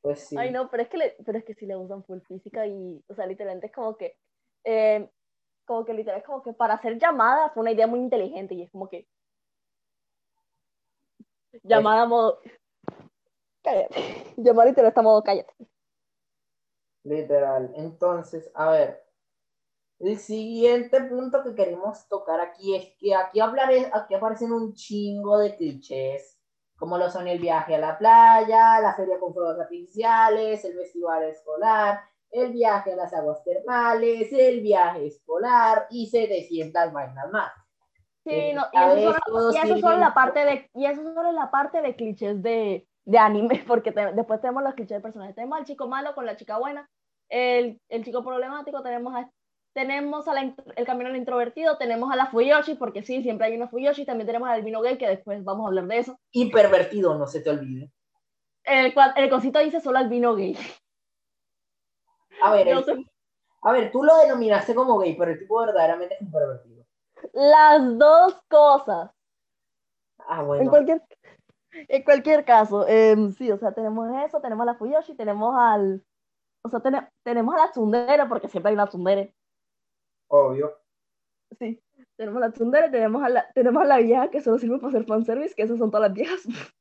Pues 0.00 0.20
sí. 0.20 0.38
Ay, 0.38 0.52
no, 0.52 0.70
pero 0.70 0.84
es 0.84 0.88
que, 0.88 0.96
le, 0.96 1.16
pero 1.22 1.36
es 1.36 1.44
que 1.44 1.52
sí 1.52 1.66
le 1.66 1.76
usan 1.76 2.02
full 2.04 2.20
física 2.20 2.66
y, 2.66 3.04
o 3.08 3.14
sea, 3.14 3.26
literalmente 3.26 3.66
es 3.66 3.72
como 3.74 3.98
que, 3.98 4.16
eh, 4.64 5.10
como 5.66 5.84
que 5.84 5.92
literal 5.92 6.20
es 6.20 6.24
como 6.24 6.42
que 6.42 6.54
para 6.54 6.74
hacer 6.74 6.98
llamada 6.98 7.50
fue 7.50 7.60
una 7.60 7.72
idea 7.72 7.86
muy 7.86 8.00
inteligente 8.00 8.54
y 8.54 8.62
es 8.62 8.70
como 8.70 8.88
que 8.88 9.06
llamada 11.62 12.02
a 12.02 12.06
modo 12.06 12.40
cállate, 13.62 14.34
llamada 14.38 14.70
literal 14.70 14.88
está 14.88 15.00
a 15.00 15.04
modo 15.04 15.22
cállate. 15.22 15.52
Literal. 17.04 17.72
Entonces, 17.76 18.50
a 18.54 18.70
ver, 18.70 19.04
el 20.00 20.18
siguiente 20.18 21.00
punto 21.02 21.42
que 21.42 21.54
queremos 21.54 22.08
tocar 22.08 22.40
aquí 22.40 22.74
es 22.74 22.94
que 22.98 23.14
aquí, 23.14 23.40
hablaré, 23.40 23.90
aquí 23.92 24.14
aparecen 24.14 24.52
un 24.52 24.74
chingo 24.74 25.38
de 25.38 25.56
clichés, 25.56 26.40
como 26.76 26.98
lo 26.98 27.10
son 27.10 27.28
el 27.28 27.38
viaje 27.38 27.76
a 27.76 27.78
la 27.78 27.96
playa, 27.96 28.80
la 28.80 28.94
feria 28.94 29.20
con 29.20 29.32
fuegos 29.32 29.60
artificiales, 29.60 30.64
el 30.64 30.74
festival 30.74 31.24
escolar, 31.24 32.00
el 32.30 32.52
viaje 32.52 32.92
a 32.92 32.96
las 32.96 33.14
aguas 33.14 33.44
termales, 33.44 34.32
el 34.32 34.60
viaje 34.60 35.06
escolar 35.06 35.86
y 35.90 36.06
700 36.06 36.92
vainas 36.92 37.30
más. 37.30 37.52
Sí, 38.24 38.52
no, 38.54 38.62
y 38.72 39.00
eso, 39.00 39.14
solo, 39.26 39.52
y 39.52 39.56
eso 39.58 39.78
solo 39.78 39.98
la 39.98 40.14
parte 40.14 40.44
de, 40.44 40.70
y 40.74 40.86
eso 40.86 41.02
solo 41.14 41.30
la 41.30 41.50
parte 41.50 41.82
de 41.82 41.94
clichés 41.94 42.42
de, 42.42 42.88
de 43.04 43.18
anime, 43.18 43.64
porque 43.66 43.90
después 43.90 44.40
tenemos 44.40 44.62
los 44.62 44.74
clichés 44.74 44.98
de 44.98 45.02
personajes. 45.02 45.34
Tenemos 45.34 45.58
al 45.58 45.64
chico 45.64 45.88
malo 45.88 46.14
con 46.14 46.26
la 46.26 46.36
chica 46.36 46.58
buena, 46.58 46.88
el, 47.28 47.80
el 47.88 48.04
chico 48.04 48.22
problemático, 48.22 48.82
tenemos 48.82 49.14
a, 49.14 49.30
tenemos 49.72 50.28
a 50.28 50.40
el 50.40 50.86
camino 50.86 51.10
al 51.10 51.16
introvertido, 51.16 51.76
tenemos 51.78 52.10
a 52.12 52.16
la 52.16 52.26
Fuyoshi, 52.26 52.74
porque 52.74 53.02
sí, 53.02 53.22
siempre 53.22 53.46
hay 53.46 53.56
una 53.56 53.68
Fuyoshi, 53.68 54.04
también 54.04 54.26
tenemos 54.26 54.48
al 54.48 54.56
albino 54.56 54.80
gay, 54.80 54.98
que 54.98 55.08
después 55.08 55.42
vamos 55.44 55.64
a 55.64 55.68
hablar 55.68 55.86
de 55.86 55.98
eso. 55.98 56.18
Y 56.30 56.50
pervertido, 56.50 57.16
no 57.16 57.26
se 57.26 57.40
te 57.40 57.50
olvide. 57.50 57.90
El, 58.62 58.94
el 59.16 59.30
cosito 59.30 59.58
dice 59.58 59.80
solo 59.80 59.98
albino 59.98 60.34
gay. 60.34 60.56
A 62.40 62.52
ver, 62.52 62.68
a 63.62 63.72
ver, 63.72 63.90
tú 63.90 64.02
lo 64.02 64.16
denominaste 64.18 64.74
como 64.74 64.98
gay, 64.98 65.16
pero 65.16 65.32
el 65.32 65.38
tipo 65.38 65.60
verdaderamente 65.60 66.14
es 66.14 66.20
un 66.20 66.30
pervertido. 66.30 66.84
Las 67.32 67.98
dos 67.98 68.40
cosas. 68.48 69.10
Ah, 70.26 70.42
bueno. 70.42 70.62
En 70.62 70.68
cualquier, 70.68 71.02
en 71.74 72.02
cualquier 72.02 72.44
caso, 72.44 72.86
em, 72.88 73.32
sí, 73.32 73.50
o 73.50 73.58
sea, 73.58 73.72
tenemos 73.72 74.08
eso, 74.24 74.40
tenemos 74.40 74.62
a 74.62 74.66
la 74.66 74.74
Fuyoshi, 74.74 75.14
tenemos 75.14 75.54
al, 75.56 76.04
o 76.62 76.68
sea, 76.68 76.80
tenemos 77.22 77.54
a 77.54 77.58
la 77.58 77.70
tsundere, 77.70 78.26
porque 78.26 78.48
siempre 78.48 78.70
hay 78.70 78.74
una 78.74 78.86
tsundere. 78.86 79.34
Obvio. 80.28 80.78
Sí, 81.58 81.80
tenemos 82.16 82.42
a 82.42 82.46
la 82.46 82.52
tsundere, 82.52 82.90
tenemos 82.90 83.22
a 83.22 83.28
la, 83.28 83.52
tenemos 83.52 83.82
a 83.82 83.86
la 83.86 83.98
vieja 83.98 84.30
que 84.30 84.40
solo 84.40 84.58
sirve 84.58 84.78
para 84.78 84.88
hacer 84.88 85.04
fanservice, 85.04 85.54
que 85.54 85.62
esas 85.62 85.78
son 85.78 85.90
todas 85.90 86.08
las 86.08 86.14
viejas. 86.14 86.42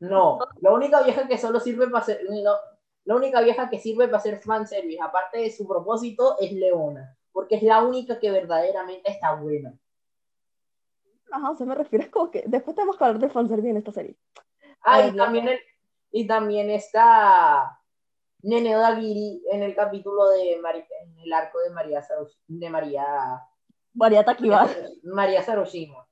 No, 0.00 0.40
la 0.60 0.72
única 0.72 1.02
vieja 1.04 1.28
que 1.28 1.38
solo 1.38 1.60
sirve 1.60 1.86
para 1.86 2.00
hacer, 2.00 2.20
no, 2.28 2.52
la 3.04 3.14
única 3.14 3.40
vieja 3.40 3.70
que 3.70 3.78
sirve 3.78 4.06
para 4.06 4.18
hacer 4.18 4.40
fanservice, 4.40 5.00
aparte 5.00 5.38
de 5.38 5.50
su 5.52 5.68
propósito, 5.68 6.36
es 6.40 6.52
Leona, 6.52 7.16
porque 7.30 7.54
es 7.54 7.62
la 7.62 7.82
única 7.82 8.18
que 8.18 8.32
verdaderamente 8.32 9.10
está 9.10 9.36
buena. 9.36 9.72
Ajá, 11.30 11.56
se 11.56 11.64
me 11.64 11.74
refiere 11.74 12.10
como 12.10 12.30
que 12.30 12.44
después 12.46 12.76
tenemos 12.76 12.96
que 12.96 13.04
hablar 13.04 13.20
de 13.20 13.28
fanservice 13.28 13.70
en 13.70 13.76
esta 13.76 13.92
serie. 13.92 14.16
Ah, 14.82 15.06
y 15.06 15.16
también, 15.16 15.58
y 16.10 16.26
también 16.26 16.70
está 16.70 17.80
Nene 18.42 18.76
Odagiri 18.76 19.42
en 19.50 19.62
el 19.62 19.74
capítulo 19.74 20.28
de 20.30 20.52
en 20.54 21.18
el 21.18 21.32
arco 21.32 21.58
de 21.60 21.70
María 21.70 22.04
de 22.46 22.70
María 22.70 23.04
María 23.94 24.24
Takiba. 24.24 24.68
María 25.04 25.42
Saroshima. 25.42 26.06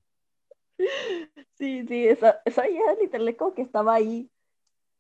Sí, 1.54 1.86
sí, 1.86 2.08
esa, 2.08 2.40
esa 2.44 2.66
vieja 2.66 2.94
literal 2.94 3.36
como 3.36 3.54
que 3.54 3.62
estaba 3.62 3.94
ahí. 3.94 4.30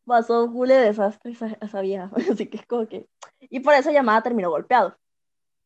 Pasó 0.04 0.44
un 0.44 0.68
de 0.68 0.74
desastre 0.74 1.32
esa, 1.32 1.56
esa 1.60 1.80
vieja. 1.80 2.10
Así 2.30 2.46
que 2.46 2.58
es 2.58 2.66
como 2.66 2.86
que. 2.86 3.08
Y 3.40 3.60
por 3.60 3.74
esa 3.74 3.92
llamada 3.92 4.22
terminó 4.22 4.50
golpeado. 4.50 4.96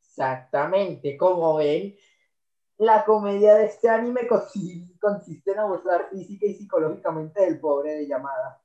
Exactamente, 0.00 1.16
como 1.16 1.56
ven, 1.56 1.96
la 2.78 3.04
comedia 3.04 3.54
de 3.54 3.66
este 3.66 3.88
anime 3.88 4.28
consiste 4.28 5.52
en 5.52 5.58
abusar 5.58 6.08
física 6.10 6.46
y 6.46 6.54
psicológicamente 6.54 7.42
del 7.42 7.58
pobre 7.58 7.94
de 7.94 8.06
llamada. 8.06 8.60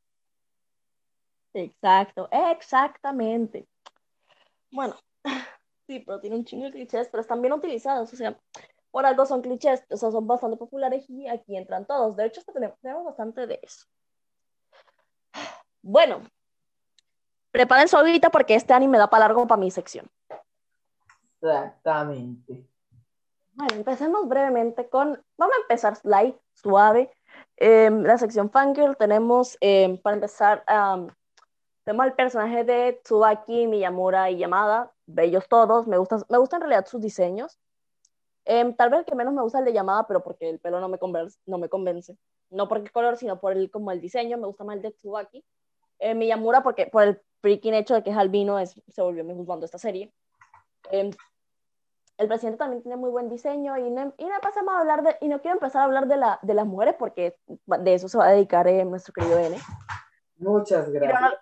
Exacto, 1.53 2.29
exactamente. 2.31 3.67
Bueno, 4.71 4.95
sí, 5.87 5.99
pero 5.99 6.19
tiene 6.19 6.37
un 6.37 6.45
chingo 6.45 6.65
de 6.65 6.71
clichés, 6.71 7.07
pero 7.09 7.21
están 7.21 7.41
bien 7.41 7.53
utilizados. 7.53 8.11
O 8.11 8.15
sea, 8.15 8.37
por 8.89 9.05
algo 9.05 9.25
son 9.25 9.41
clichés, 9.41 9.83
o 9.89 9.97
sea, 9.97 10.11
son 10.11 10.27
bastante 10.27 10.57
populares 10.57 11.09
y 11.09 11.27
aquí 11.27 11.55
entran 11.55 11.85
todos. 11.85 12.15
De 12.15 12.25
hecho, 12.25 12.41
tenemos, 12.53 12.77
tenemos 12.79 13.05
bastante 13.05 13.47
de 13.47 13.59
eso. 13.61 13.85
Bueno, 15.81 16.21
preparen 17.51 17.87
su 17.87 17.97
ahorita 17.97 18.29
porque 18.29 18.55
este 18.55 18.73
anime 18.73 18.97
da 18.97 19.09
para 19.09 19.25
largo 19.27 19.47
para 19.47 19.59
mi 19.59 19.71
sección. 19.71 20.07
Exactamente. 21.41 22.70
Bueno, 23.53 23.75
empecemos 23.75 24.27
brevemente 24.27 24.87
con, 24.89 25.21
vamos 25.37 25.55
a 25.55 25.61
empezar 25.61 25.97
light, 26.03 26.35
suave. 26.53 27.11
Em, 27.57 28.03
la 28.03 28.17
sección 28.17 28.49
Fangirl 28.49 28.95
tenemos, 28.95 29.57
em, 29.59 29.97
para 29.97 30.15
empezar, 30.15 30.63
tenemos 31.83 32.05
el 32.05 32.13
personaje 32.13 32.63
de 32.63 33.01
Tsubaki, 33.03 33.67
Miyamura 33.67 34.29
y 34.29 34.37
Yamada, 34.37 34.91
bellos 35.05 35.47
todos, 35.49 35.85
me 35.87 35.97
gustan, 35.97 36.23
me 36.29 36.37
gustan 36.37 36.61
en 36.61 36.69
realidad 36.69 36.87
sus 36.87 37.01
diseños. 37.01 37.59
Em, 38.45 38.73
tal 38.75 38.89
vez 38.89 38.99
el 38.99 39.05
que 39.05 39.15
menos 39.15 39.33
me 39.33 39.41
gusta 39.41 39.59
el 39.59 39.65
de 39.65 39.73
Yamada, 39.73 40.07
pero 40.07 40.23
porque 40.23 40.49
el 40.49 40.59
pelo 40.59 40.79
no 40.79 40.87
me, 40.87 40.97
convence, 40.97 41.37
no 41.45 41.57
me 41.57 41.69
convence. 41.69 42.17
No 42.49 42.67
por 42.67 42.77
el 42.77 42.91
color, 42.91 43.17
sino 43.17 43.39
por 43.39 43.53
el, 43.53 43.69
como 43.69 43.91
el 43.91 44.01
diseño, 44.01 44.37
me 44.37 44.47
gusta 44.47 44.63
más 44.63 44.77
el 44.77 44.81
de 44.81 44.91
Tsubaki. 44.91 45.43
Miyamura 46.15 46.63
porque 46.63 46.87
por 46.87 47.03
el 47.03 47.21
freaking 47.41 47.75
hecho 47.75 47.93
de 47.93 48.03
que 48.03 48.09
es 48.09 48.17
albino, 48.17 48.57
es, 48.57 48.81
se 48.87 49.01
volvió 49.01 49.23
mi 49.23 49.35
juzgando 49.35 49.65
esta 49.65 49.77
serie 49.77 50.11
el 52.21 52.27
presidente 52.27 52.59
también 52.59 52.83
tiene 52.83 52.97
muy 52.97 53.09
buen 53.09 53.29
diseño 53.29 53.75
y 53.77 53.89
no, 53.89 54.13
y 54.15 54.25
no 54.25 54.33
a 54.33 54.79
hablar 54.79 55.01
de, 55.01 55.17
y 55.21 55.27
no 55.27 55.41
quiero 55.41 55.55
empezar 55.55 55.81
a 55.81 55.85
hablar 55.85 56.07
de, 56.07 56.17
la, 56.17 56.37
de 56.43 56.53
las 56.53 56.67
mujeres 56.67 56.93
porque 56.99 57.35
de 57.47 57.93
eso 57.95 58.07
se 58.07 58.17
va 58.17 58.27
a 58.27 58.31
dedicar 58.31 58.67
eh, 58.67 58.85
nuestro 58.85 59.11
querido 59.11 59.39
N. 59.39 59.57
Muchas 60.37 60.87
gracias. 60.91 61.33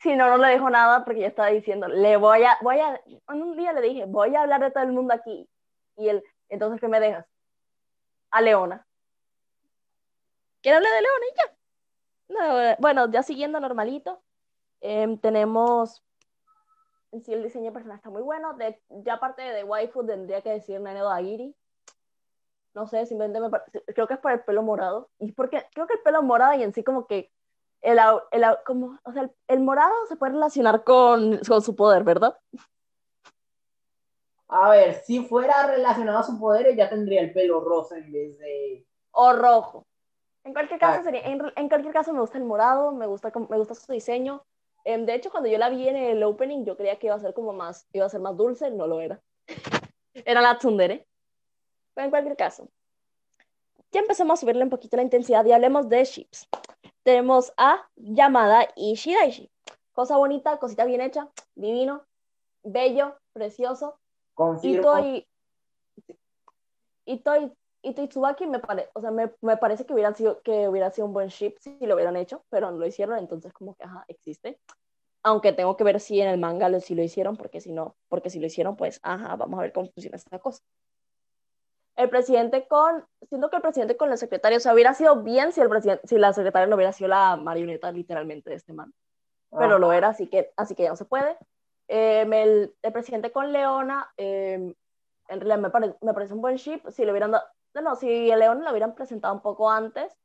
Si 0.00 0.14
no, 0.14 0.28
no, 0.28 0.36
le 0.36 0.48
dejo 0.48 0.68
nada 0.68 1.06
porque 1.06 1.20
ya 1.20 1.28
estaba 1.28 1.48
diciendo, 1.48 1.88
le 1.88 2.18
voy 2.18 2.44
a, 2.44 2.58
voy 2.60 2.78
a, 2.80 3.00
un 3.28 3.56
día 3.56 3.72
le 3.72 3.80
dije, 3.80 4.04
voy 4.04 4.36
a 4.36 4.42
hablar 4.42 4.60
de 4.60 4.70
todo 4.70 4.84
el 4.84 4.92
mundo 4.92 5.14
aquí. 5.14 5.48
Y 5.96 6.08
él, 6.08 6.22
entonces, 6.50 6.82
¿qué 6.82 6.88
me 6.88 7.00
dejas? 7.00 7.24
A 8.30 8.42
Leona. 8.42 8.86
¿Quiero 10.60 10.76
hablar 10.76 10.92
de 10.92 11.00
Leona 11.00 11.26
y 11.32 11.36
ya? 11.38 11.56
No, 12.28 12.76
bueno, 12.78 13.10
ya 13.10 13.22
siguiendo 13.22 13.58
normalito, 13.58 14.22
em, 14.82 15.16
tenemos 15.16 16.04
en 17.16 17.22
sí 17.22 17.32
el 17.32 17.42
diseño 17.42 17.72
personal 17.72 17.96
está 17.96 18.10
muy 18.10 18.22
bueno. 18.22 18.54
De, 18.54 18.80
ya 18.88 19.14
aparte 19.14 19.42
de 19.42 19.64
waifu 19.64 20.04
tendría 20.04 20.42
que 20.42 20.50
decir 20.50 20.80
Nene 20.80 21.00
Dagiri. 21.00 21.54
No 22.74 22.86
sé, 22.86 23.06
simplemente 23.06 23.40
me 23.40 23.50
creo 23.94 24.06
que 24.06 24.14
es 24.14 24.20
por 24.20 24.32
el 24.32 24.40
pelo 24.40 24.62
morado. 24.62 25.08
Y 25.18 25.32
porque 25.32 25.64
creo 25.72 25.86
que 25.86 25.94
el 25.94 26.02
pelo 26.02 26.22
morado 26.22 26.54
y 26.54 26.62
en 26.62 26.74
sí 26.74 26.84
como 26.84 27.06
que 27.06 27.32
el, 27.80 27.98
el, 28.32 28.44
como, 28.64 28.98
o 29.02 29.12
sea, 29.12 29.30
el, 29.48 29.60
morado 29.60 29.94
se 30.08 30.16
puede 30.16 30.32
relacionar 30.32 30.84
con, 30.84 31.38
con 31.38 31.62
su 31.62 31.74
poder, 31.74 32.04
¿verdad? 32.04 32.38
A 34.48 34.70
ver, 34.70 35.02
si 35.04 35.24
fuera 35.24 35.66
relacionado 35.66 36.18
a 36.18 36.22
su 36.22 36.38
poder, 36.38 36.76
ya 36.76 36.88
tendría 36.88 37.20
el 37.20 37.32
pelo 37.32 37.60
rosa 37.60 37.96
en 37.96 38.12
vez 38.12 38.38
de... 38.38 38.86
O 39.12 39.32
rojo. 39.32 39.86
En 40.44 40.52
cualquier 40.52 40.78
caso, 40.78 41.02
sería, 41.02 41.22
en, 41.22 41.40
en, 41.56 41.68
cualquier 41.68 41.92
caso 41.92 42.12
me 42.12 42.20
gusta 42.20 42.38
el 42.38 42.44
morado, 42.44 42.92
me 42.92 43.06
gusta, 43.06 43.32
me 43.48 43.56
gusta 43.56 43.74
su 43.74 43.90
diseño. 43.90 44.44
Em, 44.88 45.04
de 45.04 45.16
hecho, 45.16 45.32
cuando 45.32 45.48
yo 45.48 45.58
la 45.58 45.68
vi 45.68 45.88
en 45.88 45.96
el 45.96 46.22
opening, 46.22 46.64
yo 46.64 46.76
creía 46.76 46.96
que 46.96 47.08
iba 47.08 47.16
a 47.16 47.18
ser 47.18 47.34
como 47.34 47.52
más, 47.52 47.88
iba 47.92 48.06
a 48.06 48.08
ser 48.08 48.20
más 48.20 48.36
dulce, 48.36 48.70
no 48.70 48.86
lo 48.86 49.00
era. 49.00 49.20
era 50.14 50.40
la 50.40 50.56
tsundere. 50.58 51.08
Pero 51.92 52.04
en 52.04 52.10
cualquier 52.10 52.36
caso, 52.36 52.68
ya 53.90 54.00
empezamos 54.00 54.38
a 54.38 54.40
subirle 54.40 54.62
un 54.62 54.70
poquito 54.70 54.96
la 54.96 55.02
intensidad 55.02 55.44
y 55.44 55.50
hablemos 55.50 55.88
de 55.88 56.04
ships. 56.04 56.48
Tenemos 57.02 57.52
a 57.56 57.88
Yamada 57.96 58.68
y 58.76 58.94
Shiraishi. 58.94 59.50
Cosa 59.92 60.18
bonita, 60.18 60.56
cosita 60.60 60.84
bien 60.84 61.00
hecha, 61.00 61.28
divino, 61.56 62.06
bello, 62.62 63.18
precioso. 63.32 63.98
Confirmo. 64.34 65.24
Y 67.06 67.18
Toy, 67.18 67.42
y 67.42 67.52
Tsubaki 67.94 68.46
me, 68.46 68.58
pare, 68.58 68.88
o 68.94 69.00
sea, 69.00 69.10
me, 69.10 69.32
me, 69.40 69.56
parece 69.56 69.86
que, 69.86 69.92
hubieran 69.92 70.14
sido, 70.14 70.42
que 70.42 70.68
hubiera 70.68 70.90
sido 70.90 71.06
un 71.06 71.12
buen 71.12 71.28
ship 71.28 71.56
si 71.60 71.76
lo 71.80 71.94
hubieran 71.94 72.16
hecho, 72.16 72.44
pero 72.48 72.70
no 72.70 72.78
lo 72.78 72.86
hicieron, 72.86 73.18
entonces 73.18 73.52
como 73.52 73.74
que, 73.74 73.84
ajá, 73.84 74.04
existe. 74.08 74.60
Aunque 75.22 75.52
tengo 75.52 75.76
que 75.76 75.84
ver 75.84 76.00
si 76.00 76.20
en 76.20 76.28
el 76.28 76.38
manga 76.38 76.68
lo, 76.68 76.80
si 76.80 76.94
lo 76.94 77.02
hicieron, 77.02 77.36
porque 77.36 77.60
si 77.60 77.72
no, 77.72 77.96
porque 78.08 78.30
si 78.30 78.40
lo 78.40 78.46
hicieron, 78.46 78.76
pues, 78.76 79.00
ajá, 79.02 79.36
vamos 79.36 79.58
a 79.58 79.62
ver 79.62 79.72
cómo 79.72 79.90
funciona 79.90 80.16
esta 80.16 80.38
cosa. 80.38 80.62
El 81.96 82.10
presidente 82.10 82.66
con, 82.68 83.04
siento 83.28 83.48
que 83.50 83.56
el 83.56 83.62
presidente 83.62 83.96
con 83.96 84.10
la 84.10 84.16
secretaria, 84.16 84.58
o 84.58 84.60
sea, 84.60 84.74
hubiera 84.74 84.92
sido 84.94 85.22
bien 85.22 85.52
si, 85.52 85.60
el 85.60 85.68
presidente, 85.68 86.06
si 86.06 86.18
la 86.18 86.32
secretaria 86.32 86.66
no 86.66 86.76
hubiera 86.76 86.92
sido 86.92 87.08
la 87.08 87.36
marioneta 87.36 87.90
literalmente 87.90 88.50
de 88.50 88.56
este 88.56 88.72
man, 88.72 88.92
pero 89.50 89.78
lo 89.78 89.92
era, 89.92 90.08
así 90.08 90.28
que, 90.28 90.52
así 90.56 90.74
que 90.74 90.84
ya 90.84 90.90
no 90.90 90.96
se 90.96 91.06
puede. 91.06 91.36
Eh, 91.88 92.22
el, 92.22 92.74
el, 92.82 92.92
presidente 92.92 93.32
con 93.32 93.52
Leona, 93.52 94.12
eh, 94.16 94.74
en 95.28 95.40
realidad 95.40 95.58
me, 95.58 95.70
parece 95.70 95.96
me 96.02 96.14
parece 96.14 96.34
un 96.34 96.40
buen 96.40 96.56
ship, 96.56 96.80
si 96.90 97.04
le 97.04 97.12
hubieran 97.12 97.30
dado, 97.30 97.44
no, 97.82 97.96
si 97.96 98.30
el 98.30 98.38
León 98.38 98.64
lo 98.64 98.70
hubieran 98.70 98.94
presentado 98.94 99.34
un 99.34 99.40
poco 99.40 99.70
antes, 99.70 100.16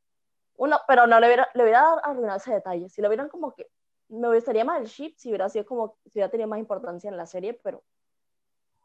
uno, 0.58 0.80
pero 0.88 1.08
no 1.08 1.20
le 1.20 1.28
hubiera, 1.28 1.50
le 1.54 1.64
hubiera 1.64 1.94
arruinado 1.94 2.38
ese 2.38 2.54
detalle. 2.54 2.90
Si 2.90 3.02
lo 3.02 3.08
hubieran 3.08 3.30
como 3.30 3.54
que, 3.54 3.68
me 4.10 4.34
gustaría 4.34 4.66
más 4.66 4.82
el 4.82 4.88
ship, 4.88 5.16
si 5.18 5.30
hubiera 5.30 5.50
sido 5.50 5.66
como, 5.66 5.98
si 6.06 6.20
hubiera 6.20 6.30
tenido 6.30 6.50
más 6.50 6.60
importancia 6.60 7.10
en 7.10 7.18
la 7.18 7.26
serie, 7.26 7.60
pero 7.64 7.84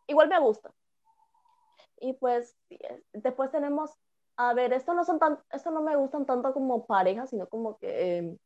igual 0.06 0.28
me 0.28 0.38
gusta. 0.40 0.72
Y 1.98 2.12
pues, 2.14 2.56
después 3.12 3.50
tenemos, 3.50 3.90
a 4.36 4.54
ver, 4.54 4.72
esto 4.72 4.94
no 4.94 5.04
son 5.04 5.18
tan, 5.18 5.38
esto 5.50 5.70
no 5.70 5.82
me 5.82 5.96
gustan 5.96 6.26
tanto 6.26 6.52
como 6.52 6.86
pareja, 6.86 7.26
sino 7.26 7.48
como 7.48 7.78
que, 7.78 8.18
em, 8.18 8.38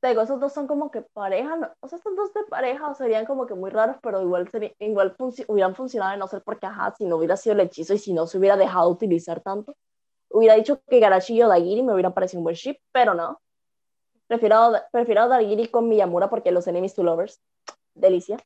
te 0.00 0.08
digo, 0.08 0.22
esos 0.22 0.38
dos 0.38 0.52
son 0.52 0.66
como 0.66 0.90
que 0.90 1.02
pareja, 1.02 1.74
o 1.80 1.88
sea, 1.88 1.98
estos 1.98 2.14
dos 2.14 2.32
de 2.32 2.44
pareja 2.44 2.94
serían 2.94 3.26
como 3.26 3.46
que 3.46 3.54
muy 3.54 3.70
raros, 3.70 3.96
pero 4.02 4.22
igual, 4.22 4.48
sería, 4.48 4.72
igual 4.78 5.16
hubieran 5.48 5.74
funcionado 5.74 6.12
de 6.12 6.18
no 6.18 6.28
ser 6.28 6.42
porque, 6.42 6.66
ajá, 6.66 6.94
si 6.96 7.04
no 7.04 7.16
hubiera 7.16 7.36
sido 7.36 7.54
el 7.54 7.60
hechizo 7.60 7.94
y 7.94 7.98
si 7.98 8.12
no 8.12 8.26
se 8.26 8.38
hubiera 8.38 8.56
dejado 8.56 8.88
utilizar 8.88 9.40
tanto, 9.40 9.74
hubiera 10.30 10.54
dicho 10.54 10.80
que 10.86 11.00
Garashi 11.00 11.34
y 11.34 11.42
Odagiri 11.42 11.82
me 11.82 11.92
hubieran 11.92 12.14
parecido 12.14 12.40
un 12.40 12.44
buen 12.44 12.54
ship, 12.54 12.76
pero 12.92 13.14
no. 13.14 13.40
Prefiero, 14.28 14.72
prefiero 14.92 15.24
Odagiri 15.24 15.68
con 15.68 15.88
Miyamura 15.88 16.30
porque 16.30 16.52
los 16.52 16.66
enemies 16.68 16.94
to 16.94 17.02
lovers, 17.02 17.40
delicia. 17.94 18.38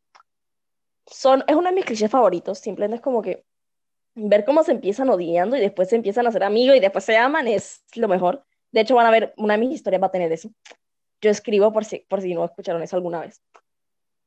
Son, 1.07 1.45
es 1.47 1.55
uno 1.55 1.69
de 1.69 1.75
mis 1.75 1.85
clichés 1.85 2.11
favoritos, 2.11 2.61
simplemente 2.61 2.97
es 2.97 3.03
como 3.03 3.21
que 3.21 3.45
ver 4.15 4.45
cómo 4.45 4.63
se 4.63 4.73
empiezan 4.73 5.11
odiando 5.11 5.57
y 5.57 5.61
después 5.61 5.91
se 5.91 5.97
empiezan 5.97 6.25
a 6.27 6.31
hacer 6.31 6.45
amigos 6.45 6.77
y 6.77 6.81
después 6.81 7.05
se 7.05 7.17
aman 7.17 7.47
es 7.47 7.83
lo 7.95 8.09
mejor. 8.09 8.45
De 8.71 8.81
hecho, 8.81 8.95
van 8.95 9.07
a 9.07 9.11
ver, 9.11 9.35
una 9.37 9.55
de 9.55 9.61
mis 9.61 9.73
historias 9.73 10.03
va 10.03 10.07
a 10.07 10.11
tener 10.11 10.33
eso. 10.33 10.51
Yo 11.23 11.31
escribo 11.31 11.73
por 11.73 11.85
si, 11.85 12.01
por 12.01 12.21
si 12.21 12.35
no 12.35 12.45
escucharon 12.45 12.83
eso 12.83 12.97
alguna 12.97 13.21
vez. 13.21 13.41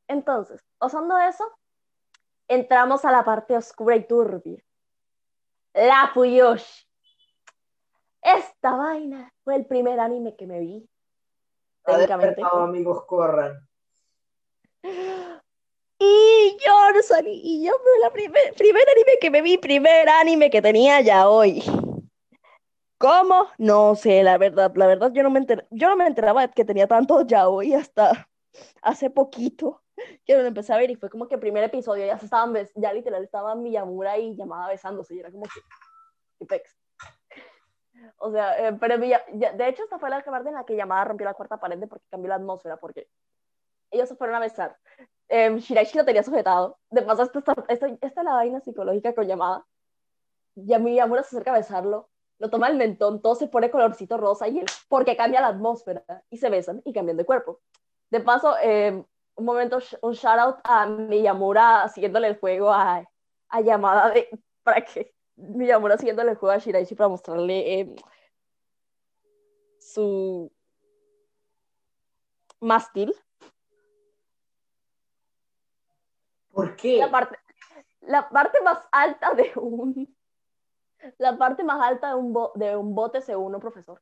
Entonces, 0.07 0.63
usando 0.79 1.17
eso, 1.17 1.43
entramos 2.47 3.03
a 3.03 3.11
la 3.11 3.25
parte 3.25 3.55
oscura 3.57 3.97
y 3.97 4.07
turbia. 4.07 4.63
La 5.73 6.09
Fuyoshi. 6.13 6.87
Esta 8.21 8.75
vaina 8.75 9.31
fue 9.43 9.57
el 9.57 9.65
primer 9.65 9.99
anime 9.99 10.35
que 10.35 10.47
me 10.47 10.59
vi. 10.61 10.89
Técnicamente. 11.83 12.41
amigos, 12.51 13.05
corran. 13.05 13.67
Y 15.97 16.57
yo 16.63 16.91
no 16.91 17.01
salí, 17.03 17.39
y 17.41 17.65
yo 17.65 17.71
fue 17.71 17.99
la 18.01 18.11
primer, 18.11 18.53
primer 18.55 18.83
anime 18.89 19.17
que 19.21 19.31
me 19.31 19.41
vi, 19.41 19.57
primer 19.57 20.09
anime 20.09 20.49
que 20.49 20.61
tenía 20.61 20.99
ya 20.99 21.29
hoy. 21.29 21.63
¿Cómo? 23.05 23.45
No 23.59 23.93
sé, 23.93 24.23
la 24.23 24.39
verdad, 24.39 24.71
la 24.73 24.87
verdad 24.87 25.11
yo 25.13 25.21
no 25.21 25.29
me 25.29 25.45
yo 25.69 25.89
no 25.89 25.95
me 25.95 26.07
enteraba 26.07 26.47
que 26.47 26.65
tenía 26.65 26.87
tanto 26.87 27.21
ya 27.21 27.47
hoy 27.47 27.75
hasta 27.75 28.27
hace 28.81 29.11
poquito 29.11 29.83
que 30.25 30.35
lo 30.35 30.41
empecé 30.41 30.73
a 30.73 30.77
ver 30.77 30.89
y 30.89 30.95
fue 30.95 31.11
como 31.11 31.27
que 31.27 31.35
el 31.35 31.39
primer 31.39 31.63
episodio 31.63 32.03
ya 32.03 32.17
se 32.17 32.25
estaban, 32.25 32.55
ya 32.73 32.93
literal 32.93 33.23
estaban 33.23 33.61
Miyamura 33.61 34.17
y 34.17 34.35
llamada 34.35 34.69
besándose 34.69 35.13
y 35.13 35.19
era 35.19 35.29
como 35.31 35.43
que, 35.43 35.61
qué 36.39 36.45
pex. 36.47 36.75
O 38.17 38.31
sea, 38.31 38.67
eh, 38.67 38.75
pero 38.79 38.97
de 38.97 39.67
hecho 39.67 39.83
esta 39.83 39.99
fue 39.99 40.09
la 40.09 40.23
parte 40.23 40.49
en 40.49 40.55
la 40.55 40.65
que 40.65 40.75
llamada 40.75 41.05
rompió 41.05 41.25
la 41.25 41.35
cuarta 41.35 41.59
pared 41.59 41.87
porque 41.87 42.05
cambió 42.09 42.29
la 42.29 42.35
atmósfera 42.35 42.77
porque 42.77 43.07
ellos 43.91 44.09
se 44.09 44.15
fueron 44.15 44.35
a 44.35 44.39
besar. 44.39 44.77
Eh, 45.29 45.55
Shiraishi 45.59 45.97
lo 45.99 46.05
tenía 46.05 46.23
sujetado. 46.23 46.79
De 46.89 47.03
paso, 47.03 47.23
esta, 47.23 47.53
esta, 47.69 47.87
es 47.87 48.15
la 48.15 48.33
vaina 48.33 48.61
psicológica 48.61 49.13
con 49.13 49.27
llamada. 49.27 49.63
Y 50.55 50.77
Miyamura 50.79 51.21
se 51.21 51.35
acerca 51.35 51.51
a 51.51 51.57
besarlo 51.57 52.09
lo 52.37 52.49
toma 52.49 52.67
el 52.67 52.77
mentón, 52.77 53.21
todo 53.21 53.35
se 53.35 53.47
pone 53.47 53.71
colorcito 53.71 54.17
rosa 54.17 54.47
y 54.47 54.59
él, 54.59 54.65
porque 54.89 55.15
cambia 55.15 55.41
la 55.41 55.47
atmósfera 55.47 56.03
y 56.29 56.37
se 56.37 56.49
besan 56.49 56.81
y 56.85 56.93
cambian 56.93 57.17
de 57.17 57.25
cuerpo. 57.25 57.61
De 58.09 58.19
paso, 58.19 58.55
eh, 58.61 59.03
un 59.35 59.45
momento, 59.45 59.79
un 60.01 60.13
shout 60.13 60.39
out 60.39 60.57
a 60.63 60.85
Miyamura 60.85 61.83
haciéndole 61.83 62.27
el 62.27 62.39
juego 62.39 62.71
a, 62.71 63.03
a 63.49 63.61
llamada 63.61 64.09
de, 64.09 64.29
para 64.63 64.83
que 64.83 65.13
Miyamura 65.35 65.95
haciéndole 65.95 66.31
el 66.31 66.37
juego 66.37 66.53
a 66.53 66.59
Shiraishi 66.59 66.95
para 66.95 67.09
mostrarle 67.09 67.79
eh, 67.79 67.95
su 69.79 70.51
mástil. 72.59 73.13
¿Por 76.51 76.75
qué? 76.77 76.97
La 76.97 77.11
parte, 77.11 77.37
la 78.01 78.29
parte 78.29 78.61
más 78.61 78.79
alta 78.91 79.33
de 79.33 79.51
un 79.55 80.14
la 81.17 81.37
parte 81.37 81.63
más 81.63 81.81
alta 81.81 82.09
de 82.09 82.15
un, 82.15 82.33
de 82.55 82.75
un 82.75 82.95
bote 82.95 83.21
según 83.21 83.55
un 83.55 83.61
profesor. 83.61 84.01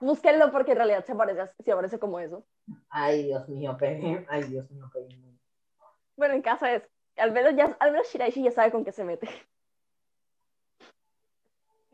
Búsquenlo 0.00 0.50
porque 0.52 0.72
en 0.72 0.76
realidad 0.76 1.04
se 1.04 1.14
parece, 1.14 1.50
se 1.64 1.74
parece 1.74 1.98
como 1.98 2.20
eso. 2.20 2.44
Ay, 2.90 3.24
Dios 3.24 3.48
mío, 3.48 3.76
pegué. 3.78 4.26
Ay, 4.28 4.42
Dios 4.44 4.70
mío, 4.70 4.90
Bueno, 6.16 6.34
en 6.34 6.42
casa 6.42 6.74
es. 6.74 6.82
Al 7.16 7.32
menos, 7.32 7.54
ya, 7.56 7.76
al 7.78 7.92
menos 7.92 8.08
Shiraishi 8.08 8.42
ya 8.42 8.50
sabe 8.50 8.70
con 8.72 8.84
qué 8.84 8.92
se 8.92 9.04
mete. 9.04 9.26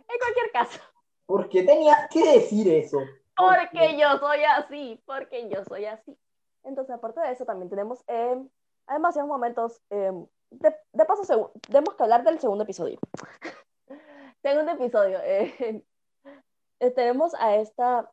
En 0.09 0.19
cualquier 0.19 0.51
caso. 0.53 0.81
¿Por 1.27 1.49
qué 1.49 1.63
tenías 1.63 2.09
que 2.11 2.33
decir 2.33 2.67
eso? 2.73 2.99
Porque 3.37 3.97
yo 3.97 4.19
soy 4.19 4.43
así, 4.43 5.01
porque 5.07 5.49
yo 5.49 5.65
soy 5.65 5.85
así. 5.85 6.19
Entonces, 6.65 6.95
aparte 6.95 7.21
de 7.21 7.31
eso, 7.31 7.45
también 7.45 7.71
tenemos 7.71 8.03
eh, 8.09 8.43
demasiados 8.89 9.29
momentos. 9.29 9.81
Eh, 9.91 10.11
de, 10.51 10.75
de, 10.93 11.05
paso, 11.05 11.53
tenemos 11.63 11.95
que 11.95 12.03
hablar 12.03 12.25
del 12.25 12.39
segundo 12.39 12.65
episodio. 12.65 12.99
segundo 14.43 14.73
episodio. 14.73 15.19
Eh, 15.23 15.85
eh, 16.81 16.91
tenemos 16.91 17.35
a 17.35 17.57
esta 17.57 18.11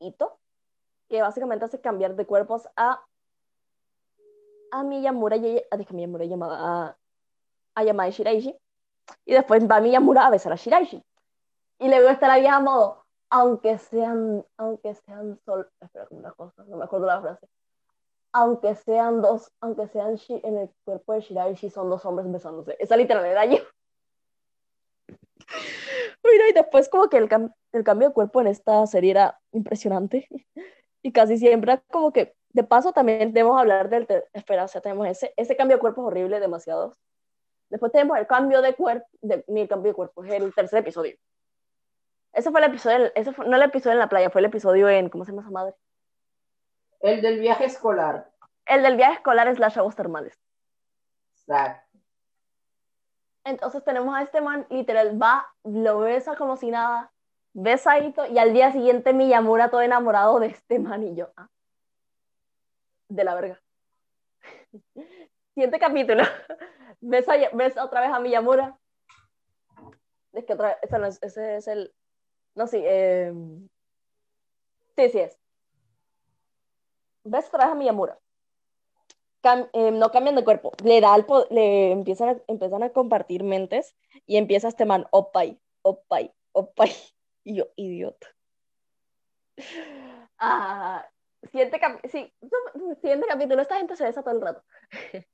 Ito, 0.00 0.38
que 1.08 1.22
básicamente 1.22 1.64
hace 1.64 1.80
cambiar 1.80 2.14
de 2.14 2.26
cuerpos 2.26 2.68
a 2.76 3.02
a 4.70 4.82
Miyamura 4.82 5.36
y 5.36 5.64
a, 5.70 5.76
Miyamura 5.92 6.24
llamada 6.24 6.96
a, 7.74 7.80
a 7.80 8.10
Shiraishi 8.10 8.56
y 9.24 9.32
después 9.32 9.66
va 9.68 9.80
Miyamura 9.80 10.26
a 10.26 10.30
besar 10.30 10.52
a 10.52 10.56
Shiraishi 10.56 11.02
y 11.78 11.88
luego 11.88 12.08
está 12.08 12.28
la 12.28 12.38
vieja 12.38 12.60
modo 12.60 13.04
aunque 13.30 13.78
sean 13.78 14.44
aunque 14.56 14.94
sean 14.94 15.38
sol 15.44 15.70
espera 15.80 16.06
una 16.10 16.32
cosa 16.32 16.64
no 16.64 16.76
me 16.76 16.84
acuerdo 16.84 17.06
la 17.06 17.20
frase 17.20 17.48
aunque 18.38 18.74
sean 18.74 19.20
dos 19.20 19.52
aunque 19.60 19.86
sean 19.88 20.16
en 20.28 20.58
el 20.58 20.70
cuerpo 20.84 21.12
de 21.14 21.20
Shiraishi 21.20 21.70
son 21.70 21.90
dos 21.90 22.04
hombres 22.04 22.30
besándose 22.30 22.76
esa 22.78 22.96
literal 22.96 23.24
era 23.26 23.44
yo 23.44 23.58
y 26.48 26.52
después 26.52 26.88
como 26.88 27.08
que 27.08 27.16
el, 27.16 27.28
cambio 27.28 28.08
de 28.08 28.14
cuerpo 28.14 28.40
en 28.40 28.48
esta 28.48 28.86
serie 28.86 29.12
era 29.12 29.40
impresionante 29.52 30.28
y 31.02 31.12
casi 31.12 31.38
siempre 31.38 31.80
como 31.90 32.12
que 32.12 32.34
de 32.52 32.64
paso, 32.64 32.92
también 32.92 33.32
debemos 33.32 33.58
hablar 33.58 33.88
del. 33.88 34.06
Espera, 34.32 34.64
o 34.64 34.68
sea, 34.68 34.80
tenemos 34.80 35.06
ese, 35.06 35.56
cambio 35.56 35.76
de 35.76 35.80
cuerpo 35.80 36.02
es 36.02 36.06
horrible, 36.08 36.40
demasiado. 36.40 36.94
Después 37.68 37.92
tenemos 37.92 38.18
el 38.18 38.26
cambio 38.26 38.62
de 38.62 38.74
cuerpo. 38.74 39.06
Ni 39.46 39.60
el 39.60 39.68
cambio 39.68 39.92
de 39.92 39.96
cuerpo, 39.96 40.24
es 40.24 40.32
el 40.32 40.54
tercer 40.54 40.80
episodio. 40.80 41.16
Ese 42.32 42.50
fue 42.50 42.60
el 42.60 42.66
episodio. 42.66 43.12
Ese 43.14 43.32
fue, 43.32 43.46
no 43.46 43.56
el 43.56 43.62
episodio 43.62 43.92
en 43.92 43.98
la 43.98 44.08
playa, 44.08 44.30
fue 44.30 44.40
el 44.40 44.46
episodio 44.46 44.88
en. 44.88 45.08
¿Cómo 45.08 45.24
se 45.24 45.32
llama 45.32 45.42
esa 45.42 45.50
madre? 45.50 45.74
El 47.00 47.22
del 47.22 47.40
viaje 47.40 47.64
escolar. 47.64 48.30
El 48.66 48.82
del 48.82 48.96
viaje 48.96 49.14
escolar 49.14 49.48
es 49.48 49.58
las 49.58 49.76
aguas 49.76 49.96
termales. 49.96 50.38
Exacto. 51.32 51.98
Entonces 53.44 53.82
tenemos 53.82 54.14
a 54.14 54.22
este 54.22 54.40
man, 54.40 54.66
literal, 54.68 55.20
va, 55.20 55.46
lo 55.64 56.00
besa 56.00 56.36
como 56.36 56.56
si 56.56 56.70
nada, 56.70 57.10
besadito, 57.54 58.26
y 58.26 58.38
al 58.38 58.52
día 58.52 58.72
siguiente 58.72 59.14
Miyamura 59.14 59.70
todo 59.70 59.80
enamorado 59.80 60.38
de 60.38 60.48
este 60.48 60.78
man 60.78 61.02
y 61.02 61.14
yo, 61.14 61.30
ah, 61.36 61.48
de 63.08 63.24
la 63.24 63.34
verga. 63.34 63.60
Siguiente 65.54 65.78
capítulo. 65.78 66.22
¿Ves, 67.00 67.26
¿Ves, 67.54 67.78
otra 67.78 68.02
vez 68.02 68.10
a 68.10 68.20
Miyamura? 68.20 68.78
Es 70.32 70.44
que 70.44 70.52
otra 70.52 70.78
vez, 70.82 71.18
ese 71.22 71.56
es 71.56 71.68
el... 71.68 71.92
No, 72.54 72.66
sí. 72.66 72.82
Eh... 72.84 73.32
Sí, 74.96 75.08
sí 75.08 75.18
es. 75.20 75.38
¿Ves 77.30 77.46
otra 77.48 77.64
vez 77.66 77.72
a 77.72 77.74
Miyamura? 77.74 78.18
eh, 79.72 79.90
no 79.90 80.10
cambian 80.10 80.36
de 80.36 80.44
cuerpo. 80.44 80.72
Le 80.84 81.00
da 81.00 81.16
le 81.50 81.92
empiezan 81.92 82.28
a, 82.30 82.36
empiezan 82.46 82.82
a 82.82 82.90
compartir 82.90 83.44
mentes 83.44 83.96
y 84.26 84.36
empieza 84.36 84.68
este 84.68 84.84
man, 84.84 85.06
opay, 85.10 85.58
opay, 85.82 86.32
opay. 86.52 86.92
Yo, 87.44 87.66
idiota. 87.76 88.26
Ah, 90.40 91.04
siguiente, 91.50 91.80
sí, 92.08 92.32
siguiente 93.00 93.26
capítulo, 93.26 93.60
esta 93.60 93.78
gente 93.78 93.96
se 93.96 94.04
besa 94.04 94.22
todo 94.22 94.36
el 94.36 94.40
rato. 94.40 94.62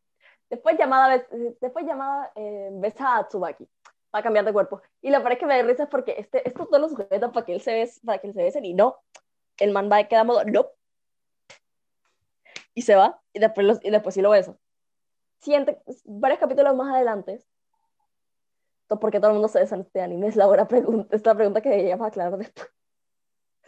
después 0.49 0.79
llamada, 0.79 1.27
después 1.61 1.85
llamada 1.85 2.33
eh, 2.37 2.71
besa 2.73 3.19
a 3.19 3.29
Tsubaki 3.29 3.69
para 4.11 4.23
cambiar 4.23 4.47
de 4.47 4.55
cuerpo. 4.55 4.81
Y 5.03 5.11
lo 5.11 5.23
peor 5.23 5.37
que 5.37 5.45
me 5.45 5.59
da 5.59 5.63
risa 5.63 5.83
es 5.83 5.89
porque 5.91 6.15
este, 6.17 6.49
estos 6.49 6.69
todos 6.69 6.81
los 6.81 6.93
sujetos 6.93 7.33
para 7.33 7.45
que 7.45 7.53
él 7.53 7.61
se 7.61 7.75
bese, 7.75 8.01
para 8.07 8.19
que 8.19 8.29
él 8.29 8.33
se 8.33 8.43
besen 8.45 8.65
y 8.65 8.73
no, 8.73 8.97
el 9.59 9.73
man 9.73 9.91
va 9.93 9.99
a 9.99 10.09
quedar 10.09 10.25
modo, 10.25 10.43
no. 10.45 10.71
Y 12.75 12.83
se 12.83 12.97
va 12.97 13.21
y 13.33 13.39
después, 13.39 13.67
los, 13.67 13.85
y 13.85 13.91
después 13.91 14.15
sí 14.15 14.23
lo 14.23 14.31
beso. 14.31 14.59
Siguiente, 15.41 15.81
varios 16.05 16.41
capítulos 16.41 16.75
más 16.75 16.95
adelante, 16.95 17.43
porque 19.01 19.19
todo 19.19 19.29
el 19.29 19.35
mundo 19.35 19.49
se 19.49 19.61
besa 19.61 19.75
en 19.75 19.83
este 19.83 20.01
anime, 20.01 20.29
es 20.29 20.37
la, 20.37 20.47
buena 20.47 20.67
pregunta, 20.69 21.15
es 21.15 21.25
la 21.25 21.35
pregunta 21.35 21.61
que 21.61 21.69
deberíamos 21.71 22.07
aclarar 22.07 22.39
después. 22.39 22.71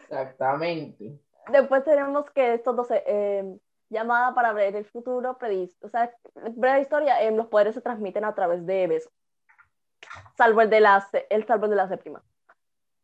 Exactamente 0.02 1.20
después 1.50 1.84
tenemos 1.84 2.30
que 2.30 2.54
estos 2.54 2.76
dos, 2.76 2.88
eh, 2.90 3.58
llamada 3.88 4.34
para 4.34 4.52
ver 4.52 4.76
el 4.76 4.84
futuro, 4.84 5.38
o 5.80 5.88
sea, 5.88 6.12
breve 6.52 6.80
historia, 6.80 7.22
eh, 7.22 7.30
los 7.30 7.46
poderes 7.46 7.74
se 7.74 7.80
transmiten 7.80 8.24
a 8.24 8.34
través 8.34 8.64
de 8.66 8.86
besos, 8.86 9.12
salvo 10.36 10.60
el 10.60 10.70
de 10.70 10.80
la, 10.80 11.06
el 11.30 11.46
salvo 11.46 11.68
de 11.68 11.76
la 11.76 11.88
séptima. 11.88 12.22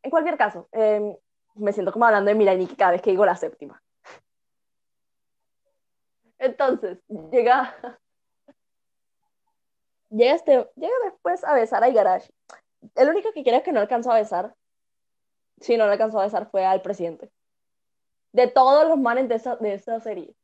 En 0.01 0.11
cualquier 0.11 0.37
caso, 0.37 0.67
eh, 0.71 1.17
me 1.55 1.71
siento 1.71 1.93
como 1.93 2.05
hablando 2.05 2.29
de 2.29 2.35
Mirai 2.35 2.57
Nikki 2.57 2.75
cada 2.75 2.91
vez 2.91 3.01
que 3.01 3.11
digo 3.11 3.25
la 3.25 3.35
séptima. 3.35 3.81
Entonces, 6.43 6.99
llega, 7.31 7.73
llega, 10.09 10.35
este, 10.35 10.69
llega 10.75 10.93
después 11.05 11.41
a 11.45 11.53
besar 11.53 11.81
a 11.83 11.87
Igarashi. 11.87 12.33
El 12.95 13.09
único 13.09 13.31
que 13.31 13.43
quiere 13.43 13.63
que 13.63 13.71
no 13.71 13.79
alcanzó 13.79 14.11
a 14.11 14.15
besar, 14.15 14.53
si 15.61 15.77
no 15.77 15.85
alcanzó 15.85 16.19
a 16.19 16.25
besar, 16.25 16.51
fue 16.51 16.65
al 16.65 16.81
presidente 16.81 17.31
de 18.33 18.47
todos 18.47 18.85
los 18.89 18.97
manes 18.97 19.29
de 19.29 19.35
esa, 19.35 19.55
de 19.55 19.75
esa 19.75 20.01
serie. 20.01 20.35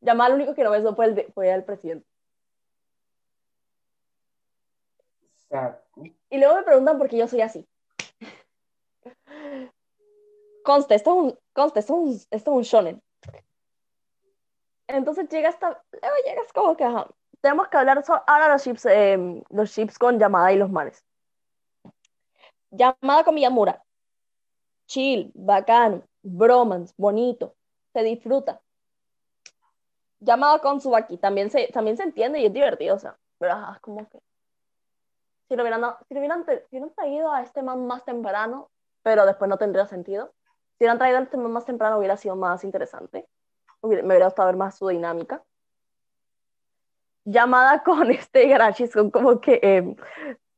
Yamal 0.00 0.32
lo 0.32 0.36
único 0.36 0.54
que 0.54 0.64
no 0.64 0.72
besó 0.72 0.96
fue 0.96 1.04
el, 1.04 1.32
fue 1.32 1.52
el 1.52 1.62
presidente. 1.62 2.04
Y 6.30 6.38
luego 6.38 6.56
me 6.56 6.62
preguntan 6.64 6.98
por 6.98 7.08
qué 7.08 7.18
yo 7.18 7.28
soy 7.28 7.42
así. 7.42 7.68
Conste, 10.64 10.94
esto 10.96 11.10
es 11.10 11.16
un, 11.16 11.38
conste, 11.52 11.80
esto 11.80 11.94
es 11.94 11.98
un, 12.00 12.10
esto 12.30 12.50
es 12.50 12.56
un 12.56 12.62
shonen. 12.62 13.02
Entonces 14.88 15.28
llega 15.28 15.48
hasta, 15.48 15.82
luego 15.92 16.16
llegas 16.24 16.52
como 16.52 16.76
que, 16.76 16.84
tenemos 17.40 17.68
que 17.68 17.76
hablar 17.76 18.02
ahora 18.26 18.48
los 18.48 18.62
chips, 18.62 18.86
eh, 18.86 19.42
los 19.50 19.72
chips 19.72 19.98
con 19.98 20.18
llamada 20.18 20.52
y 20.52 20.56
los 20.56 20.70
manes. 20.70 21.04
Llamada 22.70 23.24
con 23.24 23.34
Miyamura. 23.34 23.82
Chill, 24.86 25.30
bacán, 25.34 26.04
bromance, 26.22 26.94
bonito, 26.96 27.54
se 27.92 28.02
disfruta. 28.02 28.60
Llamado 30.20 30.60
con 30.60 30.80
Subaki, 30.80 31.16
también 31.16 31.50
se, 31.50 31.68
también 31.68 31.96
se 31.96 32.04
entiende 32.04 32.40
y 32.40 32.46
es 32.46 32.52
divertido, 32.52 32.94
o 32.94 32.98
sea, 32.98 33.18
pero 33.38 33.56
como 33.80 34.08
que 34.08 34.20
si 35.48 35.56
lo, 35.56 35.64
hubieran, 35.64 35.82
si, 36.08 36.14
lo 36.14 36.20
hubieran, 36.20 36.46
si 36.46 36.76
hubieran 36.76 36.94
traído 36.94 37.30
a 37.30 37.42
este 37.42 37.62
man 37.62 37.86
más 37.86 38.04
temprano, 38.04 38.70
pero 39.02 39.26
después 39.26 39.48
no 39.48 39.58
tendría 39.58 39.86
sentido. 39.86 40.32
Si 40.78 40.84
hubieran 40.84 40.98
traído 40.98 41.18
a 41.18 41.22
este 41.22 41.36
man 41.36 41.52
más 41.52 41.66
temprano 41.66 41.98
hubiera 41.98 42.16
sido 42.16 42.36
más 42.36 42.64
interesante. 42.64 43.28
Me 43.82 44.00
hubiera 44.02 44.26
gustado 44.26 44.46
ver 44.46 44.56
más 44.56 44.78
su 44.78 44.88
dinámica. 44.88 45.42
Llamada 47.24 47.82
con 47.84 48.10
este 48.10 48.44
Igarashi, 48.44 48.86
son 48.86 49.10
como 49.10 49.40
que 49.40 49.60
eh, 49.62 49.96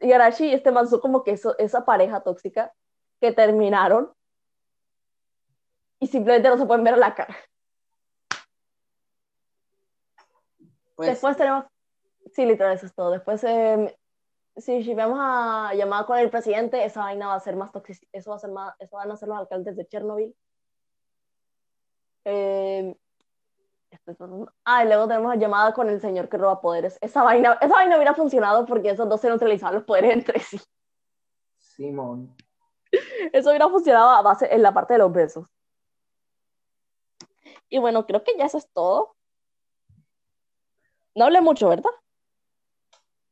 Igarashi 0.00 0.46
y 0.46 0.54
este 0.54 0.70
man 0.70 0.88
son 0.88 1.00
como 1.00 1.24
que 1.24 1.32
eso, 1.32 1.56
esa 1.58 1.84
pareja 1.84 2.22
tóxica 2.22 2.72
que 3.20 3.32
terminaron 3.32 4.12
y 6.00 6.06
simplemente 6.06 6.48
no 6.48 6.58
se 6.58 6.66
pueden 6.66 6.84
ver 6.84 6.98
la 6.98 7.14
cara. 7.14 7.36
Pues, 10.96 11.08
Después 11.08 11.36
tenemos, 11.36 11.64
sí, 12.32 12.44
literal, 12.44 12.74
eso 12.74 12.86
es 12.86 12.94
todo. 12.94 13.10
Después, 13.10 13.42
eh, 13.44 13.96
si 14.56 14.94
vamos 14.94 15.18
a 15.20 15.72
llamar 15.74 16.06
con 16.06 16.18
el 16.18 16.30
presidente, 16.30 16.84
esa 16.84 17.00
vaina 17.00 17.28
va 17.28 17.34
a 17.34 17.40
ser 17.40 17.56
más 17.56 17.72
tóxica, 17.72 18.06
eso 18.12 18.30
va 18.30 18.36
a 18.36 18.40
ser 18.40 18.50
más, 18.50 18.74
eso 18.78 18.96
van 18.96 19.10
a 19.10 19.16
ser 19.16 19.28
los 19.28 19.38
alcaldes 19.38 19.76
de 19.76 19.86
Chernobyl. 19.86 20.36
Eh, 22.24 22.96
ah, 24.64 24.84
y 24.84 24.86
luego 24.86 25.08
tenemos 25.08 25.36
llamada 25.36 25.72
con 25.72 25.88
el 25.88 26.00
señor 26.00 26.28
que 26.28 26.36
roba 26.36 26.60
poderes. 26.60 26.98
Esa 27.00 27.22
vaina, 27.22 27.58
esa 27.60 27.74
vaina 27.74 27.96
hubiera 27.96 28.14
funcionado 28.14 28.66
porque 28.66 28.90
esos 28.90 29.08
dos 29.08 29.20
se 29.20 29.28
neutralizaban 29.28 29.74
los 29.74 29.84
poderes 29.84 30.12
entre 30.12 30.40
sí. 30.40 30.60
Simón. 31.58 32.34
Eso 33.32 33.48
hubiera 33.48 33.68
funcionado 33.68 34.10
a 34.10 34.22
base 34.22 34.52
en 34.52 34.62
la 34.62 34.72
parte 34.72 34.94
de 34.94 34.98
los 34.98 35.12
besos. 35.12 35.48
Y 37.68 37.78
bueno, 37.78 38.06
creo 38.06 38.22
que 38.22 38.36
ya 38.36 38.44
eso 38.44 38.58
es 38.58 38.68
todo. 38.72 39.16
No 41.14 41.24
hablé 41.24 41.40
mucho, 41.40 41.68
¿verdad? 41.68 41.90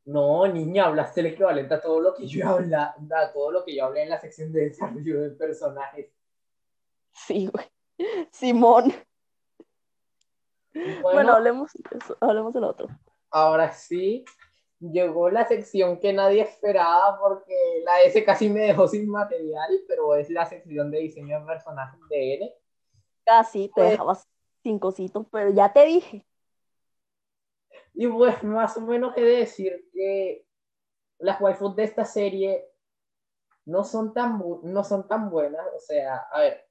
No, 0.05 0.45
niña, 0.47 0.85
hablaste 0.85 1.21
el 1.21 1.27
equivalente 1.27 1.73
a 1.73 1.81
todo 1.81 2.01
lo 2.01 2.13
que 2.13 2.27
yo 2.27 2.49
hablé, 2.49 2.75
a 2.75 2.93
todo 3.33 3.51
lo 3.51 3.63
que 3.63 3.75
yo 3.75 3.85
hablé 3.85 4.03
en 4.03 4.09
la 4.09 4.19
sección 4.19 4.51
de 4.51 4.69
desarrollo 4.69 5.21
de 5.21 5.29
personajes. 5.29 6.11
Sí, 7.13 7.47
güey. 7.47 7.65
Simón. 8.31 8.93
Bueno, 11.01 11.33
hablemos, 11.33 11.71
hablemos 12.19 12.53
del 12.53 12.63
otro. 12.63 12.87
Ahora 13.29 13.71
sí, 13.71 14.25
llegó 14.79 15.29
la 15.29 15.47
sección 15.47 15.99
que 15.99 16.13
nadie 16.13 16.41
esperaba 16.41 17.19
porque 17.19 17.55
la 17.85 18.01
S 18.01 18.23
casi 18.23 18.49
me 18.49 18.61
dejó 18.61 18.87
sin 18.87 19.09
material, 19.09 19.81
pero 19.87 20.15
es 20.15 20.29
la 20.29 20.45
sección 20.45 20.91
de 20.91 20.99
diseño 20.99 21.39
de 21.39 21.45
personajes 21.45 21.99
de 22.09 22.33
N. 22.35 22.53
Casi 23.25 23.67
te 23.67 23.73
pues, 23.75 23.91
dejabas 23.91 24.27
sin 24.61 24.79
cositos, 24.79 25.25
pero 25.31 25.51
ya 25.51 25.71
te 25.71 25.85
dije. 25.85 26.25
Y 27.93 28.07
pues 28.07 28.43
más 28.43 28.75
o 28.77 28.81
menos 28.81 29.13
he 29.15 29.21
de 29.21 29.37
decir 29.37 29.89
que 29.93 30.45
las 31.19 31.39
waifus 31.39 31.75
de 31.75 31.83
esta 31.83 32.05
serie 32.05 32.67
no 33.65 33.83
son 33.83 34.13
tan, 34.13 34.41
no 34.63 34.83
son 34.83 35.07
tan 35.07 35.29
buenas. 35.29 35.65
O 35.75 35.79
sea, 35.79 36.17
a 36.31 36.39
ver. 36.39 36.67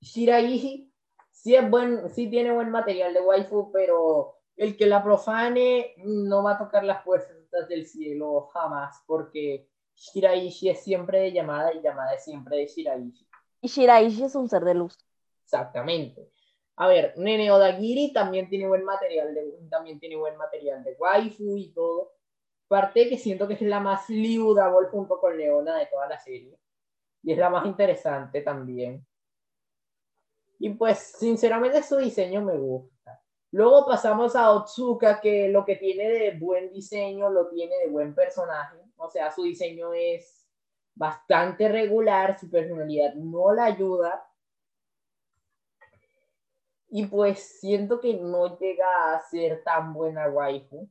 Shiraishi 0.00 0.93
sí, 1.34 1.54
es 1.54 1.68
buen, 1.68 2.08
sí 2.10 2.30
tiene 2.30 2.52
buen 2.52 2.70
material 2.70 3.12
de 3.12 3.20
waifu, 3.20 3.70
pero 3.72 4.38
el 4.56 4.76
que 4.76 4.86
la 4.86 5.02
profane 5.02 5.94
no 5.98 6.42
va 6.42 6.52
a 6.52 6.58
tocar 6.58 6.84
las 6.84 7.04
fuerzas 7.04 7.36
del 7.68 7.86
cielo 7.86 8.48
jamás, 8.54 9.02
porque 9.06 9.68
Shiraishi 9.94 10.70
es 10.70 10.82
siempre 10.82 11.20
de 11.20 11.32
llamada 11.32 11.74
y 11.74 11.82
llamada 11.82 12.14
es 12.14 12.24
siempre 12.24 12.58
de 12.58 12.66
Shiraishi. 12.66 13.28
Y 13.60 13.68
Shiraishi 13.68 14.24
es 14.24 14.34
un 14.34 14.48
ser 14.48 14.62
de 14.62 14.74
luz. 14.74 14.96
Exactamente. 15.42 16.30
A 16.76 16.88
ver, 16.88 17.14
Nene 17.16 17.50
Odagiri 17.50 18.12
también 18.12 18.48
tiene 18.48 18.66
buen 18.66 18.84
material 18.84 19.34
de, 19.34 19.58
también 19.70 20.00
tiene 20.00 20.16
buen 20.16 20.36
material 20.36 20.82
de 20.82 20.96
waifu 20.98 21.56
y 21.56 21.72
todo. 21.72 22.12
Parte 22.68 23.08
que 23.08 23.18
siento 23.18 23.46
que 23.46 23.54
es 23.54 23.62
la 23.62 23.80
más 23.80 24.08
liudable 24.08 24.88
junto 24.88 25.20
con 25.20 25.36
Leona 25.36 25.78
de 25.78 25.86
toda 25.86 26.08
la 26.08 26.18
serie. 26.18 26.58
Y 27.22 27.32
es 27.32 27.38
la 27.38 27.50
más 27.50 27.66
interesante 27.66 28.40
también. 28.40 29.06
Y 30.58 30.70
pues, 30.70 30.98
sinceramente, 31.18 31.82
su 31.82 31.96
diseño 31.96 32.42
me 32.42 32.56
gusta. 32.56 33.22
Luego 33.50 33.86
pasamos 33.86 34.34
a 34.34 34.50
Otsuka, 34.50 35.20
que 35.20 35.48
lo 35.48 35.64
que 35.64 35.76
tiene 35.76 36.08
de 36.08 36.38
buen 36.38 36.72
diseño 36.72 37.30
lo 37.30 37.48
tiene 37.48 37.76
de 37.78 37.88
buen 37.88 38.14
personaje. 38.14 38.78
O 38.96 39.08
sea, 39.08 39.30
su 39.30 39.44
diseño 39.44 39.92
es 39.94 40.48
bastante 40.94 41.68
regular, 41.68 42.38
su 42.38 42.50
personalidad 42.50 43.14
no 43.14 43.52
la 43.52 43.66
ayuda. 43.66 44.26
Y 46.88 47.06
pues 47.06 47.60
siento 47.60 48.00
que 48.00 48.14
no 48.14 48.58
llega 48.58 49.14
a 49.14 49.20
ser 49.20 49.62
tan 49.64 49.92
buena 49.92 50.28
waifu. 50.28 50.88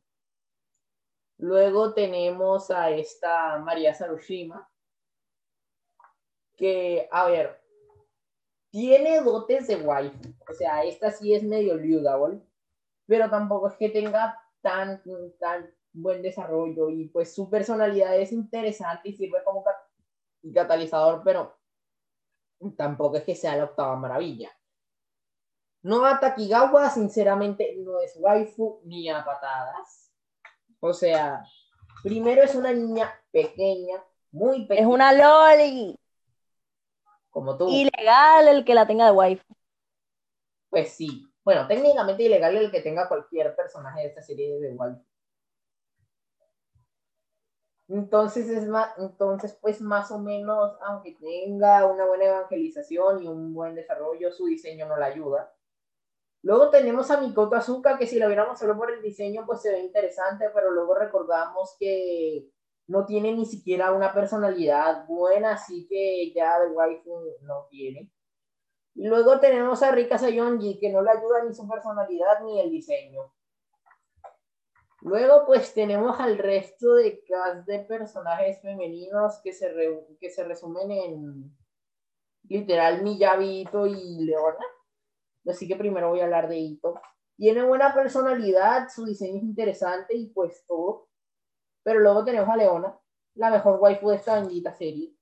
Luego 1.38 1.94
tenemos 1.94 2.72
a 2.72 2.92
esta 2.92 3.58
María 3.60 3.94
Sarushima, 3.94 4.70
que, 6.56 7.08
a 7.12 7.26
ver, 7.26 7.63
tiene 8.74 9.22
dotes 9.22 9.68
de 9.68 9.76
waifu. 9.76 10.34
O 10.50 10.54
sea, 10.54 10.84
esta 10.84 11.12
sí 11.12 11.32
es 11.36 11.44
medio 11.44 11.78
liudable, 11.78 12.42
pero 13.06 13.30
tampoco 13.30 13.70
es 13.70 13.76
que 13.78 13.90
tenga 13.90 14.36
tan, 14.62 15.00
tan 15.40 15.72
buen 15.94 16.24
desarrollo 16.24 16.90
y 16.90 17.08
pues 17.10 17.36
su 17.36 17.52
personalidad 17.52 18.18
es 18.20 18.32
interesante 18.32 19.10
y 19.10 19.14
sirve 19.14 19.44
como 19.44 19.64
catalizador, 20.52 21.22
pero 21.24 21.56
tampoco 22.76 23.18
es 23.18 23.24
que 23.24 23.36
sea 23.36 23.56
la 23.56 23.66
octava 23.66 23.96
maravilla. 23.96 24.50
No 25.84 26.04
a 26.04 26.20
Takigawa, 26.20 26.90
sinceramente, 26.90 27.76
no 27.78 28.00
es 28.00 28.16
waifu 28.18 28.82
ni 28.86 29.08
a 29.08 29.24
patadas. 29.24 30.12
O 30.80 30.94
sea, 30.94 31.46
primero 32.02 32.42
es 32.42 32.56
una 32.56 32.74
niña 32.74 33.14
pequeña, 33.32 34.04
muy 34.32 34.66
pequeña. 34.66 34.82
Es 34.82 34.88
una 34.88 35.14
loli. 35.14 35.96
Como 37.34 37.58
tú. 37.58 37.68
Ilegal 37.68 38.48
el 38.48 38.64
que 38.64 38.76
la 38.76 38.86
tenga 38.86 39.06
de 39.06 39.12
waifu. 39.12 39.54
Pues 40.70 40.94
sí. 40.94 41.28
Bueno, 41.44 41.68
técnicamente 41.68 42.24
ilegal 42.24 42.56
el 42.56 42.72
que 42.72 42.82
tenga 42.82 43.10
cualquier 43.10 43.56
personaje 43.56 44.02
de 44.02 44.08
esta 44.08 44.22
serie 44.22 44.60
de 44.60 44.74
waifu. 44.74 45.04
Entonces, 47.90 48.48
es 48.50 48.68
más, 48.68 48.98
entonces, 48.98 49.58
pues 49.60 49.82
más 49.82 50.10
o 50.12 50.20
menos, 50.20 50.78
aunque 50.82 51.14
tenga 51.20 51.86
una 51.86 52.06
buena 52.06 52.26
evangelización 52.26 53.24
y 53.24 53.28
un 53.28 53.54
buen 53.54 53.76
desarrollo, 53.76 54.32
su 54.32 54.46
diseño 54.46 54.88
no 54.88 54.96
la 54.96 55.08
ayuda. 55.08 55.54
Luego 56.44 56.70
tenemos 56.70 57.10
a 57.12 57.20
Mikoto 57.20 57.56
Azuka, 57.56 57.98
que 57.98 58.08
si 58.08 58.20
la 58.20 58.28
viéramos 58.28 58.60
solo 58.60 58.78
por 58.78 58.92
el 58.92 59.02
diseño, 59.02 59.46
pues 59.46 59.62
se 59.62 59.72
ve 59.72 59.80
interesante, 59.80 60.50
pero 60.54 60.72
luego 60.72 60.96
recordamos 60.96 61.76
que 61.80 62.50
no 62.88 63.06
tiene 63.06 63.34
ni 63.34 63.46
siquiera 63.46 63.92
una 63.94 64.14
personalidad 64.14 65.06
buena, 65.08 65.54
así 65.54 65.88
que 65.90 66.32
ya 66.34 66.60
de 66.60 66.72
waifu 66.72 67.24
no 67.42 67.68
tiene. 67.70 68.12
Y 68.96 69.08
luego 69.08 69.40
tenemos 69.40 69.82
a 69.82 69.92
Rika 69.92 70.18
Sayonji, 70.18 70.80
que 70.80 70.92
no 70.92 71.02
le 71.02 71.12
ayuda 71.12 71.44
ni 71.44 71.54
su 71.54 71.68
personalidad 71.68 72.42
ni 72.44 72.60
el 72.60 72.70
diseño. 72.70 73.34
Luego, 75.02 75.46
pues 75.46 75.74
tenemos 75.74 76.18
al 76.20 76.38
resto 76.38 76.94
de 76.96 77.22
cast 77.26 77.68
de 77.68 77.80
personajes 77.80 78.62
femeninos 78.62 79.40
que 79.44 79.52
se, 79.52 79.74
que 80.20 80.30
se 80.30 80.44
resumen 80.46 80.92
en 80.92 81.58
literal 82.44 83.02
Miyabi, 83.04 83.62
Ito 83.62 83.86
y 83.88 84.24
Leona. 84.26 84.66
Así 85.46 85.68
que 85.68 85.76
primero 85.76 86.10
voy 86.10 86.22
a 86.22 86.26
hablar 86.26 86.48
de 86.48 86.58
Ito. 86.58 87.02
Tiene 87.36 87.64
buena 87.64 87.94
personalidad, 87.94 88.88
su 88.90 89.06
diseño 89.06 89.38
es 89.38 89.44
interesante 89.44 90.16
y 90.16 90.28
pues 90.30 90.64
todo. 90.68 91.10
Pero 91.84 92.00
luego 92.00 92.24
tenemos 92.24 92.50
a 92.50 92.56
Leona, 92.56 92.98
la 93.36 93.52
mejor 93.52 93.80
waifu 93.80 94.10
de 94.10 94.16
esta 94.16 94.36
bendita 94.36 94.74
serie. 94.74 95.14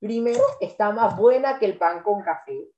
Primero, 0.00 0.42
está 0.60 0.90
más 0.90 1.16
buena 1.16 1.58
que 1.58 1.66
el 1.66 1.76
pan 1.76 2.02
con 2.02 2.22
café. 2.22 2.70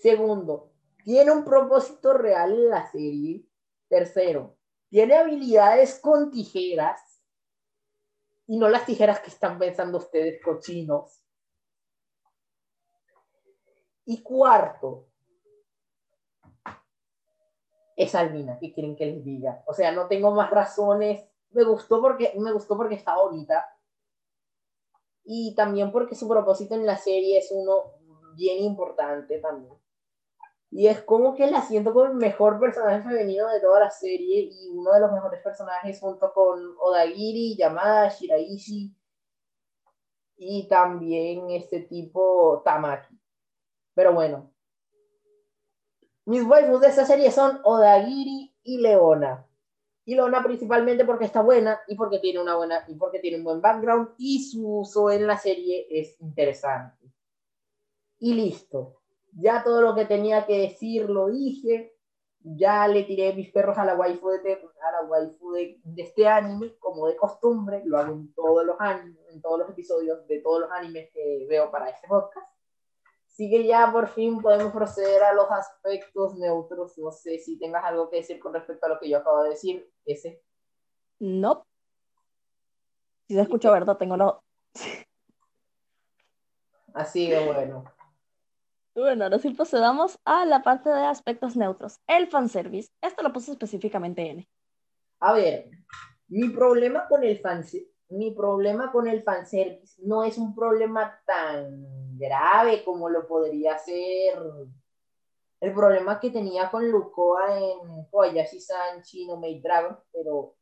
Segundo, 0.00 0.72
tiene 1.02 1.32
un 1.32 1.44
propósito 1.44 2.12
real 2.12 2.52
en 2.52 2.70
la 2.70 2.90
serie. 2.90 3.44
Tercero, 3.88 4.56
tiene 4.88 5.16
habilidades 5.16 5.98
con 5.98 6.30
tijeras 6.30 7.00
y 8.46 8.58
no 8.58 8.68
las 8.68 8.86
tijeras 8.86 9.20
que 9.20 9.30
están 9.30 9.58
pensando 9.58 9.98
ustedes 9.98 10.42
cochinos. 10.42 11.22
Y 14.04 14.22
cuarto, 14.22 15.07
es 17.98 18.14
Almina, 18.14 18.56
¿qué 18.60 18.72
quieren 18.72 18.94
que 18.94 19.06
les 19.06 19.24
diga? 19.24 19.64
O 19.66 19.74
sea, 19.74 19.90
no 19.90 20.06
tengo 20.06 20.30
más 20.30 20.50
razones. 20.50 21.20
Me 21.50 21.64
gustó 21.64 22.00
porque, 22.00 22.32
me 22.38 22.52
gustó 22.52 22.76
porque 22.76 22.94
está 22.94 23.16
bonita. 23.16 23.66
Y 25.24 25.52
también 25.56 25.90
porque 25.90 26.14
su 26.14 26.28
propósito 26.28 26.76
en 26.76 26.86
la 26.86 26.96
serie 26.96 27.38
es 27.38 27.50
uno 27.50 27.94
bien 28.36 28.62
importante 28.62 29.40
también. 29.40 29.74
Y 30.70 30.86
es 30.86 31.02
como 31.02 31.34
que 31.34 31.50
la 31.50 31.60
siento 31.62 31.92
como 31.92 32.06
el 32.06 32.14
mejor 32.14 32.60
personaje 32.60 33.02
femenino 33.02 33.48
de 33.48 33.60
toda 33.60 33.80
la 33.80 33.90
serie 33.90 34.48
y 34.52 34.68
uno 34.68 34.92
de 34.92 35.00
los 35.00 35.10
mejores 35.10 35.42
personajes 35.42 35.98
junto 35.98 36.32
con 36.32 36.76
Odagiri, 36.78 37.56
Yamada, 37.56 38.10
Shiraishi 38.10 38.94
y 40.36 40.68
también 40.68 41.50
este 41.50 41.80
tipo 41.80 42.62
Tamaki. 42.64 43.18
Pero 43.94 44.14
bueno. 44.14 44.52
Mis 46.28 46.44
waifus 46.44 46.80
de 46.80 46.88
esta 46.88 47.06
serie 47.06 47.30
son 47.30 47.60
Odagiri 47.64 48.54
y 48.62 48.78
Leona. 48.78 49.46
Y 50.04 50.14
Leona 50.14 50.42
principalmente 50.42 51.04
porque 51.04 51.24
está 51.24 51.42
buena 51.42 51.80
y 51.88 51.94
porque 51.94 52.18
tiene 52.18 52.40
una 52.40 52.56
buena 52.56 52.84
y 52.86 52.94
porque 52.94 53.18
tiene 53.18 53.38
un 53.38 53.44
buen 53.44 53.60
background 53.60 54.10
y 54.18 54.42
su 54.42 54.80
uso 54.80 55.10
en 55.10 55.26
la 55.26 55.38
serie 55.38 55.86
es 55.90 56.20
interesante. 56.20 57.10
Y 58.18 58.34
listo 58.34 58.98
ya 59.32 59.62
todo 59.62 59.82
lo 59.82 59.94
que 59.94 60.04
tenía 60.04 60.46
que 60.46 60.60
decir 60.60 61.08
lo 61.08 61.28
dije, 61.28 61.94
ya 62.40 62.88
le 62.88 63.04
tiré 63.04 63.32
mis 63.34 63.50
perros 63.50 63.78
a 63.78 63.84
la 63.84 63.94
waifu 63.94 64.28
de, 64.28 64.52
a 64.52 64.92
la 64.92 65.08
waifu 65.08 65.52
de, 65.52 65.80
este 65.96 66.26
anime, 66.26 66.76
como 66.78 67.06
de 67.06 67.16
costumbre, 67.16 67.82
lo 67.84 67.98
hago 67.98 68.12
en 68.14 68.32
todos 68.34 68.64
los 68.64 68.76
animes, 68.80 69.24
en 69.30 69.40
todos 69.40 69.60
los 69.60 69.70
episodios 69.70 70.26
de 70.26 70.40
todos 70.40 70.60
los 70.60 70.70
animes 70.70 71.10
que 71.12 71.46
veo 71.48 71.70
para 71.70 71.90
este 71.90 72.08
podcast. 72.08 72.46
Así 73.38 73.48
que 73.48 73.64
ya 73.64 73.92
por 73.92 74.08
fin 74.08 74.40
podemos 74.42 74.72
proceder 74.72 75.22
a 75.22 75.32
los 75.32 75.48
aspectos 75.48 76.34
neutros. 76.34 76.98
No 76.98 77.12
sé 77.12 77.38
si 77.38 77.56
tengas 77.56 77.84
algo 77.84 78.10
que 78.10 78.16
decir 78.16 78.40
con 78.40 78.52
respecto 78.52 78.86
a 78.86 78.88
lo 78.88 78.98
que 78.98 79.08
yo 79.08 79.18
acabo 79.18 79.44
de 79.44 79.50
decir, 79.50 79.88
ese. 80.04 80.42
No. 81.20 81.64
Si 83.28 83.34
se 83.36 83.42
escucha, 83.42 83.70
¿verdad? 83.70 83.96
Tengo 83.96 84.16
no. 84.16 84.42
Así 86.94 87.28
que 87.28 87.46
bueno. 87.46 87.84
Bueno, 88.96 89.22
ahora 89.22 89.38
sí 89.38 89.50
procedamos 89.50 90.18
a 90.24 90.44
la 90.44 90.64
parte 90.64 90.90
de 90.90 91.06
aspectos 91.06 91.56
neutros. 91.56 92.00
El 92.08 92.26
fanservice. 92.26 92.90
Esto 93.00 93.22
lo 93.22 93.32
puse 93.32 93.52
específicamente 93.52 94.28
en. 94.28 94.48
A 95.20 95.32
ver, 95.32 95.70
mi 96.26 96.48
problema 96.48 97.06
con 97.06 97.22
el 97.22 97.38
fanservice, 97.38 97.94
mi 98.08 98.32
problema 98.32 98.90
con 98.90 99.06
el 99.06 99.22
fanservice 99.22 99.94
no 100.02 100.24
es 100.24 100.38
un 100.38 100.56
problema 100.56 101.20
tan 101.24 102.07
grave 102.18 102.84
como 102.84 103.08
lo 103.08 103.26
podría 103.26 103.78
ser 103.78 104.38
el 105.60 105.74
problema 105.74 106.20
que 106.20 106.30
tenía 106.30 106.70
con 106.70 106.88
Lukoa 106.88 107.58
en 107.58 108.04
Kobayashi-san 108.10 109.02
Chino 109.02 109.36
Maid 109.36 109.62
Dragon, 109.62 109.98
pero 110.12 110.54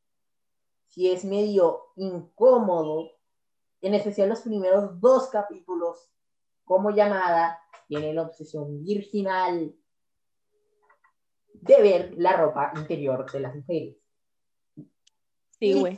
sí 0.87 1.11
es 1.11 1.25
medio 1.25 1.89
incómodo, 1.97 3.11
en 3.83 3.95
especial 3.95 4.31
los 4.31 4.41
primeros 4.41 4.99
dos 5.01 5.29
capítulos, 5.29 6.11
como 6.65 6.91
llamada, 6.91 7.61
tiene 7.89 8.15
la 8.15 8.23
obsesión 8.23 8.83
virginal 8.83 9.75
de 11.53 11.83
ver 11.83 12.15
la 12.17 12.37
ropa 12.37 12.73
interior 12.77 13.31
de 13.31 13.41
las 13.41 13.55
mujeres. 13.55 13.97
Sí, 15.59 15.73
y 15.73 15.97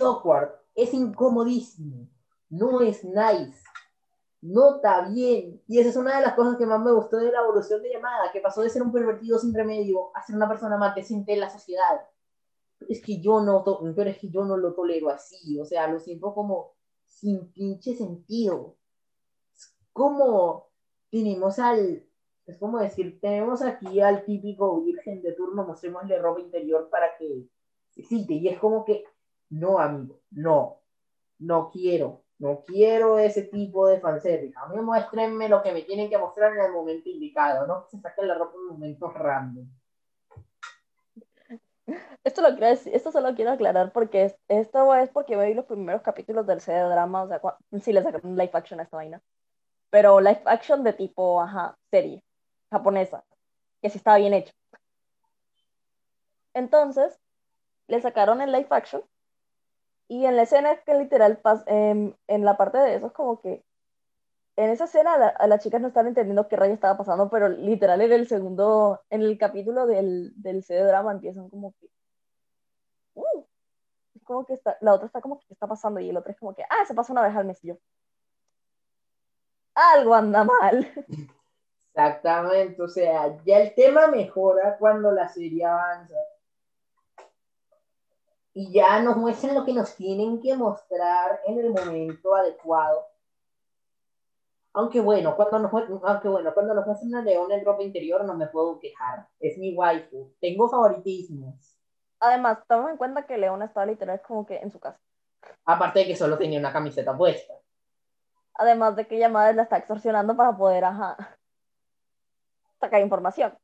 es 0.74 0.94
incomodísimo, 0.94 2.08
no 2.48 2.80
es 2.80 3.04
nice. 3.04 3.62
No 4.40 4.76
está 4.76 5.08
bien. 5.08 5.62
Y 5.66 5.78
esa 5.78 5.90
es 5.90 5.96
una 5.96 6.16
de 6.16 6.22
las 6.26 6.34
cosas 6.34 6.56
que 6.56 6.66
más 6.66 6.80
me 6.80 6.92
gustó 6.92 7.16
de 7.16 7.32
la 7.32 7.40
evolución 7.40 7.82
de 7.82 7.90
llamada, 7.90 8.30
que 8.32 8.40
pasó 8.40 8.62
de 8.62 8.70
ser 8.70 8.82
un 8.82 8.92
pervertido 8.92 9.38
sin 9.38 9.54
remedio 9.54 10.16
a 10.16 10.22
ser 10.22 10.36
una 10.36 10.48
persona 10.48 10.76
más 10.76 10.94
decente 10.94 11.32
en 11.32 11.40
la 11.40 11.50
sociedad. 11.50 12.06
Es 12.88 13.02
que 13.02 13.20
yo 13.20 13.40
no, 13.40 13.64
pero 13.96 14.10
es 14.10 14.18
que 14.18 14.30
yo 14.30 14.44
no 14.44 14.56
lo 14.56 14.74
tolero 14.74 15.10
así, 15.10 15.58
o 15.58 15.64
sea, 15.64 15.88
lo 15.88 15.98
siento 15.98 16.32
como 16.34 16.74
sin 17.06 17.52
pinche 17.52 17.94
sentido. 17.96 18.76
Es 19.56 19.76
como 19.92 20.68
tenemos 21.10 21.58
al, 21.58 22.06
es 22.46 22.58
como 22.58 22.78
decir, 22.78 23.18
tenemos 23.20 23.62
aquí 23.62 24.00
al 24.00 24.24
típico 24.24 24.80
virgen 24.82 25.22
de 25.22 25.32
turno, 25.32 25.66
mostrémosle 25.66 26.18
ropa 26.18 26.40
interior 26.40 26.88
para 26.90 27.16
que 27.18 27.48
se. 27.90 28.04
Y 28.10 28.48
es 28.48 28.58
como 28.60 28.84
que, 28.84 29.04
no, 29.50 29.78
amigo, 29.78 30.20
no, 30.30 30.80
no 31.38 31.70
quiero, 31.70 32.22
no 32.38 32.64
quiero 32.64 33.18
ese 33.18 33.42
tipo 33.42 33.86
de 33.88 34.00
fanservice. 34.00 34.54
A 34.58 34.66
mí 34.66 34.80
muéstrenme 34.80 35.48
lo 35.48 35.62
que 35.62 35.72
me 35.72 35.82
tienen 35.82 36.08
que 36.08 36.18
mostrar 36.18 36.52
en 36.52 36.64
el 36.64 36.72
momento 36.72 37.08
indicado, 37.08 37.66
no 37.66 37.84
que 37.84 37.90
se 37.90 38.00
saquen 38.00 38.28
la 38.28 38.34
ropa 38.34 38.56
en 38.56 38.66
momentos 38.68 39.14
random. 39.14 39.66
Esto, 42.22 42.42
lo 42.42 42.54
quiero 42.56 42.66
esto 42.68 43.10
solo 43.10 43.34
quiero 43.34 43.52
aclarar 43.52 43.92
porque 43.92 44.36
esto 44.48 44.94
es 44.94 45.10
porque 45.10 45.36
vi 45.36 45.54
los 45.54 45.64
primeros 45.64 46.02
capítulos 46.02 46.46
del 46.46 46.60
CD 46.60 46.80
drama, 46.80 47.22
o 47.22 47.28
sea, 47.28 47.40
sí 47.80 47.92
le 47.92 48.02
sacaron 48.02 48.36
live 48.36 48.50
action 48.52 48.80
a 48.80 48.82
esta 48.82 48.96
vaina. 48.96 49.22
Pero 49.90 50.20
live 50.20 50.42
action 50.44 50.84
de 50.84 50.92
tipo, 50.92 51.40
ajá, 51.40 51.76
serie 51.90 52.22
japonesa, 52.70 53.24
que 53.80 53.88
sí 53.88 53.98
estaba 53.98 54.18
bien 54.18 54.34
hecho. 54.34 54.52
Entonces, 56.52 57.18
le 57.86 58.00
sacaron 58.02 58.42
el 58.42 58.52
live 58.52 58.68
action 58.70 59.02
y 60.08 60.24
en 60.24 60.36
la 60.36 60.42
escena 60.42 60.76
que 60.84 60.94
literal, 60.94 61.40
em, 61.66 62.14
en 62.26 62.44
la 62.44 62.56
parte 62.56 62.78
de 62.78 62.96
eso 62.96 63.06
es 63.08 63.12
como 63.12 63.40
que 63.40 63.62
en 64.56 64.70
esa 64.70 64.84
escena 64.84 65.34
las 65.46 65.62
chicas 65.62 65.80
no 65.80 65.88
están 65.88 66.08
entendiendo 66.08 66.48
qué 66.48 66.56
rayo 66.56 66.74
estaba 66.74 66.96
pasando, 66.96 67.30
pero 67.30 67.48
literal 67.48 68.00
en 68.00 68.12
el 68.12 68.26
segundo, 68.26 69.00
en 69.10 69.22
el 69.22 69.38
capítulo 69.38 69.86
del, 69.86 70.32
del 70.34 70.64
CD 70.64 70.82
drama 70.82 71.12
empiezan 71.12 71.48
como 71.48 71.74
que, 71.78 71.88
uh, 73.14 73.44
es 74.16 74.24
como 74.24 74.44
que 74.46 74.54
está, 74.54 74.76
la 74.80 74.94
otra 74.94 75.06
está 75.06 75.20
como 75.20 75.38
que, 75.38 75.46
¿qué 75.46 75.54
está 75.54 75.68
pasando? 75.68 76.00
Y 76.00 76.10
el 76.10 76.16
otro 76.16 76.32
es 76.32 76.38
como 76.38 76.54
que, 76.54 76.64
ah, 76.64 76.84
se 76.86 76.94
pasa 76.94 77.12
una 77.12 77.22
vez 77.22 77.36
al 77.36 77.44
mes 77.44 77.60
yo. 77.62 77.76
Algo 79.74 80.14
anda 80.14 80.42
mal. 80.42 80.92
Exactamente, 81.94 82.82
o 82.82 82.88
sea, 82.88 83.36
ya 83.44 83.58
el 83.58 83.74
tema 83.74 84.08
mejora 84.08 84.76
cuando 84.78 85.12
la 85.12 85.28
serie 85.28 85.64
avanza 85.66 86.16
y 88.58 88.72
ya 88.72 89.00
nos 89.00 89.16
muestran 89.16 89.54
lo 89.54 89.64
que 89.64 89.72
nos 89.72 89.94
tienen 89.94 90.40
que 90.40 90.56
mostrar 90.56 91.42
en 91.46 91.60
el 91.60 91.70
momento 91.70 92.34
adecuado. 92.34 93.06
Aunque 94.72 94.98
bueno, 95.00 95.36
cuando 95.36 95.60
nos, 95.60 95.72
aunque 96.02 96.26
bueno, 96.26 96.52
cuando 96.52 96.74
nos 96.74 96.84
muestran 96.84 97.14
a 97.14 97.22
León 97.22 97.52
en 97.52 97.64
ropa 97.64 97.84
interior 97.84 98.24
no 98.24 98.34
me 98.34 98.48
puedo 98.48 98.80
quejar. 98.80 99.28
Es 99.38 99.56
mi 99.58 99.76
waifu. 99.76 100.34
Tengo 100.40 100.68
favoritismos. 100.68 101.78
Además, 102.18 102.58
toma 102.66 102.90
en 102.90 102.96
cuenta 102.96 103.28
que 103.28 103.38
León 103.38 103.62
estaba 103.62 103.86
literal 103.86 104.20
como 104.26 104.44
que 104.44 104.56
en 104.56 104.72
su 104.72 104.80
casa. 104.80 104.98
Aparte 105.64 106.00
de 106.00 106.06
que 106.06 106.16
solo 106.16 106.36
tenía 106.36 106.58
una 106.58 106.72
camiseta 106.72 107.16
puesta. 107.16 107.54
Además 108.54 108.96
de 108.96 109.06
que 109.06 109.18
ella 109.18 109.28
madre 109.28 109.54
la 109.54 109.62
está 109.62 109.76
extorsionando 109.76 110.36
para 110.36 110.56
poder, 110.56 110.84
ajá, 110.84 111.38
sacar 112.80 113.00
información. 113.02 113.56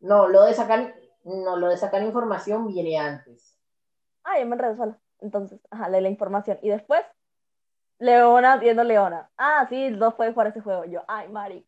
No, 0.00 0.26
lo 0.26 0.42
de 0.42 0.54
sacar, 0.54 0.92
no, 1.22 1.54
lo 1.56 1.68
de 1.68 1.76
sacar 1.76 2.02
información 2.02 2.66
viene 2.66 2.98
antes. 2.98 3.59
Ah, 4.30 4.38
yo 4.38 4.46
me 4.46 4.76
sola. 4.76 4.96
Entonces, 5.20 5.60
ajá, 5.70 5.88
lee 5.88 6.00
la 6.00 6.08
información. 6.08 6.58
Y 6.62 6.68
después, 6.68 7.04
Leona 7.98 8.56
viendo 8.58 8.84
Leona. 8.84 9.28
Ah, 9.36 9.66
sí, 9.68 9.90
dos 9.90 10.14
pueden 10.14 10.32
jugar 10.32 10.48
ese 10.48 10.60
juego. 10.60 10.84
Yo, 10.84 11.02
ay, 11.08 11.28
maric. 11.28 11.66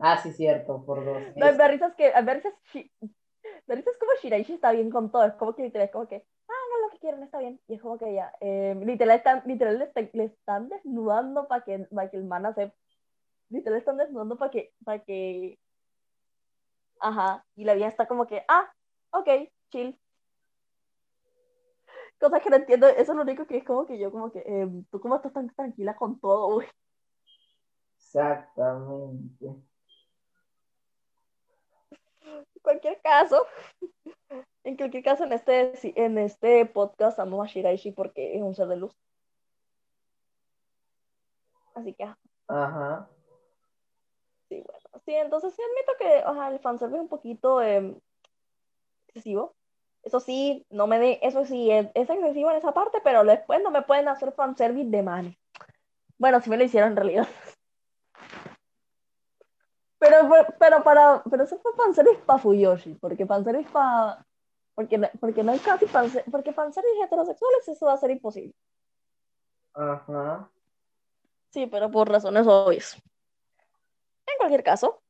Ah, 0.00 0.16
sí, 0.22 0.32
cierto, 0.32 0.84
por 0.84 1.04
dos. 1.04 1.22
No, 1.36 1.68
risas 1.68 1.94
que, 1.94 2.12
a 2.14 2.22
veces, 2.22 2.54
me 2.74 3.82
como 3.82 4.12
Shiraishi 4.22 4.54
está 4.54 4.72
bien 4.72 4.90
con 4.90 5.10
todo. 5.10 5.24
Es 5.24 5.34
como 5.34 5.54
que 5.54 5.64
literal, 5.64 5.86
es 5.86 5.92
como 5.92 6.08
que, 6.08 6.24
ah, 6.48 6.52
no, 6.70 6.86
lo 6.86 6.90
que 6.90 6.98
quieren 6.98 7.22
está 7.22 7.38
bien. 7.38 7.60
Y 7.68 7.74
es 7.74 7.82
como 7.82 7.98
que 7.98 8.14
ya, 8.14 8.32
eh, 8.40 8.80
literal, 8.82 9.18
están, 9.18 9.42
literal 9.44 9.78
le, 10.12 10.24
están 10.24 10.68
desnudando 10.70 11.48
para 11.48 11.64
que, 11.64 11.80
para 11.94 12.08
que 12.08 12.16
el 12.16 12.24
man 12.24 12.46
hace, 12.46 12.72
literal, 13.50 13.74
le 13.74 13.78
están 13.80 13.98
desnudando 13.98 14.38
para 14.38 14.50
que, 14.50 14.72
para 14.84 15.00
que, 15.04 15.58
ajá, 17.00 17.44
y 17.56 17.64
la 17.64 17.74
vida 17.74 17.88
está 17.88 18.08
como 18.08 18.26
que, 18.26 18.42
ah, 18.48 18.72
ok, 19.10 19.28
chill 19.70 19.98
cosas 22.18 22.42
que 22.42 22.50
no 22.50 22.56
entiendo. 22.56 22.86
Eso 22.88 23.12
es 23.12 23.16
lo 23.16 23.22
único 23.22 23.46
que 23.46 23.58
es 23.58 23.64
como 23.64 23.86
que 23.86 23.98
yo, 23.98 24.10
como 24.10 24.30
que, 24.30 24.40
eh, 24.40 24.68
tú 24.90 25.00
cómo 25.00 25.16
estás 25.16 25.32
tan 25.32 25.48
tranquila 25.54 25.96
con 25.96 26.18
todo, 26.20 26.54
güey. 26.54 26.68
Exactamente. 27.96 29.46
En 32.24 32.62
cualquier 32.62 33.00
caso, 33.00 33.46
en 34.64 34.76
cualquier 34.76 35.02
caso, 35.02 35.24
en 35.24 35.32
este, 35.32 35.72
en 36.04 36.18
este 36.18 36.66
podcast 36.66 37.18
amo 37.18 37.42
a 37.42 37.46
Shiraishi 37.46 37.92
porque 37.92 38.36
es 38.36 38.42
un 38.42 38.54
ser 38.54 38.68
de 38.68 38.76
luz. 38.76 38.94
Así 41.74 41.94
que. 41.94 42.04
Ajá. 42.48 43.08
Sí, 44.48 44.62
bueno. 44.62 45.02
Sí, 45.04 45.14
entonces 45.14 45.54
sí 45.54 45.62
admito 45.62 45.92
que 45.98 46.22
ojalá 46.26 46.54
el 46.54 46.60
fanservice 46.60 46.96
es 46.96 47.02
un 47.02 47.08
poquito 47.08 47.62
eh, 47.62 47.94
excesivo. 49.06 49.54
Eso 50.08 50.20
sí, 50.20 50.64
no 50.70 50.86
me 50.86 50.98
de, 50.98 51.18
eso 51.20 51.44
sí, 51.44 51.70
es, 51.70 51.88
excesivo 51.92 52.50
en 52.50 52.56
esa 52.56 52.72
parte, 52.72 52.98
pero 53.04 53.24
después 53.24 53.62
no 53.62 53.70
me 53.70 53.82
pueden 53.82 54.08
hacer 54.08 54.32
fanservice 54.32 54.88
de 54.88 55.02
man. 55.02 55.36
Bueno, 56.16 56.40
sí 56.40 56.48
me 56.48 56.56
lo 56.56 56.64
hicieron 56.64 56.92
en 56.92 56.96
realidad. 56.96 57.28
Pero, 60.00 60.28
pero 60.60 60.84
para, 60.84 61.24
pero 61.28 61.42
eso 61.42 61.58
fue 61.58 61.72
fanservice 61.74 62.22
para 62.24 62.38
Fuyoshi, 62.38 62.94
porque 62.94 63.26
fanservice 63.26 63.68
para, 63.68 64.24
porque, 64.76 64.96
porque 65.18 65.42
no 65.42 65.50
hay 65.50 65.58
casi 65.58 65.86
fanservice, 65.86 66.30
porque 66.30 66.52
fanservice 66.52 67.02
heterosexuales 67.02 67.66
eso 67.66 67.86
va 67.86 67.94
a 67.94 67.96
ser 67.96 68.12
imposible. 68.12 68.54
Ajá. 69.74 70.48
Sí, 71.50 71.66
pero 71.66 71.90
por 71.90 72.08
razones 72.08 72.46
obvias. 72.46 72.94
En 74.24 74.38
cualquier 74.38 74.62
caso, 74.62 75.02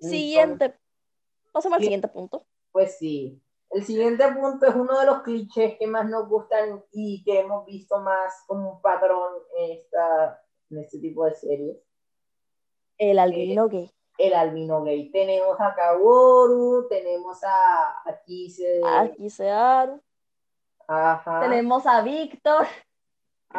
siguiente, 0.00 0.76
pasemos 1.52 1.76
al 1.76 1.82
siguiente 1.84 2.08
punto. 2.08 2.44
Pues 2.72 2.98
sí, 2.98 3.40
el 3.70 3.84
siguiente 3.84 4.24
punto 4.32 4.66
es 4.66 4.74
uno 4.74 4.98
de 4.98 5.06
los 5.06 5.22
clichés 5.22 5.76
que 5.78 5.86
más 5.86 6.08
nos 6.08 6.28
gustan 6.28 6.82
y 6.92 7.22
que 7.24 7.40
hemos 7.40 7.66
visto 7.66 8.00
más 8.00 8.44
como 8.46 8.74
un 8.74 8.80
patrón 8.80 9.34
en, 9.58 9.78
esta, 9.78 10.40
en 10.70 10.78
este 10.78 10.98
tipo 10.98 11.24
de 11.24 11.34
series. 11.34 11.76
El 12.98 13.18
albino 13.18 13.68
gay. 13.68 13.90
El 14.18 14.34
albino 14.34 14.82
gay. 14.82 15.10
Tenemos 15.10 15.60
a 15.60 15.74
Kaworu, 15.74 16.86
tenemos 16.88 17.42
a, 17.44 18.02
a 18.04 18.22
Kise. 18.24 18.80
A 18.84 19.08
Kisearu. 19.08 20.00
Ajá. 20.88 21.40
Tenemos 21.40 21.86
a 21.86 22.00
Víctor. 22.02 22.66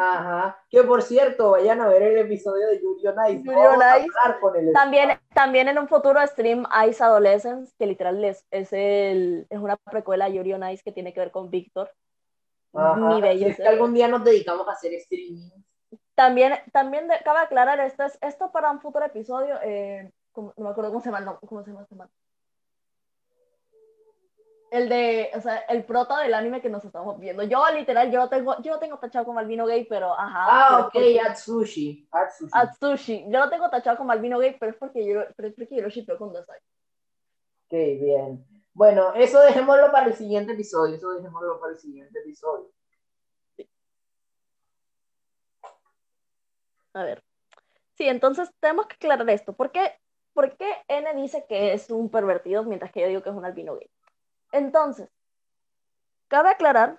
Ajá. 0.00 0.58
Que 0.70 0.82
por 0.82 1.02
cierto, 1.02 1.50
vayan 1.52 1.80
a 1.80 1.88
ver 1.88 2.02
el 2.02 2.18
episodio 2.18 2.68
de 2.68 2.80
Yuri 2.80 3.06
on 3.06 3.16
Ice. 3.30 4.72
también, 4.72 5.18
también 5.34 5.68
en 5.68 5.78
un 5.78 5.88
futuro 5.88 6.24
stream 6.26 6.64
Ice 6.88 7.02
Adolescence, 7.02 7.74
que 7.78 7.86
literal 7.86 8.22
es, 8.24 8.46
es, 8.50 8.72
el, 8.72 9.46
es 9.50 9.58
una 9.58 9.76
precuela 9.76 10.26
de 10.26 10.34
Yuri 10.34 10.54
on 10.54 10.68
Ice 10.70 10.82
que 10.82 10.92
tiene 10.92 11.12
que 11.12 11.20
ver 11.20 11.30
con 11.30 11.50
Víctor. 11.50 11.90
Mi 12.72 13.20
bello. 13.20 13.48
es 13.48 13.56
que 13.56 13.66
algún 13.66 13.94
día 13.94 14.08
nos 14.08 14.24
dedicamos 14.24 14.68
a 14.68 14.72
hacer 14.72 14.92
streaming. 14.94 15.50
También, 16.14 16.54
también 16.72 17.08
cabe 17.24 17.38
aclarar, 17.40 17.80
esto, 17.80 18.04
es, 18.04 18.18
esto 18.20 18.50
para 18.50 18.70
un 18.70 18.80
futuro 18.80 19.04
episodio, 19.04 19.56
eh, 19.62 20.10
no 20.36 20.52
me 20.56 20.68
acuerdo 20.68 20.90
cómo 20.90 21.00
se 21.00 21.10
llama, 21.10 21.20
no, 21.20 21.38
cómo 21.40 21.62
se 21.62 21.70
llama, 21.70 21.82
este 21.82 21.96
el 24.70 24.88
de, 24.88 25.30
o 25.34 25.40
sea, 25.40 25.56
el 25.68 25.84
prota 25.84 26.20
del 26.20 26.34
anime 26.34 26.60
que 26.60 26.68
nos 26.68 26.84
estamos 26.84 27.18
viendo. 27.18 27.42
Yo 27.44 27.62
literal, 27.72 28.10
yo 28.10 28.28
tengo, 28.28 28.60
yo 28.62 28.74
lo 28.74 28.78
tengo 28.78 28.98
tachado 28.98 29.24
como 29.24 29.38
albino 29.38 29.66
gay, 29.66 29.84
pero 29.84 30.12
ajá. 30.12 30.46
Ah, 30.48 30.86
ok, 30.86 30.96
Atsushi. 31.26 32.08
Atsushi. 32.10 32.50
Atsushi. 32.52 33.24
Yo 33.30 33.38
lo 33.38 33.50
tengo 33.50 33.68
tachado 33.70 33.96
como 33.96 34.12
albino 34.12 34.38
gay, 34.38 34.56
pero 34.58 34.72
es 34.72 34.78
porque 34.78 35.06
yo, 35.06 35.20
pero 35.36 35.48
es 35.48 35.54
porque 35.54 35.76
yo 35.76 35.82
lo 35.82 35.88
shipeo 35.88 36.18
con 36.18 36.32
Dasai. 36.32 36.58
Ok, 37.66 37.72
bien. 37.72 38.44
Bueno, 38.72 39.12
eso 39.14 39.40
dejémoslo 39.40 39.90
para 39.90 40.06
el 40.06 40.14
siguiente 40.14 40.52
episodio, 40.52 40.94
eso 40.96 41.10
dejémoslo 41.10 41.58
para 41.60 41.72
el 41.72 41.78
siguiente 41.78 42.18
episodio. 42.20 42.70
A 46.94 47.04
ver. 47.04 47.22
Sí, 47.94 48.08
entonces 48.08 48.50
tenemos 48.60 48.86
que 48.86 48.94
aclarar 48.94 49.28
esto. 49.30 49.52
¿Por 49.52 49.72
qué, 49.72 49.92
¿Por 50.32 50.56
qué 50.56 50.72
N 50.86 51.14
dice 51.14 51.44
que 51.48 51.72
es 51.72 51.90
un 51.90 52.10
pervertido 52.10 52.62
mientras 52.62 52.92
que 52.92 53.00
yo 53.00 53.08
digo 53.08 53.22
que 53.22 53.30
es 53.30 53.34
un 53.34 53.44
albino 53.44 53.74
gay? 53.74 53.90
Entonces, 54.52 55.08
cabe 56.28 56.50
aclarar 56.50 56.98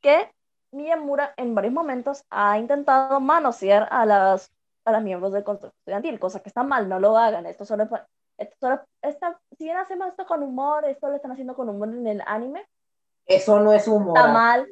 que 0.00 0.30
Miyamura 0.72 1.34
en 1.36 1.54
varios 1.54 1.74
momentos 1.74 2.24
ha 2.30 2.58
intentado 2.58 3.20
manosear 3.20 3.88
a 3.90 4.06
las, 4.06 4.50
a 4.84 4.92
las 4.92 5.02
miembros 5.02 5.32
del 5.32 5.44
consejo 5.44 5.72
estudiantil, 5.78 6.18
cosa 6.18 6.40
que 6.40 6.48
está 6.48 6.62
mal, 6.62 6.88
no 6.88 6.98
lo 6.98 7.16
hagan. 7.16 7.46
Esto 7.46 7.64
solo, 7.64 7.88
esto 8.38 8.56
solo 8.58 8.80
está, 9.02 9.38
si 9.56 9.64
bien 9.64 9.76
hacemos 9.76 10.08
esto 10.08 10.26
con 10.26 10.42
humor, 10.42 10.84
esto 10.86 11.08
lo 11.08 11.16
están 11.16 11.32
haciendo 11.32 11.54
con 11.54 11.68
humor 11.68 11.88
en 11.90 12.06
el 12.06 12.22
anime. 12.26 12.66
Eso 13.26 13.60
no 13.60 13.72
es 13.72 13.86
humor. 13.86 14.16
Está 14.16 14.32
mal. 14.32 14.68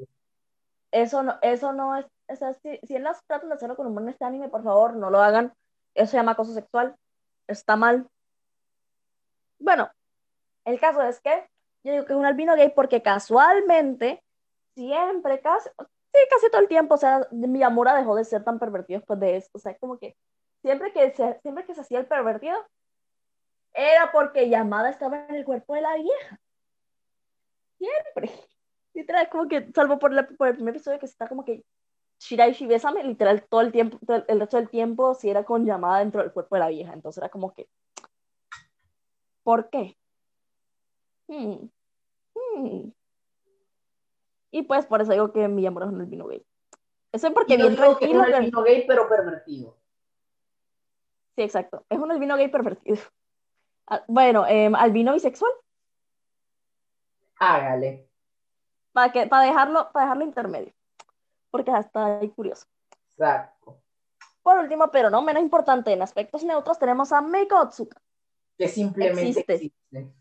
Eso 0.91 1.23
no, 1.23 1.39
eso 1.43 1.73
no 1.73 1.97
es, 1.97 2.07
o 2.29 2.37
sea, 2.37 2.55
si, 2.55 2.79
si 2.83 2.97
en 2.97 3.05
las 3.05 3.23
tratan 3.25 3.49
de 3.49 3.55
hacerlo 3.55 3.77
con 3.77 3.87
humor 3.87 4.03
en 4.03 4.09
este 4.09 4.25
anime, 4.25 4.49
por 4.49 4.65
favor, 4.65 4.95
no 4.95 5.11
lo 5.11 5.23
hagan. 5.23 5.53
Eso 5.95 6.13
se 6.13 6.17
llama 6.17 6.33
acoso 6.33 6.53
sexual. 6.53 6.97
Está 7.47 7.77
mal. 7.77 8.09
Bueno, 9.59 9.91
el 10.65 10.81
caso 10.81 11.03
es 11.03 11.21
que 11.21 11.49
yo 11.83 11.93
digo 11.93 12.05
que 12.05 12.13
es 12.13 12.19
un 12.19 12.27
albino 12.27 12.55
gay 12.57 12.73
porque 12.75 13.03
casualmente, 13.03 14.23
siempre, 14.75 15.41
casi, 15.41 15.69
sí, 15.79 16.21
casi 16.29 16.51
todo 16.51 16.61
el 16.61 16.69
tiempo, 16.69 16.95
o 16.95 16.99
sea, 16.99 17.27
Miyamura 17.31 17.95
dejó 17.95 18.15
de 18.15 18.25
ser 18.25 18.45
tan 18.45 18.59
pervertido 18.59 19.01
después 19.01 19.19
de 19.21 19.37
eso. 19.37 19.51
O 19.53 19.59
sea, 19.59 19.77
como 19.79 19.99
que 19.99 20.17
siempre 20.63 20.93
que 20.93 21.13
se, 21.13 21.41
siempre 21.41 21.65
que 21.65 21.75
se 21.75 21.81
hacía 21.81 21.99
el 21.99 22.07
pervertido, 22.07 22.57
era 23.73 24.11
porque 24.13 24.49
Yamada 24.49 24.91
estaba 24.91 25.27
en 25.29 25.37
el 25.37 25.45
cuerpo 25.45 25.75
de 25.75 25.81
la 25.83 25.95
vieja. 25.97 26.41
Siempre. 27.79 28.31
Literal, 28.93 29.29
como 29.31 29.49
que, 29.49 29.71
salvo 29.75 29.99
por, 29.99 30.13
el 30.13 30.27
primer 30.27 30.75
episodio 30.75 30.99
que 30.99 31.07
está 31.07 31.29
como 31.29 31.45
que 31.45 31.65
Shiraishi 32.19 32.67
bésame, 32.67 33.05
literal, 33.05 33.47
todo 33.49 33.63
el 33.63 33.73
tiempo, 33.73 33.99
el 34.29 34.41
resto 34.41 34.57
del 34.59 34.69
tiempo, 34.69 35.15
si 35.15 35.31
era 35.31 35.45
con 35.45 35.65
llamada 35.65 36.01
dentro 36.01 36.21
del 36.21 36.33
cuerpo 36.33 36.57
de 36.57 36.61
la 36.61 36.69
vieja. 36.69 36.93
Entonces 36.93 37.19
era 37.23 37.31
como 37.31 37.55
que, 37.55 37.69
¿por 39.43 39.71
qué? 39.71 39.97
Hmm. 41.31 41.71
Hmm. 42.35 42.91
Y 44.51 44.63
pues 44.63 44.85
por 44.87 45.01
eso 45.01 45.13
digo 45.13 45.33
que 45.33 45.47
mi 45.47 45.65
amor 45.65 45.85
es 45.85 45.89
un 45.91 46.11
vino 46.11 46.27
gay. 46.27 46.45
Eso 47.13 47.29
es 47.29 47.33
porque 47.33 47.57
bien 47.57 47.77
tranquilo. 47.77 48.23
Es 48.23 48.29
un 48.29 48.35
albino 48.35 48.63
gay, 48.65 48.85
pero 48.87 49.09
pervertido. 49.09 49.77
Sí, 51.37 51.43
exacto. 51.43 51.87
Es 51.89 51.99
un 51.99 52.11
albino 52.11 52.37
gay 52.37 52.49
pervertido. 52.49 52.99
Ah, 53.87 54.05
bueno, 54.09 54.45
eh, 54.47 54.71
albino 54.75 55.13
bisexual. 55.13 55.53
Hágale. 57.39 58.09
Para, 58.93 59.13
que, 59.13 59.27
para, 59.27 59.45
dejarlo, 59.45 59.91
para 59.93 60.07
dejarlo 60.07 60.25
intermedio. 60.25 60.73
Porque 61.51 61.71
hasta 61.71 62.19
ahí 62.19 62.29
curioso. 62.31 62.67
Exacto. 63.11 63.81
Por 64.43 64.59
último, 64.59 64.91
pero 64.91 65.11
no 65.11 65.23
menos 65.23 65.43
importante, 65.43 65.93
en 65.93 66.03
aspectos 66.03 66.43
neutros 66.43 66.79
tenemos 66.79 67.13
a 67.13 67.21
Meiko 67.21 67.61
Otsuka. 67.61 68.01
Que 68.59 68.69
simplemente 68.69 69.45
existe. 69.47 70.13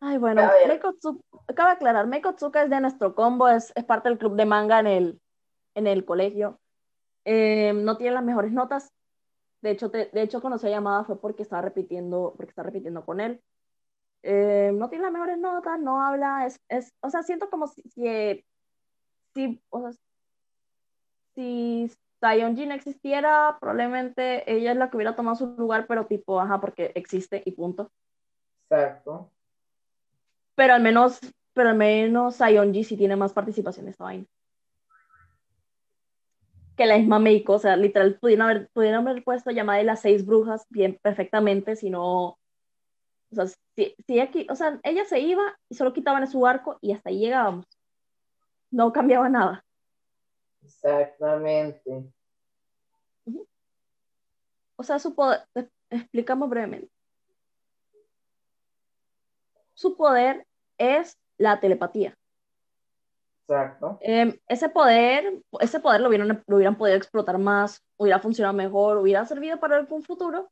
Ay, 0.00 0.18
bueno, 0.18 0.42
Meiko 0.66 0.94
cabe 1.54 1.72
aclarar, 1.72 2.06
Meiko 2.06 2.30
es 2.30 2.70
de 2.70 2.80
nuestro 2.80 3.14
combo, 3.14 3.48
es, 3.48 3.72
es, 3.74 3.84
parte 3.84 4.08
del 4.08 4.18
club 4.18 4.36
de 4.36 4.44
manga 4.44 4.78
en 4.80 4.86
el, 4.86 5.20
en 5.74 5.86
el 5.86 6.04
colegio. 6.04 6.60
Eh, 7.24 7.72
no 7.72 7.96
tiene 7.96 8.14
las 8.14 8.24
mejores 8.24 8.52
notas. 8.52 8.92
De 9.62 9.70
hecho, 9.70 9.88
de 9.88 10.10
hecho, 10.12 10.40
cuando 10.40 10.58
se 10.58 10.70
llamada 10.70 11.04
fue 11.04 11.18
porque 11.18 11.42
estaba 11.42 11.62
repitiendo, 11.62 12.34
porque 12.36 12.50
estaba 12.50 12.66
repitiendo 12.66 13.04
con 13.04 13.20
él. 13.20 13.42
Eh, 14.22 14.70
no 14.74 14.88
tiene 14.88 15.04
las 15.04 15.12
mejores 15.12 15.38
notas, 15.38 15.78
no 15.80 16.04
habla, 16.04 16.46
es, 16.46 16.60
es 16.68 16.92
o 17.00 17.10
sea, 17.10 17.22
siento 17.22 17.48
como 17.48 17.68
si, 17.68 17.82
si, 17.82 18.44
si, 19.34 19.62
o 19.70 19.80
sea, 19.80 19.92
si 21.34 21.90
existiera, 22.72 23.56
probablemente 23.60 24.50
ella 24.52 24.72
es 24.72 24.76
la 24.76 24.90
que 24.90 24.96
hubiera 24.96 25.14
tomado 25.14 25.36
su 25.36 25.46
lugar, 25.58 25.86
pero 25.86 26.06
tipo, 26.06 26.40
ajá, 26.40 26.60
porque 26.60 26.92
existe 26.94 27.42
y 27.44 27.52
punto. 27.52 27.90
Exacto. 28.68 29.30
Pero 30.56 30.74
al 30.74 30.82
menos, 30.82 31.20
pero 31.52 31.68
al 31.68 31.76
menos 31.76 32.36
Sayonji 32.36 32.82
sí 32.82 32.96
tiene 32.96 33.14
más 33.14 33.32
participación 33.32 33.86
en 33.86 33.90
esta 33.90 34.04
vaina. 34.04 34.26
Que 36.76 36.86
la 36.86 36.98
misma 36.98 37.20
Meiko, 37.20 37.54
o 37.54 37.58
sea, 37.58 37.76
literal, 37.76 38.18
pudieron 38.18 38.50
haber, 38.50 38.68
pudieron 38.72 39.06
haber 39.06 39.22
puesto 39.22 39.50
llamada 39.52 39.78
de 39.78 39.84
las 39.84 40.00
seis 40.00 40.26
brujas 40.26 40.66
bien 40.68 40.98
perfectamente, 41.00 41.76
si 41.76 41.88
no 41.88 42.36
o 43.30 43.34
sea, 43.34 43.46
si, 44.06 44.20
aquí, 44.20 44.46
o 44.50 44.54
sea, 44.54 44.80
ella 44.82 45.04
se 45.04 45.20
iba 45.20 45.42
y 45.68 45.74
solo 45.74 45.92
quitaban 45.92 46.26
su 46.26 46.46
arco 46.46 46.78
y 46.80 46.92
hasta 46.92 47.10
ahí 47.10 47.18
llegábamos. 47.18 47.66
No 48.70 48.92
cambiaba 48.92 49.28
nada. 49.28 49.64
Exactamente. 50.64 52.04
O 54.76 54.82
sea, 54.82 54.98
su 54.98 55.14
poder, 55.14 55.40
explicamos 55.90 56.48
brevemente. 56.48 56.90
Su 59.76 59.94
poder 59.94 60.46
es 60.78 61.18
la 61.36 61.60
telepatía. 61.60 62.16
Exacto. 63.42 63.98
Em, 64.00 64.36
ese 64.48 64.70
poder, 64.70 65.42
ese 65.60 65.78
poder 65.80 66.00
lo 66.00 66.08
hubieran, 66.08 66.42
lo 66.46 66.56
hubieran 66.56 66.76
podido 66.76 66.96
explotar 66.96 67.38
más, 67.38 67.84
hubiera 67.96 68.18
funcionado 68.18 68.54
mejor, 68.54 68.96
hubiera 68.96 69.24
servido 69.26 69.60
para 69.60 69.76
algún 69.76 70.02
futuro, 70.02 70.50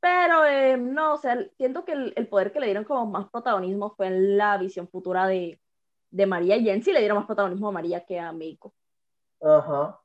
pero 0.00 0.44
eh, 0.44 0.76
no, 0.76 1.14
o 1.14 1.18
sea, 1.18 1.38
siento 1.56 1.84
que 1.84 1.92
el, 1.92 2.28
poder 2.28 2.52
que 2.52 2.60
le 2.60 2.66
dieron 2.66 2.84
como 2.84 3.06
más 3.06 3.30
protagonismo 3.30 3.90
fue 3.90 4.08
en 4.08 4.36
la 4.36 4.58
visión 4.58 4.88
futura 4.88 5.26
de, 5.28 5.60
de 6.10 6.26
María 6.26 6.56
y 6.56 6.68
en 6.68 6.82
sí 6.82 6.92
le 6.92 6.98
dieron 6.98 7.18
más 7.18 7.26
protagonismo 7.26 7.68
a 7.68 7.72
María 7.72 8.04
que 8.04 8.18
a 8.18 8.32
Meiko. 8.32 8.74
Ajá. 9.40 10.00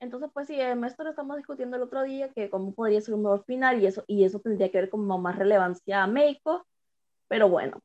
Entonces, 0.00 0.30
pues 0.32 0.46
sí, 0.46 0.58
esto 0.60 1.04
lo 1.04 1.10
estamos 1.10 1.36
discutiendo 1.36 1.76
el 1.76 1.82
otro 1.82 2.02
día, 2.02 2.30
que 2.30 2.50
cómo 2.50 2.74
podría 2.74 3.00
ser 3.00 3.14
un 3.14 3.22
mejor 3.22 3.44
final 3.44 3.80
y 3.80 3.86
eso, 3.86 4.04
y 4.06 4.24
eso 4.24 4.40
tendría 4.40 4.70
que 4.70 4.78
ver 4.78 4.90
como 4.90 5.18
más 5.18 5.36
relevancia 5.36 6.02
a 6.02 6.06
Meiko, 6.06 6.66
pero 7.28 7.48
bueno. 7.48 7.80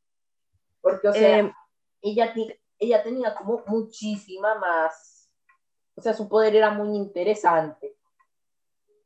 Porque, 0.82 1.08
o 1.08 1.14
sea, 1.14 1.40
em, 1.40 1.54
ella, 2.02 2.34
ella 2.80 3.04
tenía 3.04 3.36
como 3.36 3.64
muchísima 3.68 4.56
más, 4.56 5.30
o 5.96 6.02
sea, 6.02 6.14
su 6.14 6.28
poder 6.28 6.56
era 6.56 6.72
muy 6.72 6.96
interesante 6.96 7.96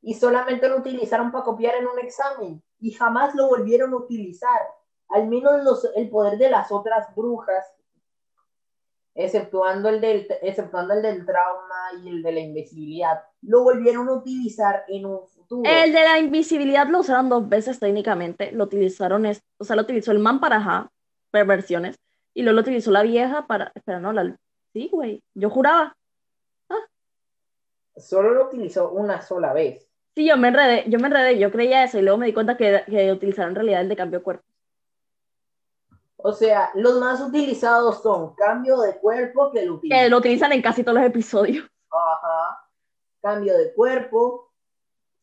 y 0.02 0.14
solamente 0.14 0.70
lo 0.70 0.78
utilizaron 0.78 1.32
para 1.32 1.44
copiar 1.44 1.76
en 1.76 1.88
un 1.88 2.00
examen 2.00 2.64
y 2.80 2.92
jamás 2.92 3.34
lo 3.34 3.48
volvieron 3.48 3.92
a 3.92 3.98
utilizar. 3.98 4.62
Al 5.10 5.28
menos 5.28 5.64
los, 5.64 5.90
el 5.96 6.10
poder 6.10 6.38
de 6.38 6.52
las 6.52 6.72
otras 6.72 7.08
brujas, 7.16 7.66
exceptuando 9.16 9.90
el, 9.90 10.00
del, 10.00 10.28
exceptuando 10.44 10.94
el 10.94 11.02
del 11.02 11.26
trauma 11.26 12.04
y 12.04 12.10
el 12.10 12.22
de 12.22 12.32
la 12.32 12.40
invisibilidad, 12.40 13.24
lo 13.42 13.64
volvieron 13.64 14.08
a 14.10 14.14
utilizar 14.14 14.86
en 14.88 15.08
un 15.08 15.26
futuro. 15.46 15.70
El 15.70 15.92
de 15.94 16.04
la 16.04 16.20
invisibilidad 16.20 16.88
lo 16.88 17.00
usaron 17.00 17.30
dos 17.30 17.48
veces 17.48 17.80
técnicamente. 17.80 18.52
Lo 18.52 18.66
utilizaron, 18.66 19.26
o 19.26 19.64
sea, 19.64 19.76
lo 19.76 19.84
utilizó 19.84 20.12
el 20.12 20.20
man 20.20 20.40
para 20.40 20.62
ja, 20.62 20.92
perversiones 21.32 21.98
y 22.34 22.44
luego 22.44 22.56
lo 22.56 22.62
utilizó 22.62 22.92
la 22.92 23.04
vieja 23.04 23.48
para. 23.48 23.72
Espera, 23.74 24.00
no, 24.00 24.14
la. 24.14 24.38
Sí, 24.74 24.90
güey. 24.92 25.24
Yo 25.34 25.50
juraba. 25.50 25.96
Ah. 26.70 26.86
Solo 27.96 28.34
lo 28.34 28.48
utilizó 28.48 28.92
una 28.92 29.22
sola 29.22 29.54
vez. 29.54 29.88
Sí, 30.16 30.26
yo 30.28 30.38
me 30.38 30.50
enredé, 30.50 30.86
yo 30.90 31.00
me 31.00 31.08
enredé, 31.08 31.40
yo 31.40 31.52
creía 31.52 31.84
eso 31.84 31.98
y 31.98 32.02
luego 32.02 32.18
me 32.18 32.26
di 32.26 32.34
cuenta 32.34 32.56
que, 32.56 32.84
que 32.86 33.12
utilizaron 33.12 33.52
en 33.52 33.56
realidad 33.56 33.82
el 33.82 33.90
de 33.90 33.96
cambio 33.96 34.20
de 34.20 34.24
cuerpo. 34.24 34.46
O 36.18 36.32
sea, 36.32 36.72
los 36.74 37.00
más 37.00 37.22
utilizados 37.22 38.02
son 38.02 38.34
cambio 38.34 38.80
de 38.80 38.98
cuerpo, 38.98 39.52
que 39.52 39.66
lo 39.66 39.76
utilizan. 39.76 40.06
Que 40.06 40.10
lo 40.10 40.18
utilizan 40.18 40.52
en 40.54 40.62
casi 40.62 40.84
todos 40.84 40.98
los 40.98 41.06
episodios. 41.06 41.70
Ajá. 41.92 42.68
Cambio 43.22 43.58
de 43.58 43.74
cuerpo. 43.74 44.45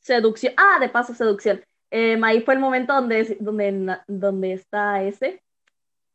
Seducción. 0.03 0.53
Ah, 0.57 0.79
de 0.81 0.89
paso, 0.89 1.15
seducción. 1.15 1.65
Eh, 1.91 2.19
ahí 2.23 2.43
fue 2.43 2.55
el 2.55 2.61
momento 2.61 2.93
donde, 2.95 3.37
donde, 3.41 3.99
donde 4.07 4.53
está 4.53 5.03
ese. 5.03 5.43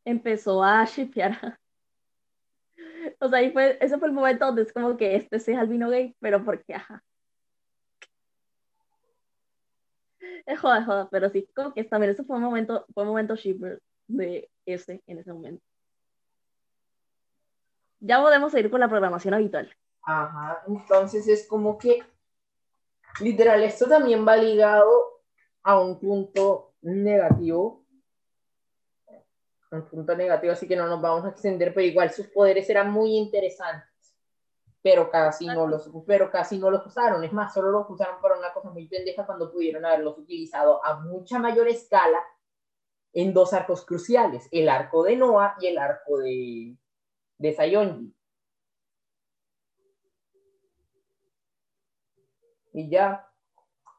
Empezó 0.06 0.64
a 0.64 0.86
shipear. 0.86 1.58
O 3.20 3.30
sea, 3.30 3.40
ahí 3.40 3.52
fue, 3.52 3.78
ese 3.82 3.98
fue 3.98 4.10
el 4.10 4.14
momento 4.14 4.46
donde 4.46 4.64
es 4.64 4.74
como 4.74 4.98
que 4.98 5.16
este 5.16 5.38
es 5.38 5.48
albino 5.50 5.90
gay, 5.90 6.16
pero 6.20 6.44
porque, 6.44 6.76
ajá. 6.76 7.02
Es 10.46 10.60
joda, 10.60 10.84
joda, 10.84 11.08
pero 11.10 11.30
sí, 11.30 11.48
como 11.56 11.74
que 11.74 11.84
también 11.86 12.12
eso 12.12 12.26
fue 12.26 12.36
un 12.36 12.44
momento, 12.44 12.86
fue 12.94 13.04
un 13.04 13.10
momento 13.10 13.36
shipper 13.36 13.82
de 14.08 14.50
ese 14.66 15.02
en 15.08 15.20
ese 15.20 15.34
momento. 15.34 15.64
Ya 18.00 18.22
podemos 18.22 18.52
seguir 18.52 18.70
con 18.70 18.80
la 18.80 18.90
programación 18.90 19.34
habitual. 19.34 19.74
Ajá, 20.04 20.64
entonces 20.68 21.28
es 21.28 21.48
como 21.48 21.78
que, 21.78 22.04
literal, 23.20 23.64
esto 23.64 23.88
también 23.88 24.28
va 24.28 24.38
ligado 24.38 25.22
a 25.64 25.80
un 25.80 26.00
punto 26.00 26.74
negativo. 26.82 27.86
Un 29.72 29.86
punto 29.86 30.16
negativo, 30.16 30.54
así 30.54 30.68
que 30.68 30.76
no 30.76 30.88
nos 30.88 31.02
vamos 31.02 31.26
a 31.26 31.30
extender, 31.30 31.74
pero 31.74 31.86
igual 31.86 32.12
sus 32.12 32.28
poderes 32.28 32.70
eran 32.70 32.92
muy 32.92 33.18
interesantes 33.18 33.98
pero 34.88 35.10
casi 35.12 35.46
no 35.46 35.68
los, 35.68 35.92
pero 36.06 36.32
casi 36.32 36.58
no 36.58 36.72
los 36.72 36.86
usaron. 36.86 37.22
Es 37.22 37.34
más, 37.34 37.54
solo 37.54 37.72
los 37.72 37.90
usaron 37.90 38.22
para 38.22 38.38
una 38.38 38.54
cosa 38.54 38.70
muy 38.70 38.88
pendeja 38.88 39.26
cuando 39.26 39.52
pudieron 39.52 39.86
haberlos 39.86 40.18
utilizado 40.18 40.82
a 40.82 41.02
mucha 41.02 41.40
mayor 41.40 41.68
escala 41.68 42.24
en 43.12 43.34
dos 43.34 43.52
arcos 43.52 43.86
cruciales, 43.86 44.48
el 44.50 44.70
arco 44.70 45.04
de 45.04 45.18
Noah 45.18 45.58
y 45.60 45.68
el 45.68 45.78
arco 45.78 46.20
de, 46.20 46.78
de 47.38 47.54
Sayonji. 47.54 48.16
Y 52.78 52.90
ya, 52.90 53.28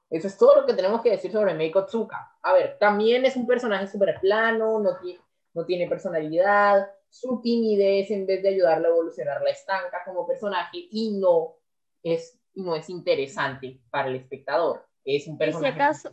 eso 0.09 0.29
es 0.29 0.39
todo 0.39 0.61
lo 0.61 0.67
que 0.67 0.73
tenemos 0.73 1.03
que 1.03 1.11
decir 1.11 1.33
sobre 1.33 1.53
Meiko 1.53 1.85
Tsuka. 1.85 2.37
A 2.43 2.53
ver, 2.53 2.79
también 2.79 3.25
es 3.25 3.35
un 3.35 3.45
personaje 3.45 3.89
súper 3.89 4.21
plano, 4.21 4.79
no 4.79 4.97
tiene, 4.99 5.21
no 5.53 5.65
tiene 5.65 5.89
personalidad, 5.89 6.89
su 7.11 7.41
timidez 7.43 8.09
en 8.13 8.25
vez 8.25 8.41
de 8.41 8.51
ayudarle 8.51 8.87
a 8.87 8.91
evolucionar 8.91 9.43
la 9.43 9.51
estanca 9.51 10.05
como 10.05 10.29
personaje 10.29 10.87
y 10.93 11.19
no 11.19 11.57
es, 12.05 12.39
no 12.55 12.77
es 12.77 12.89
interesante 12.89 13.81
para 13.91 14.11
el 14.11 14.15
espectador. 14.15 14.87
Es 15.05 15.27
un 15.27 15.37
personaje. 15.37 15.75
si 15.75 15.81
acaso, 15.81 16.11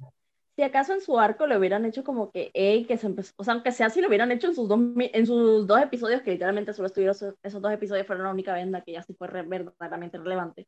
si 0.56 0.64
acaso 0.64 0.94
en 0.94 1.02
su 1.02 1.20
arco 1.20 1.46
le 1.46 1.56
hubieran 1.56 1.86
hecho 1.86 2.04
como 2.04 2.32
que, 2.32 2.50
hey, 2.56 2.86
que 2.86 2.98
se 2.98 3.06
empezó, 3.06 3.32
o 3.38 3.44
sea, 3.44 3.54
aunque 3.54 3.72
sea 3.72 3.92
si 3.92 4.02
lo 4.02 4.08
hubieran 4.08 4.32
hecho 4.32 4.48
en 4.48 4.56
sus 4.56 4.68
dos, 4.68 4.80
en 4.98 5.28
sus 5.28 5.68
dos 5.68 5.82
episodios, 5.84 6.24
que 6.24 6.32
literalmente 6.32 6.74
solo 6.74 6.88
estuvieron 6.88 7.16
esos, 7.44 7.62
dos 7.62 7.72
episodios, 7.72 8.08
fueron 8.08 8.26
la 8.26 8.32
única 8.32 8.54
vez 8.54 8.64
en 8.64 8.72
la 8.72 8.82
que 8.82 8.94
ya 8.94 9.04
sí 9.04 9.14
fue 9.14 9.28
verdaderamente 9.28 10.18
relevante. 10.18 10.68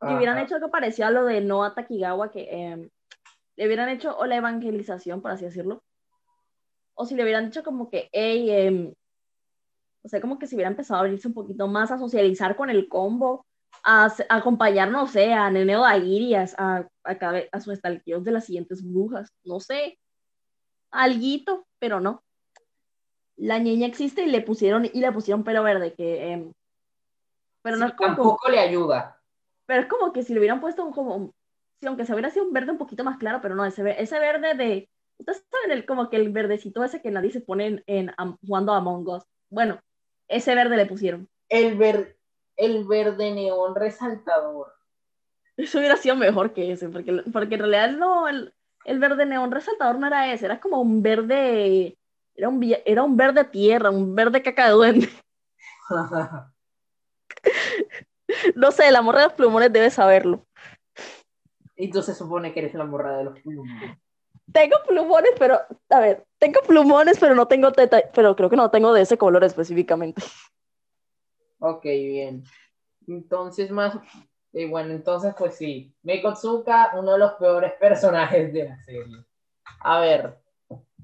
Que 0.00 0.14
hubieran 0.14 0.38
hecho 0.38 0.56
algo 0.56 0.70
parecido 0.70 1.08
a 1.08 1.10
lo 1.10 1.24
de 1.24 1.40
Noah 1.40 1.74
Takigawa, 1.74 2.30
que 2.30 2.48
em, 2.50 2.90
le 3.56 3.66
hubieran 3.66 3.88
hecho, 3.88 4.16
o 4.16 4.26
la 4.26 4.36
evangelización, 4.36 5.22
por 5.22 5.30
así 5.30 5.46
decirlo, 5.46 5.82
o 6.94 7.06
si 7.06 7.14
le 7.14 7.22
hubieran 7.22 7.46
dicho 7.46 7.62
como 7.62 7.88
que, 7.88 8.08
hey, 8.12 8.50
em, 8.50 8.94
o 10.02 10.08
sea, 10.08 10.20
como 10.20 10.38
que 10.38 10.46
si 10.46 10.54
hubiera 10.54 10.70
empezado 10.70 10.98
a 10.98 11.04
abrirse 11.04 11.28
un 11.28 11.34
poquito 11.34 11.66
más, 11.66 11.90
a 11.90 11.98
socializar 11.98 12.56
con 12.56 12.70
el 12.70 12.88
combo, 12.88 13.46
a, 13.84 14.12
acompañar, 14.28 14.90
no 14.90 15.06
sé, 15.06 15.32
a 15.32 15.50
Neneo 15.50 15.84
Aguirre 15.84 16.36
a, 16.36 16.46
a, 16.58 17.42
a, 17.52 17.60
sus 17.60 17.74
estalqueos 17.74 18.24
de 18.24 18.32
las 18.32 18.44
siguientes 18.44 18.82
brujas, 18.82 19.32
no 19.44 19.60
sé, 19.60 19.98
alguito, 20.90 21.66
pero 21.78 22.00
no. 22.00 22.22
La 23.36 23.58
niña 23.58 23.86
existe 23.86 24.22
y 24.22 24.26
le 24.26 24.40
pusieron, 24.40 24.86
y 24.86 25.00
le 25.00 25.12
pusieron 25.12 25.44
pelo 25.44 25.62
verde, 25.62 25.94
que... 25.94 26.32
Em, 26.32 26.52
pero 27.62 27.76
no 27.76 27.86
es 27.86 27.94
como, 27.94 28.14
tampoco 28.14 28.48
le 28.48 28.60
ayuda. 28.60 29.15
Pero 29.66 29.82
es 29.82 29.88
como 29.88 30.12
que 30.12 30.22
si 30.22 30.32
le 30.32 30.40
hubieran 30.40 30.60
puesto 30.60 30.84
un 30.84 30.92
como, 30.92 31.34
si 31.80 31.86
aunque 31.86 32.06
se 32.06 32.12
hubiera 32.12 32.30
sido 32.30 32.46
un 32.46 32.52
verde 32.52 32.72
un 32.72 32.78
poquito 32.78 33.04
más 33.04 33.18
claro, 33.18 33.40
pero 33.42 33.54
no, 33.54 33.64
ese, 33.64 34.00
ese 34.00 34.18
verde 34.18 34.54
de, 34.54 34.88
ustedes 35.18 35.44
saben 35.50 35.76
el, 35.76 35.86
como 35.86 36.08
que 36.08 36.16
el 36.16 36.30
verdecito 36.30 36.84
ese 36.84 37.02
que 37.02 37.10
nadie 37.10 37.30
se 37.30 37.40
pone 37.40 37.66
en, 37.66 37.84
en 37.86 38.12
jugando 38.46 38.72
a 38.72 38.78
Among 38.78 39.08
Us. 39.08 39.24
Bueno, 39.50 39.80
ese 40.28 40.54
verde 40.54 40.76
le 40.76 40.86
pusieron. 40.86 41.28
El 41.48 41.76
verde 41.76 42.16
el 42.56 42.84
verde 42.84 43.32
neón 43.32 43.74
resaltador. 43.74 44.72
Eso 45.56 45.78
hubiera 45.78 45.96
sido 45.96 46.16
mejor 46.16 46.52
que 46.52 46.72
ese, 46.72 46.88
porque, 46.88 47.22
porque 47.32 47.54
en 47.54 47.60
realidad 47.60 47.90
no, 47.92 48.28
el, 48.28 48.52
verde 48.98 49.24
neón 49.26 49.50
resaltador 49.50 49.98
no 49.98 50.06
era 50.06 50.32
ese, 50.32 50.46
era 50.46 50.60
como 50.60 50.80
un 50.80 51.02
verde, 51.02 51.98
era 52.34 52.48
un, 52.48 52.62
era 52.84 53.02
un 53.02 53.16
verde 53.16 53.44
tierra, 53.44 53.90
un 53.90 54.14
verde 54.14 54.42
caca 54.42 54.66
de 54.66 54.72
duende. 54.72 55.08
no 58.54 58.70
sé, 58.72 58.90
la 58.90 59.02
morra 59.02 59.20
de 59.20 59.26
los 59.26 59.34
plumones 59.34 59.72
debe 59.72 59.90
saberlo. 59.90 60.46
Y 61.76 61.90
tú 61.90 62.02
se 62.02 62.14
supone 62.14 62.52
que 62.52 62.60
eres 62.60 62.74
la 62.74 62.84
morra 62.84 63.18
de 63.18 63.24
los 63.24 63.40
plumones. 63.40 63.98
Tengo 64.52 64.76
plumones, 64.86 65.32
pero, 65.38 65.60
a 65.90 66.00
ver, 66.00 66.24
tengo 66.38 66.60
plumones, 66.66 67.18
pero 67.18 67.34
no 67.34 67.46
tengo 67.48 67.72
teta, 67.72 68.00
pero 68.14 68.36
creo 68.36 68.48
que 68.48 68.56
no 68.56 68.70
tengo 68.70 68.92
de 68.92 69.02
ese 69.02 69.18
color 69.18 69.44
específicamente. 69.44 70.22
Ok, 71.58 71.84
bien. 71.84 72.44
Entonces, 73.08 73.70
más. 73.70 73.98
Eh, 74.52 74.66
bueno, 74.68 74.92
entonces, 74.92 75.34
pues 75.36 75.56
sí. 75.56 75.94
Meiko 76.02 76.32
Tsuka, 76.32 76.92
uno 76.94 77.12
de 77.12 77.18
los 77.18 77.32
peores 77.34 77.72
personajes 77.74 78.52
de 78.52 78.68
la 78.68 78.82
serie. 78.82 79.24
A 79.80 80.00
ver. 80.00 80.38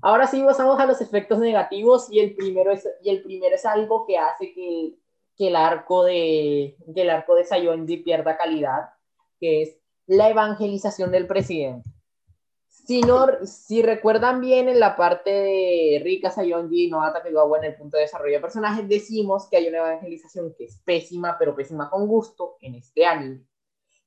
Ahora 0.00 0.26
sí 0.26 0.42
pasamos 0.42 0.80
a 0.80 0.86
los 0.86 1.00
efectos 1.00 1.38
negativos 1.38 2.10
y 2.10 2.18
el 2.18 2.34
primero 2.34 2.72
es, 2.72 2.88
y 3.02 3.10
el 3.10 3.22
primero 3.22 3.54
es 3.54 3.64
algo 3.64 4.04
que 4.04 4.18
hace 4.18 4.52
que, 4.52 4.96
que 5.36 5.48
el 5.48 5.56
arco 5.56 6.04
de 6.04 6.76
que 6.94 7.02
el 7.02 7.10
arco 7.10 7.34
de 7.34 7.44
Sayonji 7.44 7.98
pierda 7.98 8.36
calidad, 8.36 8.90
que 9.38 9.62
es 9.62 9.78
la 10.06 10.28
evangelización 10.28 11.10
del 11.10 11.26
presidente. 11.26 11.88
Si, 12.68 13.00
no, 13.00 13.26
si 13.44 13.80
recuerdan 13.82 14.40
bien 14.40 14.68
en 14.68 14.80
la 14.80 14.96
parte 14.96 15.30
de 15.30 16.00
Rika 16.02 16.30
Sayonji 16.30 16.86
y 16.86 16.90
Noata 16.90 17.22
Kegawa 17.22 17.58
en 17.58 17.64
el 17.64 17.76
punto 17.76 17.96
de 17.96 18.02
desarrollo 18.02 18.34
de 18.34 18.40
personajes, 18.40 18.88
decimos 18.88 19.48
que 19.48 19.56
hay 19.56 19.68
una 19.68 19.78
evangelización 19.78 20.52
que 20.56 20.64
es 20.64 20.80
pésima, 20.84 21.36
pero 21.38 21.54
pésima 21.54 21.88
con 21.88 22.08
gusto 22.08 22.56
en 22.60 22.74
este 22.74 23.06
anime. 23.06 23.46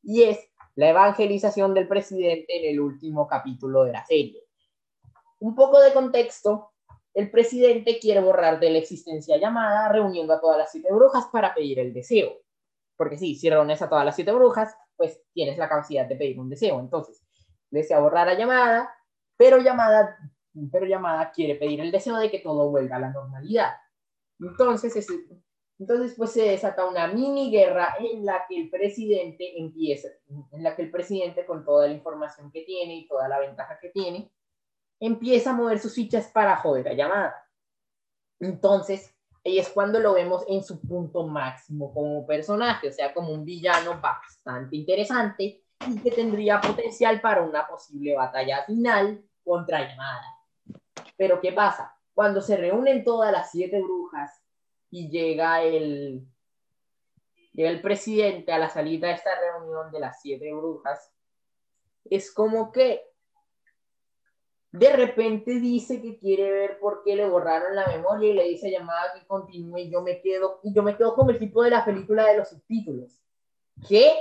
Y 0.03 0.23
es 0.23 0.39
la 0.76 0.89
evangelización 0.89 1.73
del 1.73 1.88
presidente 1.88 2.57
en 2.57 2.73
el 2.73 2.80
último 2.81 3.27
capítulo 3.27 3.85
de 3.85 3.93
la 3.93 4.06
serie. 4.06 4.43
Un 5.39 5.56
poco 5.56 5.80
de 5.80 5.93
contexto, 5.93 6.73
el 7.15 7.31
presidente 7.31 7.97
quiere 7.99 8.19
borrar 8.19 8.59
de 8.59 8.69
la 8.69 8.77
existencia 8.77 9.37
llamada 9.37 9.89
reuniendo 9.89 10.33
a 10.33 10.41
todas 10.41 10.57
las 10.57 10.71
siete 10.71 10.91
brujas 10.91 11.25
para 11.31 11.55
pedir 11.55 11.79
el 11.79 11.93
deseo. 11.93 12.41
Porque 12.97 13.17
sí, 13.17 13.35
si 13.35 13.49
reúnes 13.49 13.81
a 13.81 13.89
todas 13.89 14.03
las 14.03 14.15
siete 14.15 14.33
brujas, 14.33 14.75
pues 14.97 15.21
tienes 15.33 15.57
la 15.57 15.69
capacidad 15.69 16.05
de 16.05 16.17
pedir 16.17 16.37
un 16.39 16.49
deseo. 16.49 16.77
Entonces, 16.79 17.23
desea 17.71 17.99
borrar 17.99 18.27
a 18.27 18.37
llamada, 18.37 18.93
pero 19.37 19.59
llamada, 19.59 20.17
pero 20.71 20.85
llamada 20.85 21.31
quiere 21.31 21.55
pedir 21.55 21.79
el 21.79 21.91
deseo 21.91 22.17
de 22.17 22.29
que 22.29 22.39
todo 22.39 22.69
vuelva 22.69 22.97
a 22.97 22.99
la 22.99 23.11
normalidad. 23.11 23.75
Entonces, 24.37 25.07
entonces 25.79 26.15
pues 26.17 26.31
se 26.31 26.43
desata 26.43 26.85
una 26.85 27.07
mini 27.07 27.49
guerra 27.49 27.95
en 27.97 28.25
la 28.25 28.45
que 28.47 28.59
el 28.59 28.69
presidente 28.69 29.57
empieza, 29.57 30.09
en 30.51 30.63
la 30.63 30.75
que 30.75 30.81
el 30.81 30.91
presidente 30.91 31.45
con 31.45 31.63
toda 31.63 31.87
la 31.87 31.93
información 31.93 32.51
que 32.51 32.63
tiene 32.63 32.95
y 32.97 33.07
toda 33.07 33.29
la 33.29 33.39
ventaja 33.39 33.79
que 33.79 33.89
tiene, 33.89 34.29
empieza 34.99 35.51
a 35.51 35.53
mover 35.53 35.80
sus 35.80 35.93
fichas 35.93 36.27
para 36.27 36.57
joder 36.57 36.88
a 36.89 36.93
llamada. 36.93 37.35
Entonces, 38.39 39.13
ahí 39.45 39.59
es 39.59 39.69
cuando 39.69 39.99
lo 39.99 40.13
vemos 40.13 40.43
en 40.47 40.63
su 40.63 40.81
punto 40.81 41.27
máximo 41.27 41.93
como 41.93 42.26
personaje, 42.26 42.89
o 42.89 42.91
sea, 42.91 43.13
como 43.13 43.31
un 43.31 43.45
villano 43.45 43.99
bastante 44.01 44.76
interesante 44.76 45.63
y 45.88 45.99
que 45.99 46.11
tendría 46.11 46.61
potencial 46.61 47.22
para 47.22 47.41
una 47.41 47.67
posible 47.67 48.15
batalla 48.15 48.63
final 48.65 49.23
contra 49.43 49.88
Yamada. 49.88 50.26
Pero 51.17 51.39
¿qué 51.39 51.51
pasa? 51.51 51.95
Cuando 52.13 52.41
se 52.41 52.57
reúnen 52.57 53.03
todas 53.03 53.31
las 53.31 53.51
siete 53.51 53.81
brujas 53.81 54.41
y 54.89 55.09
llega 55.09 55.61
el, 55.61 56.26
llega 57.53 57.69
el 57.69 57.81
presidente 57.81 58.51
a 58.51 58.57
la 58.57 58.69
salida 58.69 59.07
de 59.07 59.13
esta 59.13 59.31
reunión 59.39 59.91
de 59.91 59.99
las 59.99 60.22
siete 60.22 60.53
brujas, 60.53 61.11
es 62.05 62.34
como 62.34 62.72
que 62.72 63.01
de 64.77 64.95
repente 64.95 65.60
dice 65.60 66.02
que 66.02 66.18
quiere 66.18 66.52
ver 66.52 66.80
por 66.80 67.03
qué 67.03 67.15
le 67.15 67.27
borraron 67.27 67.76
la 67.76 67.88
memoria 67.88 68.30
y 68.30 68.34
le 68.34 68.43
dice 68.43 68.68
a 68.68 68.80
llamada 68.80 69.14
que 69.14 69.26
continúe 69.26 69.77
y 69.77 69.89
yo 69.89 70.02
me 70.02 70.22
quedo 70.22 70.60
y 70.64 70.73
yo 70.73 70.84
me 70.84 70.97
quedo 70.97 71.15
como 71.15 71.30
el 71.30 71.39
tipo 71.39 71.64
de 71.64 71.69
la 71.69 71.85
película 71.85 72.26
de 72.26 72.38
los 72.38 72.49
subtítulos. 72.49 73.19
¿Qué? 73.88 74.14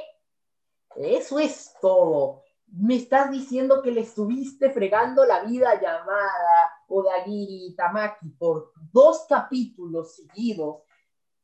Eso 0.96 1.38
es 1.38 1.74
todo. 1.80 2.42
Me 2.66 2.96
estás 2.96 3.30
diciendo 3.30 3.82
que 3.82 3.90
le 3.90 4.02
estuviste 4.02 4.70
fregando 4.70 5.24
la 5.24 5.44
vida 5.44 5.70
a 5.70 5.80
Yamada, 5.80 6.70
Odagiri 6.88 7.66
y 7.66 7.76
Tamaki 7.76 8.30
por 8.30 8.72
dos 8.92 9.26
capítulos 9.28 10.16
seguidos, 10.16 10.82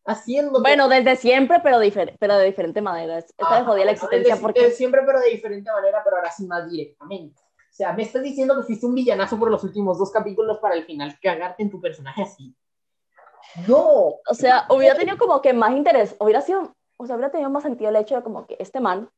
haciendo... 0.04 0.60
Bueno, 0.60 0.88
desde 0.88 1.16
siempre, 1.16 1.60
pero, 1.62 1.78
pero 2.18 2.38
de 2.38 2.46
diferente 2.46 2.80
manera. 2.80 3.18
Esta 3.18 3.64
jodía 3.64 3.84
la 3.84 3.92
existencia 3.92 4.36
porque... 4.36 4.60
Desde 4.60 4.76
siempre, 4.76 5.02
pero 5.04 5.20
de 5.20 5.30
diferente 5.30 5.70
manera, 5.70 6.00
pero 6.02 6.16
ahora 6.16 6.30
sí 6.30 6.46
más 6.46 6.68
directamente. 6.68 7.40
O 7.70 7.72
sea, 7.72 7.92
me 7.92 8.02
estás 8.02 8.22
diciendo 8.22 8.56
que 8.56 8.64
fuiste 8.64 8.84
un 8.84 8.94
villanazo 8.94 9.38
por 9.38 9.50
los 9.50 9.62
últimos 9.62 9.98
dos 9.98 10.10
capítulos 10.10 10.58
para 10.58 10.74
al 10.74 10.84
final 10.84 11.16
cagarte 11.22 11.62
en 11.62 11.70
tu 11.70 11.80
personaje 11.80 12.22
así. 12.22 12.54
No. 13.66 14.16
O 14.28 14.34
sea, 14.34 14.66
hubiera 14.70 14.96
tenido 14.96 15.16
como 15.16 15.40
que 15.40 15.52
más 15.52 15.72
interés, 15.72 16.16
hubiera 16.18 16.40
sido, 16.40 16.74
o 16.96 17.06
sea, 17.06 17.16
hubiera 17.16 17.30
tenido 17.30 17.48
más 17.48 17.62
sentido 17.62 17.90
el 17.90 17.96
hecho 17.96 18.16
de 18.16 18.22
como 18.22 18.46
que 18.46 18.56
este 18.58 18.80
man 18.80 19.08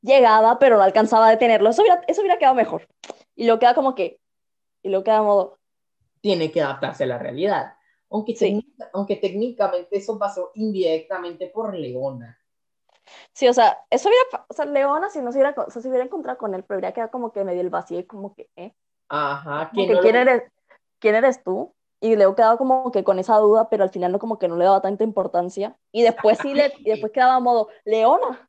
llegaba, 0.00 0.58
pero 0.58 0.76
no 0.76 0.82
alcanzaba 0.82 1.26
a 1.26 1.30
detenerlo. 1.30 1.70
Eso 1.70 1.82
hubiera, 1.82 2.02
eso 2.06 2.20
hubiera 2.20 2.38
quedado 2.38 2.54
mejor. 2.54 2.86
Y 3.34 3.46
lo 3.46 3.58
queda 3.58 3.74
como 3.74 3.94
que, 3.94 4.20
y 4.82 4.88
lo 4.88 5.02
queda 5.02 5.22
modo. 5.22 5.58
Tiene 6.20 6.50
que 6.50 6.62
adaptarse 6.62 7.04
a 7.04 7.08
la 7.08 7.18
realidad. 7.18 7.74
Aunque, 8.10 8.34
aunque 8.92 9.16
técnicamente 9.16 9.98
eso 9.98 10.18
pasó 10.18 10.50
indirectamente 10.54 11.48
por 11.48 11.74
Leona. 11.74 12.38
Sí, 13.32 13.48
o 13.48 13.52
sea, 13.52 13.78
eso 13.90 14.08
hubiera, 14.08 14.46
o 14.48 14.54
sea, 14.54 14.64
Leona 14.64 15.10
si 15.10 15.20
no 15.20 15.32
se 15.32 15.38
hubiera, 15.38 15.54
o 15.56 15.70
sea, 15.70 15.82
se 15.82 15.88
hubiera 15.88 16.04
encontrado 16.04 16.38
con 16.38 16.54
él, 16.54 16.64
pero 16.64 16.78
hubiera 16.78 16.94
quedado 16.94 17.10
como 17.10 17.32
que 17.32 17.44
medio 17.44 17.60
el 17.60 17.70
vacío 17.70 17.98
y 17.98 18.04
como 18.04 18.34
que, 18.34 18.48
¿eh? 18.56 18.74
Ajá, 19.08 19.70
que 19.74 19.98
¿quién, 20.00 20.16
eres, 20.16 20.42
¿quién 20.98 21.14
eres 21.14 21.42
tú? 21.42 21.74
Y 22.00 22.14
le 22.16 22.24
he 22.24 22.34
quedado 22.34 22.58
como 22.58 22.92
que 22.92 23.02
con 23.02 23.18
esa 23.18 23.36
duda, 23.38 23.68
pero 23.68 23.84
al 23.84 23.90
final 23.90 24.12
no 24.12 24.18
como 24.18 24.38
que 24.38 24.48
no 24.48 24.56
le 24.56 24.64
daba 24.64 24.82
tanta 24.82 25.02
importancia. 25.02 25.76
Y 25.90 26.02
después 26.02 26.38
sí 26.40 26.54
le, 26.54 26.72
y 26.78 26.90
después 26.90 27.10
quedaba 27.12 27.40
modo, 27.40 27.68
Leona, 27.84 28.48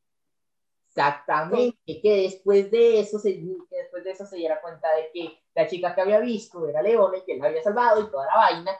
Exactamente, 0.90 2.02
que 2.02 2.24
después 2.24 2.72
de 2.72 3.00
eso 3.00 3.20
se, 3.20 3.40
después 3.70 4.04
de 4.04 4.12
eso 4.12 4.26
se 4.26 4.38
diera 4.38 4.60
cuenta 4.60 4.88
de 4.96 5.10
que 5.14 5.40
la 5.54 5.68
chica 5.68 5.94
que 5.94 6.02
había 6.02 6.20
visto 6.20 6.68
era 6.68 6.82
Leona 6.82 7.18
y 7.18 7.24
que 7.24 7.38
la 7.38 7.48
había 7.48 7.62
salvado 7.62 8.02
y 8.02 8.10
toda 8.10 8.26
la 8.26 8.36
vaina, 8.36 8.72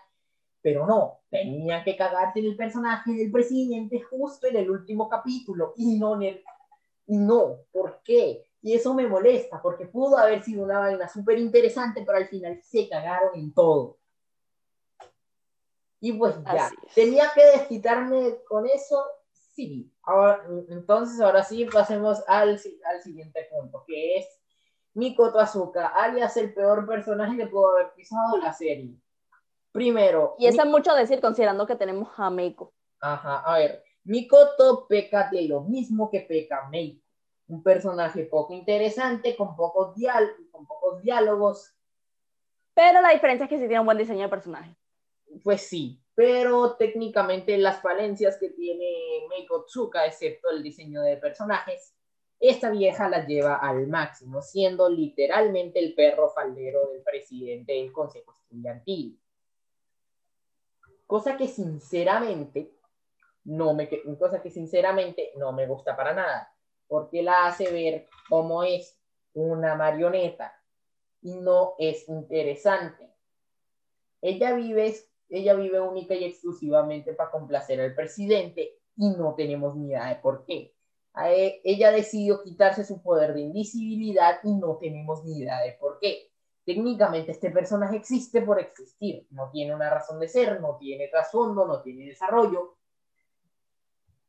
pero 0.62 0.86
no, 0.86 1.20
tenía 1.30 1.84
que 1.84 1.96
cagarse 1.96 2.40
en 2.40 2.46
el 2.46 2.56
personaje 2.56 3.12
del 3.14 3.32
presidente 3.32 4.02
justo 4.02 4.48
en 4.48 4.58
el 4.58 4.70
último 4.70 5.08
capítulo 5.08 5.74
y 5.78 5.98
no, 5.98 6.20
y 6.22 7.18
no, 7.18 7.60
¿por 7.72 8.02
qué? 8.04 8.46
Y 8.62 8.74
eso 8.74 8.94
me 8.94 9.08
molesta, 9.08 9.62
porque 9.62 9.86
pudo 9.86 10.18
haber 10.18 10.44
sido 10.44 10.64
una 10.64 10.80
vaina 10.80 11.08
súper 11.08 11.40
interesante, 11.40 12.04
pero 12.06 12.18
al 12.18 12.28
final 12.28 12.62
se 12.62 12.90
cagaron 12.90 13.36
en 13.36 13.54
todo. 13.54 13.98
Y 16.02 16.14
pues 16.14 16.36
ya, 16.44 16.70
tenía 16.94 17.32
que 17.34 17.46
desquitarme 17.46 18.38
con 18.48 18.68
eso 18.68 19.04
sí. 19.32 19.92
Ahora, 20.04 20.46
entonces, 20.70 21.20
ahora 21.20 21.44
sí, 21.44 21.66
pasemos 21.66 22.24
al, 22.28 22.60
al 22.86 23.02
siguiente 23.02 23.48
punto, 23.52 23.84
que 23.86 24.18
es 24.18 24.28
Mikoto 24.94 25.40
Azuka, 25.40 25.88
alias 25.88 26.36
el 26.38 26.54
peor 26.54 26.88
personaje 26.88 27.38
que 27.38 27.48
pudo 27.48 27.76
haber 27.76 27.94
pisado 27.94 28.38
la 28.38 28.54
serie. 28.54 28.96
Primero. 29.72 30.36
Y 30.40 30.48
eso 30.48 30.64
es 30.64 30.68
mucho 30.68 30.94
decir, 30.96 31.22
considerando 31.22 31.68
que 31.68 31.76
tenemos 31.76 32.10
a 32.18 32.30
Meiko. 32.30 32.74
Ajá, 33.00 33.40
a 33.40 33.58
ver. 33.60 33.84
Mikoto 34.04 34.88
peca 34.88 35.30
de 35.32 35.44
lo 35.44 35.62
mismo 35.62 36.10
que 36.10 36.22
peca 36.22 36.68
Meiko. 36.70 37.04
un 37.48 37.64
personaje 37.64 38.26
poco 38.26 38.54
interesante, 38.54 39.36
con 39.36 39.56
pocos, 39.56 39.96
con 40.52 40.68
pocos 40.68 41.02
diálogos. 41.02 41.74
Pero 42.74 43.02
la 43.02 43.10
diferencia 43.10 43.46
es 43.46 43.50
que 43.50 43.58
sí 43.58 43.64
tiene 43.64 43.80
un 43.80 43.86
buen 43.86 43.98
diseño 43.98 44.22
de 44.22 44.30
personaje. 44.30 44.76
Pues 45.44 45.62
sí, 45.62 46.02
pero 46.16 46.76
técnicamente 46.76 47.58
las 47.58 47.82
falencias 47.82 48.38
que 48.38 48.50
tiene 48.50 49.28
Meiko 49.30 49.66
Tsuka, 49.66 50.06
excepto 50.06 50.50
el 50.50 50.64
diseño 50.64 51.02
de 51.02 51.18
personajes, 51.18 51.96
esta 52.40 52.70
vieja 52.70 53.10
la 53.10 53.26
lleva 53.26 53.56
al 53.56 53.88
máximo, 53.88 54.42
siendo 54.42 54.90
literalmente 54.90 55.80
el 55.80 55.94
perro 55.94 56.30
faldero 56.30 56.88
del 56.92 57.02
presidente 57.04 57.74
del 57.74 57.92
Consejo 57.92 58.34
Estudiantil. 58.34 59.20
Cosa 61.10 61.38
que 61.38 61.48
sinceramente 61.48 62.72
no 63.46 63.74
me, 63.74 63.90
cosa 64.20 64.44
que 64.44 64.52
sinceramente 64.52 65.32
no 65.38 65.52
me 65.52 65.66
gusta 65.66 65.98
para 65.98 66.14
nada, 66.14 66.54
porque 66.88 67.24
la 67.24 67.48
hace 67.48 67.72
ver 67.72 68.08
como 68.30 68.64
es 68.64 68.96
una 69.34 69.74
marioneta 69.74 70.54
y 71.24 71.34
no 71.38 71.74
es 71.80 72.08
interesante. 72.10 73.12
Ella 74.22 74.54
vive, 74.54 74.98
ella 75.30 75.56
vive 75.56 75.80
única 75.80 76.14
y 76.14 76.26
exclusivamente 76.26 77.16
para 77.16 77.32
complacer 77.32 77.82
al 77.82 77.96
presidente 77.96 78.78
y 78.96 79.10
no 79.10 79.34
tenemos 79.34 79.76
ni 79.76 79.88
idea 79.88 80.10
de 80.10 80.18
por 80.18 80.46
qué. 80.46 80.76
E, 81.26 81.60
ella 81.64 81.90
decidió 81.90 82.44
quitarse 82.44 82.86
su 82.86 83.02
poder 83.02 83.34
de 83.34 83.42
invisibilidad 83.42 84.42
y 84.44 84.54
no 84.54 84.78
tenemos 84.78 85.26
ni 85.26 85.40
idea 85.40 85.60
de 85.62 85.72
por 85.72 85.98
qué. 85.98 86.30
Técnicamente 86.66 87.32
este 87.32 87.50
personaje 87.52 87.98
existe 87.98 88.42
por 88.42 88.60
existir, 88.60 89.26
no 89.32 89.50
tiene 89.50 89.74
una 89.74 89.90
razón 89.90 90.20
de 90.20 90.28
ser, 90.28 90.62
no 90.62 90.78
tiene 90.78 91.08
trasfondo, 91.08 91.66
no 91.66 91.82
tiene 91.82 92.06
desarrollo. 92.06 92.76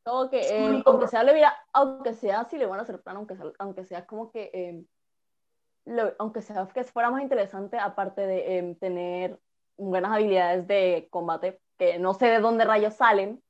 Como 0.03 0.31
que, 0.31 0.41
eh, 0.41 0.83
aunque 0.87 1.09
sea, 1.09 1.23
le 1.23 1.45
aunque 1.73 2.15
sea, 2.15 2.45
si 2.45 2.57
le 2.57 2.67
van 2.67 2.81
a 2.81 2.83
hacer 2.83 3.03
plan, 3.03 3.17
aunque 3.17 3.37
sea, 3.37 3.53
aunque 3.59 3.85
sea 3.85 4.07
como 4.07 4.31
que, 4.31 4.51
eh, 4.55 6.15
aunque 6.19 6.41
sea 6.41 6.67
que 6.69 6.85
fuera 6.85 7.11
más 7.11 7.23
interesante, 7.23 7.79
aparte 7.79 8.27
de 8.27 8.59
eh, 8.59 8.77
tener 8.81 9.39
buenas 9.77 10.13
habilidades 10.13 10.67
de 10.67 11.09
combate, 11.11 11.61
que 11.77 11.99
no 11.99 12.15
sé 12.15 12.27
de 12.27 12.41
dónde 12.41 12.65
rayos 12.65 12.95
salen, 12.95 13.43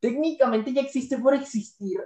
técnicamente 0.00 0.72
ya 0.72 0.80
existe 0.80 1.18
por 1.18 1.34
existir, 1.34 2.00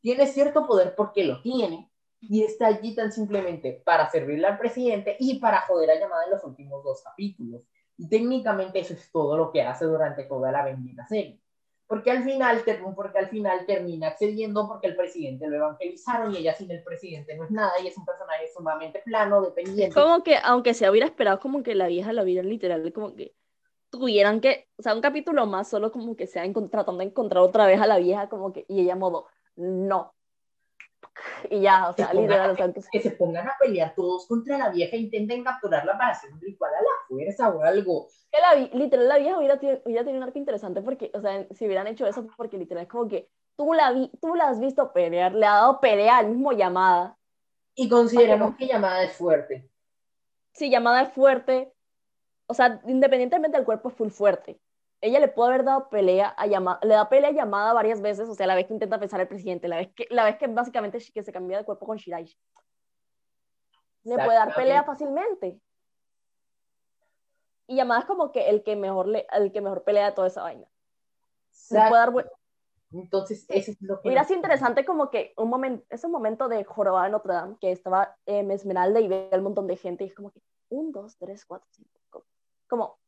tiene 0.00 0.26
cierto 0.26 0.66
poder 0.66 0.94
porque 0.94 1.24
lo 1.24 1.42
tiene, 1.42 1.91
y 2.22 2.44
está 2.44 2.68
allí 2.68 2.94
tan 2.94 3.10
simplemente 3.10 3.82
para 3.84 4.08
servirle 4.08 4.46
al 4.46 4.58
presidente 4.58 5.16
y 5.18 5.40
para 5.40 5.62
joder 5.62 5.90
a 5.90 5.98
llamada 5.98 6.24
en 6.24 6.30
los 6.30 6.44
últimos 6.44 6.84
dos 6.84 7.02
capítulos. 7.02 7.62
Y 7.98 8.08
técnicamente 8.08 8.78
eso 8.78 8.94
es 8.94 9.10
todo 9.10 9.36
lo 9.36 9.50
que 9.50 9.62
hace 9.62 9.84
durante 9.84 10.24
toda 10.24 10.52
la 10.52 10.64
bendita 10.64 11.06
serie. 11.06 11.40
Porque 11.86 12.10
al 12.10 12.22
final, 12.22 12.62
porque 12.94 13.18
al 13.18 13.28
final 13.28 13.66
termina 13.66 14.08
accediendo 14.08 14.66
porque 14.66 14.86
el 14.86 14.96
presidente 14.96 15.46
lo 15.48 15.56
evangelizaron 15.56 16.32
y 16.32 16.38
ella 16.38 16.54
sin 16.54 16.70
el 16.70 16.82
presidente 16.82 17.36
no 17.36 17.44
es 17.44 17.50
nada 17.50 17.72
y 17.82 17.88
es 17.88 17.98
un 17.98 18.06
personaje 18.06 18.48
sumamente 18.54 19.02
plano, 19.04 19.42
dependiente. 19.42 19.92
Como 19.92 20.22
que, 20.22 20.38
aunque 20.42 20.74
se 20.74 20.88
hubiera 20.88 21.06
esperado 21.06 21.38
como 21.40 21.62
que 21.62 21.74
la 21.74 21.88
vieja 21.88 22.12
la 22.12 22.22
vida 22.22 22.42
literal, 22.42 22.90
como 22.92 23.14
que 23.14 23.34
tuvieran 23.90 24.40
que, 24.40 24.68
o 24.78 24.82
sea, 24.82 24.94
un 24.94 25.02
capítulo 25.02 25.44
más 25.46 25.68
solo 25.68 25.92
como 25.92 26.16
que 26.16 26.26
sea 26.26 26.44
tratando 26.70 27.00
de 27.00 27.06
encontrar 27.06 27.42
otra 27.42 27.66
vez 27.66 27.80
a 27.80 27.86
la 27.86 27.98
vieja 27.98 28.28
como 28.28 28.52
que, 28.52 28.64
y 28.68 28.80
ella 28.80 28.96
modo, 28.96 29.26
no. 29.56 30.14
Y 31.50 31.60
ya, 31.60 31.88
o 31.88 31.92
sea, 31.92 32.12
literal, 32.12 32.50
o 32.50 32.56
sea, 32.56 32.72
que, 32.72 33.00
se 33.00 33.10
pongan 33.12 33.46
a 33.46 33.56
pelear 33.60 33.94
todos 33.94 34.26
contra 34.26 34.58
la 34.58 34.70
vieja 34.70 34.96
e 34.96 35.00
intenten 35.00 35.44
capturarla 35.44 35.96
para 35.98 36.10
hacer 36.10 36.32
un 36.32 36.40
ritual 36.40 36.72
a 36.72 36.80
la 36.80 37.06
fuerza 37.08 37.50
o 37.50 37.62
algo. 37.62 38.08
Que 38.30 38.40
la, 38.40 38.54
literal, 38.54 39.08
la 39.08 39.18
vieja 39.18 39.38
hubiera, 39.38 39.54
hubiera 39.56 40.04
tenido 40.04 40.18
un 40.18 40.22
arco 40.22 40.38
interesante 40.38 40.82
porque, 40.82 41.10
o 41.14 41.20
sea, 41.20 41.46
si 41.50 41.66
hubieran 41.66 41.86
hecho 41.86 42.06
eso, 42.06 42.26
porque 42.36 42.58
literal 42.58 42.84
es 42.84 42.88
como 42.88 43.08
que 43.08 43.28
tú 43.56 43.74
la, 43.74 43.92
vi, 43.92 44.10
tú 44.20 44.34
la 44.34 44.48
has 44.48 44.60
visto 44.60 44.92
pelear, 44.92 45.34
le 45.34 45.46
ha 45.46 45.54
dado 45.54 45.80
pelea 45.80 46.18
al 46.18 46.28
mismo 46.28 46.52
llamada. 46.52 47.18
Y 47.74 47.88
consideramos 47.88 48.56
que 48.56 48.66
llamada 48.66 49.02
es 49.02 49.12
fuerte. 49.12 49.68
Sí, 50.52 50.70
llamada 50.70 51.02
es 51.02 51.12
fuerte, 51.12 51.72
o 52.46 52.54
sea, 52.54 52.80
independientemente 52.86 53.56
del 53.56 53.64
cuerpo 53.64 53.88
es 53.88 53.94
full 53.94 54.10
fuerte. 54.10 54.60
Ella 55.02 55.18
le 55.18 55.26
puede 55.26 55.50
haber 55.50 55.64
dado 55.64 55.88
pelea 55.88 56.28
a 56.28 56.46
llamada, 56.46 56.78
le 56.82 56.94
da 56.94 57.08
pelea 57.08 57.30
a 57.30 57.32
llamada 57.32 57.72
varias 57.72 58.00
veces, 58.00 58.28
o 58.28 58.34
sea, 58.34 58.46
la 58.46 58.54
vez 58.54 58.68
que 58.68 58.72
intenta 58.72 59.00
pensar 59.00 59.20
al 59.20 59.26
presidente, 59.26 59.66
la 59.66 59.76
vez 59.76 59.92
que, 59.92 60.06
la 60.10 60.24
vez 60.24 60.36
que 60.38 60.46
básicamente 60.46 60.98
que 61.12 61.24
se 61.24 61.32
cambia 61.32 61.58
de 61.58 61.64
cuerpo 61.64 61.86
con 61.86 61.96
Shiraishi. 61.96 62.38
Le 64.04 64.14
puede 64.14 64.34
dar 64.34 64.54
pelea 64.54 64.84
fácilmente. 64.84 65.60
Y 67.66 67.74
llamada 67.74 68.00
es 68.00 68.06
como 68.06 68.30
que 68.30 68.48
el 68.48 68.62
que 68.62 68.76
mejor, 68.76 69.08
le, 69.08 69.26
el 69.32 69.50
que 69.50 69.60
mejor 69.60 69.82
pelea 69.82 70.06
de 70.06 70.12
toda 70.12 70.28
esa 70.28 70.42
vaina. 70.42 70.68
Le 71.70 71.88
puede 71.88 71.90
dar 71.90 72.12
Entonces, 72.92 73.44
eso 73.48 73.72
es 73.72 73.82
lo 73.82 74.00
que... 74.00 74.08
Mira, 74.08 74.22
es 74.22 74.30
interesante 74.30 74.84
como 74.84 75.10
que 75.10 75.34
un 75.36 75.48
momento, 75.48 75.84
ese 75.90 76.06
momento 76.06 76.46
de 76.46 76.62
jorobada 76.62 77.06
de 77.06 77.10
Notre 77.10 77.32
Dame, 77.32 77.56
que 77.60 77.72
estaba 77.72 78.16
eh, 78.26 78.46
Esmeralda 78.50 79.00
y 79.00 79.08
ve 79.08 79.30
un 79.32 79.42
montón 79.42 79.66
de 79.66 79.76
gente, 79.76 80.04
y 80.04 80.08
es 80.08 80.14
como 80.14 80.30
que, 80.30 80.40
un, 80.68 80.92
dos, 80.92 81.16
tres, 81.18 81.44
cuatro, 81.44 81.66
cinco, 81.72 82.24
como, 82.68 83.01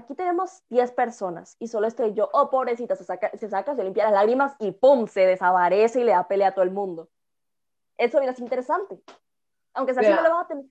aquí 0.00 0.14
tenemos 0.14 0.62
10 0.68 0.92
personas 0.92 1.56
y 1.58 1.68
solo 1.68 1.86
estoy 1.86 2.12
yo, 2.14 2.28
oh, 2.32 2.50
pobrecita, 2.50 2.96
se 2.96 3.04
saca, 3.04 3.30
se 3.36 3.48
saca, 3.48 3.74
se 3.74 3.84
limpia 3.84 4.04
las 4.04 4.14
lágrimas 4.14 4.54
y 4.58 4.72
pum, 4.72 5.06
se 5.06 5.26
desaparece 5.26 6.00
y 6.00 6.04
le 6.04 6.12
da 6.12 6.26
pelea 6.26 6.48
a 6.48 6.54
todo 6.54 6.64
el 6.64 6.70
mundo. 6.70 7.08
Eso 7.96 8.18
hubiera 8.18 8.34
sido 8.34 8.46
interesante. 8.46 9.00
Aunque 9.74 9.94
sea 9.94 10.02
así, 10.02 10.10
no 10.10 10.22
le 10.22 10.28
va 10.28 10.40
a 10.40 10.48
tener. 10.48 10.64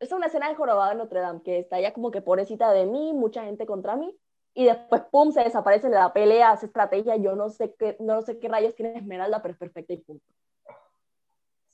Es 0.00 0.12
una 0.12 0.26
escena 0.26 0.48
de 0.48 0.54
jorobado 0.54 0.92
en 0.92 0.98
Notre 0.98 1.20
Dame, 1.20 1.42
que 1.42 1.58
está 1.58 1.78
ya 1.80 1.92
como 1.92 2.10
que 2.10 2.22
pobrecita 2.22 2.72
de 2.72 2.86
mí, 2.86 3.12
mucha 3.12 3.44
gente 3.44 3.66
contra 3.66 3.96
mí, 3.96 4.18
y 4.54 4.64
después, 4.64 5.02
pum, 5.10 5.30
se 5.32 5.44
desaparece, 5.44 5.90
le 5.90 5.96
da 5.96 6.12
pelea, 6.12 6.50
hace 6.50 6.66
estrategia, 6.66 7.16
yo 7.16 7.36
no 7.36 7.50
sé 7.50 7.74
qué, 7.74 7.96
no 8.00 8.22
sé 8.22 8.38
qué 8.38 8.48
rayos 8.48 8.74
tiene 8.74 8.98
Esmeralda, 8.98 9.42
pero 9.42 9.52
es 9.52 9.58
perfecta 9.58 9.92
y 9.92 9.98
punto. 9.98 10.24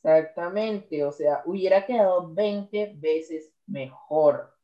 Exactamente, 0.03 1.05
o 1.05 1.13
sea, 1.13 1.43
hubiera 1.47 1.87
quedado 1.87 2.33
20 2.33 2.95
veces 2.97 3.53
mejor 3.67 4.56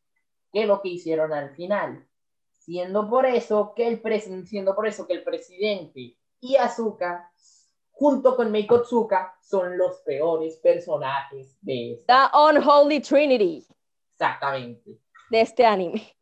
que 0.52 0.66
lo 0.66 0.82
que 0.82 0.90
hicieron 0.90 1.32
al 1.32 1.54
final. 1.54 2.06
Siendo 2.52 3.08
por 3.08 3.26
eso 3.26 3.72
que 3.74 3.88
el, 3.88 4.46
siendo 4.46 4.74
por 4.74 4.86
eso 4.86 5.06
que 5.06 5.14
el 5.14 5.24
presidente 5.24 6.16
y 6.40 6.56
Azuka, 6.56 7.32
junto 7.90 8.36
con 8.36 8.52
Meiko 8.52 8.82
Tsuka, 8.82 9.36
son 9.40 9.76
los 9.76 10.00
peores 10.00 10.56
personajes 10.58 11.56
de 11.60 11.94
esta. 11.94 12.30
The 12.30 12.58
Unholy 12.58 13.00
Trinity. 13.00 13.66
Exactamente. 14.12 14.98
De 15.30 15.40
este 15.40 15.64
anime. 15.64 16.14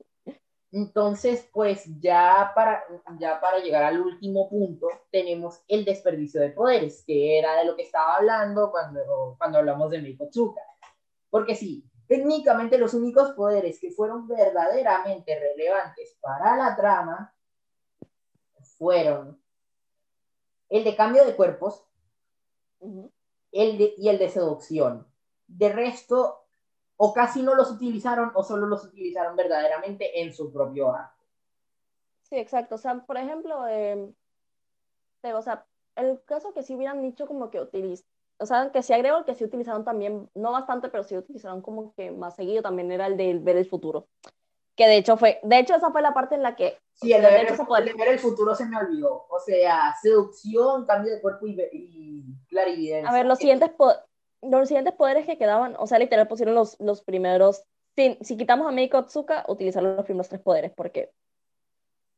Entonces, 0.73 1.49
pues 1.53 1.85
ya 2.01 2.53
para, 2.55 2.85
ya 3.19 3.41
para 3.41 3.59
llegar 3.59 3.83
al 3.83 4.01
último 4.01 4.49
punto, 4.49 4.87
tenemos 5.11 5.63
el 5.67 5.85
desperdicio 5.85 6.41
de 6.41 6.51
poderes, 6.51 7.03
que 7.05 7.39
era 7.39 7.57
de 7.57 7.65
lo 7.65 7.75
que 7.75 7.83
estaba 7.83 8.17
hablando 8.17 8.71
cuando, 8.71 9.35
cuando 9.37 9.59
hablamos 9.59 9.91
de 9.91 10.01
Meiko 10.01 10.29
Tsuka. 10.29 10.63
Porque 11.29 11.57
sí, 11.57 11.90
técnicamente 12.11 12.77
los 12.77 12.93
únicos 12.93 13.31
poderes 13.35 13.79
que 13.79 13.93
fueron 13.93 14.27
verdaderamente 14.27 15.39
relevantes 15.39 16.19
para 16.21 16.57
la 16.57 16.75
trama 16.75 17.33
fueron 18.77 19.41
el 20.69 20.83
de 20.83 20.97
cambio 20.97 21.25
de 21.25 21.37
cuerpos 21.37 21.85
el 23.53 23.95
y 23.97 24.09
el 24.09 24.19
de 24.19 24.29
seducción. 24.29 25.07
De 25.47 25.69
resto, 25.69 26.47
o 26.97 27.15
casi 27.15 27.43
no 27.43 27.55
los 27.55 27.71
utilizaron 27.71 28.33
o 28.35 28.43
solo 28.43 28.67
los 28.67 28.85
utilizaron 28.85 29.37
verdaderamente 29.37 30.21
en 30.21 30.35
su 30.35 30.53
propio 30.53 30.93
arco. 30.93 31.25
Sí, 32.23 32.39
exacto. 32.39 32.75
O 32.75 32.79
sea, 32.79 33.07
por 33.07 33.19
ejemplo, 33.19 33.69
eh, 33.69 34.13
o 35.23 35.43
sea, 35.43 35.65
el 35.95 36.25
caso 36.25 36.53
que 36.55 36.65
sí 36.65 36.75
hubieran 36.75 37.03
dicho 37.03 37.29
como 37.29 37.51
que 37.51 37.61
utiliz 37.61 38.05
o 38.41 38.47
sea, 38.47 38.71
que 38.73 38.83
sí 38.83 38.93
agrego 38.93 39.19
el 39.19 39.25
que 39.25 39.35
sí 39.35 39.45
utilizaron 39.45 39.85
también, 39.85 40.29
no 40.35 40.53
bastante, 40.53 40.89
pero 40.89 41.05
sí 41.05 41.17
utilizaron 41.17 41.61
como 41.61 41.95
que 41.95 42.11
más 42.11 42.37
seguido 42.37 42.63
también 42.63 42.91
era 42.91 43.07
el 43.07 43.17
de 43.17 43.39
ver 43.39 43.57
el 43.57 43.67
futuro. 43.67 44.09
Que 44.77 44.87
de 44.87 44.97
hecho 44.97 45.19
fue, 45.19 45.41
de 45.43 45.59
hecho 45.59 45.75
esa 45.75 45.91
fue 45.91 46.01
la 46.01 46.15
parte 46.15 46.37
en 46.37 46.43
la 46.43 46.57
que... 46.57 46.79
Sí, 46.95 47.13
el 47.13 47.23
de, 47.23 47.29
ver, 47.29 47.47
el, 47.49 47.97
ver 47.97 48.09
el 48.09 48.19
futuro 48.19 48.55
se 48.55 48.65
me 48.65 48.79
olvidó. 48.79 49.27
O 49.29 49.39
sea, 49.39 49.95
seducción, 50.01 50.87
cambio 50.87 51.13
de 51.13 51.21
cuerpo 51.21 51.47
y, 51.47 51.61
y 51.73 52.25
clarividencia. 52.49 53.11
A 53.11 53.13
ver, 53.13 53.27
los 53.27 53.39
siguientes, 53.39 53.71
los 54.41 54.69
siguientes 54.69 54.95
poderes 54.95 55.27
que 55.27 55.37
quedaban, 55.37 55.77
o 55.79 55.87
sea, 55.87 55.99
literal 55.99 56.29
pusieron 56.29 56.55
los, 56.55 56.81
los 56.81 57.03
primeros, 57.03 57.65
si, 57.95 58.17
si 58.23 58.37
quitamos 58.37 58.67
a 58.67 58.71
Meiko 58.71 59.05
Tsuka, 59.05 59.45
utilizaron 59.49 59.97
los 59.97 60.05
primeros 60.05 60.29
tres 60.29 60.41
poderes, 60.41 60.73
porque 60.75 61.11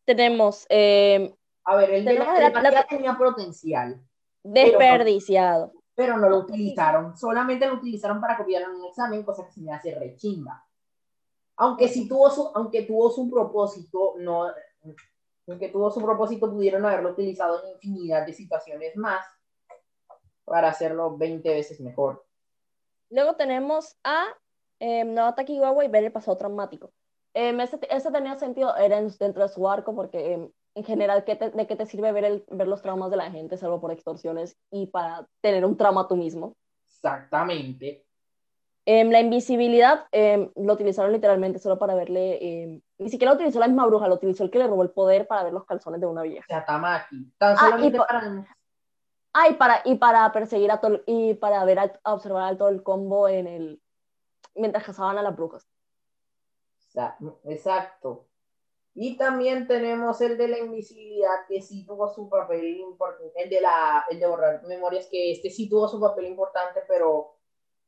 tenemos... 0.05 0.66
Eh, 0.69 1.35
a 1.65 1.77
ver, 1.77 1.90
el 1.90 2.05
de 2.05 2.15
la, 2.15 2.70
la, 2.70 2.86
tenía 2.86 3.15
potencial. 3.15 4.01
Desperdiciado. 4.43 5.73
Pero 5.94 6.16
no, 6.16 6.28
lo 6.28 6.39
utilizaron, 6.39 7.16
solamente 7.16 7.66
lo 7.66 7.74
utilizaron 7.74 8.20
para 8.20 8.36
copiar 8.36 8.62
en 8.62 8.70
un 8.70 8.85
examen, 8.86 9.23
cosa 9.23 9.44
que 9.44 9.52
se 9.52 9.60
me 9.60 9.73
hace 9.73 9.94
rechimba. 9.94 10.64
Aunque 11.56 11.89
si 11.89 12.09
tuvo 12.09 12.31
su, 12.31 12.51
aunque 12.55 12.82
tuvo 12.82 13.10
su 13.10 13.31
propósito, 13.31 14.14
no, 14.19 14.47
aunque 15.47 15.69
tuvo 15.69 15.90
su 15.90 16.01
propósito, 16.01 16.51
pudieron 16.51 16.85
haberlo 16.86 17.10
utilizado 17.10 17.62
en 17.62 17.73
infinidad 17.73 18.24
de 18.24 18.32
situaciones 18.32 18.97
más 18.97 19.24
para 20.44 20.69
hacerlo 20.69 21.16
20 21.16 21.48
veces 21.51 21.81
mejor. 21.81 22.24
Luego 23.10 23.36
tenemos 23.36 23.97
a 24.02 24.24
eh, 24.81 25.05
Noata 25.05 25.44
y 25.47 25.89
ver 25.89 26.05
el 26.05 26.12
pasado 26.12 26.36
traumático. 26.36 26.93
Eh, 27.35 27.56
ese, 27.90 28.10
tenía 28.10 28.36
sentido, 28.36 28.74
era 28.77 29.01
dentro 29.01 29.43
de 29.43 29.48
su 29.48 29.69
arco, 29.69 29.94
porque 29.94 30.32
em, 30.32 30.51
en 30.74 30.85
general, 30.85 31.24
¿qué 31.24 31.35
¿de 31.35 31.66
qué 31.66 31.77
te 31.77 31.86
sirve 31.86 32.12
ver, 32.12 32.24
el, 32.24 32.44
ver 32.51 32.69
los 32.69 32.82
traumas 32.82 33.11
de 33.11 33.16
la 33.16 33.31
gente, 33.31 33.57
salvo 33.57 33.81
por 33.81 33.93
extorsiones 33.93 34.57
y 34.70 34.86
para 34.86 35.27
tener 35.40 35.65
un 35.65 35.77
trauma 35.77 36.09
tú 36.09 36.16
mismo? 36.16 36.57
Exactamente. 36.86 38.05
Eh, 38.85 39.05
la 39.05 39.20
invisibilidad 39.20 40.07
eh, 40.11 40.51
lo 40.57 40.73
utilizaron 40.73 41.12
literalmente 41.12 41.61
solo 41.61 41.78
para 41.78 41.94
verle, 41.94 42.39
eh, 42.40 42.82
ni 42.99 43.09
siquiera 43.09 43.32
lo 43.32 43.36
utilizó 43.36 43.61
la 43.61 43.69
misma 43.69 43.86
bruja, 43.86 44.09
lo 44.09 44.16
utilizó 44.16 44.43
el 44.43 44.51
que 44.51 44.59
le 44.59 44.66
robó 44.66 44.82
el 44.82 44.90
poder 44.90 45.27
para 45.28 45.44
ver 45.44 45.53
los 45.53 45.65
calzones 45.65 46.01
de 46.01 46.07
una 46.07 46.23
vieja. 46.23 46.44
O 46.49 46.53
sea, 46.53 46.65
Tamaki. 46.65 47.32
Tan 47.39 47.57
solamente 47.57 47.99
ah, 47.99 48.05
y 48.05 48.07
para... 48.07 48.47
Ah, 49.35 49.49
y 49.49 49.55
para, 49.55 49.82
y 49.85 49.94
para 49.94 50.32
perseguir 50.32 50.70
a 50.70 50.81
todo, 50.81 51.01
y 51.07 51.35
para 51.35 51.65
ver 51.65 51.78
a, 51.78 51.93
observar 52.05 52.53
a 52.53 52.59
todo 52.59 52.69
el 52.69 52.82
combo 52.82 53.28
en 53.28 53.47
el, 53.47 53.82
mientras 54.55 54.85
cazaban 54.85 55.16
a 55.16 55.23
las 55.23 55.35
brujas. 55.35 55.66
Exacto. 57.44 58.27
Y 58.94 59.16
también 59.16 59.66
tenemos 59.66 60.20
el 60.20 60.36
de 60.36 60.48
la 60.48 60.59
invisibilidad, 60.59 61.47
que 61.48 61.62
sí 61.62 61.86
tuvo 61.86 62.09
su 62.09 62.28
papel 62.28 62.77
importante, 62.77 63.43
el 63.43 63.48
de, 63.48 63.60
la, 63.60 64.05
el 64.10 64.20
de 64.20 64.27
borrar 64.27 64.62
memorias, 64.66 65.06
que 65.10 65.32
este 65.32 65.48
sí 65.48 65.69
tuvo 65.69 65.89
su 65.89 65.98
papel 65.98 66.27
importante, 66.27 66.81
pero 66.86 67.36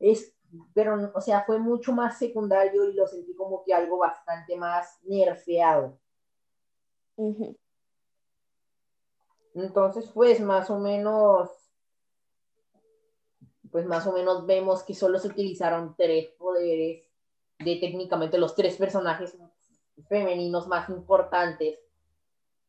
es, 0.00 0.34
pero, 0.72 1.12
o 1.14 1.20
sea, 1.20 1.44
fue 1.44 1.58
mucho 1.58 1.92
más 1.92 2.18
secundario 2.18 2.88
y 2.88 2.94
lo 2.94 3.06
sentí 3.06 3.34
como 3.34 3.62
que 3.62 3.74
algo 3.74 3.98
bastante 3.98 4.56
más 4.56 4.98
nerfeado. 5.02 5.98
Entonces, 9.54 10.10
pues 10.12 10.40
más 10.40 10.70
o 10.70 10.78
menos, 10.78 11.50
pues 13.70 13.84
más 13.84 14.06
o 14.06 14.12
menos 14.12 14.46
vemos 14.46 14.82
que 14.82 14.94
solo 14.94 15.18
se 15.18 15.28
utilizaron 15.28 15.94
tres 15.96 16.30
poderes 16.38 17.04
de 17.58 17.76
técnicamente 17.76 18.38
los 18.38 18.54
tres 18.54 18.76
personajes 18.76 19.36
femeninos 20.08 20.66
más 20.66 20.88
importantes 20.88 21.78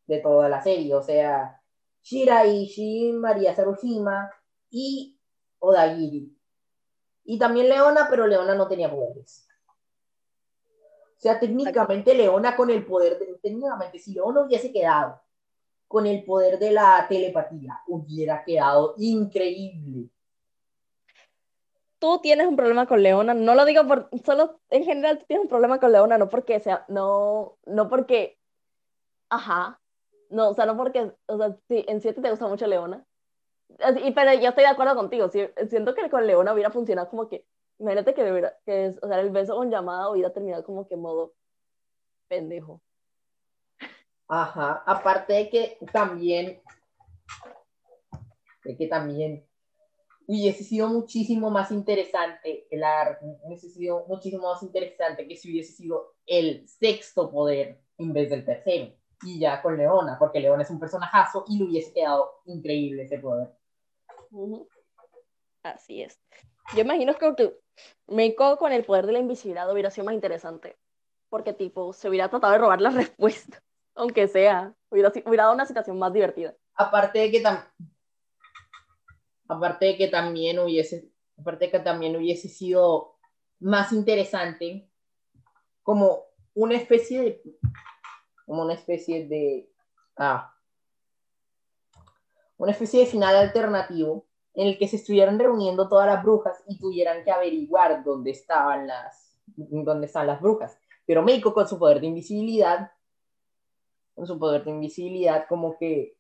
de 0.07 0.19
toda 0.19 0.49
la 0.49 0.61
serie, 0.61 0.93
o 0.93 1.02
sea, 1.02 1.61
Shiraishi, 2.03 3.14
María 3.14 3.56
Sarushima 3.56 4.30
y 4.69 5.19
Odagiri. 5.60 6.31
Y 7.23 7.39
también 7.39 7.69
Leona, 7.69 8.07
pero 8.10 8.27
Leona 8.27 8.53
no 8.53 8.68
tenía 8.68 8.91
poderes. 8.91 9.47
O 11.18 11.19
sea, 11.19 11.39
técnicamente 11.39 12.14
Leona 12.14 12.56
con 12.56 12.69
el 12.69 12.85
poder, 12.85 13.18
de, 13.18 13.39
técnicamente 13.41 13.97
si 13.97 14.14
Leona 14.14 14.41
hubiese 14.41 14.72
quedado 14.72 15.19
con 15.88 16.06
el 16.06 16.23
poder 16.23 16.60
de 16.60 16.72
la 16.72 17.06
telepatía, 17.10 17.81
hubiera 17.88 18.43
quedado 18.43 18.93
increíble 18.97 20.10
tú 22.06 22.19
tienes 22.19 22.45
un 22.45 22.56
problema 22.56 22.86
con 22.86 23.02
Leona, 23.02 23.34
no 23.34 23.56
lo 23.56 23.65
digo 23.65 23.88
por, 23.88 24.10
solo 24.23 24.60
en 24.69 24.84
general 24.84 25.18
tú 25.18 25.26
tienes 25.26 25.45
un 25.45 25.49
problema 25.49 25.80
con 25.80 25.91
Leona, 25.91 26.19
no 26.19 26.30
porque 26.30 26.60
sea, 26.60 26.86
no, 26.88 27.57
no 27.65 27.90
porque, 27.90 28.38
ajá, 29.30 29.82
no, 30.30 30.49
o 30.49 30.53
sea, 30.53 30.68
no 30.68 30.77
porque, 30.77 31.11
o 31.26 31.38
sea, 31.38 31.57
sí, 31.68 31.84
en 31.88 32.02
siete 32.02 32.22
te 32.22 32.30
gusta 32.30 32.48
mucho 32.48 32.68
Leona, 32.68 33.03
y, 34.03 34.11
pero 34.11 34.34
yo 34.36 34.49
estoy 34.49 34.65
de 34.65 34.69
acuerdo 34.69 34.95
contigo, 34.95 35.30
siento 35.30 35.95
que 35.95 36.07
con 36.11 36.27
Leona 36.27 36.53
hubiera 36.53 36.69
funcionado 36.69 37.10
como 37.10 37.27
que, 37.27 37.44
imagínate 37.80 38.14
que, 38.14 38.32
hubiera, 38.32 38.56
que 38.68 38.94
o 39.02 39.07
sea, 39.07 39.19
el 39.19 39.32
beso 39.32 39.56
con 39.56 39.72
llamada 39.72 40.11
hubiera 40.11 40.32
terminado 40.32 40.64
como 40.64 40.88
que 40.88 40.95
modo 40.98 41.34
pendejo. 42.27 42.82
Ajá, 44.27 44.84
aparte 44.86 45.34
de 45.34 45.49
que 45.49 45.80
también, 45.91 46.61
de 48.64 48.77
que 48.77 48.86
también 48.86 49.44
hubiese 50.27 50.64
sido 50.64 50.88
muchísimo 50.88 51.49
más 51.49 51.72
interesante, 51.72 52.68
el 52.69 52.84
hubiese 53.43 53.69
sido 53.69 54.06
muchísimo 54.07 54.52
más 54.52 54.64
interesante 54.64 55.27
que 55.27 55.35
si 55.35 55.52
hubiese 55.52 55.73
sido 55.73 56.15
el 56.26 56.68
sexto 56.68 57.31
poder 57.31 57.81
en 57.97 58.14
vez 58.14 58.30
del 58.30 58.45
tercero. 58.45 58.93
Y 59.23 59.39
ya 59.39 59.61
con 59.61 59.77
Leona, 59.77 60.18
porque 60.19 60.39
Leona 60.39 60.64
es 60.64 60.69
un 60.69 60.80
personajazo 60.80 61.45
y 61.47 61.57
le 61.57 61.65
hubiese 61.65 61.93
quedado 61.93 62.41
increíble 62.45 63.03
ese 63.03 63.19
poder. 63.19 63.49
Así 65.64 66.02
es. 66.03 66.19
Yo 66.76 66.81
imagino 66.81 67.15
que 67.15 67.57
Meiko 68.07 68.57
con 68.57 68.72
el 68.72 68.84
poder 68.84 69.06
de 69.06 69.14
la 69.14 69.19
invisibilidad 69.19 69.72
hubiera 69.72 69.89
sido 69.89 70.06
más 70.06 70.14
interesante. 70.14 70.77
Porque, 71.30 71.53
tipo, 71.53 71.93
se 71.93 72.10
hubiera 72.10 72.30
tratado 72.30 72.53
de 72.53 72.60
robar 72.60 72.81
la 72.81 72.89
respuesta. 72.91 73.61
Aunque 73.95 74.27
sea, 74.27 74.73
hubiera, 74.89 75.10
hubiera 75.26 75.43
dado 75.43 75.56
una 75.56 75.65
situación 75.65 75.97
más 75.97 76.14
divertida. 76.14 76.53
Aparte 76.76 77.19
de 77.19 77.31
que 77.31 77.41
también 77.41 77.65
aparte 79.47 79.85
de 79.85 79.97
que 79.97 80.07
también 80.07 80.59
hubiese, 80.59 81.09
aparte 81.38 81.65
de 81.65 81.72
que 81.72 81.80
también 81.80 82.15
hubiese 82.15 82.47
sido 82.49 83.15
más 83.59 83.91
interesante 83.91 84.89
como 85.84 86.23
una 86.53 86.76
especie 86.76 87.22
de, 87.22 87.43
como 88.45 88.63
una 88.63 88.73
especie 88.73 89.27
de, 89.27 89.69
ah, 90.17 90.53
una 92.57 92.72
especie 92.72 93.01
de 93.01 93.05
final 93.05 93.35
alternativo 93.35 94.26
en 94.53 94.67
el 94.67 94.77
que 94.77 94.88
se 94.88 94.95
estuvieran 94.95 95.38
reuniendo 95.38 95.89
todas 95.89 96.07
las 96.07 96.23
brujas 96.23 96.63
y 96.67 96.80
tuvieran 96.80 97.23
que 97.23 97.31
averiguar 97.31 98.03
dónde 98.03 98.31
estaban 98.31 98.88
las, 98.88 99.38
dónde 99.45 100.07
están 100.07 100.27
las 100.27 100.39
brujas. 100.39 100.77
Pero 101.05 101.22
Meiko 101.22 101.53
con 101.53 101.67
su 101.67 101.77
poder 101.77 101.99
de 101.99 102.07
invisibilidad, 102.07 102.91
con 104.15 104.26
su 104.26 104.39
poder 104.39 104.63
de 104.63 104.72
invisibilidad, 104.72 105.45
como 105.47 105.77
que 105.77 106.14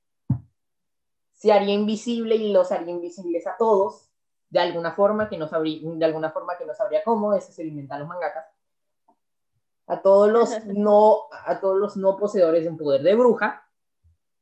se 1.45 1.51
haría 1.51 1.75
invisible 1.75 2.35
y 2.35 2.51
los 2.51 2.71
haría 2.71 2.89
invisibles 2.89 3.45
a 3.45 3.55
todos, 3.55 4.09
de 4.49 4.59
alguna 4.59 4.93
forma 4.93 5.29
que 5.29 5.37
no 5.37 5.47
sabría, 5.47 5.79
de 5.83 6.03
alguna 6.03 6.31
forma 6.31 6.57
que 6.57 6.65
no 6.65 6.73
sabría 6.73 7.03
cómo, 7.03 7.35
eso 7.35 7.51
se 7.51 7.61
alimentan 7.61 7.99
los 7.99 8.07
mangakas. 8.07 8.47
A 9.85 10.01
todos 10.01 10.31
los 10.31 10.49
no, 10.65 11.25
a 11.45 11.59
todos 11.59 11.77
los 11.77 11.97
no 11.97 12.17
poseedores 12.17 12.63
de 12.63 12.69
un 12.69 12.77
poder 12.77 13.03
de 13.03 13.13
bruja, 13.13 13.63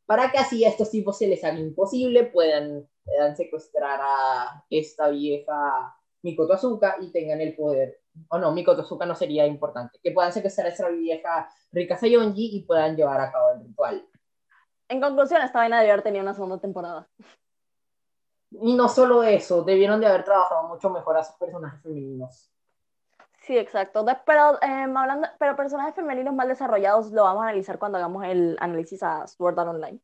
para 0.05 0.31
que 0.31 0.37
así 0.37 0.63
a 0.63 0.69
estos 0.69 0.91
tipos 0.91 1.17
se 1.17 1.27
les 1.27 1.43
haga 1.43 1.59
imposible, 1.59 2.23
puedan, 2.23 2.87
puedan 3.03 3.35
secuestrar 3.35 3.99
a 4.01 4.63
esta 4.69 5.09
vieja 5.09 5.97
Mikoto 6.21 6.53
Azuka 6.53 6.95
y 7.01 7.11
tengan 7.11 7.41
el 7.41 7.53
poder. 7.53 7.99
O 8.29 8.37
no, 8.37 8.53
Mikoto 8.53 8.83
Azuka 8.83 9.05
no 9.05 9.15
sería 9.15 9.45
importante. 9.45 9.99
Que 10.01 10.11
puedan 10.11 10.31
secuestrar 10.31 10.67
a 10.67 10.69
esta 10.69 10.87
vieja 10.87 11.49
Rika 11.73 11.97
Sayonji 11.97 12.55
y 12.55 12.61
puedan 12.61 12.95
llevar 12.95 13.19
a 13.19 13.29
cabo 13.29 13.55
el 13.55 13.67
ritual. 13.67 14.07
En 14.93 15.01
conclusión, 15.01 15.41
esta 15.41 15.57
vaina 15.57 15.79
debió 15.79 15.93
haber 15.93 16.03
tenido 16.03 16.21
una 16.21 16.35
segunda 16.35 16.59
temporada. 16.59 17.09
Y 18.51 18.75
no 18.75 18.87
solo 18.87 19.23
eso, 19.23 19.63
debieron 19.63 19.99
de 19.99 20.05
haber 20.05 20.23
trabajado 20.23 20.67
mucho 20.67 20.91
mejor 20.91 21.17
a 21.17 21.23
sus 21.23 21.35
personajes 21.37 21.81
femeninos. 21.81 22.51
Sí, 23.41 23.57
exacto. 23.57 24.05
pero, 24.23 24.61
em, 24.61 24.95
hablando, 24.95 25.27
pero 25.39 25.55
personajes 25.55 25.95
femeninos 25.95 26.35
mal 26.35 26.47
desarrollados 26.47 27.11
lo 27.11 27.23
vamos 27.23 27.41
a 27.41 27.47
analizar 27.47 27.79
cuando 27.79 27.97
hagamos 27.97 28.23
el 28.25 28.55
análisis 28.59 29.01
a 29.01 29.25
Sword 29.25 29.57
Art 29.57 29.69
Online. 29.69 29.99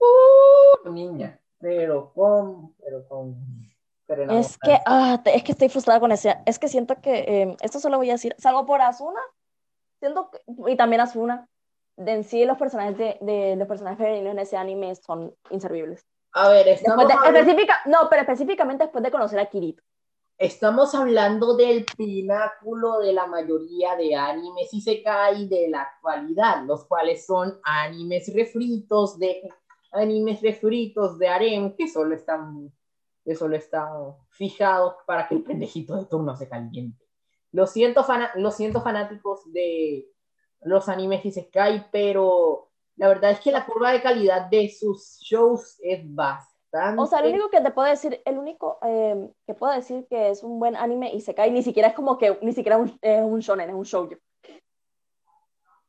Uh, 0.00 0.90
niña, 0.90 1.38
pero 1.60 2.12
con, 2.12 2.74
pero 2.84 3.06
con. 3.06 3.36
es 4.08 4.58
que, 4.58 4.80
ah, 4.86 5.22
es 5.24 5.44
que 5.44 5.52
estoy 5.52 5.68
frustrada 5.68 6.00
con 6.00 6.10
ese. 6.10 6.36
Es 6.46 6.58
que 6.58 6.66
siento 6.66 7.00
que 7.00 7.42
em, 7.42 7.56
esto 7.60 7.78
solo 7.78 7.98
voy 7.98 8.10
a 8.10 8.14
decir. 8.14 8.34
Salgo 8.38 8.66
por 8.66 8.80
Asuna, 8.80 9.20
siento 10.00 10.32
y 10.66 10.74
también 10.74 11.00
Asuna 11.00 11.48
en 11.96 12.24
sí 12.24 12.44
los 12.44 12.58
personajes 12.58 12.96
de, 13.20 13.56
los 13.56 13.68
personajes 13.68 13.98
femeninos 13.98 14.32
en 14.32 14.38
ese 14.38 14.56
anime 14.56 14.94
son 14.94 15.34
inservibles. 15.50 16.06
A 16.32 16.48
ver, 16.48 16.68
estamos 16.68 17.06
específica, 17.10 17.80
no, 17.86 18.08
pero 18.08 18.22
específicamente 18.22 18.84
después 18.84 19.04
de 19.04 19.10
conocer 19.10 19.38
a 19.38 19.46
Kirito. 19.46 19.82
Estamos 20.38 20.94
hablando 20.94 21.56
del 21.56 21.84
pináculo 21.96 22.98
de 23.00 23.12
la 23.12 23.26
mayoría 23.26 23.94
de 23.96 24.16
animes 24.16 24.72
y 24.72 24.80
se 24.80 25.02
cae 25.02 25.46
de 25.46 25.68
la 25.68 25.82
actualidad, 25.82 26.64
los 26.64 26.86
cuales 26.86 27.26
son 27.26 27.60
animes 27.62 28.32
refritos 28.34 29.18
de 29.18 29.48
animes 29.92 30.40
refritos 30.40 31.18
de 31.18 31.28
harem 31.28 31.76
que 31.76 31.86
solo 31.86 32.14
están 32.14 32.72
que 33.24 33.36
solo 33.36 33.54
están 33.54 34.16
fijados 34.30 34.96
para 35.06 35.28
que 35.28 35.36
el 35.36 35.44
pendejito 35.44 35.96
de 35.96 36.06
turno 36.06 36.34
se 36.34 36.48
caliente. 36.48 37.06
Lo 37.52 37.66
siento, 37.66 38.04
lo 38.34 38.50
siento 38.50 38.80
fanáticos 38.80 39.52
de 39.52 40.11
los 40.64 40.88
animes 40.88 41.24
Isekai, 41.24 41.90
pero 41.90 42.70
la 42.96 43.08
verdad 43.08 43.32
es 43.32 43.40
que 43.40 43.52
la 43.52 43.66
curva 43.66 43.92
de 43.92 44.02
calidad 44.02 44.46
de 44.46 44.68
sus 44.68 45.18
shows 45.20 45.78
es 45.82 46.00
bastante... 46.14 47.00
O 47.00 47.06
sea, 47.06 47.20
lo 47.20 47.28
único 47.28 47.50
que 47.50 47.60
te 47.60 47.70
puedo 47.70 47.88
decir, 47.88 48.20
el 48.24 48.38
único 48.38 48.78
eh, 48.82 49.30
que 49.46 49.54
puedo 49.54 49.72
decir 49.72 50.06
que 50.08 50.30
es 50.30 50.42
un 50.42 50.58
buen 50.58 50.76
anime 50.76 51.12
Isekai, 51.12 51.50
ni 51.50 51.62
siquiera 51.62 51.88
es 51.88 51.94
como 51.94 52.16
que, 52.16 52.38
ni 52.40 52.52
siquiera 52.52 52.82
es 53.00 53.22
un 53.22 53.40
shonen, 53.40 53.68
es 53.68 53.74
un 53.74 53.82
shoujo. 53.82 54.16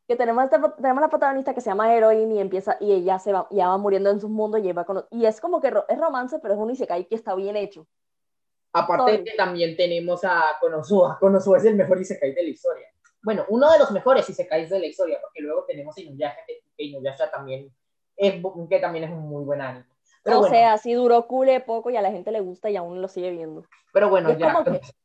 Que 0.05 0.17
tenemos, 0.17 0.43
este, 0.43 0.57
tenemos 0.81 1.01
la 1.01 1.09
protagonista 1.09 1.53
que 1.53 1.61
se 1.61 1.69
llama 1.69 1.93
Heroine 1.93 2.35
y 2.35 2.39
empieza, 2.39 2.75
y 2.81 2.91
ella 2.91 3.17
se 3.19 3.31
va, 3.31 3.47
ya 3.51 3.69
va 3.69 3.77
muriendo 3.77 4.09
en 4.09 4.19
su 4.19 4.27
mundo 4.27 4.57
y, 4.57 4.69
va 4.73 4.83
con, 4.83 5.05
y 5.11 5.25
es 5.25 5.39
como 5.39 5.61
que 5.61 5.67
es 5.87 5.97
romance, 5.97 6.39
pero 6.39 6.55
es 6.55 6.59
un 6.59 6.71
Isekai 6.71 7.07
que 7.07 7.15
está 7.15 7.35
bien 7.35 7.55
hecho. 7.55 7.87
Aparte 8.73 9.23
que 9.23 9.35
también 9.37 9.77
tenemos 9.77 10.25
a 10.25 10.57
Konosuba. 10.59 11.17
Konosuba 11.19 11.57
es 11.57 11.65
el 11.65 11.75
mejor 11.75 12.01
Isekai 12.01 12.33
de 12.33 12.43
la 12.43 12.49
historia 12.49 12.92
bueno, 13.23 13.45
uno 13.47 13.71
de 13.71 13.79
los 13.79 13.91
mejores 13.91 14.25
si 14.25 14.33
se 14.33 14.47
cae 14.47 14.67
de 14.67 14.79
la 14.79 14.85
historia, 14.85 15.17
porque 15.21 15.41
luego 15.41 15.63
tenemos 15.65 15.97
Inuyasha, 15.97 16.37
que 16.45 16.83
Inuyasha 16.83 17.31
también 17.31 17.73
es, 18.17 18.41
que 18.69 18.79
también 18.79 19.05
es 19.05 19.11
un 19.11 19.29
muy 19.29 19.43
buen 19.45 19.61
anime. 19.61 19.85
o 20.25 20.43
sea, 20.47 20.77
sí 20.77 20.93
duró 20.93 21.25
cule 21.25 21.61
poco 21.61 21.89
y 21.89 21.97
a 21.97 22.01
la 22.01 22.11
gente 22.11 22.31
le 22.31 22.41
gusta 22.41 22.69
y 22.69 22.75
aún 22.75 23.01
lo 23.01 23.07
sigue 23.07 23.31
viendo. 23.31 23.63
Pero 23.93 24.09
bueno, 24.09 24.37
ya. 24.37 24.63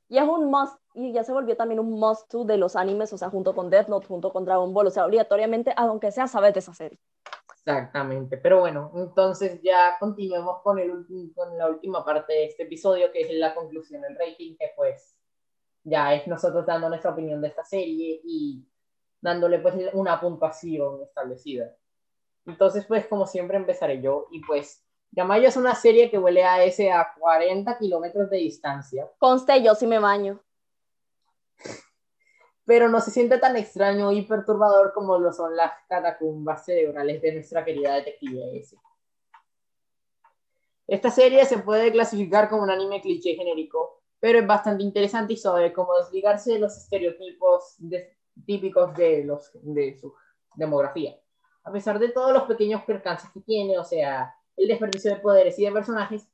y 0.08 0.18
es 0.18 0.24
un 0.24 0.50
must, 0.50 0.78
y 0.94 1.12
ya 1.12 1.22
se 1.22 1.32
volvió 1.32 1.56
también 1.56 1.78
un 1.78 1.90
must 1.92 2.28
to 2.28 2.44
de 2.44 2.56
los 2.56 2.74
animes, 2.74 3.12
o 3.12 3.18
sea, 3.18 3.30
junto 3.30 3.54
con 3.54 3.70
Death 3.70 3.88
Note, 3.88 4.08
junto 4.08 4.32
con 4.32 4.44
Dragon 4.44 4.74
Ball, 4.74 4.88
o 4.88 4.90
sea, 4.90 5.06
obligatoriamente, 5.06 5.72
aunque 5.76 6.10
sea, 6.10 6.26
sabes 6.26 6.54
de 6.54 6.60
esa 6.60 6.74
serie. 6.74 6.98
Exactamente, 7.52 8.38
pero 8.38 8.60
bueno, 8.60 8.90
entonces 8.96 9.60
ya 9.62 9.96
continuemos 10.00 10.62
con, 10.62 10.78
el, 10.78 11.06
con 11.34 11.56
la 11.58 11.68
última 11.68 12.04
parte 12.04 12.32
de 12.32 12.44
este 12.46 12.62
episodio, 12.62 13.12
que 13.12 13.20
es 13.20 13.30
la 13.32 13.54
conclusión 13.54 14.00
del 14.00 14.16
rating, 14.16 14.56
que 14.58 14.72
pues 14.74 15.17
ya 15.84 16.14
es 16.14 16.26
nosotros 16.26 16.66
dando 16.66 16.88
nuestra 16.88 17.10
opinión 17.12 17.40
de 17.40 17.48
esta 17.48 17.64
serie 17.64 18.20
y 18.24 18.66
dándole 19.20 19.58
pues 19.58 19.74
una 19.94 20.20
puntuación 20.20 21.02
establecida. 21.02 21.74
Entonces 22.46 22.84
pues 22.86 23.06
como 23.06 23.26
siempre 23.26 23.56
empezaré 23.56 24.00
yo 24.00 24.26
y 24.30 24.40
pues 24.40 24.84
Yamayo 25.12 25.48
es 25.48 25.56
una 25.56 25.74
serie 25.74 26.10
que 26.10 26.18
huele 26.18 26.44
a 26.44 26.62
ese 26.62 26.92
a 26.92 27.14
40 27.18 27.78
kilómetros 27.78 28.28
de 28.30 28.38
distancia. 28.38 29.10
Conste, 29.18 29.62
yo 29.62 29.74
sí 29.74 29.86
me 29.86 29.98
baño. 29.98 30.40
Pero 32.64 32.88
no 32.88 33.00
se 33.00 33.10
siente 33.10 33.38
tan 33.38 33.56
extraño 33.56 34.12
y 34.12 34.22
perturbador 34.22 34.92
como 34.92 35.18
lo 35.18 35.32
son 35.32 35.56
las 35.56 35.72
catacumbas 35.88 36.64
cerebrales 36.66 37.22
de 37.22 37.32
nuestra 37.32 37.64
querida 37.64 37.94
detective 37.94 38.58
S. 38.58 38.76
Esta 40.86 41.10
serie 41.10 41.44
se 41.46 41.58
puede 41.58 41.90
clasificar 41.90 42.48
como 42.48 42.62
un 42.62 42.70
anime 42.70 43.00
cliché 43.00 43.34
genérico, 43.34 43.97
pero 44.20 44.38
es 44.38 44.46
bastante 44.46 44.82
interesante 44.82 45.34
y 45.34 45.36
sabe 45.36 45.72
cómo 45.72 45.96
desligarse 45.96 46.54
de 46.54 46.58
los 46.58 46.76
estereotipos 46.76 47.76
típicos 48.44 48.94
de, 48.94 49.24
los, 49.24 49.50
de 49.62 49.96
su 49.98 50.14
demografía. 50.54 51.16
A 51.64 51.72
pesar 51.72 51.98
de 51.98 52.08
todos 52.08 52.32
los 52.32 52.44
pequeños 52.44 52.82
percances 52.82 53.30
que 53.30 53.40
tiene, 53.40 53.78
o 53.78 53.84
sea, 53.84 54.34
el 54.56 54.68
desperdicio 54.68 55.12
de 55.14 55.20
poderes 55.20 55.58
y 55.58 55.64
de 55.64 55.72
personajes, 55.72 56.28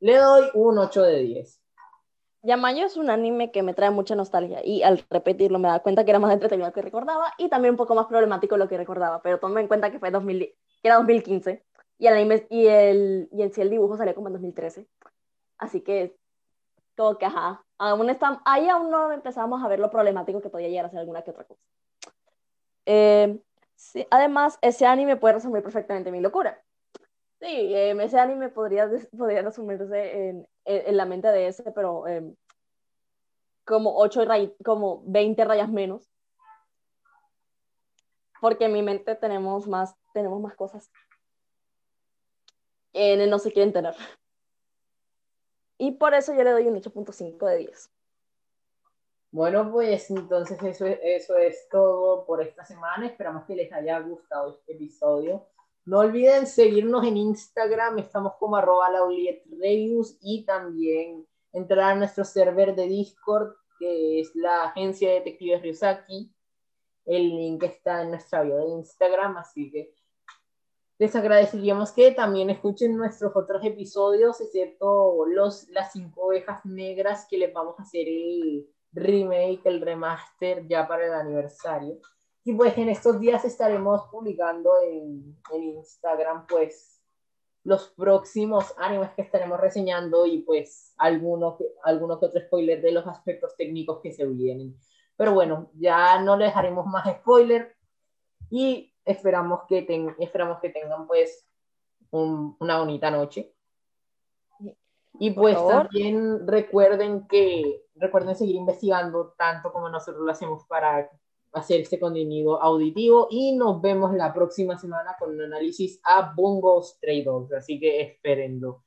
le 0.00 0.16
doy 0.16 0.48
un 0.54 0.78
8 0.78 1.02
de 1.02 1.22
10. 1.22 1.60
Yamayo 2.42 2.86
es 2.86 2.96
un 2.96 3.10
anime 3.10 3.52
que 3.52 3.62
me 3.62 3.74
trae 3.74 3.90
mucha 3.90 4.14
nostalgia 4.14 4.64
y 4.64 4.82
al 4.82 5.04
repetirlo 5.10 5.58
me 5.58 5.68
da 5.68 5.80
cuenta 5.80 6.04
que 6.04 6.10
era 6.10 6.18
más 6.18 6.32
entretenido 6.32 6.64
de 6.64 6.70
lo 6.70 6.74
que 6.74 6.82
recordaba 6.82 7.34
y 7.36 7.50
también 7.50 7.72
un 7.72 7.76
poco 7.76 7.94
más 7.94 8.06
problemático 8.06 8.54
de 8.54 8.60
lo 8.60 8.68
que 8.68 8.78
recordaba, 8.78 9.20
pero 9.20 9.38
tome 9.38 9.60
en 9.60 9.68
cuenta 9.68 9.90
que 9.90 9.98
fue 9.98 10.10
2000, 10.10 10.38
que 10.38 10.88
era 10.88 10.96
2015 10.96 11.62
y 11.98 12.06
el 12.06 12.14
anime 12.14 12.46
y 12.48 12.66
el 12.66 13.28
y 13.30 13.42
en 13.42 13.52
sí 13.52 13.60
el 13.60 13.68
dibujo 13.68 13.98
salió 13.98 14.14
como 14.14 14.28
en 14.28 14.32
2013. 14.34 14.88
Así 15.58 15.82
que 15.82 16.16
como 17.00 17.16
que 17.16 17.24
ajá, 17.24 17.64
aún 17.78 18.10
está, 18.10 18.42
ahí 18.44 18.68
aún 18.68 18.90
no 18.90 19.10
empezamos 19.10 19.64
a 19.64 19.68
ver 19.68 19.78
lo 19.78 19.90
problemático 19.90 20.42
que 20.42 20.50
podía 20.50 20.68
llegar 20.68 20.84
a 20.84 20.90
ser 20.90 20.98
alguna 20.98 21.22
que 21.22 21.30
otra 21.30 21.44
cosa. 21.44 21.62
Eh, 22.84 23.40
además, 24.10 24.58
ese 24.60 24.84
anime 24.84 25.16
puede 25.16 25.32
resumir 25.32 25.62
perfectamente 25.62 26.10
mi 26.10 26.20
locura. 26.20 26.62
Sí, 27.40 27.74
em, 27.74 27.98
ese 28.02 28.18
anime 28.18 28.50
podría, 28.50 28.90
podría 29.16 29.40
resumirse 29.40 30.28
en, 30.28 30.46
en, 30.66 30.96
la 30.98 31.06
mente 31.06 31.28
de 31.28 31.46
ese, 31.46 31.72
pero 31.72 32.06
em, 32.06 32.36
como, 33.64 33.96
8 33.96 34.20
como 34.62 35.02
20 35.06 35.42
rayas 35.46 35.70
menos. 35.70 36.12
Porque 38.42 38.66
en 38.66 38.74
mi 38.74 38.82
mente 38.82 39.14
tenemos 39.14 39.66
más, 39.66 39.94
tenemos 40.12 40.38
más 40.38 40.54
cosas. 40.54 40.90
En 42.92 43.22
él 43.22 43.30
no 43.30 43.38
se 43.38 43.52
quieren 43.52 43.72
tener. 43.72 43.96
Y 45.80 45.92
por 45.92 46.12
eso 46.12 46.34
yo 46.34 46.44
le 46.44 46.50
doy 46.50 46.66
un 46.66 46.76
8.5 46.76 47.46
de 47.46 47.56
10. 47.56 47.90
Bueno, 49.30 49.72
pues 49.72 50.10
entonces 50.10 50.62
eso, 50.62 50.84
eso 50.84 51.38
es 51.38 51.68
todo 51.70 52.26
por 52.26 52.42
esta 52.42 52.66
semana. 52.66 53.06
Esperamos 53.06 53.46
que 53.46 53.56
les 53.56 53.72
haya 53.72 53.98
gustado 54.00 54.50
este 54.50 54.74
episodio. 54.74 55.46
No 55.86 56.00
olviden 56.00 56.46
seguirnos 56.46 57.06
en 57.06 57.16
Instagram, 57.16 57.98
estamos 57.98 58.34
como 58.38 58.56
arroba 58.56 58.90
Reviews 59.58 60.18
y 60.20 60.44
también 60.44 61.26
entrar 61.50 61.92
a 61.92 61.94
nuestro 61.94 62.26
server 62.26 62.74
de 62.74 62.86
Discord, 62.86 63.54
que 63.78 64.20
es 64.20 64.36
la 64.36 64.64
agencia 64.64 65.08
de 65.08 65.14
detectives 65.14 65.62
Ryusaki. 65.62 66.30
El 67.06 67.30
link 67.30 67.62
está 67.62 68.02
en 68.02 68.10
nuestra 68.10 68.42
bio 68.42 68.58
de 68.58 68.68
Instagram, 68.68 69.38
así 69.38 69.70
que 69.70 69.94
les 71.00 71.16
agradeceríamos 71.16 71.92
que 71.92 72.10
también 72.10 72.50
escuchen 72.50 72.94
nuestros 72.94 73.34
otros 73.34 73.64
episodios, 73.64 74.38
excepto 74.42 75.24
los, 75.24 75.66
las 75.70 75.92
cinco 75.92 76.26
ovejas 76.26 76.62
negras 76.66 77.26
que 77.26 77.38
les 77.38 77.54
vamos 77.54 77.78
a 77.78 77.84
hacer 77.84 78.06
el 78.06 78.68
remake, 78.92 79.62
el 79.64 79.80
remaster 79.80 80.68
ya 80.68 80.86
para 80.86 81.06
el 81.06 81.14
aniversario. 81.14 81.98
Y 82.44 82.52
pues 82.52 82.76
en 82.76 82.90
estos 82.90 83.18
días 83.18 83.46
estaremos 83.46 84.08
publicando 84.10 84.72
en, 84.82 85.38
en 85.54 85.62
Instagram 85.62 86.46
pues 86.46 87.00
los 87.64 87.88
próximos 87.96 88.74
animes 88.76 89.08
que 89.12 89.22
estaremos 89.22 89.58
reseñando 89.58 90.26
y 90.26 90.42
pues 90.42 90.92
algunos 90.98 91.54
alguno 91.82 92.20
que 92.20 92.26
otro 92.26 92.42
spoiler 92.42 92.82
de 92.82 92.92
los 92.92 93.06
aspectos 93.06 93.56
técnicos 93.56 94.00
que 94.02 94.12
se 94.12 94.26
vienen. 94.26 94.76
Pero 95.16 95.32
bueno, 95.32 95.70
ya 95.72 96.20
no 96.20 96.36
les 96.36 96.48
dejaremos 96.48 96.84
más 96.84 97.08
spoiler 97.10 97.74
y 98.50 98.89
esperamos 99.04 99.60
que, 99.68 99.82
ten, 99.82 100.14
esperamos 100.18 100.60
que 100.60 100.70
tengan 100.70 101.06
pues 101.06 101.46
una 102.10 102.78
bonita 102.78 103.10
noche. 103.10 103.52
Y 105.18 105.32
pues 105.32 105.56
también 105.66 106.46
recuerden 106.46 107.26
que 107.26 107.84
recuerden 107.94 108.34
seguir 108.34 108.56
investigando 108.56 109.34
tanto 109.36 109.72
como 109.72 109.88
nosotros 109.88 110.24
lo 110.24 110.32
hacemos 110.32 110.64
para 110.66 111.10
hacer 111.52 111.80
este 111.80 111.98
contenido 111.98 112.62
auditivo 112.62 113.26
y 113.30 113.52
nos 113.56 113.80
vemos 113.82 114.14
la 114.14 114.32
próxima 114.32 114.78
semana 114.78 115.16
con 115.18 115.34
un 115.34 115.42
análisis 115.42 116.00
a 116.04 116.32
Bungo 116.34 116.82
Stray 116.82 117.22
Dogs, 117.22 117.52
así 117.52 117.78
que 117.78 118.00
espérenlo. 118.00 118.84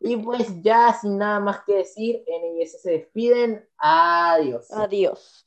Y 0.00 0.16
pues 0.16 0.62
ya 0.62 0.94
sin 0.94 1.18
nada 1.18 1.40
más 1.40 1.62
que 1.64 1.76
decir, 1.76 2.24
NIS 2.26 2.80
se 2.80 2.92
despiden. 2.92 3.68
Adiós. 3.76 4.70
Adiós. 4.72 5.46